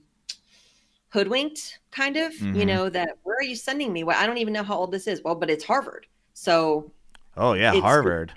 hoodwinked 1.09 1.80
kind 1.91 2.15
of, 2.15 2.34
you 2.39 2.53
Mhm. 2.63 2.67
know, 2.67 2.89
that 2.89 3.17
where 3.24 3.36
are 3.36 3.43
you 3.43 3.55
sending 3.57 3.91
me? 3.91 4.05
Well, 4.05 4.17
I 4.17 4.26
don't 4.26 4.38
even 4.38 4.53
know 4.53 4.63
how 4.63 4.78
old 4.78 4.93
this 4.93 5.07
is. 5.07 5.21
Well, 5.24 5.36
but 5.36 5.49
it's 5.49 5.65
Harvard. 5.65 6.07
So 6.34 6.89
Oh 7.36 7.51
yeah, 7.53 7.74
Harvard. 7.82 8.32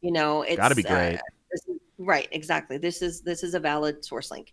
you 0.00 0.10
know 0.10 0.42
it's 0.42 0.56
Gotta 0.56 0.74
be 0.74 0.84
uh, 0.84 0.88
great. 0.88 1.20
this 1.52 1.62
is- 1.68 1.79
right 2.00 2.28
exactly. 2.32 2.78
This 2.78 3.02
is 3.02 3.20
this 3.20 3.42
is 3.42 3.54
a 3.54 3.60
valid 3.60 4.04
source 4.04 4.30
link. 4.30 4.52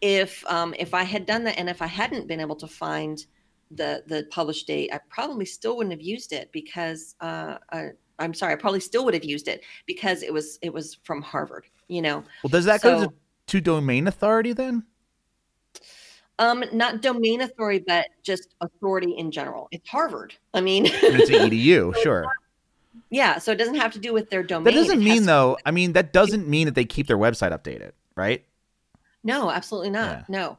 If 0.00 0.44
um 0.46 0.74
if 0.78 0.94
i 0.94 1.02
had 1.02 1.26
done 1.26 1.42
that 1.44 1.58
and 1.58 1.68
if 1.68 1.82
i 1.82 1.86
hadn't 1.86 2.28
been 2.28 2.38
able 2.38 2.54
to 2.56 2.68
find 2.68 3.26
the 3.72 4.04
the 4.06 4.26
published 4.30 4.66
date 4.66 4.90
i 4.92 5.00
probably 5.10 5.44
still 5.44 5.76
wouldn't 5.76 5.92
have 5.92 6.00
used 6.00 6.32
it 6.32 6.50
because 6.52 7.16
uh, 7.20 7.58
uh 7.72 7.88
i'm 8.20 8.32
sorry 8.32 8.52
i 8.52 8.56
probably 8.56 8.80
still 8.80 9.04
would 9.04 9.12
have 9.12 9.24
used 9.24 9.48
it 9.48 9.62
because 9.86 10.22
it 10.22 10.32
was 10.32 10.58
it 10.62 10.72
was 10.72 10.98
from 11.02 11.20
harvard 11.20 11.66
you 11.88 12.02
know? 12.02 12.22
Well, 12.42 12.50
does 12.50 12.66
that 12.66 12.82
go 12.82 13.00
so- 13.00 13.06
to, 13.08 13.12
to 13.48 13.60
domain 13.60 14.06
authority 14.06 14.52
then? 14.52 14.84
um 16.40 16.62
not 16.72 17.02
domain 17.02 17.40
authority 17.40 17.82
but 17.84 18.06
just 18.22 18.54
authority 18.60 19.12
in 19.18 19.30
general. 19.30 19.68
It's 19.72 19.88
harvard 19.88 20.34
i 20.54 20.60
mean. 20.60 20.86
I 20.86 21.08
mean, 21.10 21.20
it's 21.20 21.30
an 21.30 21.50
edu, 21.50 21.96
sure. 22.02 22.24
Yeah 23.10 23.38
so 23.38 23.52
it 23.52 23.56
doesn't 23.56 23.76
have 23.76 23.92
to 23.92 23.98
do 23.98 24.12
with 24.12 24.28
their 24.30 24.42
domain 24.42 24.64
That 24.64 24.80
doesn't 24.80 25.02
mean 25.04 25.24
though. 25.26 25.56
I 25.64 25.70
mean, 25.70 25.92
that 25.92 26.12
doesn't 26.12 26.48
mean 26.48 26.66
that 26.66 26.74
they 26.74 26.84
keep 26.84 27.06
their 27.06 27.18
website 27.18 27.52
updated, 27.52 27.92
right? 28.16 28.44
No, 29.24 29.50
absolutely 29.50 29.90
not. 29.90 30.28
No. 30.28 30.58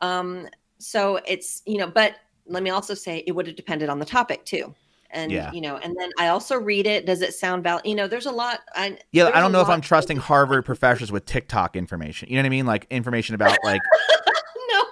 Um, 0.00 0.48
so 0.78 1.16
it's, 1.26 1.62
you 1.66 1.78
know, 1.78 1.86
but 1.88 2.16
let 2.46 2.62
me 2.62 2.70
also 2.70 2.94
say 2.94 3.22
it 3.26 3.32
would 3.32 3.46
have 3.46 3.56
depended 3.56 3.88
on 3.88 3.98
the 3.98 4.04
topic 4.04 4.44
too. 4.44 4.74
And, 5.12 5.30
Yeah. 5.32 5.50
you 5.52 5.60
know, 5.60 5.76
and 5.76 5.96
then 5.98 6.10
I 6.18 6.28
also 6.28 6.56
read 6.56 6.86
it. 6.86 7.04
Does 7.06 7.20
it 7.22 7.34
sound 7.34 7.62
valid? 7.64 7.84
You 7.84 7.94
know, 7.94 8.06
there's 8.08 8.26
a 8.26 8.30
lot. 8.32 8.60
I, 8.74 8.98
Yeah, 9.12 9.30
I 9.34 9.40
don't 9.40 9.52
know 9.52 9.60
if 9.60 9.68
I'm 9.68 9.80
trusting 9.80 10.16
Harvard 10.18 10.64
professors 10.64 11.10
with 11.12 11.24
TikTok 11.26 11.76
information. 11.76 12.28
You 12.28 12.36
know 12.36 12.42
what 12.42 12.46
I 12.46 12.50
mean? 12.50 12.66
Like 12.66 12.86
information 12.90 13.34
about 13.34 13.58
like 13.64 13.80
no, 14.70 14.82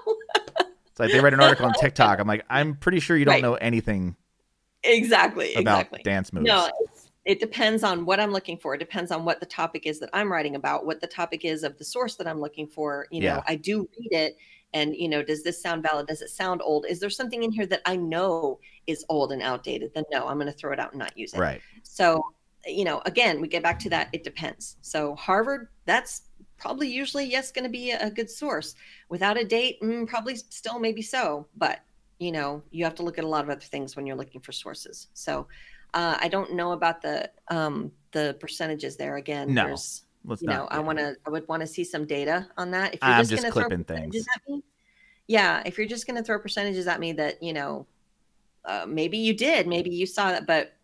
it's 0.91 0.99
like 0.99 1.11
they 1.13 1.21
read 1.21 1.35
an 1.35 1.41
article 1.41 1.67
on 1.67 1.73
TikTok. 1.75 2.19
I'm 2.19 2.27
like, 2.29 2.45
I'm 2.51 2.75
pretty 2.77 3.01
sure 3.01 3.17
you 3.17 3.25
don't 3.25 3.35
Right. 3.35 3.43
know 3.43 3.55
anything 3.55 4.17
exactly. 4.85 5.55
about 5.55 5.81
Exactly. 5.81 6.03
dance 6.05 6.33
moves. 6.33 6.47
No, 6.47 6.71
it 7.25 7.41
depends 7.41 7.83
on 7.83 8.07
what 8.07 8.21
I'm 8.21 8.33
looking 8.33 8.57
for. 8.57 8.75
It 8.75 8.79
depends 8.79 9.11
on 9.11 9.25
what 9.25 9.39
the 9.39 9.47
topic 9.47 9.87
is 9.87 10.01
that 10.01 10.09
I'm 10.15 10.33
writing 10.33 10.57
about, 10.57 10.87
what 10.87 11.01
the 11.01 11.07
topic 11.07 11.45
is 11.45 11.63
of 11.63 11.77
the 11.77 11.85
source 11.85 12.17
that 12.17 12.27
I'm 12.27 12.41
looking 12.41 12.67
for. 12.67 13.07
You 13.11 13.21
know, 13.21 13.43
I 13.47 13.57
do 13.57 13.89
read 13.99 14.13
it 14.13 14.37
and, 14.73 14.97
you 14.97 15.09
know, 15.09 15.23
does 15.23 15.43
this 15.43 15.61
sound 15.61 15.83
valid? 15.83 16.07
Does 16.07 16.23
it 16.23 16.31
sound 16.31 16.63
old? 16.63 16.87
Is 16.89 17.01
there 17.01 17.11
something 17.11 17.43
in 17.43 17.53
here 17.53 17.67
that 17.67 17.83
I 17.85 17.97
know 17.97 18.61
is 18.87 19.05
old 19.09 19.33
and 19.33 19.43
outdated? 19.43 19.93
Then 19.95 20.05
no, 20.11 20.27
I'm 20.27 20.39
going 20.39 20.51
to 20.51 20.53
throw 20.53 20.73
it 20.73 20.79
out 20.79 20.93
and 20.93 20.99
not 20.99 21.17
use 21.19 21.35
it. 21.35 21.39
Right. 21.39 21.61
So, 21.83 22.25
you 22.67 22.85
know, 22.85 23.03
again, 23.05 23.41
we 23.41 23.49
get 23.49 23.63
back 23.63 23.79
to 23.81 23.91
that. 23.91 24.09
It 24.13 24.25
depends. 24.25 24.77
So, 24.81 25.15
Harvard, 25.17 25.69
that's 25.85 26.23
probably 26.57 26.89
usually, 26.89 27.27
yes, 27.27 27.53
going 27.53 27.65
to 27.65 27.71
be 27.71 27.91
a, 27.91 28.07
a 28.07 28.11
good 28.11 28.31
source. 28.31 28.75
Without 29.11 29.39
a 29.39 29.45
date, 29.45 29.81
mm, 29.83 30.07
probably 30.07 30.37
still 30.37 30.79
maybe 30.79 31.03
so. 31.03 31.47
But, 31.57 31.81
you 32.19 32.33
know, 32.33 32.63
you 32.71 32.85
have 32.85 32.95
to 32.97 33.03
look 33.03 33.19
at 33.19 33.25
a 33.25 33.29
lot 33.29 33.45
of 33.45 33.51
other 33.51 33.61
things 33.61 33.97
when 33.97 34.07
you're 34.07 34.17
looking 34.17 34.41
for 34.41 34.53
sources. 34.53 35.09
So, 35.15 35.47
uh, 35.95 36.17
I 36.21 36.29
don't 36.29 36.55
know 36.55 36.73
about 36.73 37.01
the 37.01 37.31
um, 37.49 37.93
the 38.13 38.37
percentages 38.41 38.97
there. 38.97 39.17
Again, 39.17 39.55
No, 39.55 39.67
there's, 39.67 40.05
Let's 40.25 40.43
you 40.43 40.49
not. 40.49 40.55
know, 40.55 40.67
I 40.71 40.77
yeah. 40.77 40.81
want 40.81 40.99
to, 40.99 41.17
I 41.27 41.31
would 41.31 41.47
want 41.49 41.61
to 41.61 41.67
see 41.67 41.85
some 41.85 42.07
data 42.07 42.47
on 42.57 42.71
that. 42.73 42.95
If 42.95 43.01
I'm 43.03 43.25
just, 43.25 43.43
just 43.43 43.53
clipping 43.53 43.85
things. 43.85 44.27
me, 44.49 44.63
yeah, 45.27 45.63
if 45.65 45.79
you're 45.79 45.87
just 45.87 46.07
going 46.07 46.17
to 46.17 46.23
throw 46.23 46.39
percentages 46.39 46.87
at 46.87 47.01
me 47.01 47.13
that, 47.13 47.43
you 47.43 47.53
know, 47.53 47.87
uh, 48.65 48.85
maybe 48.87 49.19
you 49.19 49.35
did, 49.35 49.67
maybe 49.67 49.91
you 49.91 50.07
saw 50.07 50.31
that, 50.33 50.47
but 50.47 50.75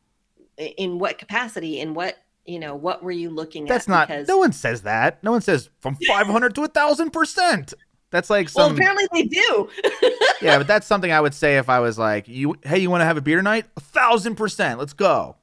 in 0.56 0.98
what 0.98 1.18
capacity, 1.18 1.80
in 1.80 1.94
what, 1.94 2.18
you 2.46 2.58
know, 2.58 2.74
what 2.74 3.02
were 3.02 3.10
you 3.10 3.30
looking 3.30 3.64
That's 3.64 3.88
at? 3.88 3.88
That's 3.88 3.88
not. 3.88 4.08
Because, 4.08 4.28
No 4.28 4.38
one 4.38 4.52
says 4.52 4.82
that. 4.82 5.22
No 5.22 5.32
one 5.32 5.40
says 5.40 5.70
from 5.80 5.96
500 6.06 6.54
to 6.54 6.62
a 6.64 6.68
thousand 6.68 7.10
percent. 7.10 7.74
That's 8.14 8.30
like 8.30 8.48
well, 8.54 8.70
apparently 8.70 9.08
they 9.12 9.24
do. 9.24 9.68
yeah, 10.40 10.56
but 10.56 10.68
that's 10.68 10.86
something 10.86 11.10
I 11.10 11.20
would 11.20 11.34
say 11.34 11.58
if 11.58 11.68
I 11.68 11.80
was 11.80 11.98
like, 11.98 12.28
you, 12.28 12.54
hey, 12.62 12.78
you 12.78 12.88
want 12.88 13.00
to 13.00 13.06
have 13.06 13.16
a 13.16 13.20
beer 13.20 13.38
tonight? 13.38 13.66
A 13.76 13.80
thousand 13.80 14.36
percent. 14.36 14.78
Let's 14.78 14.92
go. 14.92 15.34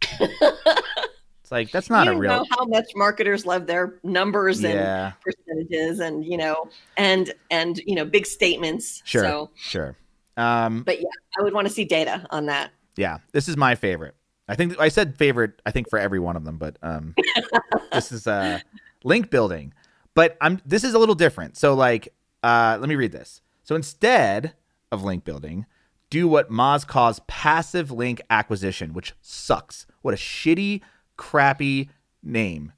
it's 0.20 1.50
like 1.50 1.72
that's 1.72 1.90
not 1.90 2.06
you 2.06 2.12
a 2.12 2.16
real. 2.16 2.30
know 2.30 2.46
how 2.50 2.66
much 2.66 2.84
marketers 2.94 3.46
love 3.46 3.66
their 3.66 3.98
numbers 4.04 4.62
and 4.62 5.12
percentages 5.24 5.98
and, 5.98 6.24
you 6.24 6.36
know, 6.36 6.68
and, 6.96 7.34
and, 7.50 7.78
you 7.78 7.96
know, 7.96 8.04
big 8.04 8.26
statements. 8.26 9.02
Sure. 9.04 9.24
So, 9.24 9.50
sure. 9.56 9.96
Um, 10.36 10.84
but 10.84 11.00
yeah, 11.00 11.08
I 11.36 11.42
would 11.42 11.52
want 11.52 11.66
to 11.66 11.74
see 11.74 11.84
data 11.84 12.28
on 12.30 12.46
that. 12.46 12.70
yeah, 12.94 13.18
this 13.32 13.48
is 13.48 13.56
my 13.56 13.74
favorite. 13.74 14.14
I 14.46 14.54
think 14.54 14.78
I 14.78 14.86
said 14.86 15.18
favorite. 15.18 15.60
I 15.66 15.72
think 15.72 15.90
for 15.90 15.98
every 15.98 16.20
one 16.20 16.36
of 16.36 16.44
them, 16.44 16.58
but 16.58 16.76
um, 16.80 17.16
this 17.92 18.12
is 18.12 18.28
uh, 18.28 18.60
link 19.02 19.30
building. 19.30 19.74
But 20.14 20.36
I'm 20.40 20.60
this 20.64 20.84
is 20.84 20.94
a 20.94 20.98
little 20.98 21.14
different. 21.14 21.56
So 21.56 21.74
like, 21.74 22.12
uh, 22.42 22.78
let 22.80 22.88
me 22.88 22.94
read 22.96 23.12
this. 23.12 23.40
So 23.62 23.74
instead 23.74 24.54
of 24.92 25.02
link 25.02 25.24
building, 25.24 25.66
do 26.10 26.28
what 26.28 26.50
Moz 26.50 26.86
calls 26.86 27.20
passive 27.26 27.90
link 27.90 28.22
acquisition, 28.30 28.92
which 28.92 29.14
sucks. 29.20 29.86
What 30.02 30.14
a 30.14 30.16
shitty, 30.16 30.82
crappy 31.16 31.90
name. 32.22 32.72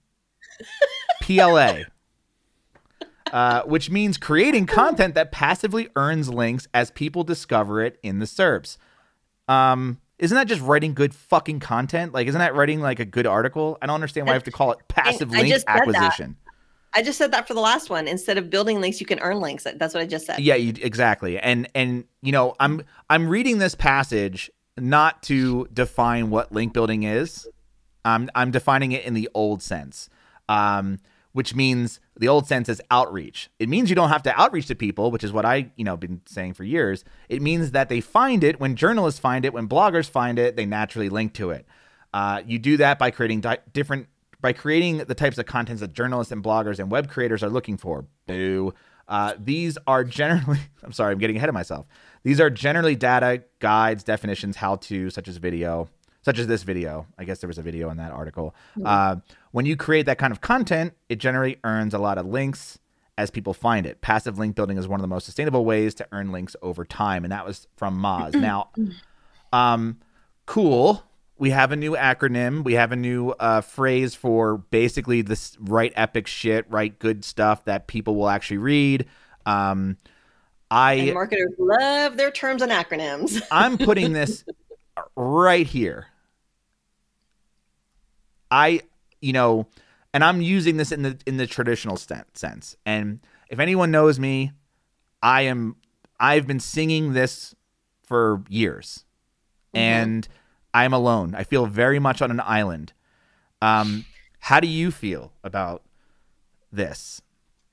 PLA. 1.23 1.83
Uh, 3.33 3.63
which 3.65 3.91
means 3.91 4.17
creating 4.19 4.67
content 4.67 5.15
that 5.17 5.33
passively 5.33 5.89
earns 5.97 6.29
links 6.29 6.69
as 6.73 6.93
people 6.93 7.25
discover 7.25 7.83
it 7.83 7.99
in 8.03 8.21
the 8.21 8.25
SERPs. 8.25 8.79
Um, 9.49 10.01
isn't 10.19 10.35
that 10.35 10.47
just 10.47 10.63
writing 10.63 10.95
good 10.95 11.13
fucking 11.15 11.61
content? 11.61 12.15
Like, 12.15 12.29
isn't 12.29 12.39
that 12.39 12.55
writing 12.55 12.81
like 12.81 13.01
a 13.01 13.05
good 13.05 13.27
article? 13.27 13.79
I 13.83 13.87
don't 13.87 13.95
understand 13.95 14.27
why 14.27 14.33
I 14.33 14.35
have 14.35 14.45
to 14.45 14.53
call 14.53 14.73
it 14.73 14.79
passive 14.89 15.33
I 15.33 15.43
link 15.43 15.55
that. 15.55 15.65
acquisition. 15.67 16.37
I 16.97 17.03
just 17.03 17.19
said 17.19 17.31
that 17.33 17.47
for 17.47 17.55
the 17.55 17.61
last 17.61 17.91
one. 17.91 18.09
Instead 18.09 18.39
of 18.39 18.49
building 18.49 18.81
links, 18.81 19.01
you 19.01 19.07
can 19.07 19.21
earn 19.21 19.39
links. 19.41 19.65
That's 19.65 19.95
what 19.95 20.03
I 20.03 20.07
just 20.07 20.27
said. 20.27 20.41
Yeah, 20.41 20.55
you, 20.55 20.73
exactly. 20.81 21.39
And 21.39 21.69
and 21.75 22.05
you 22.23 22.33
know, 22.33 22.57
I'm 22.59 22.83
I'm 23.11 23.29
reading 23.29 23.59
this 23.59 23.75
passage 23.75 24.51
not 24.79 25.23
to 25.25 25.69
define 25.73 26.31
what 26.31 26.53
link 26.53 26.73
building 26.73 27.03
is. 27.03 27.47
I'm 28.05 28.31
I'm 28.35 28.51
defining 28.51 28.93
it 28.93 29.05
in 29.05 29.15
the 29.15 29.29
old 29.35 29.63
sense. 29.63 30.09
Um, 30.49 30.99
which 31.37 31.55
means 31.55 32.01
the 32.19 32.29
old 32.29 32.47
sense 32.47 32.67
is 32.67 32.81
outreach. 32.91 33.51
It 33.59 33.69
means 33.69 33.91
you 33.91 33.95
don't 33.95 34.09
have 34.09 34.23
to 34.23 34.41
outreach 34.41 34.69
to 34.69 34.75
people, 34.75 35.11
which 35.11 35.23
is 35.23 35.35
what 35.35 35.45
I, 35.45 35.71
you 35.77 35.85
know, 35.85 35.95
been 35.95 36.23
saying 36.25 36.55
for 36.55 36.65
years. 36.65 37.05
It 37.29 37.43
means 37.43 37.73
that 37.73 37.91
they 37.91 38.01
find 38.01 38.43
it 38.43 38.59
when 38.59 38.75
journalists 38.75 39.21
find 39.21 39.45
it, 39.45 39.53
when 39.53 39.69
bloggers 39.69 40.09
find 40.09 40.39
it, 40.39 40.57
they 40.57 40.65
naturally 40.65 41.11
link 41.11 41.35
to 41.35 41.51
it. 41.51 41.67
Uh, 42.15 42.41
you 42.47 42.59
do 42.59 42.79
that 42.79 42.99
by 42.99 43.11
creating 43.11 43.43
di- 43.43 43.59
different, 43.75 44.07
by 44.47 44.53
creating 44.53 44.99
the 44.99 45.15
types 45.15 45.39
of 45.39 45.47
contents 45.47 45.81
that 45.81 45.93
journalists 45.93 46.31
and 46.31 46.41
bloggers 46.41 46.79
and 46.79 46.89
web 46.89 47.11
creators 47.11 47.43
are 47.43 47.51
looking 47.51 47.77
for. 47.77 48.07
Boo. 48.29 48.73
Uh, 49.09 49.35
these 49.37 49.77
are 49.89 50.05
generally, 50.05 50.61
I'm 50.85 50.93
sorry, 50.93 51.11
I'm 51.11 51.19
getting 51.19 51.37
ahead 51.37 51.49
of 51.49 51.53
myself. 51.53 51.85
These 52.23 52.41
are 52.41 52.49
generally 52.49 52.95
data, 52.95 53.43
guides, 53.59 54.05
definitions, 54.05 54.55
how 54.55 54.77
to, 54.77 55.11
such 55.11 55.27
as 55.27 55.39
video, 55.39 55.89
such 56.23 56.39
as 56.39 56.47
this 56.47 56.63
video. 56.63 57.09
I 57.19 57.25
guess 57.25 57.41
there 57.41 57.49
was 57.49 57.59
a 57.59 57.63
video 57.63 57.91
in 57.91 57.97
that 57.97 58.13
article. 58.13 58.55
Uh, 58.85 59.17
when 59.51 59.67
you 59.67 59.77
create 59.77 60.07
that 60.07 60.19
kind 60.19 60.31
of 60.31 60.43
content, 60.43 60.93
it 61.09 61.17
generally 61.17 61.59
earns 61.65 61.93
a 61.93 61.99
lot 61.99 62.17
of 62.17 62.25
links 62.25 62.79
as 63.19 63.33
people 63.33 63.53
find 63.53 63.85
it. 63.85 64.01
Passive 64.01 64.39
link 64.39 64.55
building 64.55 64.79
is 64.79 64.87
one 64.87 65.01
of 65.01 65.03
the 65.03 65.09
most 65.09 65.25
sustainable 65.25 65.65
ways 65.65 65.93
to 65.95 66.07
earn 66.13 66.31
links 66.31 66.55
over 66.63 66.85
time, 66.85 67.25
and 67.25 67.33
that 67.33 67.45
was 67.45 67.67
from 67.77 68.01
Moz. 68.01 68.33
now, 68.41 68.71
um, 69.53 69.99
cool. 70.47 71.03
We 71.39 71.51
have 71.51 71.71
a 71.71 71.77
new 71.77 71.93
acronym. 71.93 72.65
We 72.65 72.75
have 72.75 72.93
a 72.93 72.97
new 72.97 73.31
uh, 73.31 73.61
phrase 73.61 74.15
for 74.15 74.59
basically 74.59 75.23
this 75.23 75.57
write 75.61 75.93
epic 75.95 76.27
shit, 76.27 76.65
write 76.71 76.99
good 76.99 77.25
stuff 77.25 77.65
that 77.67 77.87
people 77.87 78.17
will 78.17 78.29
actually 78.29 78.59
read. 78.59 79.07
Um, 79.45 79.99
I 80.71 80.95
And 80.95 81.15
marketers 81.15 81.53
love 81.59 82.17
their 82.17 82.31
terms 82.31 82.63
and 82.63 82.73
acronyms. 82.73 83.41
I'm 83.51 83.79
putting 83.79 84.13
this 84.13 84.45
right 85.15 85.67
here. 85.67 86.07
I, 88.51 88.81
you 89.21 89.33
know, 89.33 89.67
and 90.15 90.25
I'm 90.25 90.41
using 90.41 90.77
this 90.79 90.93
in 90.93 91.03
the 91.03 91.19
in 91.27 91.37
the 91.37 91.47
traditional 91.47 91.97
sten- 91.97 92.25
sense. 92.35 92.77
And 92.87 93.21
if 93.49 93.59
anyone 93.59 93.91
knows 93.91 94.19
me, 94.19 94.53
I 95.23 95.43
am 95.43 95.77
I've 96.19 96.47
been 96.47 96.61
singing 96.61 97.13
this 97.13 97.55
for 98.03 98.43
years. 98.49 99.05
And 99.75 100.27
I'm 100.83 100.93
alone. 100.93 101.35
I 101.35 101.45
feel 101.45 101.67
very 101.67 101.99
much 101.99 102.23
on 102.23 102.31
an 102.31 102.41
island. 102.41 102.93
Um 103.63 104.05
how 104.39 104.61
do 104.61 104.69
you 104.69 104.91
feel 104.91 105.33
about 105.43 105.83
this? 106.73 107.21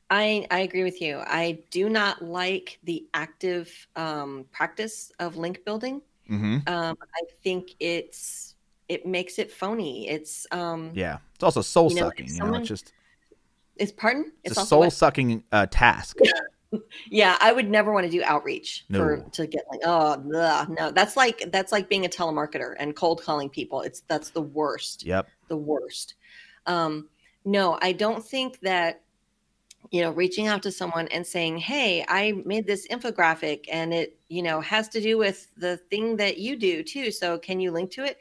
I, 0.10 0.46
I 0.52 0.60
agree 0.60 0.84
with 0.84 1.02
you. 1.02 1.22
I 1.26 1.60
do 1.72 1.90
not 1.90 2.24
like 2.24 2.78
the 2.84 3.06
active 3.16 3.88
um, 3.96 4.46
practice 4.52 5.12
of 5.20 5.38
link 5.38 5.66
building. 5.66 6.02
Mhm. 6.30 6.68
Um, 6.68 6.98
I 7.02 7.22
think 7.44 7.72
it's 7.80 8.56
it 8.88 9.06
makes 9.06 9.40
it 9.40 9.52
phony. 9.52 10.08
It's 10.08 10.46
um, 10.52 10.92
Yeah. 10.94 11.18
It's 11.36 11.44
also 11.44 11.62
soul 11.62 11.90
You 11.90 11.96
know, 11.96 12.02
sucking, 12.10 12.28
you 12.28 12.40
know, 12.44 12.56
it's 12.56 12.68
just 12.68 12.94
it's 13.76 13.92
pardon. 13.92 14.32
it's, 14.44 14.58
a 14.58 14.66
soul 14.66 14.90
sucking 14.92 15.44
uh, 15.52 15.66
task. 15.70 16.18
Yeah, 17.10 17.38
I 17.40 17.52
would 17.52 17.70
never 17.70 17.92
want 17.94 18.06
to 18.06 18.12
do 18.12 18.24
outreach 18.24 18.86
for 18.92 19.18
to 19.34 19.48
get 19.48 19.64
like 19.70 19.82
oh 19.86 20.22
no. 20.26 20.92
That's 20.92 21.16
like 21.16 21.52
that's 21.52 21.72
like 21.72 21.90
being 21.90 22.06
a 22.06 22.10
telemarketer 22.10 22.76
and 22.80 22.96
cold 22.96 23.22
calling 23.24 23.50
people. 23.50 23.82
It's 23.82 24.02
that's 24.08 24.30
the 24.32 24.42
worst. 24.42 25.06
Yep. 25.06 25.28
the 25.48 25.58
worst. 25.58 26.16
Um, 26.66 27.10
no, 27.46 27.78
I 27.82 27.92
don't 27.92 28.24
think 28.26 28.60
that 28.62 29.02
you 29.92 30.02
know 30.02 30.12
reaching 30.12 30.48
out 30.48 30.64
to 30.64 30.72
someone 30.72 31.08
and 31.10 31.26
saying, 31.28 31.58
"Hey, 31.58 32.06
I 32.08 32.42
made 32.46 32.66
this 32.66 32.88
infographic 32.88 33.66
and 33.72 33.94
it 33.94 34.18
you 34.30 34.42
know 34.42 34.62
has 34.62 34.88
to 34.90 35.02
do 35.02 35.18
with 35.18 35.48
the 35.58 35.78
thing 35.78 36.16
that 36.18 36.38
you 36.38 36.56
do 36.56 36.84
too. 36.84 37.12
So 37.12 37.38
can 37.38 37.60
you 37.60 37.72
link 37.72 37.92
to 37.92 38.04
it?" 38.06 38.18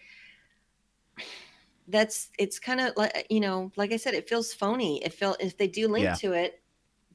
That's 1.89 2.31
it's 2.39 2.59
kind 2.59 2.81
of 2.81 2.97
like 2.97 3.27
you 3.29 3.41
know, 3.41 3.73
like 3.77 3.93
I 3.93 3.97
said, 3.97 4.15
it 4.15 4.29
feels 4.29 4.53
phony. 4.55 5.03
It 5.05 5.13
feel 5.13 5.37
if 5.41 5.57
they 5.57 5.69
do 5.69 5.89
link 5.89 6.05
Yeah. 6.05 6.15
to 6.17 6.33
it. 6.33 6.62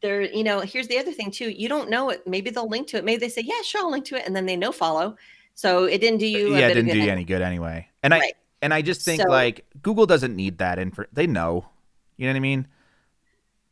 They're, 0.02 0.22
you 0.22 0.44
know, 0.44 0.60
here's 0.61 0.88
the 0.88 0.98
other 0.99 1.11
thing 1.11 1.32
too. 1.32 1.49
You 1.49 1.68
don't 1.69 1.90
know 1.90 2.10
it. 2.10 2.28
Maybe 2.28 2.49
they'll 2.49 2.69
link 2.69 2.88
to 2.90 2.98
it. 2.98 3.03
Maybe 3.06 3.19
they 3.19 3.30
say, 3.30 3.41
"Yeah, 3.44 3.61
sure, 3.64 3.82
I'll 3.82 3.91
link 3.91 4.06
to 4.06 4.15
it," 4.15 4.26
and 4.26 4.36
then 4.36 4.45
they 4.45 4.56
no 4.56 4.72
follow. 4.72 5.15
So 5.56 5.86
it 5.86 5.99
didn't 6.02 6.19
do 6.19 6.28
you. 6.28 6.56
yeah, 6.56 6.68
it 6.68 6.74
didn't 6.76 6.91
do 6.91 6.99
you 6.99 7.10
any 7.10 7.24
good 7.24 7.41
anyway. 7.41 7.88
And 8.03 8.14
I 8.14 8.34
and 8.61 8.74
I 8.74 8.82
just 8.82 9.02
think 9.02 9.22
So- 9.24 9.30
like 9.30 9.65
Google 9.82 10.06
doesn't 10.06 10.36
need 10.36 10.60
that 10.60 10.78
info. 10.80 11.06
They 11.11 11.26
know. 11.28 11.68
You 12.18 12.28
know 12.28 12.34
what 12.34 12.38
I 12.38 12.41
mean? 12.41 12.68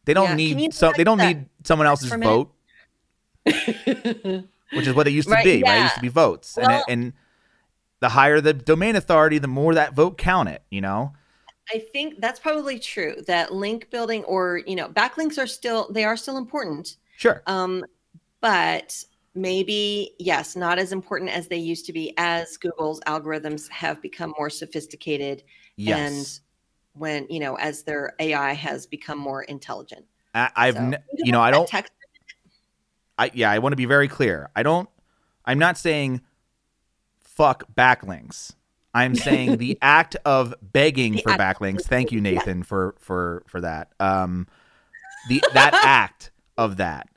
They 0.06 0.14
don't 0.14 0.30
Yeah, 0.30 0.36
need 0.58 0.74
so 0.74 0.92
they 0.96 1.04
don't 1.04 1.18
need 1.18 1.46
someone 1.64 1.88
else's 1.88 2.10
for 2.10 2.16
a 2.16 2.18
minute? 2.20 2.34
vote, 2.34 2.52
which 4.74 4.88
is 4.88 4.94
what 4.94 5.08
it 5.08 5.12
used 5.12 5.28
to 5.28 5.34
Right, 5.34 5.44
be, 5.44 5.64
right? 5.64 5.78
It 5.80 5.84
used 5.84 5.96
to 5.96 6.02
be 6.02 6.08
votes. 6.10 6.58
and 6.58 6.72
it, 6.72 6.84
and 6.88 7.14
the 8.00 8.10
higher 8.10 8.42
the 8.42 8.54
domain 8.54 8.96
authority, 8.96 9.38
the 9.40 9.48
more 9.48 9.74
that 9.74 9.94
vote 9.94 10.18
count 10.18 10.50
it, 10.50 10.62
you 10.70 10.82
know? 10.82 11.14
I 11.74 11.80
think 11.80 12.20
that's 12.20 12.40
probably 12.40 12.80
true 12.80 13.16
that 13.28 13.54
link 13.54 13.90
building 13.90 14.24
or 14.26 14.62
you 14.68 14.76
know 14.76 14.88
backlinks 14.90 15.38
are 15.38 15.48
still 15.48 15.92
they 15.92 16.04
are 16.04 16.18
still 16.18 16.38
important 16.38 16.98
Sure. 17.18 17.42
um 17.48 17.84
but 18.42 19.04
maybe 19.34 20.14
yes 20.20 20.56
not 20.56 20.78
as 20.78 20.92
important 20.92 21.32
as 21.32 21.48
they 21.48 21.58
used 21.58 21.86
to 21.88 21.94
be 21.94 22.14
as 22.18 22.58
Google's 22.58 23.00
algorithms 23.02 23.70
have 23.70 24.02
become 24.02 24.34
more 24.38 24.50
sophisticated 24.50 25.44
Yes. 25.76 26.00
and 26.00 26.40
when 26.94 27.28
you 27.30 27.40
know 27.40 27.56
as 27.56 27.84
their 27.84 28.14
AI 28.20 28.54
has 28.54 28.86
become 28.86 29.18
more 29.18 29.44
intelligent 29.44 30.06
I, 30.34 30.52
I've 30.56 30.76
So, 30.76 30.82
you 30.82 30.98
you 31.26 31.32
know, 31.32 31.42
I 31.42 31.52
don't 31.52 31.68
text 31.68 31.92
I 33.18 33.32
yeah, 33.34 33.50
I 33.50 33.60
want 33.60 33.74
to 33.74 33.78
be 33.78 33.86
very 33.86 34.08
clear. 34.08 34.50
I 34.56 34.64
don't 34.64 34.90
I'm 35.46 35.60
not 35.60 35.78
saying 35.78 36.22
fuck 37.20 37.64
backlinks. 37.76 38.54
I'm 38.96 39.14
saying 39.16 39.58
the 39.58 39.78
act 39.82 40.16
of 40.26 40.56
begging 40.62 41.14
The 41.14 41.22
for 41.22 41.30
backlinks. 41.32 41.84
Thank 41.84 42.12
you, 42.12 42.22
Nathan, 42.22 42.64
for 42.64 42.96
for 43.00 43.44
for 43.48 43.62
that. 43.62 43.92
Um 44.00 44.48
the 45.30 45.44
that 45.54 45.74
act 45.84 46.32
of 46.58 46.78
that. 46.78 47.08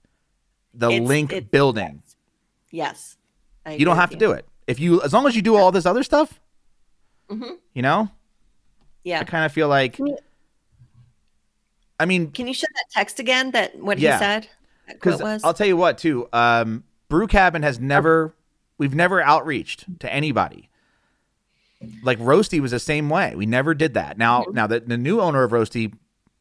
The 0.74 0.90
It's- 0.90 1.08
link 1.08 1.32
it's- 1.32 1.48
building. 1.50 2.02
yes 2.70 3.16
I 3.64 3.72
You 3.74 3.84
don't 3.84 3.96
have 3.96 4.10
to 4.10 4.16
do 4.16 4.32
it. 4.32 4.46
If 4.66 4.78
you 4.80 5.00
as 5.02 5.12
long 5.12 5.26
as 5.26 5.34
you 5.36 5.42
do 5.42 5.56
all 5.56 5.72
this 5.72 5.86
other 5.86 6.02
stuff, 6.02 6.40
Mhm. 7.30 7.56
you 7.74 7.82
know? 7.82 8.10
yeah 9.04 9.20
I 9.20 9.24
kind 9.24 9.44
of 9.46 9.52
feel 9.52 9.68
like 9.68 9.98
you- 9.98 10.18
I 12.00 12.06
mean, 12.06 12.30
can 12.30 12.46
you 12.46 12.54
show 12.54 12.66
that 12.74 12.84
text 12.92 13.18
again 13.18 13.50
that 13.52 13.76
what 13.78 13.98
Yeah. 13.98 14.14
he 14.14 14.18
said 14.24 14.48
Because 14.88 15.20
I'll 15.44 15.52
tell 15.54 15.66
you 15.66 15.76
what, 15.76 15.98
too. 15.98 16.28
Um, 16.32 16.84
Brew 17.08 17.26
Cabin 17.26 17.62
has 17.62 17.78
never, 17.80 18.34
we've 18.78 18.94
never 18.94 19.22
outreached 19.22 19.98
to 20.00 20.10
anybody. 20.12 20.68
Like 22.02 22.18
Roasty 22.18 22.60
was 22.60 22.72
the 22.72 22.78
same 22.80 23.08
way. 23.08 23.34
We 23.36 23.46
never 23.46 23.72
did 23.74 23.94
that. 23.94 24.18
Now, 24.18 24.44
now 24.52 24.66
that 24.66 24.88
the 24.88 24.96
new 24.98 25.20
owner 25.20 25.44
of 25.44 25.52
Roasty 25.52 25.92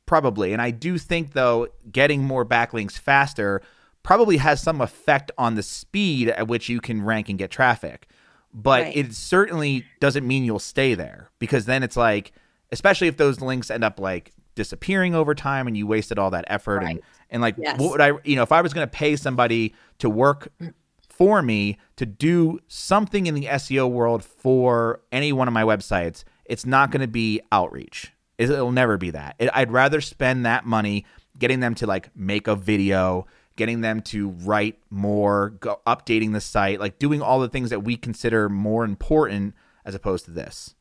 probably, 0.06 0.54
and 0.54 0.62
I 0.62 0.72
do 0.72 0.98
think 0.98 1.34
though, 1.34 1.68
getting 1.92 2.24
more 2.24 2.46
backlinks 2.46 2.94
faster 2.98 3.62
probably 4.04 4.38
has 4.38 4.62
some 4.62 4.80
effect 4.82 5.32
on 5.38 5.56
the 5.56 5.64
speed 5.64 6.30
at 6.30 6.48
which 6.48 6.70
you 6.70 6.80
can 6.80 7.02
rank 7.04 7.30
and 7.30 7.38
get 7.38 7.52
traffic. 7.52 8.08
But 8.54 8.84
Right. 8.84 8.96
it 8.98 9.14
certainly 9.14 9.86
doesn't 10.00 10.26
mean 10.26 10.44
you'll 10.44 10.60
stay 10.60 10.96
there 10.96 11.30
because 11.40 11.66
then 11.66 11.84
it's 11.84 11.98
like, 11.98 12.32
especially 12.72 13.08
if 13.08 13.18
those 13.18 13.42
links 13.42 13.70
end 13.70 13.84
up 13.84 14.00
like 14.00 14.32
disappearing 14.56 15.14
over 15.14 15.36
time 15.36 15.68
and 15.68 15.78
you 15.78 15.86
wasted 15.86 16.18
all 16.18 16.32
that 16.32 16.46
effort 16.48 16.80
and 16.84 17.00
and 17.30 17.42
like 17.44 17.56
Yes. 17.60 17.78
what 17.80 17.92
would 17.92 18.02
I 18.02 18.14
you 18.24 18.36
know 18.36 18.42
if 18.44 18.52
I 18.52 18.62
was 18.62 18.74
going 18.74 18.88
to 18.88 18.92
pay 18.92 19.16
somebody 19.16 19.76
to 20.00 20.10
work 20.10 20.52
for 21.18 21.42
me 21.42 21.78
to 21.96 22.06
do 22.06 22.60
something 22.68 23.26
in 23.28 23.34
the 23.34 23.46
SEO 23.46 23.90
world 23.90 24.24
for 24.24 25.02
any 25.12 25.34
one 25.34 25.48
of 25.48 25.54
my 25.54 25.64
websites 25.64 26.24
it's 26.46 26.66
not 26.66 26.92
going 26.92 27.02
to 27.02 27.08
be 27.08 27.42
outreach 27.52 28.14
It- 28.38 28.50
it'll 28.50 28.72
never 28.72 28.98
be 28.98 29.12
that 29.12 29.36
I'd 29.54 29.72
rather 29.72 30.00
spend 30.02 30.46
that 30.46 30.66
money 30.66 31.06
getting 31.38 31.60
them 31.60 31.76
to 31.76 31.88
like 31.88 32.16
make 32.16 32.48
a 32.48 32.56
video 32.56 33.26
getting 33.56 33.82
them 33.82 34.02
to 34.02 34.30
write 34.30 34.78
more 34.92 35.50
go, 35.60 35.80
updating 35.88 36.32
the 36.34 36.42
site 36.42 36.80
like 36.80 37.00
doing 37.00 37.22
all 37.22 37.40
the 37.40 37.50
things 37.50 37.72
that 37.72 37.80
we 37.84 37.98
consider 37.98 38.50
more 38.50 38.86
important 38.86 39.56
as 39.86 39.96
opposed 39.96 40.26
to 40.26 40.32
this 40.32 40.76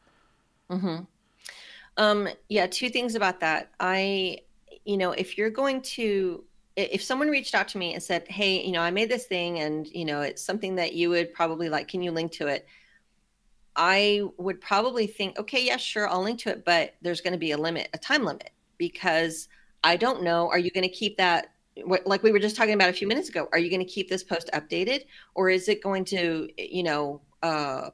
Mm-hmm. 0.71 1.05
Um, 1.97 2.29
yeah, 2.49 2.67
two 2.67 2.89
things 2.91 3.15
about 3.15 3.41
that. 3.41 3.71
I, 3.81 4.41
you 4.85 4.97
know, 4.97 5.13
if 5.13 5.39
you're 5.39 5.49
going 5.51 5.81
to, 5.83 6.45
if 6.77 7.03
someone 7.03 7.29
reached 7.29 7.55
out 7.55 7.69
to 7.69 7.79
me 7.79 7.95
and 7.95 8.03
said, 8.03 8.29
"Hey, 8.29 8.65
you 8.65 8.73
know, 8.73 8.81
I 8.81 8.91
made 8.91 9.09
this 9.09 9.27
thing, 9.27 9.61
and 9.61 9.87
you 9.89 10.05
know, 10.05 10.21
it's 10.21 10.43
something 10.43 10.75
that 10.77 10.93
you 10.93 11.11
would 11.11 11.33
probably 11.33 11.69
like. 11.69 11.89
Can 11.89 12.03
you 12.03 12.13
link 12.13 12.33
to 12.33 12.47
it?" 12.47 12.67
I 13.75 14.23
would 14.39 14.61
probably 14.61 15.07
think, 15.07 15.39
"Okay, 15.39 15.65
yeah, 15.65 15.77
sure, 15.79 16.09
I'll 16.09 16.23
link 16.23 16.41
to 16.41 16.51
it, 16.51 16.65
but 16.65 16.95
there's 17.03 17.21
going 17.21 17.33
to 17.33 17.39
be 17.39 17.53
a 17.53 17.59
limit, 17.59 17.89
a 17.95 17.99
time 17.99 18.25
limit, 18.25 18.51
because 18.79 19.49
I 19.85 19.97
don't 19.97 20.23
know. 20.23 20.49
Are 20.49 20.59
you 20.59 20.71
going 20.71 20.89
to 20.89 20.95
keep 20.95 21.17
that?" 21.17 21.53
Like 21.85 22.23
we 22.23 22.33
were 22.33 22.39
just 22.39 22.57
talking 22.57 22.75
about 22.75 22.89
a 22.89 22.95
few 22.95 23.07
minutes 23.07 23.29
ago, 23.29 23.49
are 23.53 23.59
you 23.59 23.69
going 23.69 23.85
to 23.85 23.93
keep 23.93 24.09
this 24.09 24.25
post 24.25 24.49
updated, 24.55 25.05
or 25.35 25.51
is 25.51 25.69
it 25.69 25.83
going 25.83 26.07
to, 26.07 26.49
you 26.57 26.83
know, 26.83 27.21
uh, 27.43 27.91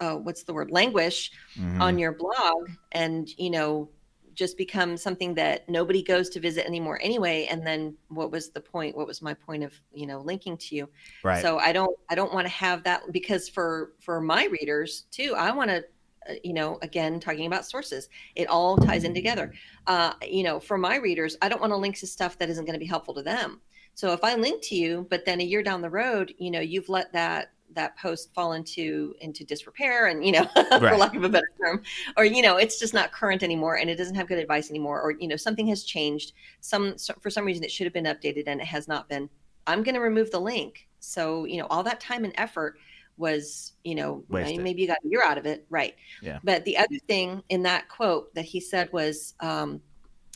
uh, 0.00 0.16
what's 0.16 0.42
the 0.44 0.52
word 0.52 0.70
languish 0.70 1.30
mm-hmm. 1.58 1.80
on 1.80 1.98
your 1.98 2.12
blog 2.12 2.70
and 2.92 3.28
you 3.38 3.50
know 3.50 3.88
just 4.34 4.56
become 4.56 4.96
something 4.96 5.34
that 5.34 5.68
nobody 5.68 6.02
goes 6.02 6.28
to 6.30 6.40
visit 6.40 6.66
anymore 6.66 6.98
anyway. 7.02 7.46
And 7.50 7.66
then 7.66 7.96
what 8.08 8.30
was 8.30 8.50
the 8.50 8.60
point 8.60 8.96
what 8.96 9.06
was 9.06 9.22
my 9.22 9.34
point 9.34 9.62
of 9.62 9.72
you 9.92 10.06
know 10.06 10.20
linking 10.20 10.56
to 10.58 10.76
you? 10.76 10.88
Right. 11.22 11.42
So 11.42 11.58
i 11.58 11.72
don't 11.72 11.96
i 12.10 12.14
don't 12.14 12.32
want 12.32 12.46
to 12.46 12.52
have 12.52 12.82
that 12.84 13.12
because 13.12 13.48
for 13.48 13.92
for 14.00 14.20
my 14.20 14.46
readers 14.46 15.06
too 15.10 15.34
i 15.36 15.50
want 15.50 15.70
to 15.70 15.84
uh, 16.28 16.34
you 16.42 16.52
know 16.52 16.78
again 16.82 17.20
talking 17.20 17.46
about 17.46 17.66
sources 17.66 18.08
it 18.34 18.48
all 18.48 18.76
ties 18.76 19.04
in 19.04 19.14
together. 19.14 19.52
Uh, 19.86 20.12
you 20.26 20.42
know 20.42 20.60
for 20.60 20.78
my 20.78 20.96
readers 20.96 21.36
i 21.42 21.48
don't 21.48 21.60
want 21.60 21.72
to 21.72 21.76
link 21.76 21.96
to 21.98 22.06
stuff 22.06 22.38
that 22.38 22.50
isn't 22.50 22.64
going 22.64 22.74
to 22.74 22.80
be 22.80 22.86
helpful 22.86 23.14
to 23.14 23.22
them. 23.22 23.60
So 23.94 24.12
if 24.12 24.24
i 24.24 24.34
link 24.34 24.62
to 24.64 24.74
you 24.74 25.06
but 25.10 25.24
then 25.24 25.40
a 25.40 25.44
year 25.44 25.62
down 25.62 25.80
the 25.80 25.90
road 25.90 26.34
you 26.38 26.50
know 26.50 26.60
you've 26.60 26.88
let 26.88 27.12
that 27.12 27.52
that 27.74 27.96
post 27.98 28.32
fall 28.34 28.52
into 28.52 29.14
into 29.20 29.44
disrepair 29.44 30.06
and 30.06 30.24
you 30.24 30.32
know 30.32 30.48
right. 30.56 30.80
for 30.80 30.96
lack 30.96 31.14
of 31.14 31.24
a 31.24 31.28
better 31.28 31.50
term. 31.62 31.82
Or 32.16 32.24
you 32.24 32.42
know 32.42 32.56
it's 32.56 32.78
just 32.78 32.94
not 32.94 33.12
current 33.12 33.42
anymore 33.42 33.76
and 33.76 33.90
it 33.90 33.96
doesn't 33.96 34.14
have 34.14 34.26
good 34.26 34.38
advice 34.38 34.70
anymore 34.70 35.00
or 35.00 35.12
you 35.12 35.28
know 35.28 35.36
something 35.36 35.66
has 35.68 35.84
changed. 35.84 36.32
Some 36.60 36.96
for 37.20 37.30
some 37.30 37.44
reason 37.44 37.64
it 37.64 37.70
should 37.70 37.86
have 37.86 37.94
been 37.94 38.04
updated 38.04 38.44
and 38.46 38.60
it 38.60 38.66
has 38.66 38.88
not 38.88 39.08
been. 39.08 39.28
I'm 39.66 39.82
going 39.82 39.94
to 39.94 40.00
remove 40.00 40.30
the 40.30 40.40
link. 40.40 40.86
So 41.00 41.44
you 41.44 41.58
know 41.58 41.66
all 41.66 41.82
that 41.82 42.00
time 42.00 42.24
and 42.24 42.32
effort 42.36 42.78
was 43.16 43.72
you 43.84 43.94
know 43.94 44.24
Wasted. 44.28 44.62
maybe 44.62 44.82
you 44.82 44.88
got 44.88 44.98
a 45.04 45.08
year 45.08 45.22
out 45.22 45.38
of 45.38 45.46
it. 45.46 45.66
Right. 45.70 45.94
Yeah. 46.22 46.38
But 46.42 46.64
the 46.64 46.76
other 46.78 46.98
thing 47.08 47.42
in 47.48 47.62
that 47.62 47.88
quote 47.88 48.34
that 48.34 48.44
he 48.44 48.60
said 48.60 48.92
was 48.92 49.34
um 49.40 49.80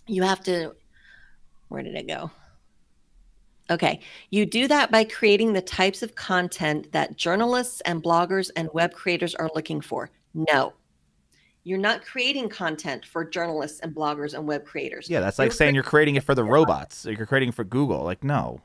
you 0.06 0.22
have 0.22 0.42
to 0.44 0.74
where 1.68 1.82
did 1.82 1.94
it 1.94 2.06
go 2.06 2.30
Okay. 3.70 4.00
You 4.30 4.46
do 4.46 4.66
that 4.68 4.90
by 4.90 5.04
creating 5.04 5.52
the 5.52 5.60
types 5.60 6.02
of 6.02 6.14
content 6.14 6.90
that 6.92 7.16
journalists 7.16 7.80
and 7.82 8.02
bloggers 8.02 8.50
and 8.56 8.68
web 8.72 8.92
creators 8.92 9.34
are 9.34 9.50
looking 9.54 9.80
for. 9.80 10.10
No. 10.34 10.72
You're 11.64 11.78
not 11.78 12.02
creating 12.02 12.48
content 12.48 13.04
for 13.04 13.24
journalists 13.24 13.80
and 13.80 13.94
bloggers 13.94 14.32
and 14.32 14.46
web 14.46 14.64
creators. 14.64 15.10
Yeah, 15.10 15.20
that's 15.20 15.38
like 15.38 15.46
you're 15.46 15.54
saying 15.54 15.74
you're 15.74 15.84
creating 15.84 16.16
it 16.16 16.24
for 16.24 16.34
the 16.34 16.44
robots. 16.44 17.04
Or 17.06 17.12
you're 17.12 17.26
creating 17.26 17.52
for 17.52 17.64
Google. 17.64 18.04
Like, 18.04 18.24
no. 18.24 18.60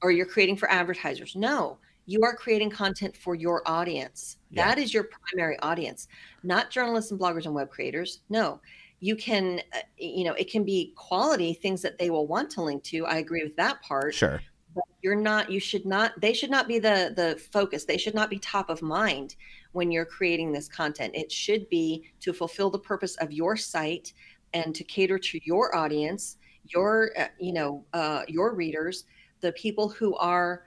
Or 0.00 0.10
you're 0.10 0.26
creating 0.26 0.56
for 0.56 0.70
advertisers. 0.70 1.36
No. 1.36 1.76
You 2.06 2.22
are 2.22 2.34
creating 2.34 2.70
content 2.70 3.14
for 3.14 3.34
your 3.34 3.62
audience. 3.66 4.38
Yeah. 4.50 4.66
That 4.66 4.78
is 4.78 4.94
your 4.94 5.04
primary 5.04 5.58
audience, 5.58 6.08
not 6.42 6.70
journalists 6.70 7.10
and 7.10 7.20
bloggers 7.20 7.44
and 7.44 7.54
web 7.54 7.68
creators. 7.68 8.20
No 8.30 8.60
you 9.00 9.16
can 9.16 9.60
uh, 9.74 9.80
you 9.96 10.24
know 10.24 10.32
it 10.34 10.50
can 10.50 10.64
be 10.64 10.92
quality 10.96 11.54
things 11.54 11.82
that 11.82 11.98
they 11.98 12.10
will 12.10 12.26
want 12.26 12.50
to 12.50 12.62
link 12.62 12.82
to 12.82 13.06
i 13.06 13.16
agree 13.16 13.42
with 13.42 13.56
that 13.56 13.80
part. 13.82 14.14
Sure. 14.14 14.40
But 14.74 14.84
you're 15.02 15.16
not 15.16 15.50
you 15.50 15.60
should 15.60 15.86
not 15.86 16.20
they 16.20 16.32
should 16.32 16.50
not 16.50 16.68
be 16.68 16.78
the 16.78 17.12
the 17.16 17.40
focus. 17.52 17.84
They 17.84 17.98
should 17.98 18.14
not 18.14 18.30
be 18.30 18.38
top 18.38 18.70
of 18.70 18.82
mind 18.82 19.36
when 19.72 19.90
you're 19.90 20.04
creating 20.04 20.52
this 20.52 20.68
content. 20.68 21.14
It 21.14 21.32
should 21.32 21.68
be 21.68 22.04
to 22.20 22.32
fulfill 22.32 22.70
the 22.70 22.78
purpose 22.78 23.16
of 23.16 23.32
your 23.32 23.56
site 23.56 24.12
and 24.52 24.74
to 24.74 24.84
cater 24.84 25.18
to 25.18 25.40
your 25.44 25.74
audience 25.74 26.36
your 26.68 27.10
uh, 27.18 27.28
you 27.38 27.52
know 27.52 27.84
uh, 27.92 28.22
your 28.28 28.54
readers 28.54 29.04
the 29.40 29.52
people 29.52 29.88
who 29.88 30.14
are 30.16 30.64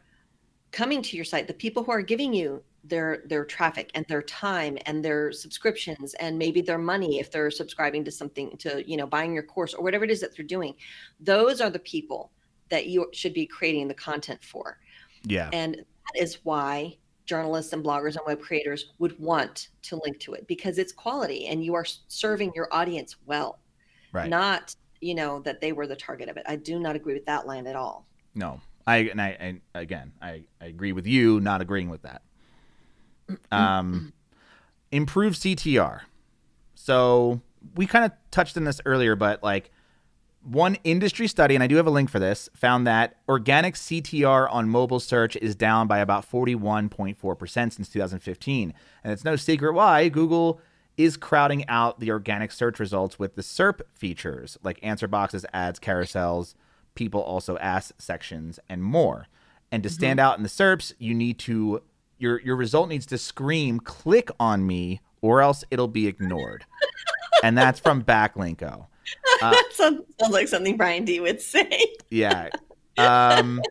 coming 0.71 1.01
to 1.01 1.15
your 1.15 1.25
site 1.25 1.47
the 1.47 1.53
people 1.53 1.83
who 1.83 1.91
are 1.91 2.01
giving 2.01 2.33
you 2.33 2.63
their 2.83 3.23
their 3.25 3.45
traffic 3.45 3.91
and 3.93 4.05
their 4.07 4.21
time 4.23 4.77
and 4.85 5.05
their 5.05 5.31
subscriptions 5.31 6.13
and 6.15 6.37
maybe 6.37 6.61
their 6.61 6.79
money 6.79 7.19
if 7.19 7.31
they're 7.31 7.51
subscribing 7.51 8.03
to 8.03 8.11
something 8.11 8.57
to 8.57 8.83
you 8.89 8.97
know 8.97 9.05
buying 9.05 9.33
your 9.33 9.43
course 9.43 9.73
or 9.73 9.83
whatever 9.83 10.03
it 10.03 10.11
is 10.11 10.21
that 10.21 10.35
they're 10.35 10.45
doing. 10.45 10.73
Those 11.19 11.61
are 11.61 11.69
the 11.69 11.79
people 11.79 12.31
that 12.69 12.87
you 12.87 13.07
should 13.13 13.33
be 13.33 13.45
creating 13.45 13.87
the 13.87 13.93
content 13.93 14.43
for. 14.43 14.79
Yeah. 15.23 15.49
And 15.53 15.75
that 15.75 16.21
is 16.21 16.39
why 16.43 16.97
journalists 17.25 17.71
and 17.73 17.83
bloggers 17.83 18.15
and 18.15 18.25
web 18.25 18.41
creators 18.41 18.93
would 18.97 19.17
want 19.19 19.69
to 19.83 19.99
link 20.03 20.19
to 20.19 20.33
it 20.33 20.47
because 20.47 20.77
it's 20.77 20.91
quality 20.91 21.47
and 21.47 21.63
you 21.63 21.75
are 21.75 21.85
serving 22.07 22.51
your 22.55 22.67
audience 22.71 23.15
well 23.25 23.59
right. 24.11 24.29
not 24.29 24.75
you 24.99 25.13
know 25.15 25.39
that 25.41 25.61
they 25.61 25.71
were 25.71 25.87
the 25.87 25.95
target 25.95 26.29
of 26.29 26.37
it. 26.37 26.43
I 26.47 26.55
do 26.55 26.79
not 26.79 26.95
agree 26.95 27.13
with 27.13 27.25
that 27.25 27.45
line 27.45 27.67
at 27.67 27.75
all. 27.75 28.05
No. 28.33 28.59
I 28.87 28.97
and 28.97 29.21
i 29.21 29.29
and 29.39 29.61
again 29.75 30.11
i, 30.23 30.43
I 30.59 30.65
agree 30.65 30.91
with 30.91 31.05
you 31.05 31.39
not 31.39 31.61
agreeing 31.61 31.87
with 31.87 32.01
that 32.01 32.23
um, 33.51 34.13
improve 34.91 35.33
CTR. 35.33 36.01
So 36.75 37.41
we 37.75 37.85
kind 37.85 38.05
of 38.05 38.11
touched 38.31 38.57
on 38.57 38.63
this 38.63 38.81
earlier, 38.85 39.15
but 39.15 39.43
like 39.43 39.71
one 40.43 40.75
industry 40.83 41.27
study, 41.27 41.55
and 41.55 41.63
I 41.63 41.67
do 41.67 41.75
have 41.75 41.87
a 41.87 41.91
link 41.91 42.09
for 42.09 42.19
this, 42.19 42.49
found 42.55 42.87
that 42.87 43.17
organic 43.29 43.75
CTR 43.75 44.51
on 44.51 44.69
mobile 44.69 44.99
search 44.99 45.35
is 45.35 45.55
down 45.55 45.87
by 45.87 45.99
about 45.99 46.29
41.4% 46.29 47.73
since 47.73 47.89
2015. 47.89 48.73
And 49.03 49.13
it's 49.13 49.23
no 49.23 49.35
secret 49.35 49.73
why 49.73 50.09
Google 50.09 50.59
is 50.97 51.17
crowding 51.17 51.67
out 51.67 51.99
the 51.99 52.11
organic 52.11 52.51
search 52.51 52.79
results 52.79 53.17
with 53.17 53.35
the 53.35 53.41
SERP 53.41 53.81
features 53.93 54.57
like 54.63 54.79
answer 54.81 55.07
boxes, 55.07 55.45
ads, 55.53 55.79
carousels, 55.79 56.55
people 56.95 57.21
also 57.21 57.57
ask 57.57 57.93
sections, 57.99 58.59
and 58.67 58.83
more. 58.83 59.27
And 59.71 59.83
to 59.83 59.89
stand 59.89 60.19
mm-hmm. 60.19 60.27
out 60.27 60.37
in 60.37 60.43
the 60.43 60.49
SERPs, 60.49 60.93
you 60.99 61.13
need 61.13 61.39
to 61.39 61.81
your 62.21 62.39
your 62.41 62.55
result 62.55 62.89
needs 62.89 63.05
to 63.07 63.17
scream 63.17 63.79
click 63.79 64.29
on 64.39 64.65
me 64.65 65.01
or 65.21 65.41
else 65.41 65.63
it'll 65.71 65.87
be 65.87 66.07
ignored. 66.07 66.65
And 67.43 67.57
that's 67.57 67.79
from 67.79 68.03
backlinko. 68.03 68.87
Uh, 69.41 69.53
sounds, 69.71 70.03
sounds 70.19 70.31
like 70.31 70.47
something 70.47 70.77
brian 70.77 71.03
d 71.03 71.19
would 71.19 71.41
say. 71.41 71.95
Yeah. 72.09 72.47
Um, 72.97 73.61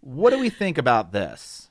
what 0.00 0.30
do 0.30 0.38
we 0.38 0.48
think 0.50 0.78
about 0.78 1.12
this? 1.12 1.68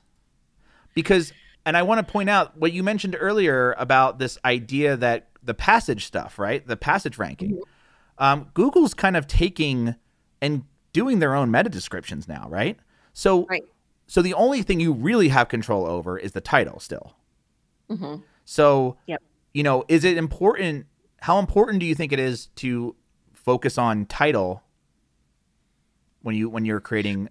Because 0.94 1.32
and 1.66 1.76
i 1.76 1.82
want 1.82 2.06
to 2.06 2.10
point 2.10 2.30
out 2.30 2.56
what 2.56 2.72
you 2.72 2.82
mentioned 2.82 3.16
earlier 3.18 3.74
about 3.78 4.18
this 4.18 4.38
idea 4.44 4.96
that 4.96 5.28
the 5.42 5.52
passage 5.52 6.06
stuff 6.06 6.38
right? 6.38 6.66
The 6.66 6.76
passage 6.76 7.18
ranking. 7.18 7.52
Mm-hmm. 7.52 8.24
um, 8.24 8.50
google's 8.54 8.94
kind 8.94 9.16
of 9.16 9.26
taking 9.26 9.96
and 10.40 10.64
doing 10.92 11.18
their 11.18 11.34
own 11.34 11.50
meta 11.50 11.68
descriptions 11.68 12.28
now 12.28 12.46
right? 12.48 12.78
So 13.12 13.44
right. 13.46 13.64
So 14.12 14.20
the 14.20 14.34
only 14.34 14.60
thing 14.60 14.78
you 14.78 14.92
really 14.92 15.28
have 15.28 15.48
control 15.48 15.86
over 15.86 16.18
is 16.18 16.32
the 16.32 16.42
title 16.42 16.80
still. 16.80 17.14
Mm-hmm. 17.88 18.16
So, 18.44 18.98
yep. 19.06 19.22
you 19.54 19.62
know, 19.62 19.86
is 19.88 20.04
it 20.04 20.18
important? 20.18 20.84
How 21.22 21.38
important 21.38 21.80
do 21.80 21.86
you 21.86 21.94
think 21.94 22.12
it 22.12 22.18
is 22.18 22.48
to 22.56 22.94
focus 23.32 23.78
on 23.78 24.04
title 24.04 24.62
when 26.20 26.36
you 26.36 26.50
when 26.50 26.66
you're 26.66 26.78
creating? 26.78 27.30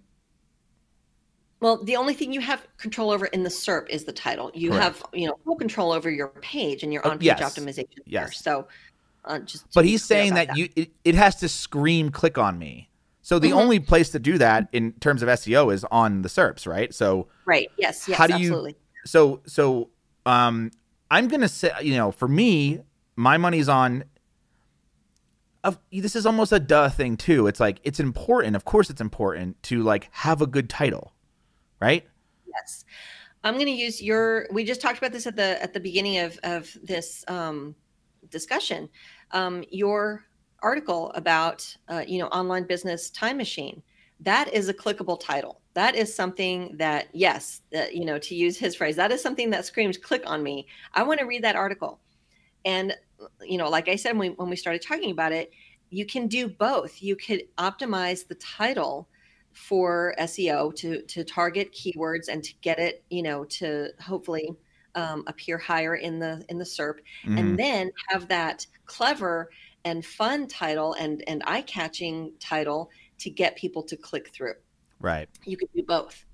Well, 1.59 1.83
the 1.83 1.97
only 1.97 2.15
thing 2.15 2.33
you 2.33 2.41
have 2.41 2.65
control 2.77 3.11
over 3.11 3.27
in 3.27 3.43
the 3.43 3.51
SERP 3.51 3.87
is 3.87 4.05
the 4.05 4.11
title. 4.11 4.49
You 4.55 4.71
Correct. 4.71 4.83
have 4.83 5.03
you 5.13 5.27
know 5.27 5.37
full 5.45 5.57
control 5.57 5.91
over 5.91 6.09
your 6.09 6.29
page 6.29 6.81
and 6.81 6.91
your 6.91 7.05
on 7.05 7.19
page 7.19 7.29
oh, 7.29 7.35
yes. 7.37 7.59
optimization. 7.59 7.99
Yes. 8.07 8.23
There. 8.23 8.31
So, 8.31 8.67
uh, 9.25 9.37
just 9.37 9.71
but 9.75 9.85
he's 9.85 10.03
saying 10.03 10.33
that, 10.33 10.47
that, 10.47 10.57
you 10.57 10.67
it, 10.75 10.89
it 11.05 11.13
has 11.13 11.35
to 11.41 11.47
scream 11.47 12.09
click 12.09 12.39
on 12.39 12.57
me 12.57 12.89
so 13.21 13.37
the 13.37 13.49
mm-hmm. 13.49 13.57
only 13.57 13.79
place 13.79 14.09
to 14.11 14.19
do 14.19 14.37
that 14.39 14.67
in 14.71 14.93
terms 14.93 15.21
of 15.21 15.29
SEO 15.29 15.73
is 15.73 15.85
on 15.91 16.23
the 16.23 16.29
SERPs, 16.29 16.67
right? 16.67 16.93
So 16.93 17.27
right, 17.45 17.69
yes, 17.77 18.07
yes, 18.07 18.17
how 18.17 18.27
do 18.27 18.33
absolutely. 18.33 18.71
you? 18.71 19.01
So 19.05 19.41
so 19.45 19.89
um, 20.25 20.71
I'm 21.09 21.27
gonna 21.27 21.49
say, 21.49 21.71
you 21.81 21.95
know, 21.95 22.11
for 22.11 22.27
me, 22.27 22.81
my 23.15 23.37
money's 23.37 23.69
on. 23.69 24.05
Of, 25.63 25.77
this 25.91 26.15
is 26.15 26.25
almost 26.25 26.51
a 26.51 26.59
duh 26.59 26.89
thing 26.89 27.17
too. 27.17 27.45
It's 27.45 27.59
like 27.59 27.79
it's 27.83 27.99
important. 27.99 28.55
Of 28.55 28.65
course, 28.65 28.89
it's 28.89 29.01
important 29.01 29.61
to 29.63 29.83
like 29.83 30.09
have 30.11 30.41
a 30.41 30.47
good 30.47 30.71
title, 30.71 31.13
right? 31.79 32.07
Yes, 32.47 32.83
I'm 33.43 33.53
going 33.53 33.67
to 33.67 33.71
use 33.71 34.01
your. 34.01 34.47
We 34.51 34.63
just 34.63 34.81
talked 34.81 34.97
about 34.97 35.11
this 35.11 35.27
at 35.27 35.35
the 35.35 35.61
at 35.61 35.73
the 35.73 35.79
beginning 35.79 36.17
of 36.17 36.39
of 36.41 36.75
this 36.81 37.23
um, 37.27 37.75
discussion. 38.31 38.89
Um, 39.33 39.63
your 39.69 40.25
article 40.61 41.11
about 41.15 41.75
uh, 41.89 42.03
you 42.07 42.19
know 42.19 42.27
online 42.27 42.65
business 42.65 43.09
time 43.09 43.37
machine. 43.37 43.81
That 44.19 44.53
is 44.53 44.69
a 44.69 44.73
clickable 44.73 45.19
title. 45.19 45.61
That 45.73 45.95
is 45.95 46.13
something 46.13 46.77
that 46.77 47.07
yes 47.13 47.61
uh, 47.75 47.85
you 47.91 48.05
know 48.05 48.19
to 48.19 48.35
use 48.35 48.57
his 48.57 48.75
phrase 48.75 48.95
that 48.97 49.11
is 49.11 49.21
something 49.21 49.49
that 49.51 49.65
screams 49.65 49.97
click 49.97 50.23
on 50.25 50.43
me. 50.43 50.67
I 50.93 51.03
want 51.03 51.19
to 51.19 51.25
read 51.25 51.43
that 51.43 51.55
article. 51.55 51.99
And 52.65 52.95
you 53.43 53.57
know 53.57 53.69
like 53.69 53.87
i 53.87 53.95
said 53.95 54.17
when 54.17 54.31
we, 54.31 54.35
when 54.35 54.49
we 54.49 54.55
started 54.55 54.81
talking 54.81 55.11
about 55.11 55.31
it 55.31 55.51
you 55.89 56.05
can 56.05 56.27
do 56.27 56.47
both. 56.47 57.01
You 57.03 57.15
could 57.17 57.43
optimize 57.57 58.27
the 58.27 58.35
title 58.35 59.09
for 59.53 60.15
seo 60.19 60.73
to 60.75 61.01
to 61.03 61.23
target 61.25 61.73
keywords 61.73 62.29
and 62.29 62.41
to 62.43 62.53
get 62.61 62.79
it 62.79 63.03
you 63.09 63.21
know 63.21 63.43
to 63.45 63.89
hopefully 64.01 64.49
um, 64.95 65.23
appear 65.27 65.57
higher 65.57 65.95
in 65.95 66.19
the 66.19 66.43
in 66.49 66.57
the 66.57 66.65
SERP, 66.65 66.99
Mhm. 67.25 67.39
and 67.39 67.59
then 67.59 67.91
have 68.09 68.27
that 68.29 68.65
clever 68.85 69.49
and 69.85 70.05
fun 70.05 70.47
title 70.47 70.93
and 70.93 71.23
and 71.27 71.43
eye 71.45 71.61
catching 71.61 72.33
title 72.39 72.89
to 73.19 73.29
get 73.29 73.55
people 73.55 73.83
to 73.83 73.95
click 73.95 74.29
through. 74.29 74.55
Right. 74.99 75.27
you 75.45 75.57
could 75.57 75.69
do 75.75 75.83
both. 75.83 76.25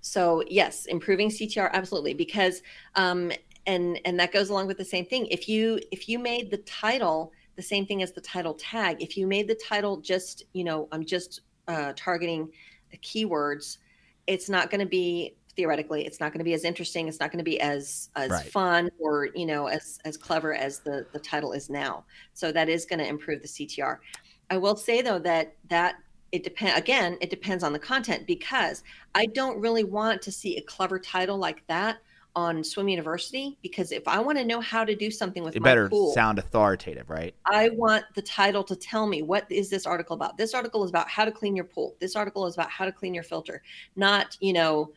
So 0.00 0.42
yes 0.48 0.86
improving 0.86 1.30
ctr 1.30 1.72
absolutely 1.72 2.14
because 2.14 2.62
um 2.94 3.32
and 3.66 3.98
and 4.04 4.20
that 4.20 4.32
goes 4.32 4.50
along 4.50 4.66
with 4.66 4.78
the 4.78 4.84
same 4.84 5.06
thing. 5.06 5.26
If 5.26 5.48
you 5.48 5.80
if 5.90 6.08
you 6.08 6.18
made 6.18 6.50
the 6.50 6.58
title 6.58 7.32
the 7.56 7.62
same 7.62 7.86
thing 7.86 8.02
as 8.02 8.12
the 8.12 8.20
title 8.20 8.54
tag 8.54 9.00
if 9.00 9.16
you 9.16 9.26
made 9.26 9.48
the 9.48 9.54
title 9.54 9.98
just 9.98 10.44
you 10.52 10.64
know 10.64 10.88
i'm 10.92 11.04
just 11.04 11.42
uh, 11.68 11.92
targeting 11.96 12.50
the 12.90 12.98
keywords 12.98 13.78
it's 14.26 14.48
not 14.48 14.70
going 14.70 14.80
to 14.80 14.86
be 14.86 15.34
theoretically 15.56 16.04
it's 16.04 16.20
not 16.20 16.32
going 16.32 16.38
to 16.38 16.44
be 16.44 16.54
as 16.54 16.64
interesting 16.64 17.08
it's 17.08 17.20
not 17.20 17.30
going 17.30 17.38
to 17.38 17.44
be 17.44 17.60
as 17.60 18.10
as 18.16 18.30
Right. 18.30 18.46
fun 18.46 18.90
or 18.98 19.28
you 19.34 19.46
know 19.46 19.66
as 19.66 19.98
as 20.04 20.16
clever 20.16 20.54
as 20.54 20.80
the 20.80 21.06
the 21.12 21.18
title 21.18 21.52
is 21.52 21.70
now 21.70 22.04
so 22.32 22.50
that 22.52 22.68
is 22.68 22.84
going 22.84 22.98
to 22.98 23.06
improve 23.06 23.42
the 23.42 23.48
ctr 23.48 23.98
i 24.50 24.56
will 24.56 24.76
say 24.76 25.02
though 25.02 25.18
that 25.20 25.54
that 25.68 25.96
it 26.32 26.42
depend 26.42 26.76
again 26.76 27.16
it 27.20 27.30
depends 27.30 27.62
on 27.62 27.72
the 27.72 27.78
content 27.78 28.26
because 28.26 28.82
i 29.14 29.26
don't 29.26 29.58
really 29.60 29.84
want 29.84 30.20
to 30.22 30.32
see 30.32 30.56
a 30.56 30.62
clever 30.62 30.98
title 30.98 31.38
like 31.38 31.66
that 31.68 31.98
on 32.36 32.64
swim 32.64 32.88
university 32.88 33.56
because 33.62 33.92
if 33.92 34.08
i 34.08 34.18
want 34.18 34.36
to 34.36 34.44
know 34.44 34.60
how 34.60 34.84
to 34.84 34.96
do 34.96 35.08
something 35.08 35.44
with 35.44 35.54
It 35.54 35.62
better 35.62 35.88
pool 35.88 36.12
sound 36.12 36.38
authoritative, 36.40 37.08
right? 37.08 37.32
I 37.46 37.68
want 37.70 38.04
the 38.14 38.22
title 38.22 38.64
to 38.64 38.74
tell 38.74 39.06
me 39.06 39.22
what 39.22 39.46
is 39.50 39.70
this 39.70 39.86
article 39.86 40.14
about. 40.14 40.36
This 40.36 40.52
article 40.52 40.82
is 40.82 40.90
about 40.90 41.08
how 41.08 41.24
to 41.24 41.30
clean 41.30 41.54
your 41.54 41.66
pool. 41.66 41.94
This 42.00 42.16
article 42.16 42.44
is 42.46 42.54
about 42.54 42.70
how 42.70 42.86
to 42.86 42.92
clean 42.92 43.14
your 43.14 43.22
filter, 43.22 43.62
not 43.94 44.36
you 44.40 44.52
know, 44.52 44.90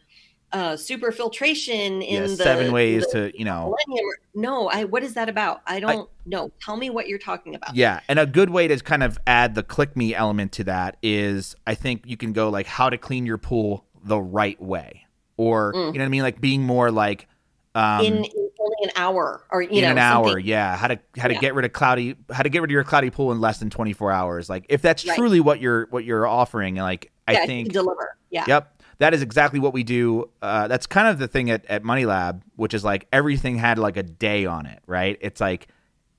uh, 0.53 0.78
super 0.78 1.11
filtration 1.11 2.02
in 2.02 2.22
Yeah, 2.22 2.28
the 2.28 2.36
seven 2.38 2.72
ways 2.72 3.06
the 3.11 3.32
to, 3.32 3.38
you 3.38 3.44
know, 3.45 3.76
millennium. 3.88 4.10
No, 4.34 4.69
I. 4.69 4.86
What 4.86 5.03
is 5.03 5.14
that 5.15 5.28
about? 5.30 5.61
I 5.65 5.80
don't 5.80 6.10
know. 6.26 6.52
Tell 6.61 6.78
me 6.78 6.90
what 6.90 7.07
you're 7.07 7.19
talking 7.19 7.53
about. 7.56 7.76
Yeah, 7.76 7.99
and 8.07 8.18
a 8.19 8.26
good 8.26 8.49
way 8.49 8.68
to 8.68 8.78
kind 8.80 9.03
of 9.03 9.18
add 9.28 9.56
the 9.56 9.64
click 9.64 9.98
me 9.98 10.15
element 10.15 10.53
to 10.53 10.64
that 10.65 10.98
is 11.03 11.56
I 11.65 11.76
think 11.76 12.03
you 12.06 12.15
can 12.18 12.32
go 12.34 12.49
like 12.49 12.65
how 12.68 12.90
to 12.90 12.98
clean 12.98 13.26
your 13.26 13.38
pool 13.38 13.86
the 14.03 14.19
right 14.19 14.61
way, 14.61 15.06
or 15.36 15.74
Mm. 15.74 15.88
you 15.88 15.94
know 15.94 15.99
what 15.99 16.06
I 16.06 16.10
mean, 16.10 16.22
like 16.24 16.40
being 16.40 16.64
more 16.64 16.91
like 16.91 17.28
um, 17.76 18.06
in, 18.06 18.15
in 18.18 18.24
only 18.60 18.76
an 18.84 18.90
hour, 18.95 19.44
or 19.52 19.61
you 19.61 19.69
in 19.69 19.82
know, 19.84 19.91
an 19.91 19.98
hour. 19.98 20.28
something- 20.30 20.45
Yeah, 20.45 20.78
how 20.78 20.88
to 20.88 20.99
how 21.18 21.28
to 21.28 21.34
Yeah. 21.34 21.40
get 21.41 21.56
rid 21.56 21.65
of 21.65 21.74
cloudy, 21.74 22.15
how 22.32 22.41
to 22.44 22.49
get 22.49 22.61
rid 22.61 22.72
of 22.72 22.74
your 22.74 22.84
cloudy 22.86 23.10
pool 23.10 23.32
in 23.34 23.41
less 23.41 23.60
than 23.60 23.69
twenty 23.69 23.91
four 23.94 24.11
hours. 24.11 24.49
Like 24.49 24.65
if 24.69 24.82
that's 24.82 25.06
Right. 25.06 25.18
truly 25.18 25.40
what 25.41 25.60
you're 25.60 25.88
what 25.90 26.06
you're 26.06 26.26
offering, 26.26 26.76
like 26.76 27.11
I 27.28 27.45
think 27.45 27.74
deliver. 27.74 28.15
Yeah. 28.30 28.45
Yep. 28.48 28.77
That 28.99 29.14
is 29.14 29.22
exactly 29.22 29.60
what 29.60 29.74
we 29.74 29.84
do. 29.84 30.30
Uh, 30.41 30.68
that's 30.68 30.88
kind 30.88 31.07
of 31.07 31.19
the 31.19 31.28
thing 31.28 31.49
at, 31.52 31.65
at 31.68 31.84
Money 31.84 32.06
Lab, 32.06 32.44
which 32.56 32.74
is 32.74 32.84
like 32.84 33.07
everything 33.14 33.57
had 33.57 33.78
like 33.78 33.95
a 33.98 34.03
day 34.03 34.45
on 34.45 34.65
it, 34.65 34.80
right? 34.88 35.18
It's 35.22 35.40
like, 35.40 35.68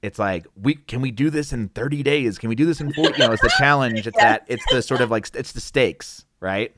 it's 0.00 0.18
like 0.18 0.46
we 0.54 0.76
can 0.76 1.00
we 1.00 1.10
do 1.10 1.28
this 1.28 1.52
in 1.52 1.70
30 1.70 2.04
days? 2.04 2.38
Can 2.38 2.48
we 2.48 2.54
do 2.54 2.64
this 2.64 2.80
in 2.80 2.92
40? 2.92 3.14
You 3.20 3.26
know, 3.26 3.32
it's 3.32 3.42
the 3.42 3.52
challenge. 3.58 4.06
It's 4.06 4.16
that 4.18 4.44
it's 4.46 4.64
the 4.70 4.80
sort 4.80 5.00
of 5.00 5.10
like 5.10 5.28
it's 5.34 5.50
the 5.50 5.60
stakes, 5.60 6.24
right? 6.38 6.72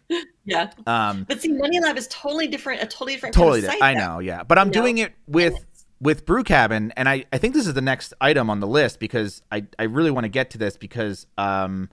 Yeah. 0.47 0.71
Um, 0.87 1.27
But 1.29 1.43
see, 1.43 1.53
Money 1.53 1.81
Lab 1.81 1.99
is 1.99 2.09
totally 2.09 2.49
different. 2.49 2.83
A 2.83 2.87
totally 2.87 3.13
different. 3.13 3.35
totally. 3.35 3.61
Kind 3.61 3.75
of 3.75 3.83
I 3.83 3.93
know, 3.93 4.21
yeah. 4.21 4.43
But 4.43 4.57
I'm 4.59 4.69
You 4.69 4.73
know? 4.73 4.81
doing 4.81 4.99
it 4.99 5.13
with 5.27 5.55
with 6.01 6.25
Brew 6.25 6.43
Cabin, 6.43 6.95
and 6.97 7.11
I, 7.11 7.27
I 7.31 7.37
think 7.37 7.53
this 7.53 7.67
is 7.67 7.75
the 7.75 7.83
next 7.83 8.15
item 8.23 8.49
on 8.49 8.61
the 8.61 8.67
list 8.67 9.01
because 9.01 9.43
I, 9.53 9.67
I 9.79 9.83
really 9.83 10.11
want 10.11 10.25
to 10.25 10.31
get 10.31 10.49
to 10.53 10.59
this 10.59 10.79
because 10.79 11.27
um 11.37 11.91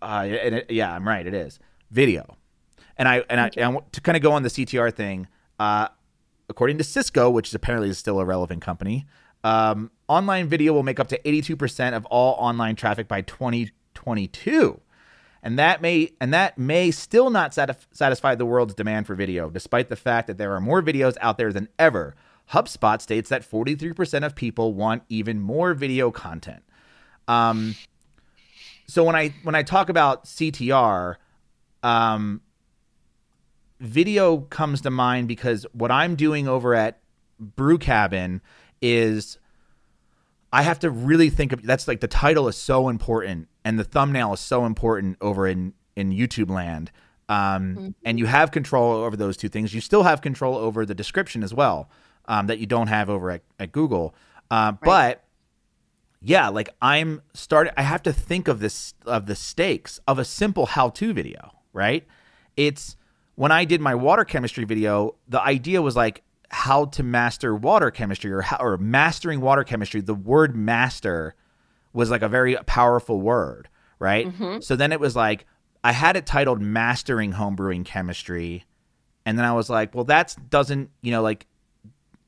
uh 0.00 0.26
and 0.28 0.54
it, 0.54 0.70
yeah 0.70 0.94
I'm 0.94 1.06
right 1.08 1.26
it 1.26 1.34
is 1.34 1.58
video, 1.90 2.36
and 2.96 3.08
I 3.08 3.24
and 3.28 3.40
I, 3.40 3.50
I 3.62 3.68
want 3.68 3.92
to 3.92 4.00
kind 4.00 4.16
of 4.16 4.22
go 4.22 4.32
on 4.32 4.42
the 4.42 4.48
CTR 4.48 4.92
thing. 4.94 5.28
Uh, 5.58 5.88
according 6.48 6.78
to 6.78 6.84
Cisco, 6.84 7.30
which 7.30 7.54
apparently 7.54 7.88
is 7.88 7.98
still 7.98 8.20
a 8.20 8.24
relevant 8.24 8.60
company, 8.62 9.06
um, 9.44 9.90
online 10.08 10.48
video 10.48 10.72
will 10.72 10.82
make 10.82 11.00
up 11.00 11.08
to 11.08 11.18
82% 11.22 11.94
of 11.94 12.04
all 12.06 12.34
online 12.34 12.76
traffic 12.76 13.08
by 13.08 13.22
2022 13.22 14.80
and 15.44 15.58
that 15.58 15.82
may 15.82 16.10
and 16.20 16.32
that 16.32 16.58
may 16.58 16.90
still 16.90 17.30
not 17.30 17.52
satisf- 17.52 17.86
satisfy 17.92 18.34
the 18.34 18.46
world's 18.46 18.74
demand 18.74 19.06
for 19.06 19.14
video 19.14 19.50
despite 19.50 19.90
the 19.90 19.96
fact 19.96 20.26
that 20.26 20.38
there 20.38 20.54
are 20.54 20.60
more 20.60 20.82
videos 20.82 21.16
out 21.20 21.36
there 21.36 21.52
than 21.52 21.68
ever. 21.78 22.16
Hubspot 22.52 23.00
states 23.00 23.28
that 23.30 23.48
43% 23.48 24.24
of 24.24 24.34
people 24.34 24.74
want 24.74 25.02
even 25.08 25.40
more 25.40 25.72
video 25.72 26.10
content. 26.10 26.62
Um, 27.28 27.74
so 28.86 29.04
when 29.04 29.16
i 29.16 29.34
when 29.44 29.54
i 29.54 29.62
talk 29.62 29.88
about 29.88 30.24
ctr 30.24 31.16
um, 31.82 32.42
video 33.84 34.38
comes 34.38 34.80
to 34.80 34.90
mind 34.90 35.28
because 35.28 35.66
what 35.72 35.90
i'm 35.90 36.16
doing 36.16 36.48
over 36.48 36.74
at 36.74 36.98
brew 37.38 37.78
cabin 37.78 38.40
is 38.80 39.38
I 40.52 40.62
have 40.62 40.78
to 40.80 40.90
really 40.90 41.30
think 41.30 41.50
of 41.50 41.62
that's 41.64 41.88
like 41.88 41.98
the 41.98 42.06
title 42.06 42.46
is 42.46 42.56
so 42.56 42.88
important 42.88 43.48
and 43.64 43.76
the 43.76 43.82
thumbnail 43.82 44.32
is 44.34 44.38
so 44.40 44.64
important 44.66 45.16
over 45.20 45.48
in 45.48 45.74
in 45.96 46.12
YouTube 46.12 46.48
land. 46.48 46.92
Um, 47.28 47.96
And 48.04 48.20
you 48.20 48.26
have 48.26 48.52
control 48.52 48.92
over 48.92 49.16
those 49.16 49.36
two 49.36 49.48
things. 49.48 49.74
You 49.74 49.80
still 49.80 50.04
have 50.04 50.20
control 50.20 50.56
over 50.56 50.86
the 50.86 50.94
description 50.94 51.42
as 51.42 51.52
well 51.52 51.90
um, 52.26 52.46
that 52.46 52.60
you 52.60 52.66
don't 52.66 52.86
have 52.86 53.10
over 53.10 53.32
at, 53.32 53.42
at 53.58 53.72
Google. 53.72 54.14
Uh, 54.48 54.72
But 54.72 55.24
yeah, 56.20 56.48
like 56.50 56.68
I'm 56.80 57.20
starting. 57.32 57.72
I 57.76 57.82
have 57.82 58.04
to 58.04 58.12
think 58.12 58.46
of 58.46 58.60
this 58.60 58.94
of 59.06 59.26
the 59.26 59.34
stakes 59.34 59.98
of 60.06 60.20
a 60.20 60.24
simple 60.24 60.66
how-to 60.66 61.12
video. 61.12 61.50
Right? 61.72 62.06
It's 62.56 62.96
when 63.36 63.52
I 63.52 63.64
did 63.64 63.80
my 63.80 63.94
water 63.94 64.24
chemistry 64.24 64.64
video. 64.64 65.16
The 65.28 65.42
idea 65.42 65.82
was 65.82 65.96
like 65.96 66.22
how 66.50 66.86
to 66.86 67.02
master 67.02 67.54
water 67.54 67.90
chemistry 67.90 68.30
or 68.32 68.42
how, 68.42 68.58
or 68.60 68.76
mastering 68.78 69.40
water 69.40 69.64
chemistry. 69.64 70.00
The 70.00 70.14
word 70.14 70.56
master 70.56 71.34
was 71.92 72.10
like 72.10 72.22
a 72.22 72.28
very 72.28 72.56
powerful 72.66 73.20
word, 73.20 73.68
right? 73.98 74.26
Mm-hmm. 74.26 74.60
So 74.60 74.76
then 74.76 74.92
it 74.92 75.00
was 75.00 75.16
like 75.16 75.46
I 75.82 75.92
had 75.92 76.16
it 76.16 76.26
titled 76.26 76.62
Mastering 76.62 77.32
Homebrewing 77.34 77.84
Chemistry, 77.84 78.64
and 79.26 79.38
then 79.38 79.44
I 79.44 79.52
was 79.52 79.68
like, 79.68 79.94
well, 79.94 80.04
that 80.04 80.34
doesn't, 80.48 80.90
you 81.02 81.10
know, 81.10 81.22
like 81.22 81.46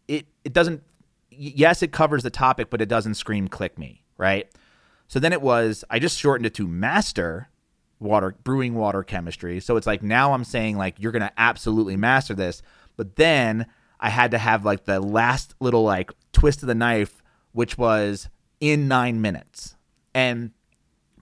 it 0.08 0.26
it 0.44 0.52
doesn't. 0.52 0.82
Yes, 1.30 1.82
it 1.82 1.92
covers 1.92 2.22
the 2.22 2.30
topic, 2.30 2.70
but 2.70 2.80
it 2.80 2.88
doesn't 2.88 3.14
scream 3.14 3.48
click 3.48 3.78
me, 3.78 4.02
right? 4.16 4.50
So 5.08 5.20
then 5.20 5.32
it 5.32 5.42
was 5.42 5.84
I 5.90 5.98
just 5.98 6.18
shortened 6.18 6.46
it 6.46 6.54
to 6.54 6.66
master 6.66 7.48
water 7.98 8.34
brewing 8.44 8.74
water 8.74 9.02
chemistry. 9.02 9.60
So 9.60 9.76
it's 9.76 9.86
like 9.86 10.02
now 10.02 10.32
I'm 10.32 10.44
saying 10.44 10.76
like 10.76 10.96
you're 10.98 11.12
gonna 11.12 11.32
absolutely 11.36 11.96
master 11.96 12.34
this, 12.34 12.62
but 12.96 13.16
then 13.16 13.66
I 14.00 14.10
had 14.10 14.30
to 14.32 14.38
have 14.38 14.64
like 14.64 14.84
the 14.84 15.00
last 15.00 15.54
little 15.60 15.82
like 15.82 16.12
twist 16.32 16.62
of 16.62 16.68
the 16.68 16.74
knife, 16.74 17.22
which 17.52 17.78
was 17.78 18.28
in 18.60 18.88
nine 18.88 19.20
minutes. 19.20 19.76
And 20.14 20.52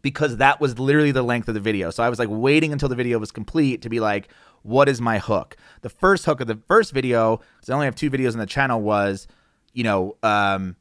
because 0.02 0.36
that 0.36 0.60
was 0.60 0.78
literally 0.78 1.12
the 1.12 1.22
length 1.22 1.48
of 1.48 1.54
the 1.54 1.60
video. 1.60 1.90
So 1.90 2.02
I 2.02 2.10
was 2.10 2.18
like 2.18 2.28
waiting 2.30 2.72
until 2.72 2.90
the 2.90 2.94
video 2.94 3.18
was 3.18 3.32
complete 3.32 3.80
to 3.82 3.88
be 3.88 4.00
like, 4.00 4.28
what 4.62 4.88
is 4.88 5.00
my 5.00 5.18
hook? 5.18 5.56
The 5.80 5.88
first 5.88 6.26
hook 6.26 6.40
of 6.40 6.46
the 6.46 6.60
first 6.68 6.92
video, 6.92 7.40
because 7.56 7.70
I 7.70 7.74
only 7.74 7.86
have 7.86 7.94
two 7.94 8.10
videos 8.10 8.32
on 8.32 8.38
the 8.38 8.46
channel, 8.46 8.82
was, 8.82 9.26
you 9.72 9.82
know, 9.82 10.16
um, 10.22 10.76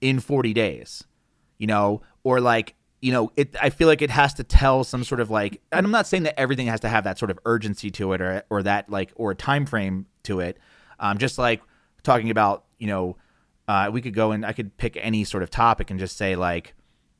in 0.00 0.18
40 0.18 0.52
days, 0.54 1.04
you 1.58 1.68
know, 1.68 2.02
or 2.24 2.40
like, 2.40 2.74
you 3.00 3.12
know, 3.12 3.30
it. 3.36 3.54
I 3.60 3.70
feel 3.70 3.86
like 3.88 4.02
it 4.02 4.10
has 4.10 4.34
to 4.34 4.44
tell 4.44 4.82
some 4.84 5.04
sort 5.04 5.20
of 5.20 5.30
like, 5.30 5.60
and 5.72 5.84
I'm 5.86 5.92
not 5.92 6.06
saying 6.06 6.24
that 6.24 6.38
everything 6.38 6.66
has 6.66 6.80
to 6.80 6.88
have 6.88 7.04
that 7.04 7.18
sort 7.18 7.30
of 7.30 7.38
urgency 7.44 7.90
to 7.92 8.12
it, 8.12 8.20
or 8.20 8.42
or 8.50 8.62
that 8.64 8.90
like, 8.90 9.12
or 9.16 9.30
a 9.32 9.34
time 9.36 9.66
frame 9.66 10.06
to 10.24 10.40
it. 10.40 10.58
Um, 11.00 11.18
just 11.18 11.38
like 11.38 11.62
talking 12.02 12.30
about, 12.30 12.64
you 12.78 12.86
know, 12.88 13.16
uh, 13.68 13.90
we 13.92 14.00
could 14.00 14.14
go 14.14 14.32
and 14.32 14.44
I 14.44 14.52
could 14.52 14.76
pick 14.76 14.96
any 15.00 15.24
sort 15.24 15.42
of 15.42 15.50
topic 15.50 15.90
and 15.90 16.00
just 16.00 16.16
say 16.16 16.34
like, 16.36 16.74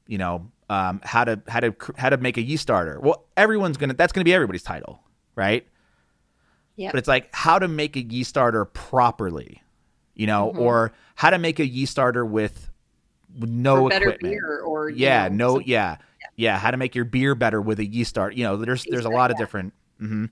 you 0.07 0.19
know, 0.19 0.51
um, 0.69 1.01
how 1.05 1.25
to 1.25 1.41
how 1.47 1.61
to 1.61 1.75
how 1.97 2.09
to 2.11 2.17
make 2.17 2.37
a 2.39 2.43
yeast 2.43 2.63
starter. 2.63 2.99
Well, 3.01 3.27
everyone's 3.37 3.77
gonna 3.77 3.95
that's 3.95 4.13
gonna 4.13 4.25
be 4.25 4.35
everybody's 4.35 4.63
title, 4.65 5.01
right? 5.37 5.67
Yeah. 6.77 6.91
But 6.91 6.99
it's 6.99 7.09
like 7.09 7.29
how 7.35 7.59
to 7.59 7.69
make 7.69 7.97
a 7.97 8.03
yeast 8.03 8.31
starter 8.31 8.65
properly, 8.65 9.63
you 10.15 10.27
know, 10.27 10.53
Mhm. 10.55 10.61
or 10.61 10.93
how 11.17 11.31
to 11.31 11.39
make 11.39 11.59
a 11.59 11.67
yeast 11.67 11.93
starter 11.93 12.25
with 12.25 12.71
no 13.37 13.89
better 13.89 14.07
equipment. 14.07 14.33
beer 14.33 14.61
or 14.61 14.91
yeah, 14.91 15.29
know, 15.29 15.35
no, 15.35 15.53
some- 15.55 15.63
yeah, 15.67 15.97
yeah, 16.37 16.59
How 16.59 16.71
to 16.71 16.77
make 16.77 16.95
your 16.95 17.05
beer 17.05 17.35
better 17.35 17.61
with 17.61 17.79
a 17.81 17.87
yeast 17.87 18.11
starter. 18.11 18.37
You 18.37 18.45
know, 18.45 18.57
there's 18.57 18.85
there's 18.85 19.05
a 19.05 19.11
lot 19.11 19.31
of 19.31 19.37
different. 19.37 19.73
hmm 19.99 20.27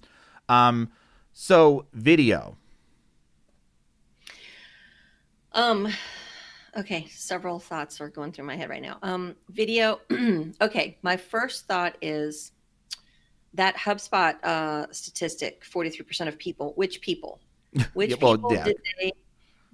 Um, 0.49 0.91
so 1.33 1.87
video. 1.93 2.57
Um, 5.53 5.89
okay, 6.77 7.07
several 7.11 7.59
thoughts 7.59 8.01
are 8.01 8.09
going 8.09 8.33
through 8.33 8.45
my 8.47 8.57
head 8.57 8.69
right 8.69 8.83
now. 8.83 8.99
Um, 9.03 9.37
video. 9.51 10.01
okay, 10.61 10.99
my 11.03 11.17
first 11.17 11.67
thought 11.67 11.97
is 12.03 12.53
that 13.55 13.75
HubSpot 13.77 14.43
uh, 14.45 14.87
statistic: 14.93 15.65
forty-three 15.65 16.05
percent 16.05 16.29
of 16.29 16.39
people. 16.39 16.73
Which 16.77 17.01
people? 17.01 17.41
Which 17.95 18.11
Yeah, 18.11 18.17
well, 18.21 18.37
people 18.37 18.53
yeah. 18.53 18.65
did 18.65 18.77
they, 19.01 19.13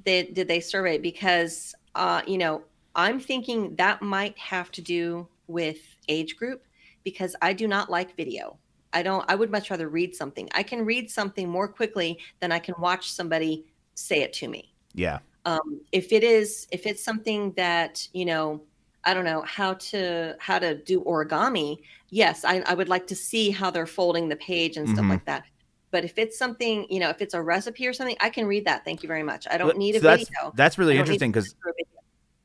they 0.04 0.22
did 0.24 0.48
they 0.48 0.60
survey? 0.60 0.98
Because 0.98 1.74
uh, 1.94 2.22
you 2.26 2.38
know, 2.38 2.62
I'm 2.94 3.18
thinking 3.20 3.74
that 3.76 4.02
might 4.02 4.36
have 4.38 4.70
to 4.72 4.82
do 4.82 5.28
with 5.46 5.78
age 6.08 6.36
group 6.36 6.64
because 7.04 7.34
I 7.42 7.52
do 7.52 7.66
not 7.66 7.90
like 7.90 8.16
video. 8.16 8.58
I 8.92 9.02
don't. 9.02 9.24
I 9.28 9.34
would 9.34 9.50
much 9.50 9.70
rather 9.70 9.88
read 9.88 10.14
something. 10.14 10.48
I 10.54 10.62
can 10.62 10.84
read 10.84 11.10
something 11.10 11.48
more 11.48 11.66
quickly 11.66 12.18
than 12.40 12.52
I 12.52 12.58
can 12.58 12.74
watch 12.78 13.10
somebody 13.10 13.64
say 13.94 14.22
it 14.22 14.32
to 14.34 14.48
me. 14.48 14.74
Yeah. 14.94 15.20
Um, 15.44 15.80
if 15.92 16.12
it 16.12 16.22
is, 16.22 16.68
if 16.70 16.86
it's 16.86 17.02
something 17.02 17.52
that 17.52 18.06
you 18.12 18.26
know, 18.26 18.62
I 19.04 19.14
don't 19.14 19.24
know 19.24 19.42
how 19.42 19.74
to 19.74 20.36
how 20.38 20.58
to 20.58 20.74
do 20.74 21.00
origami. 21.02 21.78
Yes, 22.10 22.44
I, 22.44 22.60
I 22.66 22.74
would 22.74 22.90
like 22.90 23.06
to 23.06 23.16
see 23.16 23.50
how 23.50 23.70
they're 23.70 23.86
folding 23.86 24.28
the 24.28 24.36
page 24.36 24.76
and 24.76 24.86
stuff 24.88 25.06
Mhm. 25.06 25.10
like 25.10 25.24
that. 25.24 25.44
But 25.90 26.04
if 26.04 26.18
it's 26.18 26.38
something, 26.38 26.86
you 26.90 27.00
know, 27.00 27.08
if 27.08 27.22
it's 27.22 27.34
a 27.34 27.42
recipe 27.42 27.86
or 27.86 27.92
something, 27.94 28.16
I 28.20 28.28
can 28.28 28.46
read 28.46 28.66
that. 28.66 28.84
Thank 28.84 29.02
you 29.02 29.06
very 29.06 29.22
much. 29.22 29.46
I 29.50 29.56
don't 29.56 29.76
need 29.78 29.94
a 29.94 29.98
so 30.00 30.04
that's, 30.04 30.28
video. 30.28 30.52
That's 30.54 30.78
really 30.78 30.94
I 30.94 30.96
don't 30.96 31.04
need 31.08 31.14
interesting 31.14 31.32
because 31.32 31.50
sit 31.50 31.56
through 31.62 31.70
a 31.70 31.74
video. 31.74 31.86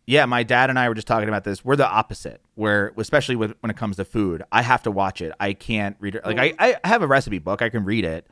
Yeah, 0.10 0.26
my 0.26 0.42
dad 0.44 0.70
and 0.70 0.80
I 0.80 0.88
were 0.88 0.96
just 0.96 1.06
talking 1.06 1.28
about 1.28 1.44
this. 1.44 1.64
We're 1.66 1.76
the 1.76 1.88
opposite. 1.88 2.42
Where 2.56 2.94
especially 2.98 3.36
with 3.36 3.54
when 3.60 3.70
it 3.70 3.76
comes 3.78 3.98
to 3.98 4.06
food, 4.06 4.42
I 4.52 4.62
have 4.62 4.82
to 4.84 4.92
watch 4.92 5.22
it. 5.22 5.34
I 5.40 5.54
can't 5.54 5.96
read 6.00 6.16
it. 6.16 6.26
Like 6.26 6.40
I, 6.60 6.78
I 6.84 6.88
have 6.88 7.02
a 7.02 7.08
recipe 7.08 7.40
book, 7.40 7.62
I 7.62 7.70
can 7.70 7.84
read 7.84 8.06
it, 8.06 8.26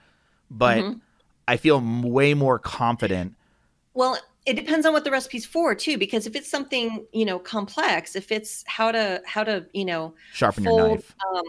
but 0.49 0.77
Mhm. 0.79 1.01
I 1.47 1.57
feel 1.57 1.77
m- 1.77 2.01
way 2.01 2.33
more 2.33 2.57
confident. 2.57 3.35
Well, 3.93 4.17
it 4.45 4.53
depends 4.55 4.85
on 4.85 4.93
what 4.93 5.03
the 5.03 5.11
recipe's 5.11 5.45
for 5.45 5.75
too, 5.75 5.97
because 5.97 6.25
if 6.27 6.35
it's 6.35 6.49
something 6.49 7.05
you 7.11 7.25
know 7.25 7.37
complex, 7.39 8.15
if 8.15 8.31
it's 8.31 8.63
how 8.67 8.91
to 8.91 9.21
how 9.25 9.43
to 9.43 9.65
you 9.73 9.85
know 9.85 10.13
Sharpen 10.33 10.63
your 10.63 10.87
knife. 10.87 11.13
Um, 11.35 11.43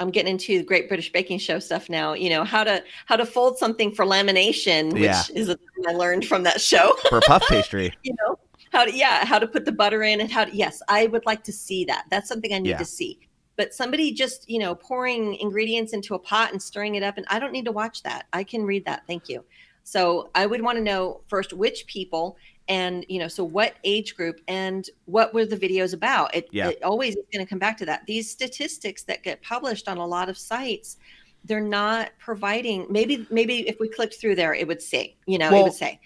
I'm 0.00 0.10
getting 0.10 0.30
into 0.30 0.62
Great 0.62 0.86
British 0.86 1.10
Baking 1.12 1.38
Show 1.40 1.58
stuff 1.58 1.90
now. 1.90 2.14
You 2.14 2.30
know 2.30 2.44
how 2.44 2.64
to 2.64 2.82
how 3.06 3.16
to 3.16 3.26
fold 3.26 3.58
something 3.58 3.92
for 3.92 4.04
lamination, 4.06 4.92
which 4.92 5.02
Yeah. 5.02 5.22
is 5.34 5.48
a 5.48 5.56
thing 5.56 5.84
I 5.88 5.92
learned 5.92 6.24
from 6.24 6.44
that 6.44 6.60
show. 6.60 6.94
for 7.10 7.20
puff 7.20 7.42
pastry. 7.48 7.92
you 8.04 8.14
know 8.24 8.38
how 8.78 8.84
to 8.84 8.96
yeah 8.96 9.24
how 9.24 9.38
to 9.38 9.46
put 9.46 9.64
the 9.64 9.72
butter 9.72 10.02
in 10.02 10.20
and 10.20 10.30
how 10.30 10.44
to 10.44 10.54
yes 10.54 10.80
i 10.88 11.06
would 11.06 11.24
like 11.26 11.42
to 11.44 11.52
see 11.52 11.84
that. 11.84 12.04
That's 12.10 12.28
something 12.28 12.52
i 12.52 12.58
need 12.58 12.70
Yeah. 12.70 12.78
to 12.78 12.84
see. 12.84 13.18
But 13.56 13.74
somebody 13.74 14.12
just 14.12 14.48
you 14.48 14.58
know 14.60 14.74
pouring 14.74 15.34
ingredients 15.36 15.92
into 15.92 16.14
a 16.14 16.18
pot 16.18 16.52
and 16.52 16.62
stirring 16.62 16.94
it 16.94 17.02
up 17.02 17.16
and 17.16 17.26
i 17.28 17.38
don't 17.38 17.52
need 17.52 17.64
to 17.64 17.72
watch 17.72 18.02
that. 18.04 18.26
I 18.32 18.44
can 18.44 18.62
read 18.64 18.84
that. 18.86 19.02
Thank 19.06 19.28
you. 19.28 19.44
So 19.84 20.30
i 20.34 20.46
would 20.46 20.62
want 20.62 20.76
to 20.78 20.84
know 20.84 21.20
first 21.26 21.52
which 21.52 21.86
people 21.86 22.36
and 22.68 23.04
you 23.08 23.18
know 23.18 23.28
so 23.28 23.42
what 23.44 23.74
age 23.84 24.14
group 24.14 24.40
and 24.46 24.88
what 25.06 25.32
were 25.34 25.46
the 25.46 25.56
videos 25.56 25.92
about? 25.94 26.34
It, 26.36 26.46
Yeah. 26.52 26.68
it 26.68 26.82
always 26.82 27.16
is 27.16 27.24
going 27.32 27.44
to 27.44 27.48
come 27.48 27.58
back 27.58 27.76
to 27.78 27.86
that. 27.86 28.02
These 28.06 28.30
statistics 28.30 29.02
that 29.04 29.22
get 29.22 29.42
published 29.42 29.88
on 29.88 29.96
a 29.98 30.06
lot 30.06 30.28
of 30.28 30.36
sites 30.38 30.98
they're 31.44 31.60
not 31.60 32.10
providing 32.18 32.84
maybe 32.90 33.26
maybe 33.30 33.66
if 33.68 33.76
we 33.80 33.88
clicked 33.88 34.16
through 34.20 34.34
there 34.34 34.52
it 34.54 34.66
would 34.66 34.82
say 34.82 35.16
you 35.26 35.38
know 35.38 35.50
Well, 35.50 35.60
it 35.60 35.64
would 35.64 35.72
say 35.72 36.00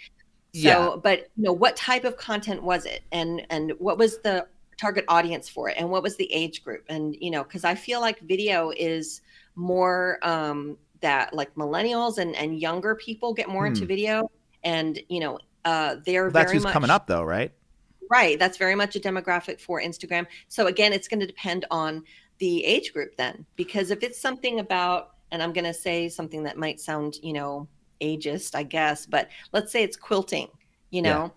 so, 0.55 0.61
yeah. 0.61 0.97
but 1.03 1.31
you 1.37 1.45
know, 1.45 1.53
what 1.53 1.77
type 1.77 2.05
of 2.05 2.17
content 2.17 2.63
was 2.63 2.85
it, 2.85 3.03
and 3.13 3.47
and 3.51 3.73
what 3.79 3.99
was 3.99 4.19
the 4.19 4.47
target 4.79 5.05
audience 5.09 5.49
for 5.49 5.69
it, 5.69 5.77
and 5.79 5.89
what 5.91 6.03
was 6.03 6.17
the 6.17 6.33
age 6.33 6.63
group, 6.63 6.85
and 6.89 7.17
you 7.21 7.31
know, 7.31 7.43
because 7.43 7.65
I 7.65 7.75
feel 7.75 8.01
like 8.01 8.21
video 8.21 8.71
is 8.77 9.21
more 9.55 10.19
um, 10.23 10.77
that 11.01 11.35
like 11.35 11.55
millennials 11.55 12.19
and 12.19 12.35
and 12.37 12.61
younger 12.61 12.95
people 12.95 13.33
get 13.35 13.49
more 13.49 13.67
into 13.67 13.83
Hmm. 13.83 13.89
video, 13.89 14.31
and 14.65 15.01
you 15.09 15.21
know, 15.21 15.39
uh, 15.65 15.97
they're 16.05 16.25
Well, 16.25 16.33
that's 16.33 16.51
very 16.51 16.57
who's 16.57 16.65
much 16.65 16.73
coming 16.73 16.91
up 16.91 17.07
though, 17.07 17.23
right? 17.23 17.53
right. 18.11 18.39
That's 18.39 18.59
very 18.59 18.75
much 18.75 18.95
a 18.95 19.01
demographic 19.01 19.59
for 19.59 19.81
Instagram. 19.81 20.27
So 20.49 20.67
again, 20.67 20.93
it's 20.93 21.09
going 21.09 21.21
to 21.21 21.27
depend 21.27 21.65
on 21.71 22.05
the 22.39 22.63
age 22.65 22.93
group 22.93 23.17
then, 23.17 23.47
because 23.57 23.91
if 23.91 24.03
it's 24.03 24.21
something 24.21 24.61
about, 24.61 25.15
and 25.31 25.43
I'm 25.43 25.53
going 25.55 25.65
to 25.65 25.73
say 25.73 26.11
something 26.11 26.43
that 26.43 26.59
might 26.59 26.79
sound, 26.79 27.17
you 27.23 27.33
know, 27.33 27.69
ageist, 28.03 28.55
I 28.55 28.65
guess, 28.65 29.07
but 29.07 29.29
let's 29.53 29.71
say 29.73 29.83
it's 29.83 29.97
quilting, 29.97 30.49
you 30.91 31.03
Yeah. 31.03 31.13
know. 31.13 31.33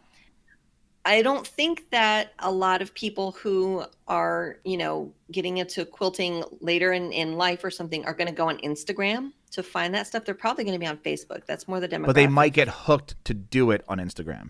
I 1.08 1.22
don't 1.22 1.46
think 1.46 1.92
that 1.92 2.34
a 2.40 2.52
lot 2.52 2.82
of 2.82 2.92
people 2.96 3.34
who 3.34 3.86
are, 4.08 4.58
you 4.66 4.76
know, 4.76 5.14
getting 5.32 5.58
into 5.58 5.86
quilting 5.86 6.44
later 6.62 6.94
in, 6.94 7.12
in 7.12 7.38
life 7.38 7.64
or 7.64 7.70
something 7.70 8.04
are 8.06 8.14
going 8.16 8.28
to 8.28 8.34
go 8.34 8.50
on 8.50 8.58
Instagram 8.58 9.32
to 9.52 9.62
find 9.62 9.94
that 9.94 10.08
stuff. 10.08 10.26
They're 10.26 10.34
probably 10.34 10.64
going 10.64 10.74
to 10.74 10.80
be 10.80 10.88
on 10.88 10.98
Facebook. 10.98 11.46
That's 11.46 11.68
more 11.68 11.80
the 11.80 11.88
demographic. 11.88 12.06
But 12.08 12.16
they 12.16 12.26
might 12.28 12.54
get 12.54 12.68
hooked 12.70 13.24
to 13.26 13.36
do 13.36 13.70
it 13.70 13.84
on 13.88 14.00
Instagram. 14.00 14.50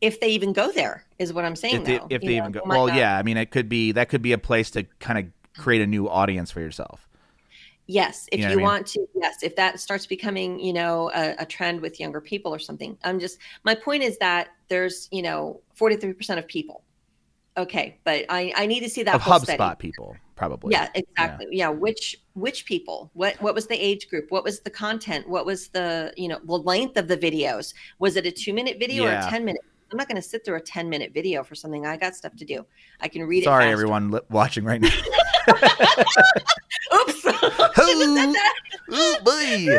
if 0.00 0.18
they 0.18 0.28
even 0.30 0.52
go 0.52 0.72
there, 0.72 1.04
is 1.18 1.32
what 1.32 1.44
I'm 1.44 1.54
saying. 1.54 1.76
If 1.82 1.84
they, 1.84 1.98
though. 1.98 2.06
if 2.10 2.22
they 2.22 2.28
know, 2.28 2.32
even 2.38 2.52
go, 2.52 2.62
well, 2.64 2.88
yeah. 2.88 3.16
I 3.16 3.22
mean, 3.22 3.36
it 3.36 3.50
could 3.50 3.68
be 3.68 3.92
that 3.92 4.08
could 4.08 4.22
be 4.22 4.32
a 4.32 4.38
place 4.38 4.70
to 4.72 4.84
kind 4.98 5.18
of 5.18 5.62
create 5.62 5.82
a 5.82 5.86
new 5.86 6.08
audience 6.08 6.50
for 6.50 6.60
yourself. 6.60 7.06
Yes, 7.90 8.28
if 8.30 8.38
You 8.38 8.44
know 8.44 8.50
you, 8.50 8.54
I 8.54 8.56
mean? 8.58 8.64
want 8.64 8.86
to, 8.88 9.04
yes, 9.16 9.42
if 9.42 9.56
that 9.56 9.80
starts 9.80 10.06
becoming, 10.06 10.60
you 10.60 10.72
know, 10.72 11.10
a, 11.12 11.34
a 11.40 11.44
trend 11.46 11.80
with 11.80 11.98
younger 11.98 12.20
people 12.20 12.54
or 12.54 12.60
something. 12.60 12.96
I'm 13.02 13.18
just 13.18 13.38
my 13.64 13.74
point 13.74 14.04
is 14.04 14.16
that 14.18 14.50
there's, 14.68 15.08
you 15.10 15.22
know, 15.22 15.60
43% 15.76 16.38
of 16.38 16.46
people. 16.46 16.84
Okay, 17.56 17.98
but 18.04 18.26
I 18.28 18.52
I 18.56 18.66
need 18.66 18.80
to 18.80 18.88
see 18.88 19.02
that 19.02 19.16
of 19.16 19.22
HubSpot 19.22 19.54
study. 19.54 19.76
people, 19.80 20.16
probably. 20.36 20.70
Yeah, 20.72 20.88
exactly. 20.94 21.48
Yeah. 21.50 21.70
which 21.70 22.16
which 22.34 22.64
people? 22.64 23.10
What 23.14 23.42
what 23.42 23.54
was 23.56 23.66
the 23.66 23.74
age 23.74 24.08
group? 24.08 24.30
What 24.30 24.44
was 24.44 24.60
the 24.60 24.70
content? 24.70 25.28
What 25.28 25.44
was 25.44 25.66
the 25.68 26.14
you 26.16 26.28
know 26.28 26.38
the 26.44 26.58
length 26.58 26.96
of 26.96 27.08
the 27.08 27.16
videos? 27.16 27.74
Was 27.98 28.14
it 28.16 28.24
a 28.24 28.30
two 28.30 28.54
minute 28.54 28.78
video 28.78 29.04
or 29.04 29.10
a 29.10 29.28
ten 29.28 29.44
minute? 29.44 29.62
I'm 29.90 29.96
not 29.98 30.06
going 30.06 30.22
to 30.22 30.22
sit 30.22 30.44
through 30.44 30.58
a 30.58 30.60
ten 30.60 30.88
minute 30.88 31.12
video 31.12 31.42
for 31.42 31.56
something. 31.56 31.84
I 31.84 31.96
got 31.96 32.14
stuff 32.14 32.36
to 32.36 32.44
do. 32.44 32.64
I 33.00 33.08
can 33.08 33.24
read 33.24 33.42
Sorry, 33.42 33.64
it. 33.64 33.66
faster. 33.66 33.72
everyone 33.72 34.20
watching 34.30 34.64
right 34.64 34.80
now. 34.80 34.90
Oops. 36.94 37.20
Shouldn't 37.20 38.18
have 38.18 38.34
said 38.34 38.34
that. 38.34 38.54
Ooh, 38.92 39.16
boy. 39.24 39.78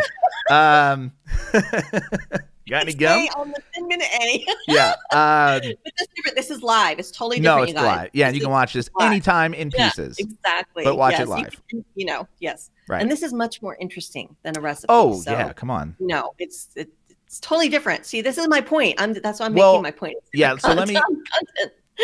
Um, 0.53 1.11
got 2.69 2.83
any 2.83 2.93
gum? 2.93 3.27
On 3.37 3.49
the 3.49 3.61
ten 3.73 3.87
minute 3.87 4.07
Annie. 4.21 4.45
Yeah. 4.67 4.95
Um, 5.13 5.59
But 5.59 5.61
this, 5.61 5.73
is 6.01 6.07
different. 6.15 6.37
this 6.37 6.51
is 6.51 6.63
live. 6.63 6.97
It's 6.99 7.11
totally 7.11 7.39
no, 7.41 7.55
different. 7.65 7.69
it's 7.71 7.79
you 7.81 7.85
guys. 7.85 7.97
live. 8.03 8.09
Yeah, 8.13 8.27
and 8.27 8.35
you 8.35 8.41
can 8.41 8.49
watch 8.51 8.71
this 8.73 8.89
live. 8.97 9.11
anytime 9.11 9.53
in 9.53 9.71
Yeah, 9.77 9.89
pieces. 9.89 10.17
Exactly. 10.19 10.83
But 10.85 10.95
watch 10.97 11.15
it 11.15 11.19
Yes, 11.19 11.27
you 11.27 11.33
live. 11.35 11.61
can- 11.69 11.85
You, 11.95 12.05
know, 12.05 12.27
yes. 12.39 12.71
Right. 12.87 13.01
And 13.01 13.11
this 13.11 13.23
is 13.23 13.33
much 13.33 13.61
more 13.61 13.75
interesting 13.81 14.35
than 14.43 14.57
a 14.57 14.61
recipe. 14.61 14.87
Oh 14.89 15.19
so, 15.19 15.31
yeah, 15.31 15.51
come 15.53 15.69
on. 15.69 15.95
No, 15.99 16.33
it's 16.39 16.69
it, 16.75 16.89
it's 17.27 17.39
totally 17.41 17.67
different. 17.69 18.05
See, 18.05 18.21
this 18.21 18.37
is 18.37 18.47
my 18.47 18.61
point. 18.61 19.01
I'm 19.01 19.13
that's 19.13 19.39
why 19.41 19.47
I'm 19.47 19.53
Well, 19.53 19.73
making 19.73 19.83
my 19.83 19.91
point. 19.91 20.15
It's 20.17 20.29
yeah, 20.33 20.55
so 20.57 20.73
let 20.73 20.87
me- 20.87 20.97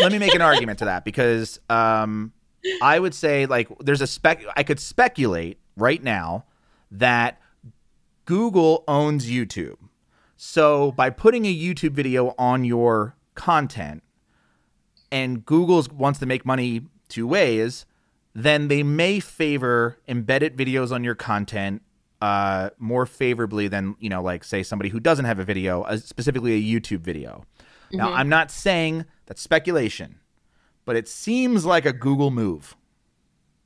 Let 0.02 0.12
me 0.12 0.20
make 0.20 0.36
an 0.36 0.42
argument 0.42 0.80
to 0.80 0.86
that 0.86 1.04
because 1.06 1.60
um, 1.70 2.32
I 2.82 3.00
would 3.00 3.14
say 3.14 3.46
like 3.46 3.68
there's 3.80 4.02
a 4.02 4.08
spec. 4.08 4.44
I 4.56 4.64
could 4.64 4.80
speculate 4.80 5.60
right 5.76 6.02
now 6.04 6.46
that 6.92 7.40
Google 8.26 8.84
owns 8.88 9.30
YouTube. 9.30 9.78
So 10.36 10.92
by 10.92 11.10
putting 11.10 11.46
a 11.46 11.56
YouTube 11.56 11.92
video 11.92 12.34
on 12.38 12.64
your 12.64 13.16
content, 13.36 14.04
and 15.12 15.46
Google 15.46 15.86
wants 15.94 16.20
to 16.20 16.26
make 16.26 16.46
money 16.46 16.82
two 17.10 17.26
ways, 17.28 17.86
then 18.34 18.68
they 18.68 18.84
may 18.84 19.20
favor 19.20 19.98
embedded 20.08 20.56
videos 20.58 20.92
on 20.92 21.04
your 21.04 21.16
content 21.16 21.82
uh, 22.22 22.72
more 22.80 23.06
favorably 23.06 23.68
than 23.68 23.96
you 24.00 24.10
know, 24.10 24.22
like 24.22 24.44
say 24.44 24.64
somebody 24.64 24.90
who 24.90 25.00
doesn't 25.00 25.26
have 25.26 25.40
a 25.40 25.44
video, 25.44 25.84
uh, 25.84 25.98
specifically 25.98 26.54
a 26.54 26.62
YouTube 26.80 27.00
video. 27.00 27.46
Now, 27.92 28.10
Mhm. 28.10 28.18
I'm 28.18 28.30
not 28.30 28.52
saying 28.52 29.06
that's 29.28 29.42
speculation, 29.42 30.20
but 30.88 30.96
it 30.96 31.08
seems 31.08 31.66
like 31.66 31.86
a 31.86 31.94
Google 31.94 32.32
move. 32.32 32.76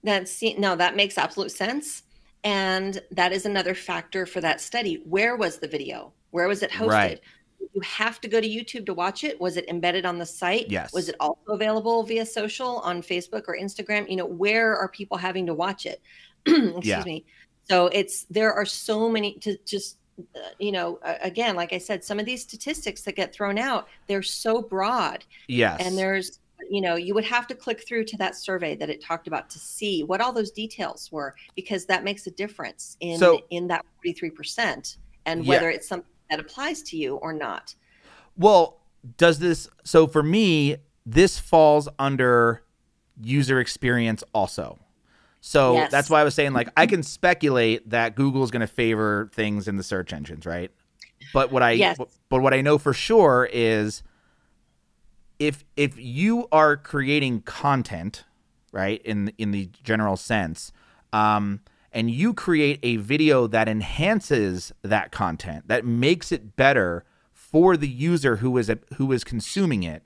That's 0.04 0.42
no, 0.58 0.76
that 0.76 0.96
makes 0.96 1.18
absolute 1.18 1.52
sense. 1.52 2.04
And 2.44 3.00
that 3.12 3.32
is 3.32 3.46
another 3.46 3.76
factor 3.76 4.26
for 4.26 4.42
that 4.42 4.60
study. 4.60 5.04
Where 5.06 5.36
was 5.36 5.60
the 5.60 5.68
video? 5.68 6.12
Where 6.32 6.48
was 6.48 6.64
it 6.64 6.72
hosted? 6.72 6.88
Right. 6.88 7.22
You 7.76 7.82
have 7.82 8.20
to 8.22 8.28
go 8.28 8.42
to 8.42 8.48
YouTube 8.50 8.88
to 8.88 8.96
watch 8.96 9.24
it. 9.24 9.40
Was 9.40 9.56
it 9.56 9.70
embedded 9.70 10.04
on 10.06 10.18
the 10.18 10.26
site? 10.26 10.70
Yes. 10.72 10.92
Was 10.92 11.08
it 11.08 11.16
also 11.20 11.52
available 11.52 12.02
via 12.02 12.26
social 12.26 12.80
on 12.80 13.04
Facebook 13.04 13.44
or 13.48 13.56
Instagram? 13.56 14.10
You 14.10 14.16
know, 14.16 14.26
where 14.26 14.76
are 14.76 14.90
people 14.90 15.18
having 15.18 15.46
to 15.46 15.54
watch 15.54 15.86
it? 15.86 16.02
Excuse 16.48 16.84
Yeah. 16.84 17.04
me. 17.04 17.24
So 17.70 17.88
it's 17.88 18.26
there 18.32 18.52
are 18.52 18.66
so 18.66 19.08
many 19.08 19.36
to 19.36 19.56
just 19.64 19.98
uh, 20.36 20.40
you 20.60 20.72
know 20.72 21.00
uh, 21.04 21.16
again 21.22 21.56
like 21.56 21.74
I 21.74 21.78
said 21.78 22.04
some 22.04 22.20
of 22.20 22.26
these 22.26 22.42
statistics 22.42 23.04
that 23.04 23.16
get 23.16 23.34
thrown 23.34 23.58
out 23.58 23.88
they're 24.08 24.22
so 24.22 24.62
broad 24.62 25.24
Yes. 25.48 25.80
and 25.84 25.98
there's 25.98 26.40
you 26.70 26.82
know 26.82 26.96
you 26.96 27.14
would 27.14 27.26
have 27.26 27.48
to 27.48 27.56
click 27.56 27.86
through 27.88 28.04
to 28.06 28.18
that 28.18 28.36
survey 28.36 28.76
that 28.76 28.90
it 28.90 29.04
talked 29.04 29.28
about 29.28 29.50
to 29.50 29.60
see 29.60 30.04
what 30.04 30.22
all 30.22 30.32
those 30.32 30.52
details 30.52 31.12
were 31.12 31.34
because 31.56 31.86
that 31.86 32.04
makes 32.04 32.28
a 32.28 32.32
difference 32.32 32.98
in 33.00 33.18
So- 33.20 33.42
in 33.50 33.68
that 33.68 33.86
43% 34.04 34.98
and 35.26 35.46
Yeah. 35.46 35.50
whether 35.50 35.70
it's 35.70 35.88
something 35.88 36.10
that 36.30 36.40
applies 36.40 36.82
to 36.84 36.98
you 36.98 37.16
or 37.18 37.34
not 37.34 37.76
Well, 38.38 38.80
does 39.18 39.40
this 39.40 39.68
so 39.84 40.08
for 40.08 40.24
me, 40.24 40.78
this 41.06 41.40
falls 41.40 41.90
under 41.98 42.64
user 43.22 43.60
experience 43.60 44.24
also. 44.34 44.80
So 45.42 45.74
Yes. 45.74 45.92
that's 45.92 46.10
why 46.10 46.22
I 46.22 46.24
was 46.24 46.36
saying 46.36 46.54
like 46.54 46.70
I 46.78 46.86
mm-hmm. 46.86 46.96
can 46.96 47.04
speculate 47.04 47.90
that 47.90 48.16
Google 48.16 48.44
is 48.44 48.52
going 48.52 48.62
to 48.62 48.68
favor 48.68 49.30
things 49.34 49.68
in 49.68 49.76
the 49.78 49.84
search 49.84 50.14
engines, 50.14 50.46
right? 50.46 50.72
But 51.34 51.52
what 51.52 51.64
I 51.64 51.72
Yes. 51.72 51.98
but 52.30 52.42
what 52.42 52.54
I 52.54 52.62
know 52.62 52.78
for 52.78 52.94
sure 52.94 53.50
is 53.52 54.04
if 55.42 55.66
if 55.76 55.98
you 55.98 56.48
are 56.52 56.78
creating 56.78 57.42
content, 57.42 58.26
right, 58.72 59.02
in 59.04 59.34
in 59.40 59.50
the 59.50 59.70
general 59.84 60.16
sense, 60.16 60.72
um 61.12 61.62
and 61.92 62.10
you 62.12 62.34
create 62.34 62.80
a 62.84 62.98
video 62.98 63.48
that 63.48 63.68
enhances 63.68 64.72
that 64.84 65.12
content, 65.12 65.68
that 65.68 65.84
makes 65.84 66.32
it 66.32 66.56
better 66.56 67.04
for 67.34 67.76
the 67.76 67.88
user 67.88 68.38
who 68.38 68.56
is 68.58 68.72
who 68.98 69.12
is 69.12 69.24
consuming 69.24 69.82
it, 69.82 70.04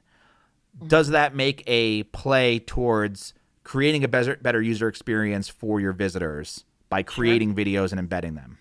does 0.87 1.09
that 1.09 1.35
make 1.35 1.63
a 1.67 2.03
play 2.03 2.57
towards 2.57 3.33
creating 3.65 4.05
a 4.05 4.07
better 4.07 4.37
better 4.37 4.61
user 4.61 4.87
experience 4.87 5.49
for 5.49 5.81
your 5.81 5.91
visitors 5.91 6.63
by 6.87 7.03
creating 7.03 7.53
videos 7.53 7.91
and 7.91 7.99
embedding 7.99 8.35
them? 8.35 8.57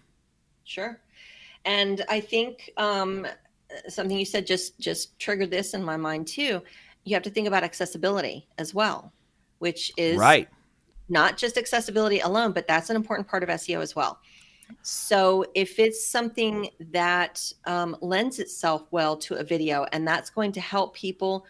Sure. 0.65 0.99
And 1.65 2.05
I 2.11 2.21
think 2.21 2.73
um, 2.77 3.27
something 3.89 4.17
you 4.17 4.25
said 4.25 4.47
just 4.47 4.79
just 4.79 5.19
triggered 5.19 5.51
this 5.51 5.75
in 5.75 5.83
my 5.83 5.97
mind 5.97 6.27
too. 6.27 6.63
You 7.05 7.15
have 7.15 7.23
to 7.25 7.31
think 7.31 7.47
about 7.47 7.65
accessibility 7.65 8.47
as 8.59 8.75
well, 8.75 9.13
which 9.59 9.93
is 9.97 10.17
right. 10.17 10.49
Not 11.09 11.37
just 11.37 11.59
accessibility 11.59 12.21
alone, 12.21 12.53
but 12.53 12.67
that's 12.67 12.89
an 12.89 12.97
important 12.97 13.29
part 13.29 13.43
of 13.43 13.51
SEO 13.51 13.83
as 13.83 13.95
well. 13.95 14.21
So 14.83 15.45
if 15.55 15.79
it's 15.79 16.07
something 16.07 16.71
that 16.93 17.53
um, 17.67 17.95
lends 18.01 18.39
itself 18.39 18.87
well 18.91 19.17
to 19.19 19.35
a 19.35 19.45
video, 19.45 19.85
and 19.93 20.09
that's 20.09 20.31
going 20.31 20.53
to 20.53 20.61
help 20.61 20.95
people 20.95 21.45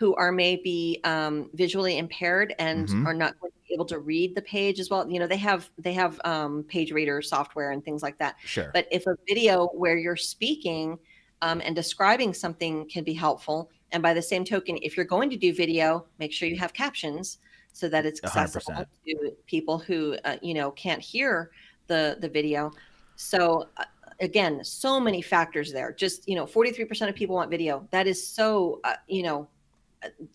who 0.00 0.14
are 0.14 0.32
maybe 0.32 0.98
um, 1.04 1.50
visually 1.52 1.98
impaired 1.98 2.54
and 2.58 2.88
mm-hmm. 2.88 3.06
are 3.06 3.12
not 3.12 3.38
going 3.38 3.52
to 3.52 3.58
be 3.68 3.74
able 3.74 3.84
to 3.84 3.98
read 3.98 4.34
the 4.34 4.42
page 4.42 4.80
as 4.80 4.88
well. 4.88 5.08
You 5.10 5.18
know, 5.18 5.26
they 5.26 5.36
have 5.36 5.68
they 5.76 5.92
have 5.92 6.18
um, 6.24 6.64
page 6.64 6.90
reader 6.90 7.20
software 7.20 7.72
and 7.72 7.84
things 7.84 8.02
like 8.02 8.16
that. 8.18 8.36
Sure. 8.44 8.70
But 8.72 8.88
if 8.90 9.06
a 9.06 9.16
video 9.28 9.66
where 9.74 9.98
you're 9.98 10.16
speaking 10.16 10.98
um, 11.42 11.60
and 11.64 11.74
describing 11.74 12.34
something 12.34 12.88
can 12.88 13.04
be 13.04 13.14
helpful, 13.14 13.70
and 13.92 14.02
by 14.02 14.14
the 14.14 14.22
same 14.22 14.44
token, 14.44 14.78
if 14.82 14.96
you're 14.96 15.06
going 15.06 15.30
to 15.30 15.36
do 15.36 15.52
video, 15.52 16.06
make 16.18 16.32
sure 16.32 16.48
you 16.48 16.58
have 16.58 16.72
captions 16.72 17.38
so 17.72 17.88
that 17.88 18.04
it's 18.06 18.22
accessible 18.22 18.74
100%. 18.74 18.86
to 19.06 19.32
people 19.46 19.78
who 19.78 20.16
uh, 20.24 20.36
you 20.42 20.54
know 20.54 20.70
can't 20.72 21.00
hear 21.00 21.50
the 21.86 22.16
the 22.20 22.28
video. 22.28 22.70
So 23.16 23.68
uh, 23.76 23.84
again, 24.20 24.64
so 24.64 25.00
many 25.00 25.22
factors 25.22 25.72
there. 25.72 25.92
Just 25.92 26.28
you 26.28 26.36
know, 26.36 26.46
43% 26.46 27.08
of 27.08 27.14
people 27.14 27.36
want 27.36 27.50
video. 27.50 27.86
That 27.90 28.06
is 28.06 28.26
so 28.26 28.80
uh, 28.84 28.94
you 29.08 29.22
know 29.22 29.48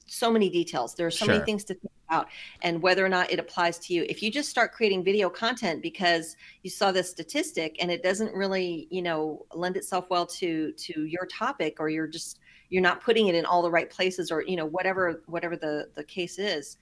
so 0.05 0.31
many 0.31 0.49
details. 0.49 0.95
There 0.95 1.07
are 1.07 1.11
so 1.11 1.25
sure. 1.25 1.33
many 1.33 1.45
things 1.45 1.63
to 1.65 1.73
think 1.73 1.91
about, 2.07 2.27
and 2.61 2.81
whether 2.81 3.05
or 3.05 3.09
not 3.09 3.31
it 3.31 3.39
applies 3.39 3.79
to 3.79 3.93
you. 3.93 4.05
If 4.09 4.21
you 4.21 4.31
just 4.31 4.49
start 4.49 4.73
creating 4.73 5.03
video 5.03 5.29
content 5.29 5.81
because 5.81 6.35
you 6.63 6.69
saw 6.69 6.91
this 6.91 7.09
statistic 7.09 7.77
and 7.79 7.91
it 7.91 8.03
doesn't 8.03 8.33
really, 8.33 8.87
you 8.91 9.01
know, 9.01 9.45
lend 9.53 9.77
itself 9.77 10.09
well 10.09 10.25
to 10.27 10.71
to 10.71 11.05
your 11.05 11.25
topic, 11.25 11.77
or 11.79 11.89
you're 11.89 12.07
just 12.07 12.39
you're 12.69 12.81
not 12.81 13.01
putting 13.01 13.27
it 13.27 13.35
in 13.35 13.45
all 13.45 13.61
the 13.61 13.71
right 13.71 13.89
places, 13.89 14.31
or 14.31 14.43
you 14.43 14.55
know, 14.55 14.65
whatever 14.65 15.23
whatever 15.27 15.55
the 15.55 15.89
the 15.95 16.03
case 16.03 16.37
is, 16.39 16.77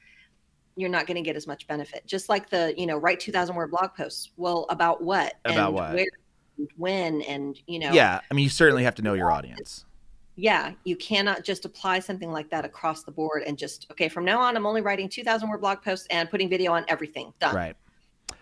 you're 0.76 0.90
not 0.90 1.08
going 1.08 1.16
to 1.16 1.22
get 1.22 1.36
as 1.36 1.48
much 1.48 1.68
benefit. 1.68 2.06
Just 2.06 2.30
like 2.30 2.50
the, 2.50 2.74
you 2.78 2.86
know, 2.86 2.98
write 2.98 3.20
2000 3.20 3.56
word 3.56 3.72
blog 3.72 3.94
posts. 3.96 4.32
Well, 4.38 4.66
about 4.70 5.04
what? 5.04 5.36
About 5.46 5.68
and 5.68 5.76
what? 5.76 5.94
Where, 5.94 6.08
and 6.58 6.70
when 6.78 7.22
and, 7.24 7.60
you 7.68 7.80
know. 7.80 7.92
Yeah, 7.92 8.22
I 8.30 8.34
mean 8.34 8.44
you 8.44 8.50
certainly 8.50 8.84
have 8.84 8.96
to 8.96 9.02
know 9.02 9.14
your 9.14 9.32
audience. 9.32 9.86
Yeah, 10.36 10.74
you 10.84 10.96
cannot 10.96 11.44
just 11.44 11.66
apply 11.66 12.00
something 12.00 12.32
like 12.32 12.50
that 12.50 12.66
across 12.66 13.04
the 13.04 13.12
board 13.12 13.44
and 13.44 13.58
just 13.58 13.88
okay, 13.92 14.10
from 14.10 14.26
now 14.26 14.40
on 14.40 14.58
I'm 14.58 14.66
only 14.66 14.82
writing 14.82 15.08
2000 15.08 15.48
word 15.50 15.62
blog 15.62 15.82
posts 15.82 16.08
and 16.10 16.30
putting 16.30 16.50
video 16.50 16.72
on 16.72 16.86
everything. 16.88 17.34
Done. 17.40 17.56
Right. 17.56 17.76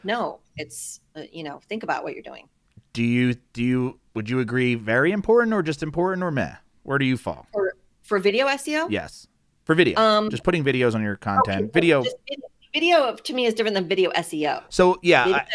No, 0.03 0.39
it's 0.57 1.01
uh, 1.15 1.23
you 1.31 1.43
know, 1.43 1.59
think 1.67 1.83
about 1.83 2.03
what 2.03 2.13
you're 2.13 2.23
doing. 2.23 2.47
Do 2.93 3.03
you 3.03 3.35
do 3.53 3.63
you 3.63 3.99
would 4.13 4.29
you 4.29 4.39
agree 4.39 4.75
very 4.75 5.11
important 5.11 5.53
or 5.53 5.61
just 5.61 5.83
important 5.83 6.23
or 6.23 6.31
meh? 6.31 6.55
Where 6.83 6.97
do 6.97 7.05
you 7.05 7.17
fall? 7.17 7.47
For 7.51 7.73
for 8.03 8.19
video 8.19 8.47
SEO? 8.47 8.89
Yes 8.89 9.27
for 9.71 9.75
video. 9.75 9.99
Um, 9.99 10.29
just 10.29 10.43
putting 10.43 10.63
videos 10.63 10.95
on 10.95 11.01
your 11.01 11.15
content. 11.15 11.63
Okay, 11.63 11.71
video. 11.71 12.03
Video 12.73 13.15
to 13.15 13.33
me 13.33 13.45
is 13.45 13.53
different 13.53 13.75
than 13.75 13.87
video 13.87 14.11
SEO. 14.11 14.63
So 14.69 14.97
yeah, 15.01 15.25
I, 15.25 15.45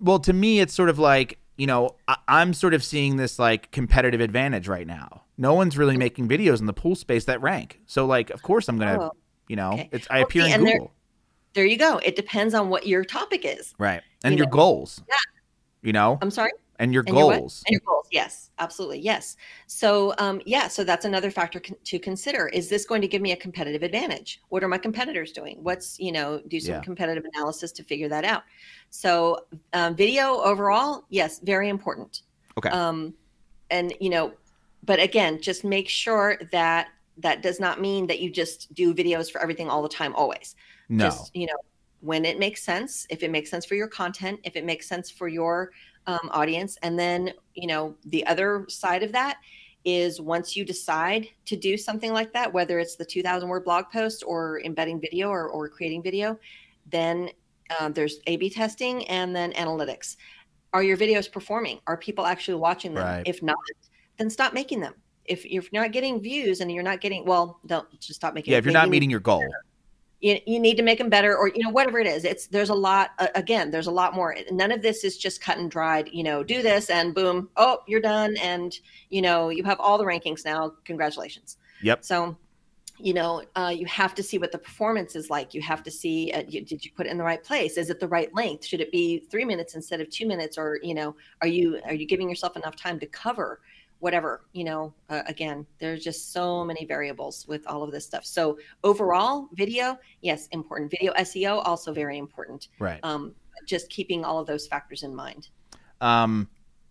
well, 0.00 0.18
to 0.20 0.32
me, 0.32 0.60
it's 0.60 0.72
sort 0.72 0.88
of 0.88 0.98
like 0.98 1.38
you 1.56 1.66
know 1.66 1.96
I, 2.08 2.16
am 2.28 2.54
sort 2.54 2.74
of 2.74 2.82
seeing 2.82 3.16
this 3.16 3.38
like 3.38 3.70
competitive 3.70 4.20
advantage 4.20 4.68
right 4.68 4.86
now. 4.86 5.22
No 5.36 5.54
one's 5.54 5.76
really 5.76 5.96
making 5.96 6.28
videos 6.28 6.60
in 6.60 6.66
the 6.66 6.72
pool 6.72 6.94
space 6.94 7.24
that 7.24 7.40
rank. 7.42 7.80
So 7.86 8.06
like, 8.06 8.30
of 8.30 8.42
course, 8.42 8.68
I'm 8.68 8.78
gonna, 8.78 9.00
oh, 9.00 9.12
you 9.48 9.56
know, 9.56 9.72
okay. 9.72 9.88
it's 9.92 10.06
I 10.10 10.18
appear 10.20 10.42
okay, 10.44 10.52
in 10.52 10.60
Google. 10.64 10.92
There, 11.52 11.64
there, 11.64 11.66
you 11.66 11.76
go. 11.76 11.98
It 11.98 12.16
depends 12.16 12.54
on 12.54 12.68
what 12.68 12.86
your 12.86 13.04
topic 13.04 13.44
is. 13.44 13.74
Right, 13.78 14.02
and 14.22 14.32
you 14.32 14.38
your 14.38 14.46
know? 14.46 14.52
goals. 14.52 15.02
Yeah. 15.08 15.14
You 15.82 15.92
know. 15.92 16.18
I'm 16.22 16.30
sorry 16.30 16.52
and 16.78 16.92
your 16.92 17.04
and 17.06 17.14
goals 17.14 17.62
your 17.66 17.66
and 17.66 17.72
your 17.72 17.80
goals 17.86 18.06
yes 18.10 18.50
absolutely 18.58 18.98
yes 18.98 19.36
so 19.66 20.14
um, 20.18 20.40
yeah 20.44 20.68
so 20.68 20.82
that's 20.84 21.04
another 21.04 21.30
factor 21.30 21.60
con- 21.60 21.76
to 21.84 21.98
consider 21.98 22.48
is 22.48 22.68
this 22.68 22.84
going 22.84 23.00
to 23.00 23.08
give 23.08 23.22
me 23.22 23.32
a 23.32 23.36
competitive 23.36 23.82
advantage 23.82 24.40
what 24.48 24.62
are 24.64 24.68
my 24.68 24.78
competitors 24.78 25.32
doing 25.32 25.58
what's 25.62 25.98
you 25.98 26.12
know 26.12 26.40
do 26.48 26.58
some 26.58 26.74
yeah. 26.74 26.80
competitive 26.80 27.24
analysis 27.34 27.72
to 27.72 27.82
figure 27.82 28.08
that 28.08 28.24
out 28.24 28.42
so 28.90 29.38
um, 29.72 29.94
video 29.94 30.40
overall 30.42 31.04
yes 31.10 31.40
very 31.40 31.68
important 31.68 32.22
okay 32.58 32.70
um, 32.70 33.14
and 33.70 33.94
you 34.00 34.10
know 34.10 34.32
but 34.84 35.00
again 35.00 35.40
just 35.40 35.64
make 35.64 35.88
sure 35.88 36.38
that 36.52 36.88
that 37.16 37.42
does 37.42 37.60
not 37.60 37.80
mean 37.80 38.06
that 38.06 38.20
you 38.20 38.30
just 38.30 38.72
do 38.74 38.94
videos 38.94 39.30
for 39.30 39.40
everything 39.40 39.68
all 39.68 39.82
the 39.82 39.88
time 39.88 40.14
always 40.14 40.56
no 40.88 41.06
just 41.06 41.34
you 41.34 41.46
know 41.46 41.58
when 42.00 42.24
it 42.24 42.38
makes 42.38 42.62
sense 42.62 43.06
if 43.08 43.22
it 43.22 43.30
makes 43.30 43.50
sense 43.50 43.64
for 43.64 43.74
your 43.74 43.88
content 43.88 44.38
if 44.44 44.56
it 44.56 44.64
makes 44.64 44.88
sense 44.88 45.10
for 45.10 45.28
your 45.28 45.70
um, 46.06 46.30
audience. 46.30 46.76
And 46.82 46.98
then, 46.98 47.32
you 47.54 47.66
know, 47.66 47.94
the 48.06 48.26
other 48.26 48.66
side 48.68 49.02
of 49.02 49.12
that 49.12 49.38
is 49.84 50.20
once 50.20 50.56
you 50.56 50.64
decide 50.64 51.28
to 51.46 51.56
do 51.56 51.76
something 51.76 52.12
like 52.12 52.32
that, 52.32 52.52
whether 52.52 52.78
it's 52.78 52.96
the 52.96 53.04
2000 53.04 53.48
word 53.48 53.64
blog 53.64 53.90
post 53.92 54.24
or 54.26 54.60
embedding 54.62 55.00
video 55.00 55.28
or, 55.28 55.48
or 55.48 55.68
creating 55.68 56.02
video, 56.02 56.38
then 56.90 57.30
um, 57.80 57.92
there's 57.92 58.18
A 58.26 58.36
B 58.36 58.48
testing 58.48 59.06
and 59.08 59.34
then 59.34 59.52
analytics. 59.52 60.16
Are 60.72 60.82
your 60.82 60.96
videos 60.96 61.30
performing? 61.30 61.80
Are 61.86 61.96
people 61.96 62.26
actually 62.26 62.56
watching 62.56 62.94
them? 62.94 63.04
Right. 63.04 63.22
If 63.26 63.42
not, 63.42 63.56
then 64.18 64.30
stop 64.30 64.52
making 64.52 64.80
them. 64.80 64.94
If 65.24 65.50
you're 65.50 65.64
not 65.72 65.92
getting 65.92 66.20
views 66.20 66.60
and 66.60 66.70
you're 66.70 66.82
not 66.82 67.00
getting, 67.00 67.24
well, 67.24 67.60
don't 67.66 67.88
just 67.98 68.14
stop 68.14 68.34
making. 68.34 68.52
Yeah, 68.52 68.58
if 68.58 68.64
you're 68.64 68.74
not 68.74 68.90
meeting 68.90 69.10
your 69.10 69.20
goal. 69.20 69.40
Better. 69.40 69.64
You, 70.20 70.38
you 70.46 70.58
need 70.58 70.78
to 70.78 70.82
make 70.82 70.96
them 70.96 71.10
better 71.10 71.36
or 71.36 71.48
you 71.48 71.62
know 71.62 71.68
whatever 71.68 71.98
it 71.98 72.06
is. 72.06 72.24
It's 72.24 72.46
there's 72.46 72.70
a 72.70 72.74
lot 72.74 73.10
uh, 73.18 73.28
again 73.34 73.70
there's 73.70 73.88
a 73.88 73.90
lot 73.90 74.14
more. 74.14 74.34
None 74.50 74.72
of 74.72 74.80
this 74.80 75.04
is 75.04 75.18
just 75.18 75.42
cut 75.42 75.58
and 75.58 75.70
dried 75.70 76.08
you 76.12 76.22
know 76.22 76.42
do 76.42 76.62
this 76.62 76.88
and 76.88 77.14
boom 77.14 77.50
oh 77.58 77.80
you're 77.86 78.00
done. 78.00 78.36
And 78.38 78.74
you 79.10 79.20
know 79.20 79.50
you 79.50 79.62
have 79.64 79.78
all 79.80 79.98
the 79.98 80.04
rankings 80.04 80.44
now. 80.44 80.72
Congratulations. 80.84 81.58
Yep. 81.82 82.06
So 82.06 82.38
you 82.98 83.12
know 83.12 83.42
uh, 83.54 83.74
you 83.76 83.84
have 83.84 84.14
to 84.14 84.22
see 84.22 84.38
what 84.38 84.50
the 84.50 84.56
performance 84.56 85.14
is 85.14 85.28
like. 85.28 85.52
You 85.52 85.60
have 85.60 85.82
to 85.82 85.90
see 85.90 86.32
uh, 86.32 86.44
you, 86.48 86.64
did 86.64 86.82
you 86.82 86.90
put 86.96 87.06
it 87.06 87.10
in 87.10 87.18
the 87.18 87.24
right 87.24 87.44
place? 87.44 87.76
Is 87.76 87.90
it 87.90 88.00
the 88.00 88.08
right 88.08 88.32
length? 88.34 88.64
Should 88.64 88.80
it 88.80 88.90
be 88.90 89.18
three 89.30 89.44
minutes 89.44 89.74
instead 89.74 90.00
of 90.00 90.08
two 90.08 90.26
minutes? 90.26 90.56
Or 90.56 90.78
you 90.82 90.94
know 90.94 91.14
are 91.42 91.48
you 91.48 91.80
are 91.84 91.92
you 91.92 92.06
giving 92.06 92.30
yourself 92.30 92.56
enough 92.56 92.76
time 92.76 92.98
to 93.00 93.06
cover 93.06 93.60
whatever 94.00 94.42
you 94.52 94.64
know 94.64 94.92
uh, 95.08 95.22
again 95.26 95.66
there's 95.78 96.04
just 96.04 96.32
so 96.32 96.64
many 96.64 96.84
variables 96.84 97.46
with 97.48 97.66
all 97.66 97.82
of 97.82 97.90
this 97.90 98.04
stuff. 98.04 98.24
So 98.24 98.58
overall 98.82 99.48
video 99.54 99.98
yes 100.20 100.48
important. 100.48 100.90
Video 100.90 101.12
seo 101.14 101.62
also 101.64 101.92
very 101.92 102.18
important. 102.18 102.68
Right. 102.78 103.00
Um, 103.02 103.34
just 103.66 103.88
keeping 103.88 104.24
all 104.24 104.38
of 104.38 104.46
those 104.46 104.66
factors 104.66 105.02
in 105.02 105.14
mind. 105.14 105.48
Um, 106.00 106.48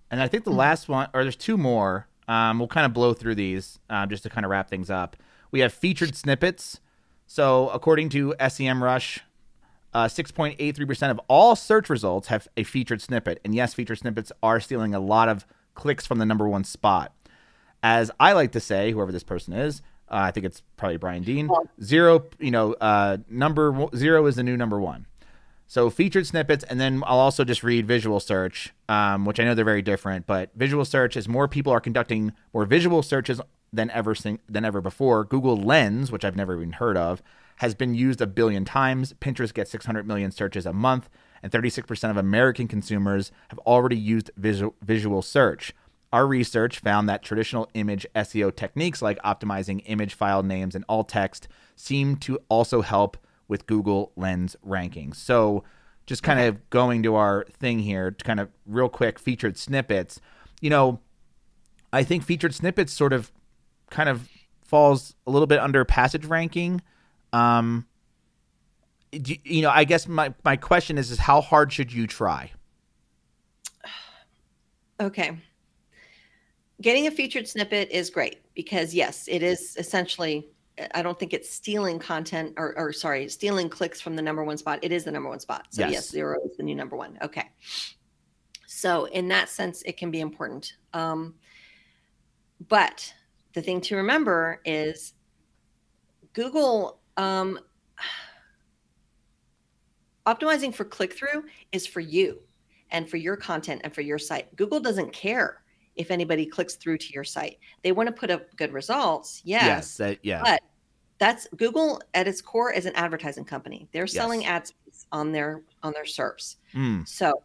and 0.09 0.21
i 0.21 0.27
think 0.27 0.43
the 0.43 0.51
mm-hmm. 0.51 0.59
last 0.59 0.87
one 0.89 1.09
or 1.13 1.23
there's 1.23 1.35
two 1.35 1.57
more 1.57 2.07
um, 2.27 2.59
we'll 2.59 2.67
kind 2.67 2.85
of 2.85 2.93
blow 2.93 3.13
through 3.13 3.35
these 3.35 3.79
um, 3.89 4.09
just 4.09 4.23
to 4.23 4.29
kind 4.29 4.45
of 4.45 4.51
wrap 4.51 4.69
things 4.69 4.89
up. 4.89 5.17
We 5.51 5.59
have 5.61 5.73
featured 5.73 6.15
snippets. 6.15 6.79
So 7.27 7.69
according 7.69 8.09
to 8.09 8.33
semrush 8.39 9.19
uh, 9.93 10.05
6.83% 10.05 11.11
of 11.11 11.19
all 11.27 11.55
search 11.55 11.89
results 11.89 12.27
have 12.27 12.47
a 12.57 12.63
featured 12.63 13.01
snippet. 13.01 13.39
And 13.45 13.53
yes, 13.53 13.73
featured 13.73 13.99
snippets 13.99 14.31
are 14.41 14.59
stealing 14.59 14.95
a 14.95 14.99
lot 14.99 15.29
of 15.29 15.45
clicks 15.75 16.05
from 16.05 16.19
the 16.19 16.25
number 16.25 16.47
one 16.47 16.63
spot. 16.63 17.13
As 17.81 18.11
I 18.19 18.33
like 18.33 18.51
to 18.53 18.59
say, 18.59 18.91
whoever 18.91 19.11
this 19.11 19.23
person 19.23 19.53
is, 19.53 19.81
uh, 20.09 20.15
I 20.15 20.31
think 20.31 20.45
it's 20.45 20.61
probably 20.77 20.97
Brian 20.97 21.23
Dean. 21.23 21.49
Zero, 21.81 22.25
you 22.39 22.51
know, 22.51 22.73
uh, 22.73 23.17
number 23.29 23.87
zero 23.95 24.25
is 24.25 24.35
the 24.35 24.43
new 24.43 24.55
number 24.55 24.79
one. 24.79 25.05
So 25.67 25.89
featured 25.89 26.27
snippets, 26.27 26.63
and 26.65 26.79
then 26.79 27.03
I'll 27.05 27.19
also 27.19 27.43
just 27.43 27.63
read 27.63 27.87
visual 27.87 28.19
search, 28.19 28.73
um, 28.87 29.25
which 29.25 29.39
I 29.39 29.43
know 29.43 29.55
they're 29.55 29.65
very 29.65 29.81
different. 29.81 30.27
But 30.27 30.51
visual 30.55 30.85
search 30.85 31.17
is 31.17 31.27
more 31.27 31.47
people 31.47 31.73
are 31.73 31.81
conducting 31.81 32.33
more 32.53 32.65
visual 32.65 33.01
searches 33.01 33.41
than 33.71 33.89
ever 33.89 34.13
than 34.47 34.65
ever 34.65 34.81
before. 34.81 35.23
Google 35.23 35.57
Lens, 35.57 36.11
which 36.11 36.23
I've 36.23 36.35
never 36.35 36.55
even 36.55 36.73
heard 36.73 36.95
of, 36.95 37.23
has 37.57 37.73
been 37.73 37.95
used 37.95 38.21
a 38.21 38.27
billion 38.27 38.65
times. 38.65 39.13
Pinterest 39.19 39.53
gets 39.53 39.71
600 39.71 40.05
million 40.05 40.31
searches 40.31 40.65
a 40.65 40.73
month 40.73 41.09
and 41.43 41.51
36% 41.51 42.09
of 42.09 42.17
American 42.17 42.67
consumers 42.67 43.31
have 43.49 43.59
already 43.59 43.97
used 43.97 44.31
visual, 44.37 44.73
visual 44.81 45.21
search. 45.21 45.73
Our 46.11 46.25
research 46.25 46.79
found 46.79 47.09
that 47.09 47.21
traditional 47.21 47.69
image 47.73 48.07
SEO 48.15 48.55
techniques 48.55 49.01
like 49.01 49.21
optimizing 49.23 49.83
image 49.85 50.13
file 50.13 50.41
names 50.41 50.73
and 50.73 50.85
alt 50.87 51.09
text 51.09 51.47
seem 51.75 52.15
to 52.17 52.39
also 52.49 52.81
help 52.81 53.17
with 53.47 53.67
Google 53.67 54.11
Lens 54.15 54.55
rankings. 54.65 55.15
So, 55.17 55.63
just 56.05 56.23
kind 56.23 56.39
of 56.39 56.69
going 56.69 57.01
to 57.03 57.15
our 57.15 57.45
thing 57.59 57.79
here, 57.79 58.11
to 58.11 58.25
kind 58.25 58.39
of 58.39 58.49
real 58.65 58.89
quick 58.89 59.17
featured 59.17 59.57
snippets. 59.57 60.19
You 60.59 60.69
know, 60.69 60.99
I 61.93 62.03
think 62.03 62.23
featured 62.23 62.53
snippets 62.53 62.91
sort 62.91 63.13
of 63.13 63.31
kind 63.89 64.09
of 64.09 64.27
falls 64.65 65.15
a 65.25 65.31
little 65.31 65.47
bit 65.47 65.59
under 65.59 65.85
passage 65.85 66.25
ranking. 66.25 66.81
Um, 67.31 67.85
you 69.13 69.61
know, 69.61 69.69
I 69.69 69.83
guess 69.83 70.07
my, 70.07 70.33
my 70.43 70.55
question 70.55 70.97
is, 70.97 71.11
is 71.11 71.19
how 71.19 71.41
hard 71.41 71.71
should 71.71 71.91
you 71.91 72.07
try? 72.07 72.51
Okay. 75.01 75.35
Getting 76.81 77.07
a 77.07 77.11
featured 77.11 77.47
snippet 77.47 77.89
is 77.89 78.11
great 78.11 78.41
because 78.53 78.93
yes, 78.93 79.27
it 79.27 79.41
is 79.41 79.75
essentially 79.77 80.47
I 80.93 81.01
don't 81.01 81.17
think 81.17 81.33
it's 81.33 81.49
stealing 81.49 81.99
content 81.99 82.53
or, 82.57 82.77
or 82.77 82.93
sorry, 82.93 83.27
stealing 83.29 83.69
clicks 83.69 84.01
from 84.01 84.15
the 84.15 84.21
number 84.21 84.43
one 84.43 84.57
spot. 84.57 84.79
It 84.81 84.91
is 84.91 85.03
the 85.03 85.11
number 85.11 85.29
one 85.29 85.39
spot. 85.39 85.67
So 85.69 85.81
yes, 85.81 85.91
yes 85.91 86.09
zero 86.09 86.39
is 86.45 86.57
the 86.57 86.63
new 86.63 86.75
number 86.75 86.95
one. 86.95 87.17
Okay. 87.21 87.49
So 88.65 89.05
in 89.05 89.27
that 89.29 89.49
sense, 89.49 89.83
it 89.83 89.97
can 89.97 90.09
be 90.09 90.19
important. 90.19 90.73
Um, 90.93 91.35
but 92.67 93.13
the 93.53 93.61
thing 93.61 93.81
to 93.81 93.95
remember 93.97 94.61
is 94.65 95.13
Google 96.33 96.99
um, 97.17 97.59
optimizing 100.25 100.73
for 100.73 100.85
click 100.85 101.13
through 101.13 101.45
is 101.71 101.85
for 101.85 101.99
you 101.99 102.39
and 102.91 103.09
for 103.09 103.17
your 103.17 103.35
content 103.35 103.81
and 103.83 103.93
for 103.93 104.01
your 104.01 104.19
site. 104.19 104.53
Google 104.55 104.79
doesn't 104.79 105.11
care 105.13 105.63
if 105.95 106.11
anybody 106.11 106.45
clicks 106.45 106.75
through 106.75 106.97
to 106.97 107.13
your 107.13 107.23
site. 107.23 107.59
They 107.83 107.91
want 107.91 108.07
to 108.07 108.13
put 108.13 108.31
up 108.31 108.55
good 108.55 108.71
results. 108.73 109.41
Yes. 109.43 109.65
Yes. 109.65 109.97
That, 109.97 110.19
yeah. 110.23 110.41
But 110.43 110.61
that's 111.19 111.47
Google 111.55 112.01
at 112.13 112.27
its 112.27 112.41
core 112.41 112.71
is 112.71 112.85
an 112.85 112.95
advertising 112.95 113.45
company. 113.45 113.87
They're 113.91 114.07
selling 114.07 114.41
Yes. 114.41 114.49
ad 114.49 114.67
space 114.67 115.05
on 115.11 115.31
their 115.31 115.61
on 115.83 115.93
their 115.93 116.05
SERPs. 116.05 116.55
Mm, 116.73 117.07
So 117.07 117.43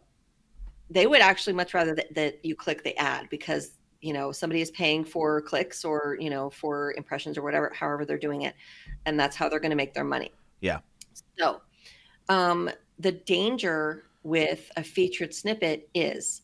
they 0.90 1.06
would 1.06 1.20
actually 1.20 1.52
much 1.52 1.74
rather 1.74 1.94
that, 1.94 2.14
that 2.14 2.44
you 2.44 2.56
click 2.56 2.82
the 2.82 2.96
ad 2.96 3.28
because 3.28 3.72
you 4.00 4.12
know 4.12 4.32
somebody 4.32 4.62
is 4.62 4.70
paying 4.70 5.04
for 5.04 5.42
clicks 5.42 5.84
or 5.84 6.16
you 6.20 6.30
know 6.30 6.48
for 6.48 6.94
impressions 6.96 7.36
or 7.36 7.42
whatever 7.42 7.70
however 7.74 8.04
they're 8.06 8.16
doing 8.16 8.42
it 8.42 8.54
and 9.04 9.18
that's 9.20 9.34
how 9.36 9.48
they're 9.48 9.58
going 9.60 9.70
to 9.70 9.76
make 9.76 9.92
their 9.92 10.04
money 10.04 10.32
Yeah. 10.60 10.78
so 11.36 11.60
um, 12.28 12.70
the 12.98 13.12
danger 13.12 14.04
with 14.22 14.70
a 14.76 14.82
featured 14.82 15.34
snippet 15.34 15.88
is 15.94 16.42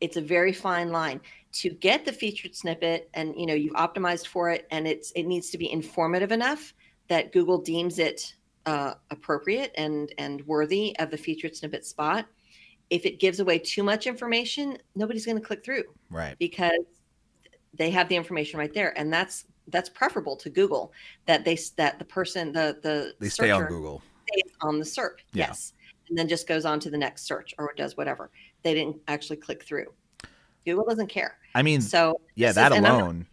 it's 0.00 0.16
a 0.16 0.20
very 0.20 0.52
fine 0.52 0.90
line 0.90 1.20
to 1.52 1.70
get 1.70 2.04
the 2.04 2.12
featured 2.12 2.56
snippet 2.56 3.08
and 3.14 3.34
you 3.36 3.46
know 3.46 3.54
you've 3.54 3.74
optimized 3.74 4.26
for 4.26 4.50
it 4.50 4.66
and 4.70 4.88
it's 4.88 5.12
it 5.12 5.24
needs 5.24 5.50
to 5.50 5.58
be 5.58 5.70
informative 5.70 6.32
enough 6.32 6.74
that 7.08 7.32
google 7.32 7.58
deems 7.58 7.98
it 7.98 8.34
uh, 8.64 8.94
appropriate 9.10 9.72
and 9.76 10.12
and 10.18 10.46
worthy 10.46 10.96
of 10.98 11.10
the 11.10 11.16
featured 11.16 11.54
snippet 11.54 11.84
spot 11.84 12.26
if 12.90 13.04
it 13.04 13.18
gives 13.18 13.40
away 13.40 13.58
too 13.58 13.82
much 13.82 14.06
information 14.06 14.78
nobody's 14.94 15.26
going 15.26 15.38
to 15.38 15.44
click 15.44 15.64
through 15.64 15.84
right. 16.10 16.36
because 16.38 16.84
they 17.74 17.90
have 17.90 18.08
the 18.08 18.16
information 18.16 18.58
right 18.58 18.72
there 18.72 18.96
and 18.98 19.12
that's 19.12 19.46
that's 19.68 19.88
preferable 19.88 20.36
to 20.36 20.48
google 20.48 20.92
that 21.26 21.44
they 21.44 21.58
that 21.76 21.98
the 21.98 22.04
person 22.04 22.52
the 22.52 22.78
the 22.82 23.14
They 23.18 23.28
stay 23.28 23.50
on 23.50 23.66
Google. 23.66 24.02
Stays 24.32 24.52
on 24.60 24.78
the 24.78 24.84
SERP. 24.84 25.18
Yeah. 25.32 25.48
Yes. 25.48 25.72
And 26.08 26.18
then 26.18 26.28
just 26.28 26.46
goes 26.46 26.64
on 26.64 26.80
to 26.80 26.90
the 26.90 26.98
next 26.98 27.22
search 27.24 27.54
or 27.58 27.72
does 27.76 27.96
whatever. 27.96 28.30
They 28.62 28.74
didn't 28.74 28.96
actually 29.08 29.36
click 29.36 29.64
through. 29.64 29.86
Google 30.64 30.84
doesn't 30.84 31.08
care. 31.08 31.38
I 31.54 31.62
mean, 31.62 31.80
So 31.80 32.20
yeah, 32.34 32.50
is- 32.50 32.54
that 32.56 32.70
not 32.72 33.00
alone. 33.00 33.26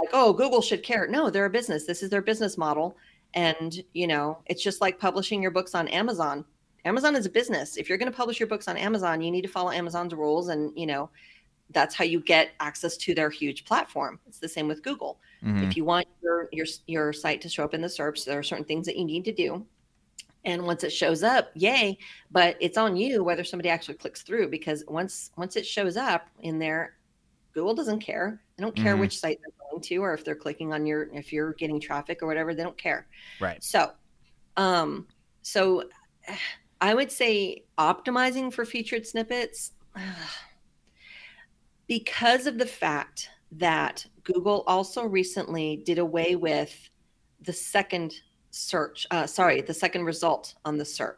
like, 0.00 0.08
oh, 0.12 0.32
Google 0.32 0.62
should 0.62 0.82
care. 0.82 1.06
No, 1.06 1.30
they're 1.30 1.44
a 1.46 1.50
business. 1.50 1.84
This 1.86 2.02
is 2.02 2.10
their 2.10 2.22
business 2.22 2.56
model. 2.58 2.96
And, 3.34 3.82
you 3.92 4.06
know, 4.06 4.38
it's 4.46 4.62
just 4.62 4.80
like 4.80 4.98
publishing 4.98 5.40
your 5.42 5.50
books 5.50 5.74
on 5.74 5.88
Amazon. 5.88 6.44
Amazon 6.84 7.14
is 7.16 7.26
a 7.26 7.30
business. 7.30 7.76
If 7.76 7.88
you're 7.88 7.98
going 7.98 8.10
to 8.10 8.16
publish 8.16 8.40
your 8.40 8.46
books 8.48 8.66
on 8.68 8.76
Amazon, 8.76 9.20
you 9.22 9.30
need 9.30 9.42
to 9.42 9.48
follow 9.48 9.70
Amazon's 9.70 10.12
rules. 10.14 10.48
And, 10.48 10.72
you 10.76 10.86
know, 10.86 11.08
that's 11.70 11.94
how 11.94 12.04
you 12.04 12.20
get 12.20 12.50
access 12.60 12.96
to 12.98 13.14
their 13.14 13.30
huge 13.30 13.64
platform. 13.64 14.18
It's 14.26 14.38
the 14.38 14.48
same 14.48 14.68
with 14.68 14.82
Google 14.82 15.18
Mhm. 15.42 15.68
if 15.68 15.76
you 15.76 15.84
want 15.84 16.06
your 16.22 16.48
your 16.52 16.66
your 16.86 17.12
site 17.12 17.40
to 17.40 17.48
show 17.48 17.64
up 17.64 17.72
in 17.74 17.80
the 17.80 17.88
SERPs, 17.88 18.24
there 18.24 18.38
are 18.38 18.42
certain 18.42 18.64
things 18.64 18.84
that 18.86 18.96
you 18.96 19.04
need 19.04 19.24
to 19.24 19.32
do. 19.32 19.64
And 20.44 20.66
once 20.66 20.82
it 20.82 20.92
shows 20.92 21.22
up, 21.22 21.50
yay! 21.54 21.98
But 22.30 22.56
it's 22.60 22.76
on 22.76 22.96
you 22.96 23.22
whether 23.22 23.44
somebody 23.44 23.68
actually 23.68 23.94
clicks 23.94 24.22
through 24.22 24.48
because 24.48 24.84
once 24.88 25.30
once 25.36 25.56
it 25.56 25.64
shows 25.64 25.96
up 25.96 26.28
in 26.40 26.58
there, 26.58 26.96
Google 27.54 27.74
doesn't 27.74 28.00
care. 28.00 28.42
They 28.56 28.62
don't 28.62 28.74
care 28.74 28.96
Mhm. 28.96 29.00
which 29.00 29.18
site 29.18 29.38
they're 29.40 29.70
going 29.70 29.82
to 29.82 29.96
or 29.98 30.14
if 30.14 30.24
they're 30.24 30.34
clicking 30.34 30.72
on 30.72 30.84
your 30.84 31.10
if 31.12 31.32
you're 31.32 31.52
getting 31.54 31.78
traffic 31.78 32.22
or 32.22 32.26
whatever. 32.26 32.54
They 32.54 32.62
don't 32.64 32.76
care. 32.78 33.06
Right. 33.40 33.62
So, 33.62 33.92
um, 34.56 35.06
so 35.42 35.84
I 36.80 36.94
would 36.94 37.12
say 37.12 37.64
optimizing 37.78 38.52
for 38.52 38.64
featured 38.64 39.06
snippets 39.06 39.72
because 41.86 42.46
of 42.46 42.58
the 42.58 42.66
fact 42.66 43.30
that 43.52 44.04
Google 44.24 44.64
also 44.66 45.04
recently 45.06 45.76
did 45.84 45.98
away 45.98 46.36
with 46.36 46.88
the 47.42 47.52
second 47.52 48.14
search, 48.52 49.06
uh, 49.10 49.26
sorry, 49.26 49.60
the 49.60 49.74
second 49.74 50.04
result 50.04 50.54
on 50.64 50.78
the 50.78 50.84
SERP. 50.84 51.16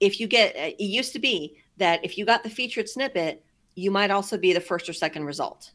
If 0.00 0.18
you 0.18 0.26
get, 0.26 0.56
it 0.56 0.80
used 0.80 1.12
to 1.12 1.18
be 1.18 1.56
that 1.76 2.04
if 2.04 2.18
you 2.18 2.26
got 2.26 2.42
the 2.42 2.50
featured 2.50 2.88
snippet, 2.88 3.44
you 3.74 3.90
might 3.90 4.10
also 4.10 4.36
be 4.36 4.52
the 4.52 4.60
first 4.60 4.88
or 4.88 4.92
second 4.92 5.24
result. 5.24 5.72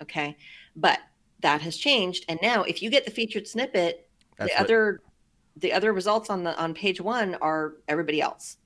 Okay. 0.00 0.36
But 0.76 1.00
that 1.40 1.60
has 1.60 1.76
changed. 1.76 2.24
And 2.28 2.38
now 2.40 2.62
if 2.62 2.82
you 2.82 2.90
get 2.90 3.04
the 3.04 3.10
featured 3.10 3.46
snippet, 3.46 4.08
That's 4.38 4.50
the 4.50 4.54
what- 4.56 4.64
other 4.64 5.00
the 5.56 5.72
other 5.72 5.92
results 5.92 6.30
on 6.30 6.42
the 6.42 6.56
on 6.58 6.74
page 6.74 7.00
one 7.00 7.36
are 7.36 7.74
everybody 7.86 8.20
else 8.20 8.56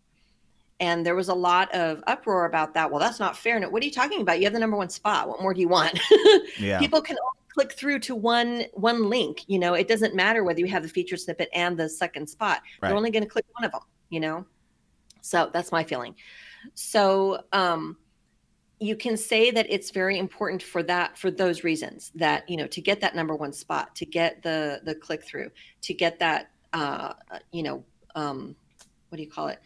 and 0.81 1.05
there 1.05 1.15
was 1.15 1.29
a 1.29 1.35
lot 1.35 1.73
of 1.75 2.03
uproar 2.07 2.47
about 2.47 2.75
that 2.75 2.91
well 2.91 3.01
that's 3.01 3.21
not 3.21 3.37
fair 3.37 3.59
no, 3.61 3.69
what 3.69 3.83
are 3.83 3.87
you 3.87 3.93
talking 3.93 4.21
about 4.21 4.39
you 4.39 4.45
have 4.45 4.53
the 4.53 4.59
number 4.59 4.77
one 4.77 4.89
spot 4.89 5.29
what 5.29 5.41
more 5.43 5.53
do 5.53 5.61
you 5.61 5.69
want 5.69 5.99
yeah. 6.59 6.79
people 6.79 7.03
can 7.03 7.17
click 7.53 7.73
through 7.73 7.99
to 7.99 8.15
one 8.15 8.65
one 8.75 9.09
link 9.09 9.45
you 9.47 9.59
know 9.59 9.75
it 9.75 9.89
doesn't 9.89 10.15
matter 10.15 10.45
whether 10.45 10.61
you 10.61 10.67
have 10.67 10.83
the 10.83 10.89
feature 10.89 11.17
snippet 11.17 11.49
and 11.55 11.77
the 11.79 11.89
second 11.89 12.27
spot. 12.29 12.61
Right. 12.81 12.89
they're 12.89 12.97
only 12.97 13.11
going 13.11 13.25
to 13.25 13.29
click 13.29 13.45
one 13.53 13.65
of 13.65 13.73
them 13.73 13.83
you 14.11 14.21
know? 14.21 14.47
So 15.21 15.51
that's 15.53 15.73
my 15.73 15.85
feeling. 15.85 16.15
So 16.75 17.43
um 17.53 17.97
you 18.81 18.95
can 18.95 19.17
say 19.17 19.51
that 19.51 19.67
it's 19.69 19.91
very 19.91 20.19
important 20.19 20.63
for 20.63 20.83
that 20.85 21.19
for 21.19 21.31
those 21.33 21.65
reasons 21.65 22.13
that 22.15 22.49
you 22.49 22.57
know 22.57 22.67
to 22.69 22.81
get 22.81 23.01
that 23.01 23.15
number 23.17 23.35
one 23.35 23.53
spot 23.53 23.95
to 23.97 24.07
get 24.07 24.43
the 24.43 24.81
the 24.85 24.95
click 24.95 25.25
through 25.25 25.51
to 25.83 25.93
get 25.95 26.19
that 26.21 26.51
uh 26.73 27.13
you 27.51 27.63
know 27.65 27.85
um 28.15 28.55
what 29.09 29.17
do 29.17 29.23
you 29.23 29.31
call 29.31 29.49
it? 29.49 29.59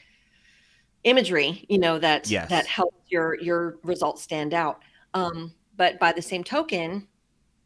Imagery 1.04 1.66
you 1.68 1.78
know 1.78 1.98
that 1.98 2.30
Yes. 2.30 2.48
that 2.48 2.66
helps 2.66 3.10
your 3.10 3.38
your 3.40 3.78
results 3.82 4.22
stand 4.22 4.54
out. 4.54 4.82
Um 5.14 5.52
but 5.76 5.98
by 5.98 6.12
the 6.12 6.22
same 6.22 6.44
token 6.44 7.08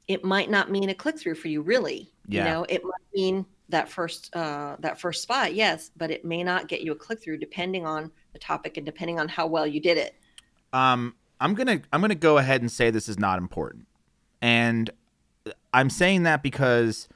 it 0.09 0.25
might 0.25 0.51
not 0.51 0.71
mean 0.71 0.89
a 0.89 0.95
click 0.95 1.19
through 1.19 1.35
for 1.35 1.49
you 1.49 1.63
really. 1.63 2.11
Yeah. 2.29 2.45
you 2.45 2.51
know 2.51 2.67
it 2.69 2.83
might 2.83 3.15
mean 3.15 3.47
that 3.69 3.89
first 3.89 4.35
uh 4.35 4.77
that 4.81 5.01
first 5.01 5.23
spot 5.23 5.55
yes 5.55 5.91
but 5.97 6.11
it 6.11 6.25
may 6.25 6.43
not 6.43 6.67
get 6.67 6.81
you 6.81 6.91
a 6.93 6.97
click 6.97 7.23
through 7.23 7.39
depending 7.39 7.87
on 7.87 8.11
the 8.33 8.39
topic 8.39 8.77
and 8.77 8.85
depending 8.85 9.21
on 9.21 9.29
how 9.29 9.47
well 9.47 9.67
you 9.67 9.81
did 9.81 9.97
it. 9.97 10.15
Um 10.73 11.15
i'm 11.41 11.55
gonna 11.55 11.81
i'm 11.93 12.01
gonna 12.01 12.15
go 12.15 12.39
ahead 12.39 12.61
and 12.61 12.71
say 12.71 12.91
this 12.91 13.09
is 13.09 13.19
not 13.19 13.39
important. 13.39 13.87
And 14.43 14.91
i'm 15.73 15.91
saying 15.91 16.25
that 16.25 16.43
because 16.43 17.09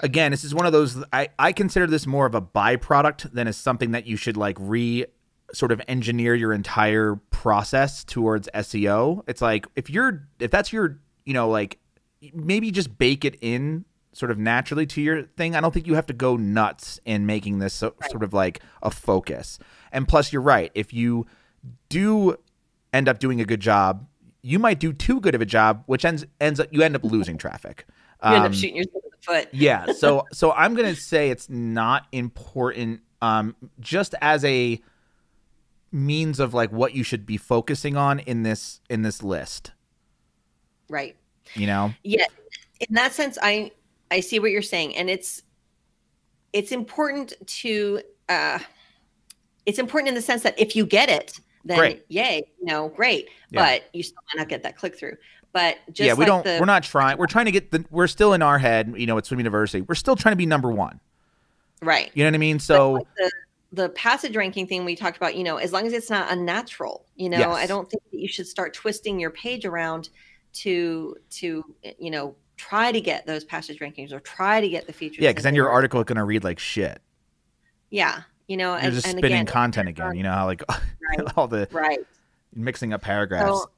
again 0.00 0.30
this 0.30 0.44
is 0.44 0.54
one 0.54 0.66
of 0.66 0.72
those 0.72 1.02
i 1.12 1.28
i 1.38 1.52
consider 1.52 1.86
this 1.86 2.06
more 2.06 2.26
of 2.26 2.34
a 2.34 2.40
byproduct 2.42 3.32
than 3.32 3.48
as 3.48 3.56
something 3.56 3.90
that 3.90 4.06
you 4.06 4.16
should 4.16 4.36
like 4.36 4.56
re 4.60 5.04
sort 5.52 5.70
of 5.70 5.82
engineer 5.86 6.34
your 6.34 6.52
entire 6.52 7.16
process 7.30 8.04
towards 8.04 8.48
seo 8.54 9.22
it's 9.26 9.42
like 9.42 9.66
if 9.76 9.90
you're 9.90 10.26
if 10.38 10.50
that's 10.50 10.72
your 10.72 10.98
you 11.24 11.34
know 11.34 11.48
like 11.48 11.78
maybe 12.34 12.70
just 12.70 12.96
bake 12.98 13.24
it 13.24 13.36
in 13.40 13.84
sort 14.12 14.30
of 14.30 14.38
naturally 14.38 14.84
to 14.86 15.00
your 15.00 15.22
thing 15.22 15.56
i 15.56 15.60
don't 15.60 15.72
think 15.72 15.86
you 15.86 15.94
have 15.94 16.06
to 16.06 16.12
go 16.12 16.36
nuts 16.36 17.00
in 17.04 17.24
making 17.26 17.58
this 17.58 17.74
so, 17.74 17.94
Right. 18.00 18.10
sort 18.10 18.22
of 18.22 18.32
like 18.34 18.60
a 18.82 18.90
focus 18.90 19.58
and 19.90 20.06
plus 20.06 20.32
you're 20.32 20.42
right 20.42 20.70
if 20.74 20.92
you 20.92 21.26
do 21.88 22.36
end 22.92 23.08
up 23.08 23.18
doing 23.20 23.40
a 23.40 23.44
good 23.44 23.60
job, 23.60 24.06
you 24.42 24.58
might 24.58 24.78
do 24.80 24.92
too 24.92 25.20
good 25.20 25.34
of 25.34 25.40
a 25.40 25.46
job, 25.46 25.82
which 25.86 26.04
ends 26.04 26.26
ends 26.40 26.58
up 26.60 26.66
you 26.72 26.82
end 26.82 26.94
up 26.96 27.04
losing 27.04 27.38
traffic. 27.38 27.86
you 28.24 28.28
end 28.30 28.36
Um, 28.38 28.46
up 28.46 28.52
shooting 28.52 28.76
yourself 28.76 29.02
in 29.04 29.10
the 29.10 29.16
foot 29.22 29.48
yeah, 29.52 29.92
so 29.92 30.26
so 30.32 30.52
I'm 30.52 30.74
gonna 30.74 30.96
say 30.96 31.30
it's 31.30 31.48
not 31.48 32.06
important, 32.12 33.00
um, 33.22 33.54
just 33.80 34.14
as 34.20 34.44
a 34.44 34.80
means 35.90 36.40
of 36.40 36.54
like 36.54 36.72
what 36.72 36.94
you 36.94 37.02
should 37.04 37.26
be 37.26 37.36
focusing 37.36 37.96
on 37.96 38.18
in 38.18 38.42
this 38.42 38.80
in 38.90 39.02
this 39.02 39.22
list. 39.22 39.72
Right 40.92 41.16
You 41.54 41.66
know, 41.66 41.92
yeah 42.04 42.24
in 42.80 42.94
that 42.94 43.12
sense 43.12 43.38
i 43.42 43.70
i 44.10 44.20
see 44.20 44.38
what 44.38 44.50
you're 44.50 44.62
saying 44.62 44.94
and 44.96 45.08
it's 45.10 45.42
it's 46.52 46.70
important 46.72 47.32
to 47.46 48.00
uh 48.28 48.58
it's 49.66 49.78
important 49.78 50.08
in 50.08 50.14
the 50.14 50.22
sense 50.22 50.42
that 50.42 50.58
if 50.58 50.76
you 50.76 50.84
get 50.86 51.08
it 51.08 51.40
then 51.64 51.78
Great. 51.78 52.04
yay 52.08 52.42
you 52.60 52.66
know 52.66 52.88
great 52.90 53.28
Yeah. 53.50 53.62
but 53.64 53.82
you 53.92 54.02
still 54.02 54.22
might 54.32 54.40
not 54.40 54.48
get 54.48 54.62
that 54.64 54.76
click 54.76 54.96
through 54.98 55.16
but 55.52 55.76
just 55.88 56.06
yeah, 56.06 56.14
we 56.14 56.20
like 56.20 56.26
don't. 56.28 56.44
the, 56.44 56.56
we're 56.58 56.64
not 56.64 56.82
trying. 56.82 57.18
We're 57.18 57.26
trying 57.26 57.44
to 57.44 57.50
get 57.52 57.70
the. 57.72 57.84
We're 57.90 58.06
still 58.06 58.32
in 58.32 58.40
our 58.40 58.58
head. 58.58 58.94
You 58.96 59.04
know, 59.04 59.18
at 59.18 59.26
Swim 59.26 59.38
University, 59.38 59.82
we're 59.82 59.94
still 59.94 60.16
trying 60.16 60.32
to 60.32 60.36
be 60.36 60.46
number 60.46 60.70
one. 60.70 60.98
right 61.82 62.10
You 62.14 62.24
know 62.24 62.28
what 62.30 62.34
I 62.36 62.38
mean? 62.38 62.58
So 62.58 62.92
like 62.92 63.06
the 63.18 63.32
the 63.72 63.88
passage 63.90 64.34
ranking 64.34 64.66
thing 64.66 64.86
we 64.86 64.96
talked 64.96 65.18
about, 65.18 65.36
you 65.36 65.44
know, 65.44 65.58
as 65.58 65.70
long 65.72 65.86
as 65.86 65.92
it's 65.92 66.08
not 66.08 66.32
unnatural, 66.32 67.04
you 67.16 67.28
know, 67.28 67.50
I 67.52 67.66
don't 67.66 67.90
think 67.90 68.02
that 68.12 68.18
you 68.18 68.28
should 68.28 68.46
start 68.46 68.72
twisting 68.72 69.20
your 69.20 69.30
page 69.30 69.66
around 69.66 70.08
to 70.54 71.16
to 71.30 71.64
you 71.98 72.10
know 72.10 72.34
try 72.56 72.92
to 72.92 73.00
get 73.00 73.26
those 73.26 73.44
passage 73.44 73.78
rankings 73.80 74.12
or 74.12 74.20
try 74.20 74.60
to 74.60 74.68
get 74.68 74.86
the 74.86 74.92
features. 74.92 75.18
yeah, 75.22 75.30
because 75.30 75.42
then 75.44 75.54
your 75.54 75.68
article, 75.70 76.00
is 76.00 76.04
gonna 76.04 76.24
read 76.24 76.44
like 76.44 76.58
shit. 76.58 77.00
yeah, 77.90 78.22
you 78.46 78.56
know, 78.56 78.72
You're 78.74 78.84
and, 78.84 78.92
just 78.94 79.06
and 79.06 79.18
spinning 79.18 79.32
again, 79.38 79.46
content 79.46 79.88
again. 79.88 80.14
You 80.14 80.22
know 80.22 80.32
how 80.32 80.46
like 80.46 80.62
Right. 80.68 81.32
all 81.36 81.48
the 81.48 81.68
right. 81.72 81.98
mixing 82.54 82.92
up 82.92 83.02
paragraphs. 83.02 83.46
So, 83.62 83.70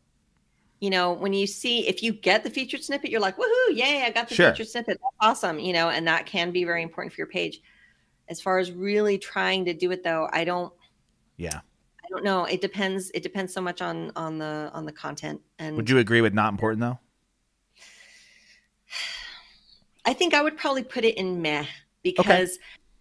you 0.80 0.90
know, 0.90 1.12
when 1.12 1.32
you 1.32 1.46
see 1.46 1.88
if 1.88 2.02
you 2.02 2.12
get 2.12 2.44
the 2.44 2.50
featured 2.50 2.82
snippet, 2.84 3.10
you're 3.10 3.20
like, 3.20 3.36
woohoo, 3.36 3.70
yay, 3.74 4.02
I 4.02 4.10
got 4.10 4.28
the 4.28 4.34
Sure. 4.34 4.50
featured 4.50 4.68
snippet. 4.68 4.98
That's 5.00 5.16
awesome. 5.20 5.58
You 5.58 5.72
know, 5.72 5.88
and 5.88 6.06
that 6.06 6.26
can 6.26 6.50
be 6.50 6.64
very 6.64 6.82
important 6.82 7.12
for 7.14 7.20
your 7.20 7.26
page. 7.28 7.60
As 8.28 8.40
far 8.40 8.58
as 8.58 8.70
really 8.72 9.16
trying 9.18 9.64
to 9.66 9.74
do 9.74 9.90
it 9.92 10.02
though, 10.04 10.28
I 10.32 10.44
don't 10.44 10.72
yeah. 11.36 11.60
I 12.04 12.08
don't 12.10 12.24
know. 12.24 12.44
It 12.44 12.60
depends. 12.60 13.10
It 13.14 13.22
depends 13.22 13.52
so 13.52 13.60
much 13.60 13.80
on 13.80 14.12
on 14.16 14.38
the 14.38 14.70
on 14.74 14.84
the 14.84 14.92
content. 14.92 15.40
And 15.58 15.76
Would 15.76 15.88
you 15.88 15.98
agree 15.98 16.20
with 16.20 16.34
not 16.34 16.52
important 16.52 16.80
though? 16.80 16.98
I 20.04 20.12
think 20.12 20.34
I 20.34 20.42
would 20.42 20.58
probably 20.58 20.82
put 20.82 21.04
it 21.04 21.16
in 21.16 21.40
meh 21.40 21.64
because 22.02 22.50
okay. 22.50 22.58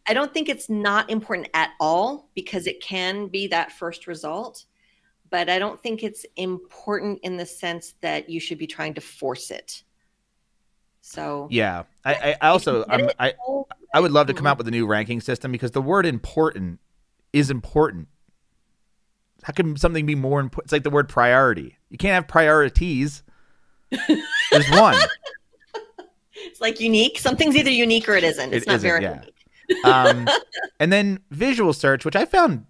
I 0.08 0.14
don't 0.14 0.34
think 0.34 0.50
it's 0.50 0.70
not 0.70 1.10
important 1.10 1.50
at 1.54 1.72
all 1.80 2.30
because 2.34 2.68
it 2.68 2.82
can 2.82 3.28
be 3.28 3.48
that 3.48 3.72
first 3.72 4.08
result, 4.08 4.66
but 5.30 5.50
I 5.50 5.60
don't 5.60 5.82
think 5.82 6.04
it's 6.04 6.26
important 6.38 7.20
in 7.24 7.38
the 7.38 7.46
sense 7.46 7.96
that 8.02 8.30
you 8.30 8.40
should 8.40 8.58
be 8.58 8.68
trying 8.68 8.94
to 8.94 9.02
force 9.02 9.52
it. 9.52 9.84
So 11.02 11.50
yeah, 11.52 11.84
I, 12.06 12.38
I 12.42 12.48
also 12.48 12.86
I 12.88 13.34
I 13.94 14.00
would 14.00 14.12
love 14.12 14.28
to 14.28 14.34
come 14.34 14.40
mm-hmm. 14.40 14.48
out 14.48 14.58
with 14.58 14.68
a 14.70 14.72
new 14.72 14.88
ranking 14.88 15.20
system 15.20 15.52
because 15.52 15.72
the 15.72 15.82
word 15.82 16.06
important 16.06 16.80
is 17.34 17.50
important. 17.50 18.08
How 19.44 19.54
can 19.54 19.78
something 19.78 20.06
be 20.06 20.16
more 20.16 20.40
important? 20.40 20.66
It's 20.66 20.74
like 20.74 20.84
the 20.84 20.90
word 20.90 21.10
priority. 21.10 21.78
You 21.90 21.98
can't 21.98 22.14
have 22.14 22.28
priorities. 22.28 23.24
There's 24.52 24.70
one. 24.72 24.98
It's 26.46 26.60
like 26.60 26.80
unique. 26.80 27.20
Something's 27.20 27.56
either 27.56 27.70
unique 27.70 28.10
or 28.10 28.16
it 28.16 28.24
isn't. 28.24 28.54
It's 28.54 28.66
it 28.66 28.68
not 28.68 28.76
isn't, 28.76 28.90
very 28.90 29.04
yeah. 29.04 29.22
unique. 29.22 29.86
um, 29.86 30.28
and 30.80 30.92
then 30.92 31.20
visual 31.32 31.74
search, 31.74 32.04
which 32.06 32.16
I 32.16 32.26
found 32.26 32.66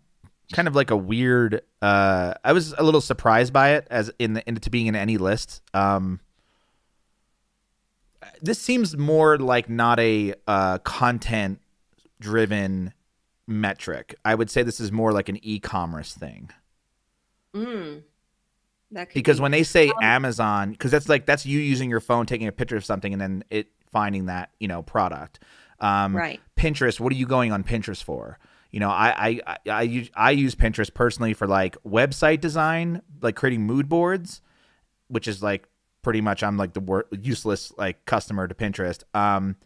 kind 0.51 0.67
of 0.67 0.75
like 0.75 0.91
a 0.91 0.97
weird. 0.97 1.61
Uh, 1.81 2.33
I 2.43 2.53
was 2.53 2.73
a 2.73 2.83
little 2.83 3.01
surprised 3.01 3.51
by 3.51 3.71
it 3.71 3.87
as 3.89 4.11
in 4.19 4.33
the 4.33 4.47
into 4.47 4.69
being 4.69 4.87
in 4.87 4.95
any 4.95 5.17
list. 5.17 5.61
Um, 5.73 6.19
this 8.41 8.59
seems 8.59 8.95
more 8.95 9.37
like 9.37 9.69
not 9.69 9.99
a 9.99 10.35
uh, 10.47 10.77
content 10.79 11.59
driven 12.19 12.93
metric. 13.47 14.15
I 14.23 14.35
would 14.35 14.49
say 14.49 14.63
this 14.63 14.79
is 14.79 14.91
more 14.91 15.11
like 15.11 15.29
an 15.29 15.39
e-commerce 15.41 16.13
thing. 16.13 16.51
Mm. 17.55 18.03
because 19.13 19.37
be. 19.37 19.41
when 19.41 19.51
they 19.51 19.63
say 19.63 19.89
um, 19.89 19.95
Amazon, 20.01 20.71
because 20.71 20.91
that's 20.91 21.09
like 21.09 21.25
that's 21.25 21.45
you 21.45 21.59
using 21.59 21.89
your 21.89 21.99
phone 21.99 22.25
taking 22.25 22.47
a 22.47 22.51
picture 22.51 22.77
of 22.77 22.85
something 22.85 23.13
and 23.13 23.21
then 23.21 23.43
it 23.49 23.67
finding 23.91 24.25
that 24.25 24.51
you 24.59 24.67
know 24.67 24.81
product. 24.81 25.39
Um, 25.79 26.15
right. 26.15 26.39
Pinterest. 26.57 26.99
What 26.99 27.11
are 27.11 27.15
you 27.15 27.25
going 27.25 27.51
on 27.51 27.63
Pinterest 27.63 28.03
for? 28.03 28.39
You 28.71 28.79
know, 28.79 28.89
I, 28.89 29.13
I 29.17 29.41
I 29.45 29.69
I 29.69 29.81
use, 29.83 30.09
I 30.15 30.31
use 30.31 30.55
Pinterest 30.55 30.93
personally 30.93 31.33
for 31.33 31.47
like 31.47 31.77
website 31.83 32.41
design, 32.41 33.01
like 33.21 33.35
creating 33.35 33.61
mood 33.61 33.87
boards, 33.87 34.41
which 35.07 35.27
is 35.27 35.43
like 35.43 35.67
pretty 36.01 36.21
much 36.21 36.43
I'm 36.43 36.57
like 36.57 36.73
the 36.73 36.79
wor- 36.79 37.05
useless 37.11 37.71
like 37.77 38.05
customer 38.05 38.47
to 38.47 38.55
Pinterest. 38.55 39.03
Um, 39.15 39.57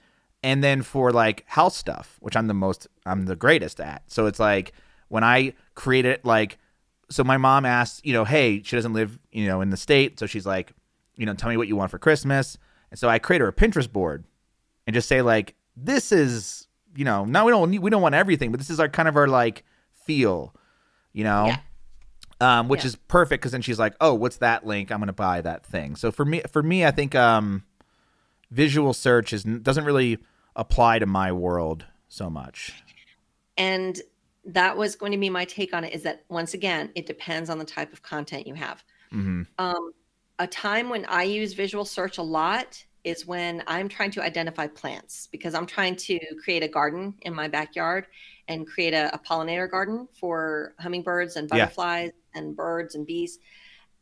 and 0.43 0.63
then 0.63 0.81
for 0.81 1.11
like 1.11 1.43
house 1.47 1.75
stuff, 1.75 2.17
which 2.19 2.35
I'm 2.35 2.47
the 2.47 2.53
most 2.53 2.87
I'm 3.05 3.25
the 3.25 3.35
greatest 3.35 3.79
at. 3.79 4.03
So 4.07 4.25
it's 4.25 4.39
like 4.39 4.73
when 5.07 5.23
I 5.23 5.53
create 5.75 6.05
it 6.05 6.25
like 6.25 6.57
so 7.09 7.23
my 7.23 7.37
mom 7.37 7.65
asked, 7.65 8.05
you 8.05 8.13
know, 8.13 8.25
hey, 8.25 8.61
she 8.63 8.75
doesn't 8.75 8.93
live, 8.93 9.17
you 9.31 9.47
know, 9.47 9.61
in 9.61 9.69
the 9.69 9.77
state, 9.77 10.19
so 10.19 10.25
she's 10.25 10.45
like, 10.45 10.73
you 11.15 11.25
know, 11.25 11.33
tell 11.33 11.49
me 11.49 11.57
what 11.57 11.67
you 11.67 11.75
want 11.75 11.91
for 11.91 11.99
Christmas. 11.99 12.57
And 12.91 12.99
so 12.99 13.09
I 13.09 13.19
create 13.19 13.41
her 13.41 13.47
a 13.47 13.53
Pinterest 13.53 13.91
board 13.91 14.25
and 14.85 14.93
just 14.93 15.07
say 15.07 15.21
like, 15.21 15.55
this 15.75 16.11
is, 16.11 16.67
you 16.95 17.05
know, 17.05 17.25
now 17.25 17.45
we 17.45 17.51
don't 17.51 17.81
we 17.81 17.89
don't 17.89 18.01
want 18.01 18.15
everything, 18.15 18.51
but 18.51 18.59
this 18.59 18.69
is 18.69 18.79
our 18.79 18.89
kind 18.89 19.07
of 19.07 19.15
our 19.15 19.27
like 19.27 19.63
feel, 19.93 20.53
you 21.13 21.23
know. 21.23 21.47
Yeah. 21.47 21.57
Um, 22.39 22.67
which 22.67 22.81
yeah. 22.81 22.89
is 22.89 22.95
perfect 22.95 23.41
because 23.41 23.51
then 23.51 23.63
she's 23.63 23.79
like, 23.79 23.95
"Oh, 23.99 24.13
what's 24.13 24.37
that 24.37 24.63
link? 24.63 24.91
I'm 24.91 24.99
gonna 24.99 25.11
buy 25.11 25.41
that 25.41 25.65
thing." 25.65 25.95
So 25.95 26.11
for 26.11 26.23
me, 26.23 26.43
for 26.51 26.61
me, 26.61 26.85
I 26.85 26.91
think 26.91 27.15
um, 27.15 27.63
visual 28.51 28.93
search 28.93 29.33
is 29.33 29.43
doesn't 29.43 29.85
really 29.85 30.19
apply 30.55 30.99
to 30.99 31.07
my 31.07 31.31
world 31.31 31.85
so 32.09 32.29
much. 32.29 32.73
And 33.57 33.99
that 34.47 34.75
was 34.77 34.95
going 34.95 35.11
to 35.11 35.17
be 35.17 35.29
my 35.29 35.45
take 35.45 35.73
on 35.73 35.83
it 35.83 35.93
is 35.93 36.03
that 36.03 36.23
once 36.29 36.53
again, 36.53 36.89
it 36.95 37.05
depends 37.05 37.49
on 37.49 37.59
the 37.59 37.65
type 37.65 37.91
of 37.93 38.01
content 38.01 38.47
you 38.47 38.53
have. 38.53 38.83
Mm-hmm. 39.13 39.43
Um, 39.59 39.91
a 40.39 40.47
time 40.47 40.89
when 40.89 41.05
I 41.05 41.23
use 41.23 41.53
visual 41.53 41.83
search 41.83 42.17
a 42.17 42.23
lot 42.23 42.83
is 43.03 43.25
when 43.25 43.63
I'm 43.67 43.89
trying 43.89 44.11
to 44.11 44.23
identify 44.23 44.67
plants 44.67 45.27
because 45.31 45.53
I'm 45.53 45.65
trying 45.65 45.95
to 45.97 46.19
create 46.43 46.63
a 46.63 46.67
garden 46.67 47.15
in 47.21 47.33
my 47.33 47.47
backyard 47.47 48.07
and 48.47 48.65
create 48.65 48.93
a, 48.93 49.13
a 49.13 49.19
pollinator 49.19 49.69
garden 49.69 50.07
for 50.19 50.73
hummingbirds 50.79 51.35
and 51.35 51.49
butterflies 51.49 52.11
yeah. 52.33 52.41
and 52.41 52.55
birds 52.55 52.95
and 52.95 53.05
bees. 53.05 53.39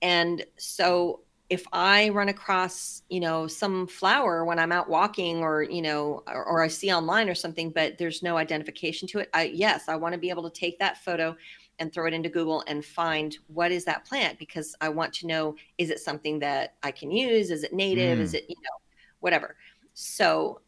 And 0.01 0.45
so 0.57 1.21
if 1.49 1.65
I 1.71 2.09
run 2.09 2.29
across, 2.29 3.03
you 3.09 3.19
know, 3.19 3.45
some 3.45 3.85
flower 3.85 4.45
when 4.45 4.57
I'm 4.57 4.71
out 4.71 4.89
walking 4.89 5.39
or, 5.39 5.61
you 5.61 5.81
know, 5.81 6.23
or, 6.27 6.43
or, 6.43 6.63
I 6.63 6.67
see 6.67 6.91
online 6.91 7.29
or 7.29 7.35
something, 7.35 7.69
but 7.69 7.99
there's 7.99 8.23
no 8.23 8.37
identification 8.37 9.07
to 9.09 9.19
it, 9.19 9.29
I 9.33 9.43
yes, 9.53 9.87
I 9.87 9.95
want 9.95 10.13
to 10.13 10.19
be 10.19 10.31
able 10.31 10.49
to 10.49 10.59
take 10.59 10.79
that 10.79 11.03
photo 11.03 11.35
and 11.77 11.93
throw 11.93 12.07
it 12.07 12.13
into 12.13 12.29
Google 12.29 12.63
and 12.67 12.83
find 12.83 13.37
what 13.47 13.71
is 13.71 13.85
that 13.85 14.05
plant 14.05 14.39
because 14.39 14.75
I 14.81 14.89
want 14.89 15.13
to 15.15 15.27
know 15.27 15.55
is 15.77 15.89
it 15.89 15.99
something 15.99 16.39
that 16.39 16.75
I 16.81 16.91
can 16.91 17.11
use? 17.11 17.51
Is 17.51 17.63
it 17.63 17.73
native? 17.73 18.17
Mm. 18.17 18.21
Is 18.21 18.33
it, 18.33 18.45
you 18.47 18.55
know, 18.55 18.81
whatever. 19.19 19.55
So 19.93 20.61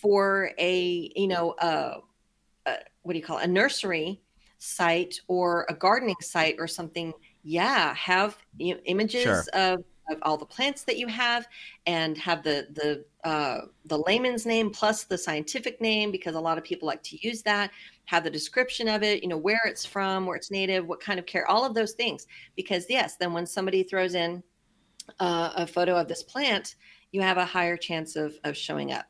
for 0.00 0.50
a, 0.58 1.12
you 1.14 1.28
know, 1.28 1.52
uh, 1.52 1.98
uh, 2.66 2.76
what 3.02 3.12
do 3.12 3.18
you 3.18 3.24
call 3.24 3.38
it? 3.38 3.44
A 3.44 3.48
nursery 3.48 4.20
site 4.58 5.20
or 5.28 5.66
a 5.68 5.74
gardening 5.74 6.16
site 6.20 6.56
or 6.58 6.66
something, 6.66 7.12
yeah, 7.42 7.94
have 7.94 8.36
images 8.58 9.22
sure. 9.22 9.44
of 9.52 9.84
of 10.10 10.18
all 10.22 10.36
the 10.36 10.44
plants 10.44 10.82
that 10.82 10.98
you 10.98 11.06
have 11.06 11.46
and 11.86 12.16
have 12.18 12.42
the 12.42 12.66
the 12.72 13.28
uh, 13.28 13.66
the 13.86 13.98
layman's 13.98 14.44
name 14.44 14.70
plus 14.70 15.04
the 15.04 15.16
scientific 15.16 15.80
name 15.80 16.10
because 16.10 16.34
a 16.34 16.40
lot 16.40 16.58
of 16.58 16.64
people 16.64 16.86
like 16.86 17.02
to 17.02 17.26
use 17.26 17.42
that 17.42 17.70
have 18.04 18.22
the 18.22 18.30
description 18.30 18.88
of 18.88 19.02
it 19.02 19.22
you 19.22 19.28
know 19.28 19.36
where 19.36 19.62
it's 19.64 19.86
from 19.86 20.26
where 20.26 20.36
it's 20.36 20.50
native 20.50 20.86
what 20.86 21.00
kind 21.00 21.18
of 21.18 21.26
care 21.26 21.48
all 21.48 21.64
of 21.64 21.74
those 21.74 21.92
things. 21.92 22.26
Because 22.56 22.86
yes 22.88 23.16
then 23.16 23.32
when 23.32 23.46
somebody 23.46 23.82
throws 23.82 24.14
in 24.14 24.42
uh, 25.20 25.52
a 25.56 25.66
photo 25.66 25.96
of 25.96 26.08
this 26.08 26.22
plant 26.22 26.76
you 27.12 27.20
have 27.20 27.36
a 27.36 27.44
higher 27.44 27.76
chance 27.76 28.16
of, 28.16 28.34
of 28.42 28.56
showing 28.56 28.92
up. 28.92 29.06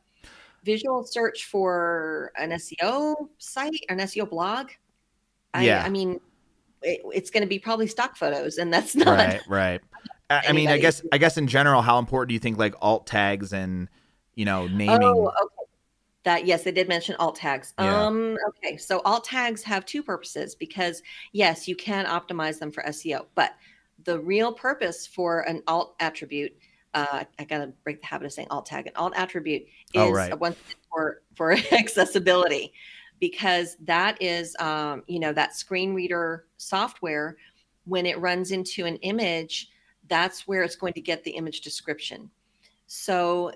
Visual 0.62 1.05
search 1.05 1.45
for 1.47 2.33
an 2.37 2.51
seo 2.51 3.29
site 3.39 3.85
or 3.89 3.97
an 3.97 4.01
seo 4.01 4.29
blog 4.29 4.71
yeah. 5.61 5.83
I, 5.83 5.87
I 5.87 5.89
mean 5.89 6.21
it, 6.83 7.01
it's 7.12 7.31
going 7.31 7.43
to 7.43 7.49
be 7.49 7.59
probably 7.59 7.87
stock 7.87 8.16
photos 8.16 8.59
and 8.59 8.73
that's 8.73 8.95
not 8.97 9.19
right 9.19 9.43
right 9.49 9.81
I 10.31 10.53
mean, 10.53 10.69
I 10.69 10.79
guess 10.79 11.03
I 11.13 11.19
guess 11.19 11.37
in 11.37 11.47
general, 11.47 11.83
how 11.83 11.99
important 11.99 12.29
do 12.29 12.35
you 12.35 12.41
think 12.41 12.59
like 12.59 12.75
alt 12.81 13.07
tags 13.07 13.53
and 13.53 13.89
you 14.35 14.45
know 14.45 14.67
naming? 14.67 15.03
Oh, 15.03 15.29
okay. 15.29 15.71
That 16.25 16.47
yes, 16.47 16.65
they 16.65 16.73
did 16.73 16.89
mention 16.89 17.17
alt 17.17 17.37
tags. 17.37 17.75
Yeah. 17.79 18.07
Um, 18.07 18.39
okay, 18.49 18.79
so 18.79 19.01
alt 19.05 19.25
tags 19.25 19.63
have 19.65 19.85
two 19.85 20.03
purposes 20.03 20.55
because 20.55 21.03
yes, 21.33 21.69
you 21.69 21.77
can 21.77 22.07
optimize 22.07 22.59
them 22.59 22.73
for 22.73 22.83
SEO, 22.85 23.27
but 23.35 23.55
the 24.05 24.19
real 24.19 24.53
purpose 24.53 25.07
for 25.07 25.41
an 25.41 25.63
alt 25.67 25.95
attribute, 26.01 26.57
uh, 26.95 27.25
I 27.39 27.45
gotta 27.45 27.73
break 27.85 28.01
the 28.01 28.07
habit 28.07 28.25
of 28.25 28.33
saying 28.33 28.49
alt 28.51 28.65
tag. 28.67 28.87
An 28.87 28.95
alt 28.97 29.13
attribute 29.17 29.65
oh, 29.95 30.05
is 30.05 30.09
oh, 30.09 30.13
right. 30.13 30.41
one 30.41 30.57
for 30.91 31.21
for 31.35 31.53
accessibility 31.73 32.73
because 33.21 33.77
that 33.85 34.21
is 34.23 34.57
um, 34.61 35.03
you 35.07 35.19
know 35.19 35.35
that 35.35 35.55
screen 35.55 35.93
reader 35.93 36.47
software 36.57 37.37
when 37.85 38.07
it 38.07 38.19
runs 38.19 38.51
into 38.51 38.87
an 38.87 38.97
image 38.97 39.69
that's 40.09 40.47
where 40.47 40.62
it's 40.62 40.76
going 40.76 40.93
to 40.94 41.01
get 41.01 41.24
the 41.24 41.32
image 41.32 41.60
description. 41.60 42.31
So 42.86 43.52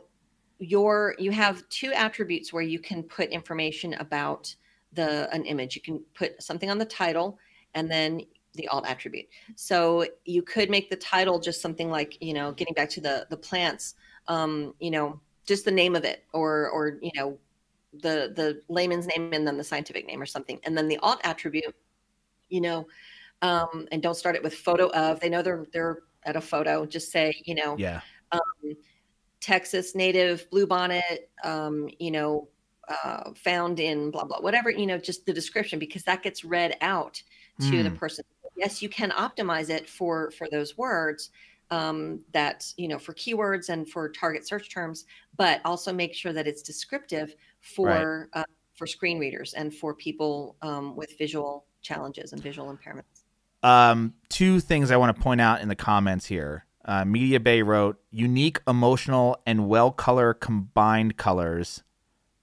your 0.59 1.15
you 1.19 1.31
have 1.31 1.69
two 1.69 1.93
attributes 1.93 2.53
where 2.53 2.63
you 2.63 2.81
can 2.81 3.03
put 3.03 3.31
information 3.31 3.95
about 3.95 4.55
the 4.93 5.33
an 5.33 5.45
image. 5.45 5.77
You 5.77 5.83
can 5.83 6.03
put 6.15 6.43
something 6.43 6.71
on 6.71 6.79
the 6.79 6.85
title 6.85 7.39
and 7.75 7.91
then 7.91 8.23
the 8.55 8.69
alt 8.69 8.87
attribute. 8.87 9.27
So 9.57 10.07
you 10.25 10.43
could 10.43 10.71
make 10.71 10.91
the 10.91 10.97
title 10.97 11.39
just 11.39 11.61
something 11.61 11.91
like, 11.91 12.21
you 12.21 12.35
know, 12.35 12.53
getting 12.53 12.75
back 12.75 12.91
to 12.91 13.01
the 13.01 13.27
the 13.31 13.37
plants, 13.37 13.95
um, 14.27 14.75
you 14.81 14.91
know, 14.91 15.21
just 15.47 15.65
the 15.65 15.71
name 15.71 15.95
of 15.95 16.05
it 16.05 16.25
or 16.33 16.69
or 16.71 16.99
you 17.01 17.13
know, 17.15 17.39
the 17.93 18.33
the 18.35 18.63
layman's 18.69 19.07
name 19.07 19.33
and 19.33 19.47
then 19.47 19.57
the 19.57 19.65
scientific 19.65 20.07
name 20.07 20.21
or 20.21 20.27
something. 20.27 20.59
And 20.65 20.77
then 20.77 20.89
the 20.89 20.99
alt 20.99 21.21
attribute, 21.25 21.75
you 22.49 22.61
know, 22.61 22.87
um, 23.43 23.87
and 23.93 24.03
don't 24.03 24.17
start 24.17 24.35
it 24.35 24.43
with 24.43 24.55
photo 24.55 24.89
of. 24.89 25.21
They 25.21 25.29
know 25.29 25.43
they're 25.43 25.67
they're 25.73 25.99
at 26.29 26.37
a 26.37 26.41
photo. 26.41 26.87
Just 26.87 27.11
say, 27.11 27.33
you 27.45 27.55
know, 27.55 27.77
yeah, 27.79 28.01
um, 28.33 28.77
Texas 29.41 29.95
native 29.95 30.49
bluebonnet, 30.51 31.21
um, 31.43 31.89
you 31.99 32.11
know, 32.11 32.49
uh, 32.89 33.33
found 33.35 33.81
in 33.81 34.11
blah 34.11 34.25
blah 34.25 34.41
whatever 34.41 34.71
you 34.71 34.87
know 34.87 34.99
just 34.99 35.27
the 35.27 35.33
description 35.33 35.79
because 35.79 36.03
that 36.05 36.23
gets 36.23 36.45
read 36.45 36.77
out 36.81 37.23
to 37.61 37.67
mm. 37.67 37.83
the 37.83 37.91
hmm. 37.91 37.97
person 37.97 38.25
yes 38.57 38.81
you 38.81 38.89
can 38.89 39.11
optimize 39.11 39.69
it 39.69 39.89
for 39.89 40.31
for 40.31 40.47
those 40.51 40.79
words 40.79 41.31
um, 41.71 42.21
that 42.33 42.65
you 42.79 42.89
know 42.89 42.99
for 42.99 43.13
keywords 43.13 43.69
and 43.69 43.89
for 43.91 44.09
target 44.09 44.49
search 44.49 44.73
terms 44.73 45.05
but 45.37 45.61
also 45.67 45.93
make 45.93 46.15
sure 46.15 46.33
that 46.33 46.47
it's 46.47 46.63
descriptive 46.63 47.35
for 47.61 48.31
right. 48.35 48.41
uh, 48.41 48.45
for 48.75 48.87
screen 48.87 49.19
readers 49.19 49.53
and 49.53 49.75
for 49.75 49.93
people 49.93 50.57
um, 50.63 50.97
with 50.97 51.19
visual 51.19 51.67
challenges 51.83 52.33
and 52.33 52.43
visual 52.43 52.75
impairments 52.75 53.18
um, 53.63 54.15
two 54.29 54.61
things 54.61 54.91
I 54.91 54.97
want 54.97 55.17
to 55.17 55.23
point 55.23 55.41
out 55.41 55.61
in 55.61 55.69
the 55.69 55.77
comments 55.77 56.27
here. 56.27 56.65
Uh, 56.85 57.05
Media 57.05 57.39
Bay 57.39 57.63
wrote 57.63 57.99
unique, 58.11 58.61
emotional, 58.67 59.39
and 59.47 59.69
well 59.69 59.91
color 59.91 60.33
combined 60.33 61.17
colors 61.17 61.83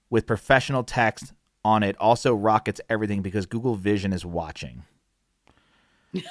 with 0.08 0.26
professional 0.26 0.84
text 0.84 1.32
on 1.64 1.82
it 1.82 1.96
also 1.98 2.32
rockets 2.34 2.80
everything 2.88 3.22
because 3.22 3.44
Google 3.44 3.74
Vision 3.74 4.12
is 4.12 4.24
watching. 4.24 4.84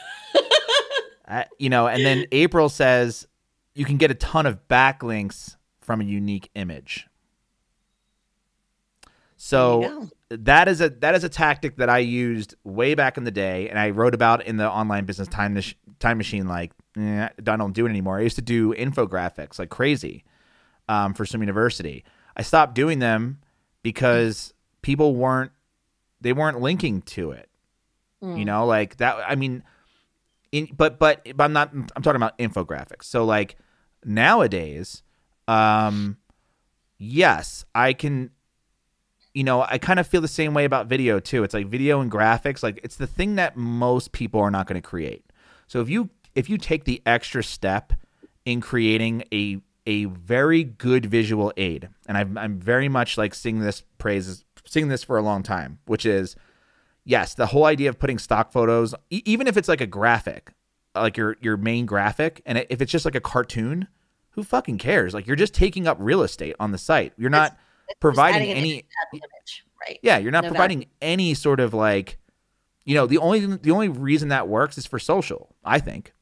uh, 1.27 1.43
you 1.59 1.69
know, 1.69 1.87
and 1.87 2.05
then 2.05 2.25
April 2.31 2.69
says 2.69 3.27
you 3.73 3.83
can 3.83 3.97
get 3.97 4.11
a 4.11 4.15
ton 4.15 4.45
of 4.45 4.65
backlinks 4.69 5.57
from 5.81 5.99
a 5.99 6.05
unique 6.05 6.49
image. 6.55 7.07
So 9.45 10.09
that 10.29 10.67
is 10.67 10.81
a 10.81 10.89
that 10.89 11.13
is 11.13 11.23
a 11.23 11.29
tactic 11.29 11.75
that 11.75 11.87
I 11.87 11.99
used 11.99 12.55
way 12.63 12.95
back 12.95 13.15
in 13.15 13.25
the 13.25 13.31
day, 13.31 13.69
and 13.69 13.77
I 13.77 13.91
wrote 13.91 14.15
about 14.15 14.43
in 14.43 14.57
the 14.57 14.67
online 14.67 15.05
business 15.05 15.27
time 15.27 15.55
time 15.99 16.17
machine. 16.17 16.47
Like, 16.47 16.71
eh, 16.97 17.29
I 17.29 17.55
don't 17.55 17.73
do 17.73 17.85
it 17.85 17.91
anymore. 17.91 18.17
I 18.17 18.21
used 18.23 18.37
to 18.37 18.41
do 18.41 18.73
infographics 18.73 19.59
like 19.59 19.69
crazy 19.69 20.23
um, 20.89 21.13
for 21.13 21.27
Swim 21.27 21.43
University. 21.43 22.03
I 22.35 22.41
stopped 22.41 22.73
doing 22.73 22.97
them 22.97 23.39
because 23.83 24.51
people 24.81 25.15
weren't 25.15 25.51
they 26.21 26.33
weren't 26.33 26.59
linking 26.59 27.03
to 27.03 27.29
it. 27.29 27.47
Mm. 28.23 28.39
You 28.39 28.45
know, 28.45 28.65
like 28.65 28.97
that. 28.97 29.17
I 29.27 29.35
mean, 29.35 29.61
in 30.51 30.69
but 30.75 30.97
but 30.97 31.21
but 31.35 31.43
I'm 31.43 31.53
not. 31.53 31.71
I'm 31.71 32.01
talking 32.01 32.15
about 32.15 32.35
infographics. 32.39 33.03
So 33.03 33.23
like 33.25 33.57
nowadays, 34.03 35.03
um, 35.47 36.17
yes, 36.97 37.63
I 37.75 37.93
can 37.93 38.31
you 39.35 39.43
know, 39.43 39.63
I 39.67 39.77
kind 39.77 39.99
of 39.99 40.07
feel 40.07 40.21
the 40.21 40.29
same 40.29 40.53
way 40.53 40.63
about 40.63 40.87
video 40.87 41.19
too. 41.19 41.43
It's 41.43 41.53
like 41.53 41.67
video 41.67 41.99
and 41.99 42.09
graphics, 42.09 42.63
like 42.63 42.79
it's 42.83 42.95
the 42.95 43.05
thing 43.05 43.35
that 43.35 43.57
most 43.57 44.13
people 44.13 44.39
are 44.39 44.49
not 44.49 44.65
going 44.65 44.81
to 44.81 44.87
create. 44.87 45.25
So 45.67 45.81
if 45.81 45.89
you 45.89 46.09
if 46.33 46.49
you 46.49 46.57
take 46.57 46.85
the 46.85 47.01
extra 47.05 47.43
step 47.43 47.93
in 48.45 48.61
creating 48.61 49.25
a 49.33 49.59
a 49.85 50.05
very 50.05 50.63
good 50.63 51.05
visual 51.05 51.51
aid, 51.57 51.89
and 52.07 52.17
I'm 52.17 52.37
I'm 52.37 52.59
very 52.59 52.87
much 52.87 53.17
like 53.17 53.35
seeing 53.35 53.59
this 53.59 53.83
praise 53.97 54.45
seeing 54.65 54.87
this 54.87 55.03
for 55.03 55.17
a 55.17 55.21
long 55.21 55.43
time, 55.43 55.79
which 55.85 56.05
is 56.05 56.37
yes, 57.03 57.33
the 57.33 57.47
whole 57.47 57.65
idea 57.65 57.89
of 57.89 57.99
putting 57.99 58.17
stock 58.17 58.53
photos, 58.53 58.95
e- 59.09 59.21
even 59.25 59.47
if 59.47 59.57
it's 59.57 59.67
like 59.67 59.81
a 59.81 59.87
graphic, 59.87 60.53
like 60.95 61.17
your 61.17 61.35
your 61.41 61.57
main 61.57 61.85
graphic, 61.85 62.41
and 62.45 62.65
if 62.69 62.81
it's 62.81 62.91
just 62.91 63.03
like 63.03 63.15
a 63.15 63.21
cartoon, 63.21 63.89
who 64.29 64.43
fucking 64.43 64.77
cares? 64.77 65.13
Like 65.13 65.27
you're 65.27 65.35
just 65.35 65.53
taking 65.53 65.87
up 65.87 65.97
real 65.99 66.23
estate 66.23 66.55
on 66.57 66.71
the 66.71 66.77
site. 66.77 67.11
You're 67.17 67.29
not 67.29 67.57
providing 67.99 68.49
any 68.51 68.85
image, 69.13 69.65
right? 69.81 69.99
Yeah, 70.01 70.17
you're 70.17 70.31
not 70.31 70.43
no 70.43 70.49
providing 70.49 70.79
value. 70.79 70.89
any 71.01 71.33
sort 71.33 71.59
of 71.59 71.73
like, 71.73 72.17
you 72.83 72.95
know, 72.95 73.07
the 73.07 73.17
only 73.17 73.45
the 73.45 73.71
only 73.71 73.89
reason 73.89 74.29
that 74.29 74.47
works 74.47 74.77
is 74.77 74.85
for 74.85 74.99
social. 74.99 75.55
I 75.63 75.79
think 75.79 76.13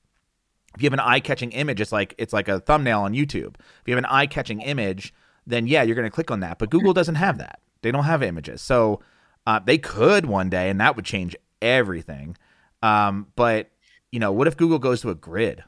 if 0.76 0.82
you 0.82 0.88
have 0.88 0.94
an 0.94 1.00
eye-catching 1.00 1.52
image, 1.52 1.82
it's 1.82 1.92
like 1.92 2.16
it's 2.18 2.34
like 2.34 2.48
a 2.48 2.60
thumbnail 2.60 3.02
on 3.02 3.14
YouTube. 3.14 3.56
If 3.56 3.84
you 3.88 3.96
have 3.96 4.04
an 4.04 4.10
eye-catching 4.10 4.62
image, 4.62 5.14
then 5.46 5.68
yeah, 5.68 5.84
you're 5.84 5.96
going 5.96 6.08
to 6.08 6.12
click 6.12 6.32
on 6.32 6.40
that. 6.40 6.60
But 6.60 6.70
Google 6.70 6.94
doesn't 6.94 7.16
have 7.16 7.38
that. 7.38 7.60
They 7.82 7.92
don't 7.92 8.06
have 8.06 8.24
images, 8.24 8.62
so 8.62 9.02
uh, 9.46 9.60
they 9.60 9.78
could 9.78 10.26
one 10.26 10.50
day, 10.50 10.70
and 10.70 10.80
that 10.80 10.96
would 10.96 11.06
change 11.06 11.36
everything. 11.62 12.38
Um, 12.82 13.28
but 13.36 13.70
you 14.12 14.20
know, 14.20 14.32
what 14.32 14.48
if 14.48 14.58
Google 14.58 14.80
goes 14.80 15.02
to 15.02 15.10
a 15.10 15.16
grid? 15.16 15.64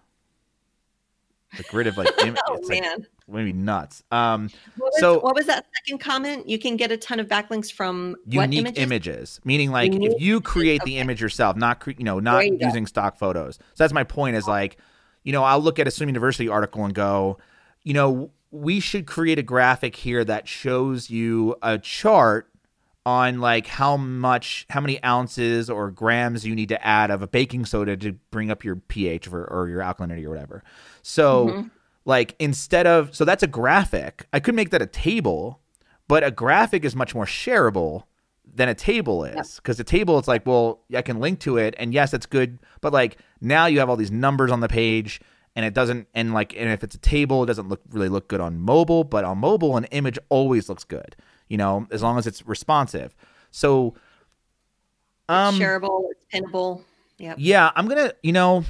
The 1.57 1.63
grid 1.63 1.87
of 1.87 1.97
like, 1.97 2.09
Im- 2.23 2.37
oh, 2.47 2.59
man. 2.67 2.99
Like, 2.99 3.07
maybe 3.27 3.53
nuts. 3.53 4.03
Um, 4.11 4.49
what 4.77 4.91
was, 4.93 4.99
so 4.99 5.19
what 5.19 5.35
was 5.35 5.45
that 5.47 5.65
second 5.77 5.99
comment? 5.99 6.47
You 6.47 6.59
can 6.59 6.77
get 6.77 6.91
a 6.91 6.97
ton 6.97 7.19
of 7.19 7.27
backlinks 7.27 7.71
from 7.71 8.15
unique 8.27 8.59
images? 8.59 8.83
images? 8.83 9.41
meaning 9.43 9.71
like 9.71 9.93
unique 9.93 10.13
if 10.13 10.21
you 10.21 10.41
create 10.41 10.81
the 10.83 10.97
image 10.97 11.21
yourself, 11.21 11.55
not 11.55 11.79
cre- 11.79 11.91
you 11.97 12.03
know, 12.03 12.19
not 12.19 12.45
you 12.45 12.57
using 12.61 12.83
go. 12.83 12.87
stock 12.87 13.17
photos. 13.17 13.55
So 13.55 13.83
that's 13.83 13.93
my 13.93 14.03
point. 14.03 14.35
Is 14.35 14.47
like, 14.47 14.77
you 15.23 15.31
know, 15.31 15.43
I'll 15.43 15.61
look 15.61 15.79
at 15.79 15.87
a 15.87 15.91
Swim 15.91 16.09
University 16.09 16.47
article 16.47 16.85
and 16.85 16.93
go, 16.93 17.37
you 17.83 17.93
know, 17.93 18.31
we 18.51 18.79
should 18.79 19.05
create 19.05 19.39
a 19.39 19.43
graphic 19.43 19.95
here 19.95 20.23
that 20.23 20.47
shows 20.47 21.09
you 21.09 21.55
a 21.61 21.77
chart 21.77 22.49
on 23.07 23.39
like 23.39 23.67
how 23.67 23.97
much 23.97 24.65
how 24.69 24.81
many 24.81 25.03
ounces 25.03 25.69
or 25.69 25.91
grams 25.91 26.45
you 26.45 26.55
need 26.55 26.69
to 26.69 26.85
add 26.87 27.11
of 27.11 27.21
a 27.21 27.27
baking 27.27 27.63
soda 27.63 27.95
to 27.95 28.13
bring 28.31 28.49
up 28.49 28.63
your 28.63 28.75
pH 28.75 29.27
or, 29.27 29.45
or 29.45 29.69
your 29.69 29.81
alkalinity 29.81 30.25
or 30.25 30.29
whatever. 30.29 30.63
So 31.01 31.47
mm-hmm 31.47 31.67
like 32.05 32.35
instead 32.39 32.87
of 32.87 33.15
so 33.15 33.25
that's 33.25 33.43
a 33.43 33.47
graphic. 33.47 34.27
I 34.31 34.39
could 34.39 34.55
make 34.55 34.69
that 34.69 34.81
a 34.81 34.87
table, 34.87 35.59
but 36.07 36.23
a 36.23 36.31
graphic 36.31 36.85
is 36.85 36.95
much 36.95 37.13
more 37.13 37.25
shareable 37.25 38.03
than 38.53 38.69
a 38.69 38.75
table 38.75 39.25
is 39.25 39.57
because 39.57 39.77
yep. 39.77 39.85
the 39.85 39.91
table 39.91 40.17
it's 40.17 40.27
like 40.27 40.45
well 40.45 40.81
I 40.95 41.01
can 41.01 41.19
link 41.19 41.39
to 41.41 41.57
it 41.57 41.75
and 41.77 41.93
yes 41.93 42.13
it's 42.13 42.25
good 42.25 42.59
but 42.79 42.93
like 42.93 43.17
now 43.41 43.65
you 43.65 43.79
have 43.79 43.89
all 43.89 43.97
these 43.97 44.11
numbers 44.11 44.49
on 44.49 44.61
the 44.61 44.69
page 44.69 45.19
and 45.55 45.65
it 45.65 45.73
doesn't 45.73 46.07
and 46.13 46.33
like 46.33 46.55
and 46.55 46.69
if 46.69 46.83
it's 46.83 46.95
a 46.95 46.99
table 46.99 47.43
it 47.43 47.47
doesn't 47.47 47.67
look 47.67 47.81
really 47.89 48.07
look 48.07 48.29
good 48.29 48.39
on 48.39 48.59
mobile 48.59 49.03
but 49.03 49.25
on 49.25 49.39
mobile 49.39 49.75
an 49.75 49.85
image 49.85 50.17
always 50.29 50.69
looks 50.69 50.83
good 50.83 51.15
you 51.49 51.57
know 51.57 51.85
as 51.91 52.01
long 52.01 52.17
as 52.17 52.27
it's 52.27 52.45
responsive 52.47 53.15
so 53.51 53.93
um 55.27 55.59
shareable 55.59 56.03
it's 56.11 56.25
pinnable 56.33 56.83
yeah 57.17 57.35
yeah 57.37 57.71
I'm 57.75 57.87
gonna 57.87 58.13
you 58.23 58.31
know 58.31 58.63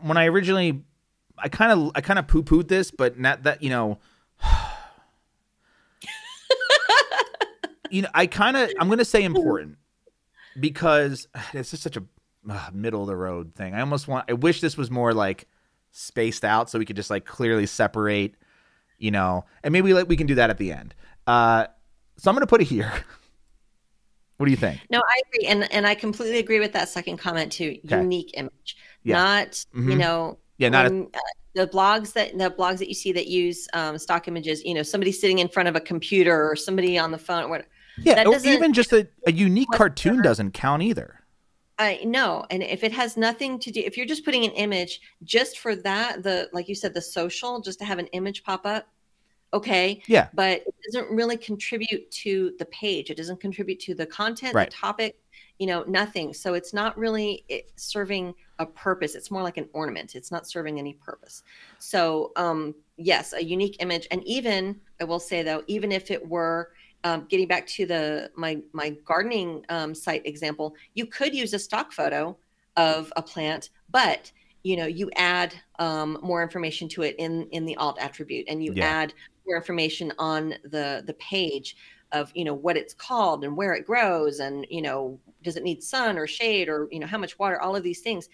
when 0.00 0.16
I 0.16 0.26
originally 0.26 0.82
I 1.42 1.48
kind 1.48 1.72
of 1.72 1.92
I 1.94 2.00
kind 2.00 2.18
of 2.18 2.26
poo 2.26 2.42
pooed 2.42 2.68
this, 2.68 2.90
but 2.90 3.18
not 3.18 3.44
that 3.44 3.62
you 3.62 3.70
know. 3.70 3.98
you 7.90 8.02
know, 8.02 8.08
I 8.14 8.26
kind 8.26 8.56
of 8.56 8.70
I'm 8.78 8.88
gonna 8.88 9.04
say 9.04 9.24
important 9.24 9.78
because 10.58 11.28
it's 11.52 11.70
just 11.70 11.82
such 11.82 11.96
a 11.96 12.04
uh, 12.48 12.70
middle 12.72 13.02
of 13.02 13.08
the 13.08 13.16
road 13.16 13.54
thing. 13.54 13.74
I 13.74 13.80
almost 13.80 14.08
want. 14.08 14.26
I 14.28 14.34
wish 14.34 14.60
this 14.60 14.76
was 14.76 14.90
more 14.90 15.12
like 15.14 15.46
spaced 15.90 16.44
out 16.44 16.70
so 16.70 16.78
we 16.78 16.84
could 16.84 16.96
just 16.96 17.10
like 17.10 17.24
clearly 17.24 17.66
separate. 17.66 18.34
You 18.98 19.12
know, 19.12 19.44
and 19.62 19.72
maybe 19.72 19.94
like 19.94 20.08
we 20.08 20.16
can 20.16 20.26
do 20.26 20.34
that 20.36 20.50
at 20.50 20.58
the 20.58 20.72
end. 20.72 20.94
Uh, 21.26 21.66
so 22.16 22.30
I'm 22.30 22.34
gonna 22.34 22.46
put 22.46 22.60
it 22.60 22.64
here. 22.64 22.92
What 24.38 24.46
do 24.46 24.52
you 24.52 24.56
think? 24.56 24.80
No, 24.88 25.00
I 25.00 25.20
agree, 25.26 25.46
and 25.48 25.72
and 25.72 25.86
I 25.86 25.96
completely 25.96 26.38
agree 26.38 26.60
with 26.60 26.72
that 26.72 26.88
second 26.88 27.18
comment 27.18 27.50
too. 27.52 27.76
Okay. 27.84 27.98
Unique 27.98 28.30
image, 28.34 28.76
yeah. 29.02 29.14
not 29.16 29.48
mm-hmm. 29.50 29.90
you 29.90 29.96
know 29.96 30.38
yeah, 30.58 30.68
not 30.68 30.90
when, 30.90 31.08
a- 31.14 31.16
uh, 31.16 31.20
the 31.54 31.66
blogs 31.66 32.12
that 32.12 32.36
the 32.36 32.50
blogs 32.50 32.78
that 32.78 32.88
you 32.88 32.94
see 32.94 33.12
that 33.12 33.26
use 33.26 33.66
um, 33.72 33.98
stock 33.98 34.28
images. 34.28 34.64
You 34.64 34.74
know, 34.74 34.82
somebody 34.82 35.12
sitting 35.12 35.38
in 35.38 35.48
front 35.48 35.68
of 35.68 35.76
a 35.76 35.80
computer 35.80 36.48
or 36.48 36.54
somebody 36.54 36.98
on 36.98 37.10
the 37.10 37.18
phone. 37.18 37.44
Or 37.44 37.48
what? 37.48 37.66
Yeah, 38.00 38.28
or 38.28 38.38
even 38.44 38.72
just 38.72 38.92
a, 38.92 39.08
a 39.26 39.32
unique 39.32 39.68
cartoon 39.72 40.22
doesn't 40.22 40.52
count 40.52 40.82
either. 40.82 41.20
I 41.80 42.00
know, 42.04 42.44
and 42.50 42.62
if 42.62 42.82
it 42.82 42.92
has 42.92 43.16
nothing 43.16 43.58
to 43.60 43.70
do, 43.70 43.80
if 43.80 43.96
you're 43.96 44.06
just 44.06 44.24
putting 44.24 44.44
an 44.44 44.50
image 44.52 45.00
just 45.22 45.60
for 45.60 45.76
that, 45.76 46.24
the 46.24 46.48
like 46.52 46.68
you 46.68 46.74
said, 46.74 46.92
the 46.92 47.00
social, 47.00 47.60
just 47.60 47.78
to 47.78 47.84
have 47.84 48.00
an 48.00 48.08
image 48.08 48.42
pop 48.42 48.66
up, 48.66 48.88
okay, 49.54 50.02
yeah, 50.08 50.28
but 50.34 50.62
it 50.62 50.74
doesn't 50.92 51.10
really 51.10 51.36
contribute 51.36 52.10
to 52.10 52.52
the 52.58 52.64
page. 52.66 53.10
It 53.10 53.16
doesn't 53.16 53.40
contribute 53.40 53.78
to 53.80 53.94
the 53.94 54.06
content, 54.06 54.54
right. 54.54 54.70
the 54.70 54.76
topic, 54.76 55.20
you 55.58 55.66
know, 55.66 55.84
nothing. 55.88 56.32
So 56.32 56.54
it's 56.54 56.72
not 56.72 56.96
really 56.96 57.44
serving 57.76 58.34
a 58.58 58.66
purpose. 58.66 59.14
It's 59.14 59.30
more 59.30 59.42
like 59.42 59.56
an 59.56 59.68
ornament. 59.72 60.14
It's 60.14 60.30
not 60.30 60.46
serving 60.46 60.78
any 60.78 60.94
purpose. 60.94 61.42
So, 61.78 62.32
um, 62.36 62.74
yes, 62.96 63.32
a 63.32 63.42
unique 63.42 63.76
image. 63.80 64.06
And 64.10 64.22
even 64.24 64.80
I 65.00 65.04
will 65.04 65.20
say 65.20 65.42
though, 65.42 65.62
even 65.66 65.90
if 65.92 66.10
it 66.10 66.26
were 66.26 66.70
um, 67.04 67.26
getting 67.28 67.46
back 67.46 67.66
to 67.68 67.86
the 67.86 68.30
my 68.36 68.60
my 68.72 68.90
gardening 69.04 69.64
um, 69.68 69.94
site 69.94 70.26
example, 70.26 70.74
you 70.94 71.06
could 71.06 71.34
use 71.34 71.54
a 71.54 71.58
stock 71.58 71.92
photo 71.92 72.36
of 72.76 73.12
a 73.16 73.22
plant, 73.22 73.70
but 73.90 74.30
you 74.64 74.76
know 74.76 74.86
you 74.86 75.10
add 75.16 75.54
um, 75.78 76.18
more 76.22 76.42
information 76.42 76.88
to 76.88 77.02
it 77.02 77.14
in 77.18 77.48
in 77.50 77.64
the 77.64 77.76
alt 77.76 77.98
attribute, 78.00 78.46
and 78.48 78.64
you 78.64 78.72
yeah. 78.74 78.86
add 78.86 79.14
more 79.46 79.56
information 79.56 80.12
on 80.18 80.54
the 80.64 81.02
the 81.06 81.14
page 81.14 81.76
of 82.12 82.32
you 82.34 82.44
know 82.44 82.54
what 82.54 82.76
it's 82.76 82.94
called 82.94 83.44
and 83.44 83.56
where 83.56 83.74
it 83.74 83.86
grows 83.86 84.40
and 84.40 84.66
you 84.70 84.82
know 84.82 85.18
does 85.42 85.56
it 85.56 85.62
need 85.62 85.82
sun 85.82 86.18
or 86.18 86.26
shade 86.26 86.68
or 86.68 86.88
you 86.90 86.98
know 86.98 87.06
how 87.06 87.18
much 87.18 87.38
water 87.38 87.60
all 87.60 87.76
of 87.76 87.82
these 87.82 88.00
things 88.00 88.28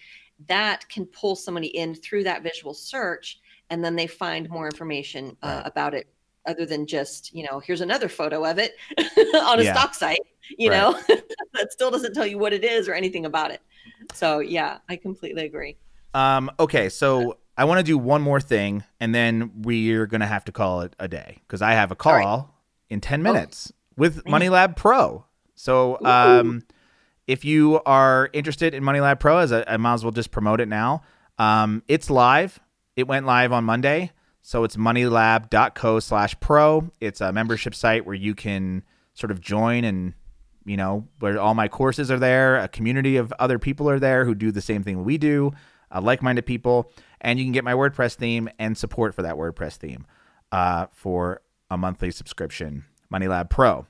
that 0.47 0.87
can 0.89 1.05
pull 1.05 1.35
somebody 1.35 1.67
in 1.67 1.95
through 1.95 2.23
that 2.23 2.43
visual 2.43 2.73
search 2.73 3.39
and 3.69 3.83
then 3.83 3.95
they 3.95 4.07
find 4.07 4.49
more 4.49 4.65
information 4.65 5.35
uh, 5.43 5.47
right. 5.47 5.63
about 5.65 5.93
it 5.93 6.07
other 6.45 6.65
than 6.65 6.85
just 6.85 7.33
you 7.33 7.43
know 7.43 7.59
here's 7.59 7.81
another 7.81 8.07
photo 8.07 8.45
of 8.45 8.57
it 8.59 8.75
on 9.35 9.59
a 9.59 9.63
yeah. 9.63 9.73
stock 9.73 9.93
site 9.93 10.19
you 10.57 10.69
right. 10.69 10.77
know 10.77 10.99
that 11.53 11.71
still 11.71 11.91
doesn't 11.91 12.13
tell 12.13 12.25
you 12.25 12.37
what 12.37 12.53
it 12.53 12.63
is 12.63 12.87
or 12.87 12.93
anything 12.93 13.25
about 13.25 13.51
it 13.51 13.61
so 14.13 14.39
yeah 14.39 14.77
i 14.89 14.95
completely 14.95 15.45
agree 15.45 15.75
um 16.13 16.51
okay 16.59 16.87
so 16.87 17.37
i 17.57 17.65
want 17.65 17.79
to 17.79 17.83
do 17.83 17.97
one 17.97 18.21
more 18.21 18.39
thing 18.39 18.83
and 18.99 19.13
then 19.13 19.51
we're 19.63 20.05
gonna 20.05 20.27
have 20.27 20.45
to 20.45 20.51
call 20.51 20.81
it 20.81 20.95
a 20.99 21.07
day 21.07 21.37
because 21.47 21.61
i 21.61 21.73
have 21.73 21.91
a 21.91 21.95
call. 21.95 22.54
In 22.89 23.01
10 23.01 23.21
minutes 23.23 23.71
oh. 23.71 23.77
with 23.97 24.27
money 24.27 24.49
lab 24.49 24.75
pro 24.75 25.25
so 25.55 25.97
um 26.05 26.63
if 27.27 27.43
you 27.43 27.81
are 27.85 28.29
interested 28.33 28.73
in 28.73 28.83
Money 28.83 28.99
Lab 28.99 29.19
Pro, 29.19 29.39
as 29.39 29.51
I, 29.51 29.63
I 29.67 29.77
might 29.77 29.95
as 29.95 30.03
well 30.03 30.11
just 30.11 30.31
promote 30.31 30.61
it 30.61 30.67
now. 30.67 31.01
Um, 31.37 31.83
it's 31.87 32.09
live. 32.09 32.59
It 32.95 33.07
went 33.07 33.25
live 33.25 33.51
on 33.51 33.63
Monday. 33.63 34.11
So 34.41 34.63
it's 34.63 34.75
moneylab.co 34.75 35.99
slash 35.99 36.39
pro. 36.39 36.91
It's 36.99 37.19
a 37.21 37.33
membership 37.33 37.73
site 37.73 38.05
where 38.05 38.15
you 38.15 38.35
can 38.35 38.83
sort 39.15 39.31
of 39.31 39.41
join 39.41 39.83
and, 39.83 40.13
you 40.65 40.77
know, 40.77 41.07
where 41.19 41.39
all 41.39 41.55
my 41.55 41.67
courses 41.67 42.11
are 42.11 42.19
there. 42.19 42.57
A 42.57 42.67
community 42.67 43.17
of 43.17 43.33
other 43.39 43.57
people 43.57 43.89
are 43.89 43.99
there 43.99 44.23
who 44.23 44.35
do 44.35 44.51
the 44.51 44.61
same 44.61 44.83
thing 44.83 45.03
we 45.03 45.17
do, 45.17 45.51
uh, 45.91 45.99
like 45.99 46.21
minded 46.21 46.45
people. 46.45 46.91
And 47.21 47.39
you 47.39 47.45
can 47.45 47.53
get 47.53 47.63
my 47.63 47.73
WordPress 47.73 48.15
theme 48.15 48.49
and 48.59 48.77
support 48.77 49.15
for 49.15 49.23
that 49.23 49.33
WordPress 49.33 49.77
theme 49.77 50.05
uh, 50.51 50.87
for 50.93 51.41
a 51.69 51.77
monthly 51.77 52.11
subscription, 52.11 52.85
MoneyLab 53.13 53.49
Pro. 53.49 53.85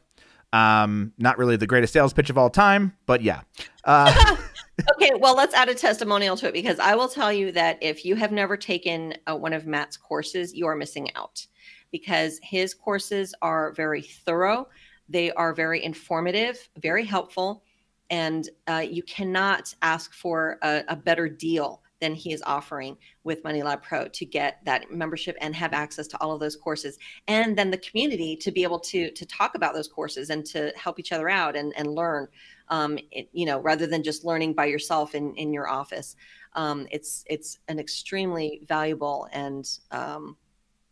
Um, 0.54 1.12
not 1.18 1.38
really 1.38 1.58
the 1.58 1.68
greatest 1.68 1.92
sales 1.92 2.14
pitch 2.14 2.30
of 2.30 2.38
all 2.38 2.50
time, 2.50 2.96
but 3.06 3.22
yeah. 3.22 3.42
Uh, 3.84 4.38
okay, 4.96 5.12
well, 5.18 5.36
let's 5.36 5.54
add 5.54 5.68
a 5.68 5.76
testimonial 5.76 6.38
to 6.38 6.48
it 6.48 6.54
because 6.54 6.80
I 6.80 6.96
will 6.96 7.10
tell 7.10 7.34
you 7.34 7.52
that 7.52 7.78
if 7.82 8.06
you 8.06 8.16
have 8.16 8.32
never 8.32 8.56
taken 8.56 9.16
uh, 9.28 9.36
one 9.36 9.54
of 9.54 9.68
Matt's 9.68 9.98
courses, 9.98 10.54
you 10.54 10.66
are 10.68 10.76
missing 10.76 11.14
out 11.16 11.46
because 11.92 12.40
his 12.42 12.74
courses 12.74 13.34
are 13.42 13.74
very 13.74 14.02
thorough. 14.02 14.68
They 15.10 15.32
are 15.32 15.54
very 15.54 15.84
informative, 15.84 16.70
very 16.82 17.04
helpful, 17.04 17.64
and 18.10 18.50
uh, 18.68 18.84
you 18.88 19.04
cannot 19.04 19.74
ask 19.82 20.14
for 20.14 20.58
a, 20.62 20.84
a 20.88 20.96
better 20.96 21.28
deal 21.28 21.82
than 22.02 22.14
he 22.14 22.34
is 22.34 22.44
offering 22.46 22.98
with 23.24 23.44
Money 23.44 23.64
Lab 23.64 23.82
Pro 23.82 24.08
to 24.08 24.26
get 24.26 24.60
that 24.66 24.92
membership 24.92 25.36
and 25.40 25.56
have 25.56 25.74
access 25.74 26.08
to 26.08 26.22
all 26.22 26.34
of 26.34 26.40
those 26.40 26.56
courses. 26.56 26.98
And 27.28 27.58
then 27.58 27.72
the 27.72 27.78
community 27.78 28.36
to 28.38 28.52
be 28.52 28.64
able 28.64 28.80
to 28.80 29.12
to 29.12 29.26
talk 29.26 29.56
about 29.56 29.74
those 29.74 29.88
courses 29.88 30.30
and 30.30 30.46
to 30.48 30.74
help 30.76 31.00
each 31.00 31.12
other 31.12 31.30
out 31.30 31.56
and, 31.56 31.74
and 31.78 31.94
learn, 31.94 32.28
um, 32.70 32.98
it, 33.12 33.30
you 33.32 33.46
know, 33.46 33.60
rather 33.60 33.88
than 33.88 34.04
just 34.04 34.26
learning 34.26 34.54
by 34.54 34.66
yourself 34.66 35.16
in, 35.16 35.34
in 35.36 35.54
your 35.54 35.70
office. 35.70 36.16
Um, 36.54 36.88
it's 36.92 37.24
it's 37.28 37.60
an 37.68 37.80
extremely 37.80 38.62
valuable 38.68 39.28
and 39.32 39.68
um, 39.92 40.38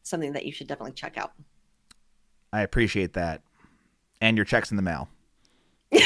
something 0.03 0.33
that 0.33 0.45
you 0.45 0.51
should 0.51 0.67
definitely 0.67 0.93
check 0.93 1.17
out. 1.17 1.33
I 2.51 2.61
appreciate 2.61 3.13
that. 3.13 3.41
And 4.21 4.37
your 4.37 4.45
checks 4.45 4.71
in 4.71 4.77
the 4.77 4.83
mail. 4.83 5.09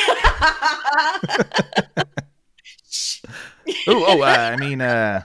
oh, 3.88 4.06
oh, 4.08 4.22
uh, 4.22 4.26
I 4.26 4.56
mean, 4.58 4.82
uh, 4.82 5.22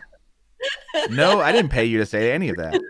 no, 1.10 1.40
I 1.40 1.52
didn't 1.52 1.70
pay 1.70 1.84
you 1.84 1.98
to 1.98 2.06
say 2.06 2.32
any 2.32 2.48
of 2.48 2.56
that. 2.56 2.80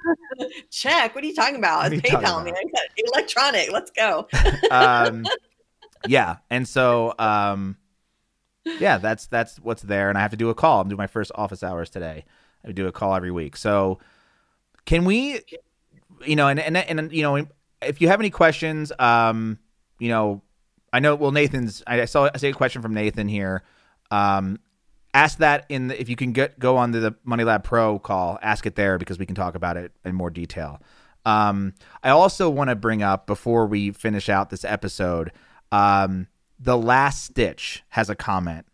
Check. 0.70 1.15
What 1.15 1.24
are 1.24 1.27
you 1.27 1.35
talking 1.35 1.57
about? 1.57 1.93
It's 1.93 2.03
PayPal, 2.03 2.44
man. 2.44 2.55
Electronic. 2.97 3.70
Let's 3.70 3.90
go. 3.90 4.28
um, 4.70 5.24
yeah, 6.07 6.36
and 6.51 6.66
so, 6.66 7.15
um, 7.19 7.77
yeah, 8.65 8.99
that's 8.99 9.27
that's 9.27 9.59
what's 9.59 9.82
there, 9.82 10.09
and 10.09 10.19
I 10.19 10.23
have 10.23 10.31
to 10.32 10.36
do 10.36 10.51
a 10.51 10.55
call. 10.55 10.81
I'm 10.81 10.89
doing 10.89 10.99
my 10.99 11.07
first 11.07 11.32
office 11.35 11.62
hours 11.62 11.90
today. 11.90 12.24
I 12.65 12.73
do 12.73 12.86
a 12.86 12.93
call 12.93 13.15
every 13.15 13.31
week. 13.31 13.57
So, 13.57 13.99
can 14.85 15.05
we, 15.05 15.40
you 16.24 16.36
know, 16.36 16.49
and 16.49 16.61
and 16.61 16.77
and 16.77 17.12
you 17.12 17.23
know, 17.23 17.47
if 17.81 18.01
you 18.01 18.09
have 18.09 18.20
any 18.20 18.31
questions, 18.31 18.93
um, 18.99 19.59
you 19.99 20.09
know, 20.09 20.43
I 20.93 21.01
know. 21.01 21.15
Well, 21.15 21.32
Nathan's. 21.32 21.82
I 21.86 22.05
saw. 22.05 22.31
I 22.32 22.39
see 22.39 22.49
a 22.49 22.53
question 22.53 22.82
from 22.82 22.94
Nathan 22.94 23.28
here. 23.28 23.62
Um, 24.12 24.59
ask 25.14 25.39
that 25.39 25.64
in 25.68 25.89
the, 25.89 26.01
if 26.01 26.09
you 26.09 26.16
can 26.16 26.32
get 26.32 26.59
go 26.59 26.76
on 26.76 26.93
to 26.93 27.01
the 27.01 27.14
Money 27.24 27.44
Lab 27.44 27.64
Pro 27.64 27.98
call, 27.98 28.39
ask 28.43 28.66
it 28.66 28.76
there 28.76 28.98
because 28.98 29.18
we 29.18 29.26
can 29.26 29.34
talk 29.34 29.55
about 29.55 29.76
it 29.76 29.93
in 30.05 30.14
more 30.14 30.30
detail. 30.30 30.80
Um, 31.24 31.74
I 32.02 32.10
also 32.10 32.51
want 32.51 32.68
to 32.70 32.76
bring 32.76 33.02
up 33.02 33.26
before 33.26 33.66
we 33.66 33.90
finish 33.90 34.28
out 34.28 34.51
this 34.51 34.64
episode, 34.64 35.32
um, 35.70 36.28
the 36.60 36.76
last 36.76 37.24
stitch 37.24 37.82
has 37.90 38.10
a 38.10 38.14
comment 38.14 38.66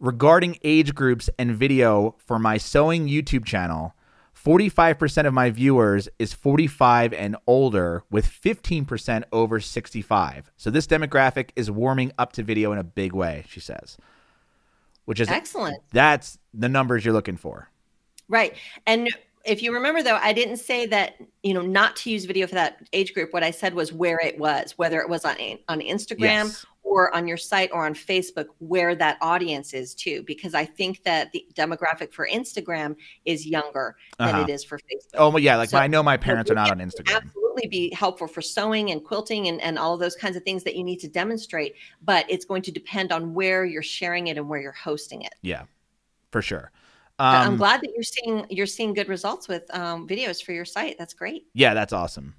regarding 0.00 0.58
age 0.62 0.94
groups 0.94 1.30
and 1.38 1.56
video 1.56 2.14
for 2.18 2.38
my 2.38 2.58
sewing 2.58 3.08
YouTube 3.08 3.44
channel. 3.44 3.94
45% 4.36 5.26
of 5.26 5.34
my 5.34 5.50
viewers 5.50 6.08
is 6.18 6.32
45 6.32 7.12
and 7.12 7.36
older, 7.46 8.04
with 8.08 8.24
15% 8.24 9.24
over 9.32 9.58
65. 9.58 10.52
So 10.56 10.70
this 10.70 10.86
demographic 10.86 11.50
is 11.56 11.72
warming 11.72 12.12
up 12.18 12.32
to 12.34 12.44
video 12.44 12.70
in 12.70 12.78
a 12.78 12.84
big 12.84 13.12
way, 13.12 13.44
she 13.48 13.58
says 13.58 13.96
which 15.08 15.20
is 15.20 15.28
excellent. 15.30 15.82
That's 15.90 16.38
the 16.52 16.68
numbers 16.68 17.02
you're 17.02 17.14
looking 17.14 17.38
for. 17.38 17.70
Right. 18.28 18.54
And 18.86 19.08
if 19.48 19.62
you 19.62 19.72
remember 19.72 20.02
though, 20.02 20.16
I 20.16 20.32
didn't 20.32 20.58
say 20.58 20.86
that, 20.86 21.14
you 21.42 21.54
know, 21.54 21.62
not 21.62 21.96
to 21.96 22.10
use 22.10 22.24
video 22.24 22.46
for 22.46 22.54
that 22.54 22.86
age 22.92 23.14
group. 23.14 23.32
What 23.32 23.42
I 23.42 23.50
said 23.50 23.74
was 23.74 23.92
where 23.92 24.20
it 24.20 24.38
was, 24.38 24.74
whether 24.76 25.00
it 25.00 25.08
was 25.08 25.24
on 25.24 25.36
on 25.68 25.80
Instagram 25.80 26.44
yes. 26.44 26.66
or 26.82 27.14
on 27.14 27.26
your 27.26 27.36
site 27.36 27.70
or 27.72 27.86
on 27.86 27.94
Facebook, 27.94 28.46
where 28.58 28.94
that 28.94 29.18
audience 29.20 29.74
is 29.74 29.94
too, 29.94 30.22
because 30.24 30.54
I 30.54 30.64
think 30.64 31.02
that 31.04 31.32
the 31.32 31.46
demographic 31.54 32.12
for 32.12 32.28
Instagram 32.28 32.96
is 33.24 33.46
younger 33.46 33.96
than 34.18 34.28
uh-huh. 34.28 34.42
it 34.42 34.50
is 34.50 34.64
for 34.64 34.78
Facebook. 34.78 35.14
Oh, 35.14 35.36
yeah. 35.38 35.56
Like 35.56 35.70
so, 35.70 35.78
I 35.78 35.86
know 35.86 36.02
my 36.02 36.16
parents 36.16 36.50
are 36.50 36.54
not 36.54 36.70
on 36.70 36.78
Instagram. 36.78 37.16
Absolutely 37.16 37.68
be 37.68 37.92
helpful 37.94 38.28
for 38.28 38.42
sewing 38.42 38.90
and 38.90 39.04
quilting 39.04 39.48
and, 39.48 39.60
and 39.60 39.78
all 39.78 39.94
of 39.94 40.00
those 40.00 40.14
kinds 40.14 40.36
of 40.36 40.42
things 40.44 40.62
that 40.64 40.76
you 40.76 40.84
need 40.84 41.00
to 41.00 41.08
demonstrate, 41.08 41.74
but 42.02 42.24
it's 42.28 42.44
going 42.44 42.62
to 42.62 42.70
depend 42.70 43.10
on 43.10 43.34
where 43.34 43.64
you're 43.64 43.82
sharing 43.82 44.28
it 44.28 44.36
and 44.36 44.48
where 44.48 44.60
you're 44.60 44.72
hosting 44.72 45.22
it. 45.22 45.34
Yeah, 45.42 45.64
for 46.30 46.42
sure. 46.42 46.70
Um, 47.20 47.34
I'm 47.34 47.56
glad 47.56 47.80
that 47.80 47.90
you're 47.94 48.02
seeing 48.04 48.46
you're 48.48 48.66
seeing 48.66 48.94
good 48.94 49.08
results 49.08 49.48
with 49.48 49.72
um, 49.74 50.06
videos 50.06 50.42
for 50.42 50.52
your 50.52 50.64
site. 50.64 50.96
That's 50.98 51.14
great. 51.14 51.46
Yeah, 51.52 51.74
that's 51.74 51.92
awesome. 51.92 52.34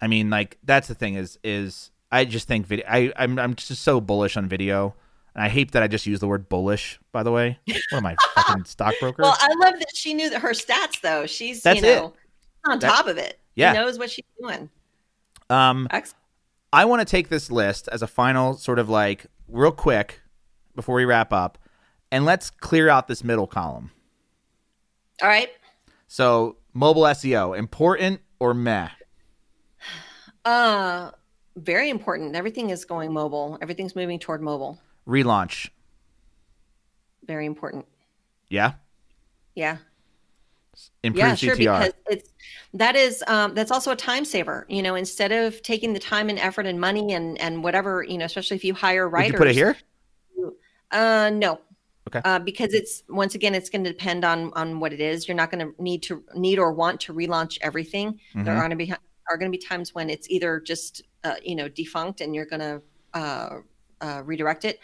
I 0.00 0.08
mean, 0.08 0.30
like 0.30 0.58
that's 0.64 0.88
the 0.88 0.94
thing 0.94 1.14
is 1.14 1.38
is 1.44 1.90
I 2.10 2.24
just 2.24 2.48
think 2.48 2.66
video. 2.66 2.86
I 2.88 3.12
I'm 3.16 3.38
I'm 3.38 3.54
just 3.54 3.82
so 3.82 4.00
bullish 4.00 4.36
on 4.36 4.48
video. 4.48 4.94
And 5.34 5.44
I 5.44 5.50
hate 5.50 5.72
that 5.72 5.82
I 5.82 5.86
just 5.86 6.06
use 6.06 6.18
the 6.18 6.26
word 6.26 6.48
bullish, 6.48 6.98
by 7.12 7.22
the 7.22 7.30
way. 7.30 7.58
What 7.66 7.98
am 7.98 8.06
I, 8.06 8.16
fucking 8.34 8.64
stockbroker? 8.64 9.20
Well, 9.20 9.36
I 9.38 9.48
love 9.58 9.78
that 9.78 9.94
she 9.94 10.14
knew 10.14 10.30
that 10.30 10.40
her 10.40 10.52
stats, 10.52 11.02
though. 11.02 11.26
She's, 11.26 11.62
That's 11.62 11.76
you 11.76 11.82
know, 11.82 12.06
it. 12.06 12.70
on 12.70 12.78
that, 12.78 12.90
top 12.90 13.06
of 13.06 13.18
it. 13.18 13.38
Yeah. 13.54 13.74
She 13.74 13.78
knows 13.78 13.98
what 13.98 14.10
she's 14.10 14.24
doing. 14.40 14.70
Um, 15.50 15.88
Excellent. 15.90 16.22
I 16.72 16.86
want 16.86 17.00
to 17.00 17.04
take 17.04 17.28
this 17.28 17.50
list 17.50 17.86
as 17.92 18.00
a 18.00 18.06
final 18.06 18.54
sort 18.54 18.78
of 18.78 18.88
like 18.88 19.26
real 19.46 19.72
quick 19.72 20.22
before 20.74 20.94
we 20.94 21.04
wrap 21.04 21.34
up, 21.34 21.58
and 22.10 22.24
let's 22.24 22.48
clear 22.48 22.88
out 22.88 23.06
this 23.06 23.22
middle 23.22 23.46
column. 23.46 23.90
All 25.22 25.28
right. 25.28 25.50
So 26.08 26.56
mobile 26.72 27.02
SEO, 27.02 27.56
important 27.58 28.20
or 28.38 28.54
meh? 28.54 28.88
Uh, 30.44 31.10
very 31.56 31.90
important. 31.90 32.36
Everything 32.36 32.70
is 32.70 32.84
going 32.84 33.12
mobile. 33.12 33.58
Everything's 33.60 33.96
moving 33.96 34.18
toward 34.18 34.40
mobile. 34.40 34.80
Relaunch. 35.06 35.70
Very 37.26 37.46
important. 37.46 37.86
Yeah. 38.48 38.74
Yeah 39.54 39.78
improve 41.02 41.26
yeah, 41.26 41.34
sure, 41.34 41.56
CTR. 41.56 41.58
because 41.58 41.92
it's 42.10 42.30
that 42.74 42.96
is 42.96 43.24
um, 43.26 43.54
that's 43.54 43.70
also 43.70 43.90
a 43.90 43.96
time 43.96 44.24
saver. 44.24 44.66
You 44.68 44.82
know, 44.82 44.94
instead 44.94 45.32
of 45.32 45.62
taking 45.62 45.92
the 45.92 45.98
time 45.98 46.28
and 46.28 46.38
effort 46.38 46.66
and 46.66 46.80
money 46.80 47.12
and 47.12 47.38
and 47.40 47.62
whatever, 47.62 48.02
you 48.02 48.18
know, 48.18 48.24
especially 48.24 48.56
if 48.56 48.64
you 48.64 48.74
hire 48.74 49.08
writers. 49.08 49.32
Would 49.32 49.34
you 49.34 49.38
put 49.38 49.48
it 49.48 49.54
here? 49.54 49.76
Uh, 50.90 51.30
no. 51.32 51.60
Okay. 52.08 52.20
Uh, 52.24 52.38
because 52.38 52.72
it's 52.72 53.02
once 53.08 53.34
again, 53.34 53.54
it's 53.54 53.68
going 53.68 53.84
to 53.84 53.90
depend 53.90 54.24
on 54.24 54.52
on 54.54 54.80
what 54.80 54.92
it 54.92 55.00
is. 55.00 55.26
You're 55.26 55.36
not 55.36 55.50
going 55.50 55.66
to 55.66 55.82
need 55.82 56.02
to 56.04 56.22
need 56.34 56.58
or 56.58 56.72
want 56.72 57.00
to 57.02 57.14
relaunch 57.14 57.58
everything. 57.62 58.12
Mm-hmm. 58.12 58.44
There 58.44 58.54
are 58.54 58.60
going 58.60 58.70
to 58.70 58.76
be 58.76 58.92
are 59.28 59.36
going 59.36 59.50
to 59.50 59.58
be 59.58 59.62
times 59.62 59.94
when 59.94 60.08
it's 60.08 60.30
either 60.30 60.60
just 60.60 61.02
uh, 61.24 61.34
you 61.42 61.56
know 61.56 61.68
defunct 61.68 62.20
and 62.20 62.34
you're 62.34 62.46
going 62.46 62.60
to 62.60 62.82
uh, 63.14 63.56
uh, 64.00 64.22
redirect 64.24 64.64
it, 64.64 64.78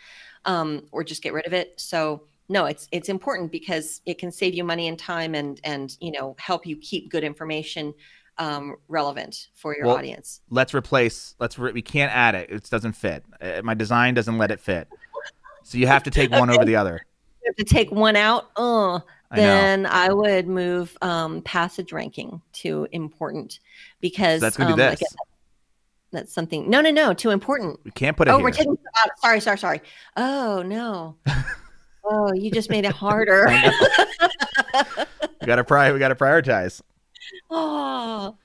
um, 0.47 0.87
or 0.91 1.05
just 1.05 1.23
get 1.23 1.33
rid 1.33 1.47
of 1.47 1.53
it. 1.53 1.75
So 1.81 2.25
no 2.49 2.67
it's 2.67 2.89
it's 2.93 3.09
important 3.09 3.51
because 3.51 4.01
it 4.07 4.19
can 4.19 4.31
save 4.31 4.55
you 4.55 4.63
money 4.63 4.89
and 4.89 4.99
time 4.99 5.35
and 5.35 5.61
and 5.65 5.97
you 6.01 6.13
know 6.13 6.37
help 6.39 6.67
you 6.67 6.77
keep 6.77 7.11
good 7.11 7.25
information 7.25 7.95
um, 8.39 8.77
relevant 8.89 9.49
for 9.55 9.77
your 9.77 9.87
well, 9.87 9.97
audience 9.97 10.41
let's 10.51 10.75
replace 10.75 11.35
let's 11.39 11.59
re- 11.59 11.73
we 11.73 11.83
can't 11.83 12.15
add 12.15 12.35
it 12.35 12.51
it 12.51 12.69
doesn't 12.71 12.93
fit 12.93 13.25
uh, 13.41 13.61
my 13.63 13.75
design 13.75 14.15
doesn't 14.15 14.39
let 14.39 14.51
it 14.51 14.61
fit 14.61 14.89
so 15.63 15.79
you 15.79 15.87
have 15.87 16.03
to 16.03 16.11
take 16.11 16.31
one 16.31 16.51
okay. 16.51 16.57
over 16.57 16.65
the 16.65 16.77
other 16.77 17.05
have 17.47 17.57
to 17.57 17.65
take 17.65 17.91
one 17.91 18.17
out 18.17 18.51
oh 18.57 19.03
then 19.35 19.87
I, 19.87 20.07
I, 20.07 20.13
would 20.13 20.47
move 20.47 20.97
um, 21.01 21.41
passage 21.43 21.93
ranking 21.93 22.43
to 22.55 22.87
important 22.93 23.61
because 24.01 24.41
so 24.41 24.47
that's 24.47 24.57
gonna 24.57 24.73
um, 24.73 24.77
be 24.77 24.83
this. 24.83 25.03
that's 26.11 26.35
something. 26.35 26.69
No, 26.69 26.83
no, 26.83 26.91
no. 26.91 27.15
Too 27.15 27.31
important. 27.31 27.81
We 27.85 27.93
can't 27.93 28.15
put 28.15 28.29
it. 28.29 28.31
Oh, 28.31 28.37
here. 28.37 28.45
we're 28.45 28.51
taking. 28.51 28.77
Out 28.99 29.11
sorry, 29.21 29.41
sorry, 29.41 29.59
sorry. 29.59 29.81
Oh 30.19 30.63
no. 30.63 31.17
Oh, 32.05 32.33
you 32.33 32.51
just 32.51 32.69
made 32.69 32.85
it 32.85 32.93
harder. 32.93 33.47
we 35.41 35.47
got 35.47 35.57
to 35.57 35.65
pri- 35.65 35.93
we 35.93 35.99
got 35.99 36.09
to 36.09 36.15
prioritize. 36.15 36.81
Oh. 37.51 38.37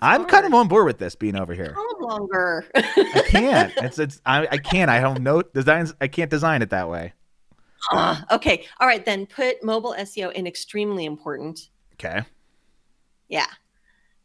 I'm 0.00 0.20
hard. 0.20 0.30
kind 0.30 0.46
of 0.46 0.54
on 0.54 0.68
board 0.68 0.86
with 0.86 0.98
this 0.98 1.14
being 1.14 1.36
over 1.36 1.52
here. 1.54 1.74
How 1.74 1.98
longer? 1.98 2.66
I 2.74 3.24
can't. 3.28 3.72
It's 3.82 3.98
it's 3.98 4.20
I, 4.24 4.46
I 4.50 4.58
can't. 4.58 4.90
I 4.90 5.00
don't 5.00 5.22
know 5.22 5.42
designs. 5.42 5.94
I 6.00 6.08
can't 6.08 6.30
design 6.30 6.62
it 6.62 6.70
that 6.70 6.88
way. 6.88 7.12
Uh, 7.90 8.20
okay. 8.30 8.64
All 8.80 8.86
right. 8.86 9.04
Then 9.04 9.26
put 9.26 9.62
mobile 9.62 9.94
SEO 9.98 10.32
in 10.32 10.46
extremely 10.46 11.04
important. 11.04 11.68
Okay. 11.94 12.22
Yeah. 13.28 13.46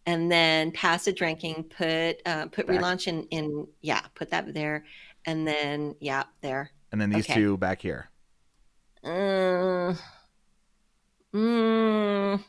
And 0.06 0.31
then 0.31 0.72
passage 0.72 1.22
ranking. 1.22 1.64
Put 1.64 2.22
uh, 2.26 2.48
put 2.48 2.68
Back. 2.68 2.80
relaunch 2.80 3.07
in 3.07 3.23
in 3.26 3.68
yeah. 3.81 4.02
Put 4.15 4.30
that 4.30 4.53
there 4.53 4.85
and 5.27 5.45
then 5.45 5.94
yeah, 5.99 6.23
there. 6.41 6.72
And 6.91 6.99
then 6.99 7.11
these 7.11 7.26
okay. 7.26 7.35
two 7.35 7.57
back 7.57 7.81
here. 7.81 8.10
Uh, 9.03 9.94
mm, 11.34 12.44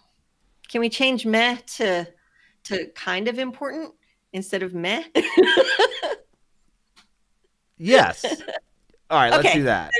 can 0.69 0.81
we 0.81 0.89
change 0.89 1.27
meh 1.27 1.57
to 1.77 2.07
to 2.69 2.87
kind 2.95 3.29
of 3.29 3.39
important 3.39 3.93
instead 4.33 4.63
of 4.63 4.75
meh? 4.75 5.03
yes. 7.79 8.25
All 9.11 9.19
right, 9.19 9.31
let's 9.31 9.47
okay. 9.47 9.59
do 9.59 9.65
that. 9.65 9.91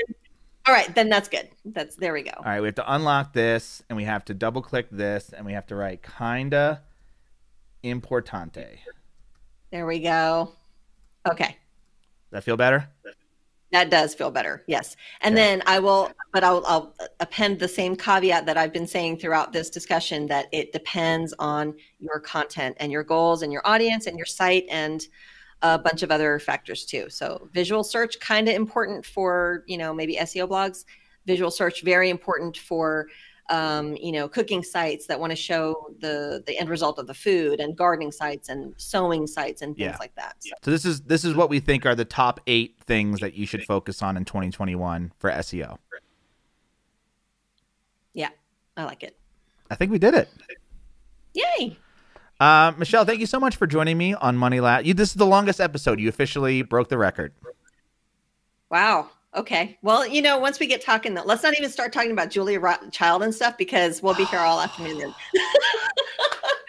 All 0.67 0.73
right, 0.73 0.93
then 0.93 1.09
that's 1.09 1.29
good. 1.29 1.49
That's 1.65 1.95
there 1.95 2.13
we 2.13 2.23
go. 2.23 2.31
All 2.37 2.43
right, 2.45 2.61
we 2.61 2.67
have 2.67 2.75
to 2.75 2.93
unlock 2.93 3.33
this 3.33 3.81
and 3.89 3.97
we 3.97 4.03
have 4.03 4.23
to 4.25 4.33
double 4.33 4.61
click 4.61 4.87
this 4.91 5.29
and 5.29 5.45
we 5.45 5.53
have 5.53 5.67
to 5.67 5.75
write 5.75 6.01
kinda 6.17 6.81
importante. 7.83 8.79
There 9.71 9.85
we 9.85 9.99
go. 9.99 10.53
Okay 11.29 11.57
that 12.31 12.43
feel 12.43 12.57
better? 12.57 12.89
That 13.71 13.91
does 13.91 14.15
feel 14.15 14.31
better. 14.31 14.63
Yes. 14.67 14.95
And 15.21 15.35
Yeah. 15.35 15.43
then 15.43 15.63
I 15.67 15.79
will, 15.79 16.11
but 16.33 16.43
I'll, 16.43 16.63
I'll 16.65 16.95
append 17.19 17.59
the 17.59 17.67
same 17.67 17.95
caveat 17.95 18.45
that 18.47 18.57
I've 18.57 18.73
been 18.73 18.87
saying 18.87 19.19
throughout 19.19 19.53
this 19.53 19.69
discussion 19.69 20.25
that 20.27 20.47
it 20.51 20.73
depends 20.73 21.33
on 21.37 21.75
your 21.99 22.19
content 22.19 22.77
and 22.79 22.91
your 22.91 23.03
goals 23.03 23.43
and 23.43 23.53
your 23.53 23.61
audience 23.65 24.07
and 24.07 24.17
your 24.17 24.25
site 24.25 24.65
and 24.69 25.05
a 25.61 25.77
bunch 25.77 26.03
of 26.03 26.09
other 26.09 26.39
factors 26.39 26.85
too. 26.85 27.09
So 27.09 27.49
visual 27.53 27.83
search 27.83 28.19
kind 28.19 28.47
of 28.47 28.55
important 28.55 29.05
for, 29.05 29.63
you 29.67 29.77
know, 29.77 29.93
maybe 29.93 30.15
SEO 30.15 30.47
blogs, 30.47 30.85
visual 31.25 31.51
search 31.51 31.83
very 31.83 32.09
important 32.09 32.57
for 32.57 33.07
um, 33.49 33.95
you 33.97 34.11
know, 34.11 34.27
cooking 34.29 34.61
sites 34.63 35.07
that 35.07 35.19
want 35.19 35.31
to 35.31 35.35
show 35.35 35.89
the 35.99 36.43
the 36.45 36.57
end 36.59 36.69
result 36.69 36.99
of 36.99 37.07
the 37.07 37.13
food 37.13 37.59
and 37.59 37.75
gardening 37.75 38.11
sites 38.11 38.49
and 38.49 38.73
sewing 38.77 39.25
sites 39.27 39.61
and 39.61 39.75
things 39.75 39.91
Yeah. 39.91 39.97
like 39.99 40.13
that. 40.15 40.35
So, 40.39 40.51
So 40.63 40.71
this 40.71 40.85
is 40.85 41.01
this 41.01 41.25
is 41.25 41.33
what 41.35 41.49
we 41.49 41.59
think 41.59 41.85
are 41.85 41.95
the 41.95 42.05
top 42.05 42.39
eight 42.47 42.75
things 42.85 43.19
that 43.21 43.33
you 43.33 43.45
should 43.45 43.63
focus 43.65 44.01
on 44.01 44.15
in 44.17 44.25
2021 44.25 45.11
for 45.19 45.29
SEO. 45.31 45.77
yeah, 48.13 48.29
I 48.77 48.83
like 48.85 49.03
it. 49.03 49.15
I 49.69 49.75
think 49.75 49.91
we 49.91 49.99
did 49.99 50.13
it. 50.13 50.29
Yay. 51.33 51.77
Uh, 52.39 52.71
Michelle, 52.77 53.05
thank 53.05 53.19
you 53.19 53.25
so 53.25 53.39
much 53.39 53.55
for 53.55 53.67
joining 53.67 53.97
me 53.97 54.13
on 54.13 54.37
Money 54.37 54.59
Lab. 54.59 54.85
You, 54.85 54.93
this 54.93 55.09
is 55.09 55.15
the 55.15 55.25
longest 55.25 55.59
episode. 55.59 55.99
You 55.99 56.07
officially 56.09 56.61
broke 56.61 56.87
the 56.89 56.97
record. 56.97 57.33
Wow. 58.71 59.09
Okay. 59.35 59.77
Well, 59.81 60.07
you 60.07 60.21
know, 60.21 60.39
once 60.39 60.59
we 60.59 60.65
get 60.67 60.81
talking, 60.83 61.13
though, 61.13 61.23
let's 61.23 61.43
not 61.43 61.55
even 61.57 61.69
start 61.69 61.93
talking 61.93 62.11
about 62.11 62.31
Julia 62.31 62.59
Child 62.91 63.23
and 63.23 63.33
stuff 63.33 63.57
because 63.57 64.01
we'll 64.01 64.15
be 64.15 64.25
here 64.25 64.39
all 64.39 64.59
afternoon. 64.59 65.13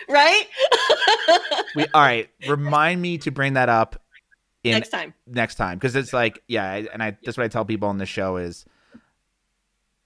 Right? 0.08 0.44
We 1.76 1.86
all 1.94 2.02
right. 2.02 2.28
Remind 2.48 3.00
me 3.00 3.18
to 3.18 3.30
bring 3.30 3.52
that 3.52 3.68
up 3.68 4.02
in 4.64 4.72
Next 4.72 4.88
time. 4.88 5.14
next 5.28 5.54
time 5.54 5.78
because 5.78 5.94
it's 5.94 6.12
like 6.12 6.42
yeah, 6.48 6.82
and 6.92 7.00
I 7.00 7.16
that's 7.22 7.38
what 7.38 7.44
I 7.44 7.48
tell 7.48 7.64
people 7.64 7.88
on 7.88 7.98
the 7.98 8.06
show 8.06 8.36
is 8.38 8.64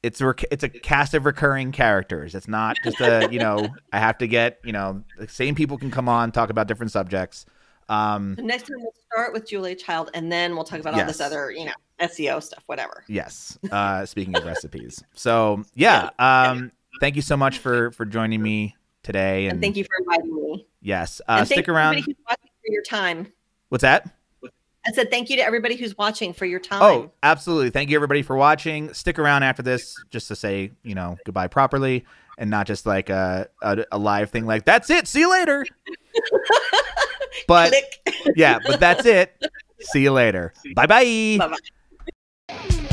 it's 0.03 0.21
a 0.21 0.35
it's 0.51 0.63
a 0.63 0.69
cast 0.69 1.15
of 1.15 1.25
recurring 1.25 1.73
characters. 1.73 2.35
It's 2.35 2.47
not 2.49 2.77
just 2.85 3.01
a 3.01 3.29
you 3.33 3.39
know 3.39 3.67
I 3.95 3.99
have 3.99 4.19
to 4.19 4.27
get 4.27 4.59
you 4.63 4.73
know 4.73 5.03
the 5.19 5.27
same 5.27 5.55
people 5.55 5.79
can 5.79 5.91
come 5.91 6.07
on 6.07 6.33
talk 6.33 6.51
about 6.51 6.69
different 6.69 6.93
subjects. 6.93 7.47
Um, 7.89 8.35
The 8.35 8.43
next 8.43 8.65
time 8.65 8.77
we'll 8.81 8.93
start 9.11 9.33
with 9.33 9.49
Julia 9.49 9.75
Child 9.75 10.11
and 10.13 10.31
then 10.31 10.55
we'll 10.55 10.65
talk 10.65 10.81
about 10.81 10.93
all 10.93 11.07
this 11.07 11.21
other, 11.23 11.51
you 11.51 11.65
know, 11.65 11.73
SEO 12.01 12.43
stuff, 12.43 12.63
whatever. 12.67 13.05
yes. 13.09 13.59
Uh, 13.71 14.05
speaking 14.07 14.37
of 14.37 14.45
recipes, 14.53 15.03
so 15.15 15.63
yeah. 15.75 16.11
Um, 16.19 16.73
thank 17.01 17.17
you 17.17 17.23
so 17.23 17.37
much 17.37 17.59
for 17.59 17.91
for 17.93 18.05
joining 18.05 18.43
me 18.43 18.75
today, 19.03 19.45
and, 19.45 19.53
And 19.53 19.61
thank 19.63 19.77
you 19.77 19.85
for 19.85 19.93
inviting 20.01 20.35
me. 20.35 20.67
yes, 20.81 21.21
uh, 21.29 21.45
stick 21.45 21.69
around. 21.69 21.95
everybody 21.97 22.13
who's 22.13 22.25
watching 22.29 22.51
for 22.65 22.73
your 22.73 22.83
time. 22.83 23.33
What's 23.69 23.83
that? 23.83 24.11
I 24.87 24.93
said 24.93 25.11
thank 25.11 25.31
you 25.31 25.37
to 25.37 25.43
everybody 25.43 25.77
who's 25.77 25.97
watching 25.97 26.35
for 26.35 26.45
your 26.45 26.61
time. 26.61 26.83
Oh, 26.83 27.11
absolutely. 27.23 27.71
Thank 27.71 27.89
you 27.89 27.97
everybody 27.97 28.21
for 28.23 28.37
watching. 28.37 28.93
Stick 28.93 29.19
around 29.19 29.43
after 29.43 29.63
this 29.63 29.97
just 30.11 30.29
to 30.29 30.37
say, 30.37 30.73
you 30.83 30.95
know, 30.95 31.17
goodbye 31.25 31.47
properly 31.47 32.05
and 32.37 32.51
not 32.51 32.67
just 32.67 32.85
like 32.85 33.09
a, 33.09 33.49
a, 33.63 33.87
a 33.93 33.99
live 33.99 34.29
thing 34.29 34.45
like 34.45 34.67
that's 34.67 34.91
it. 34.91 35.09
See 35.09 35.21
you 35.21 35.31
later. 35.31 35.65
But 37.49 37.75
yeah, 38.37 38.59
but 38.65 38.79
that's 38.79 39.05
it. 39.07 39.45
See 39.81 40.03
you 40.03 40.13
later. 40.13 40.53
Bye 40.77 40.87
bye. 40.87 41.57
Bye-bye. 42.49 42.84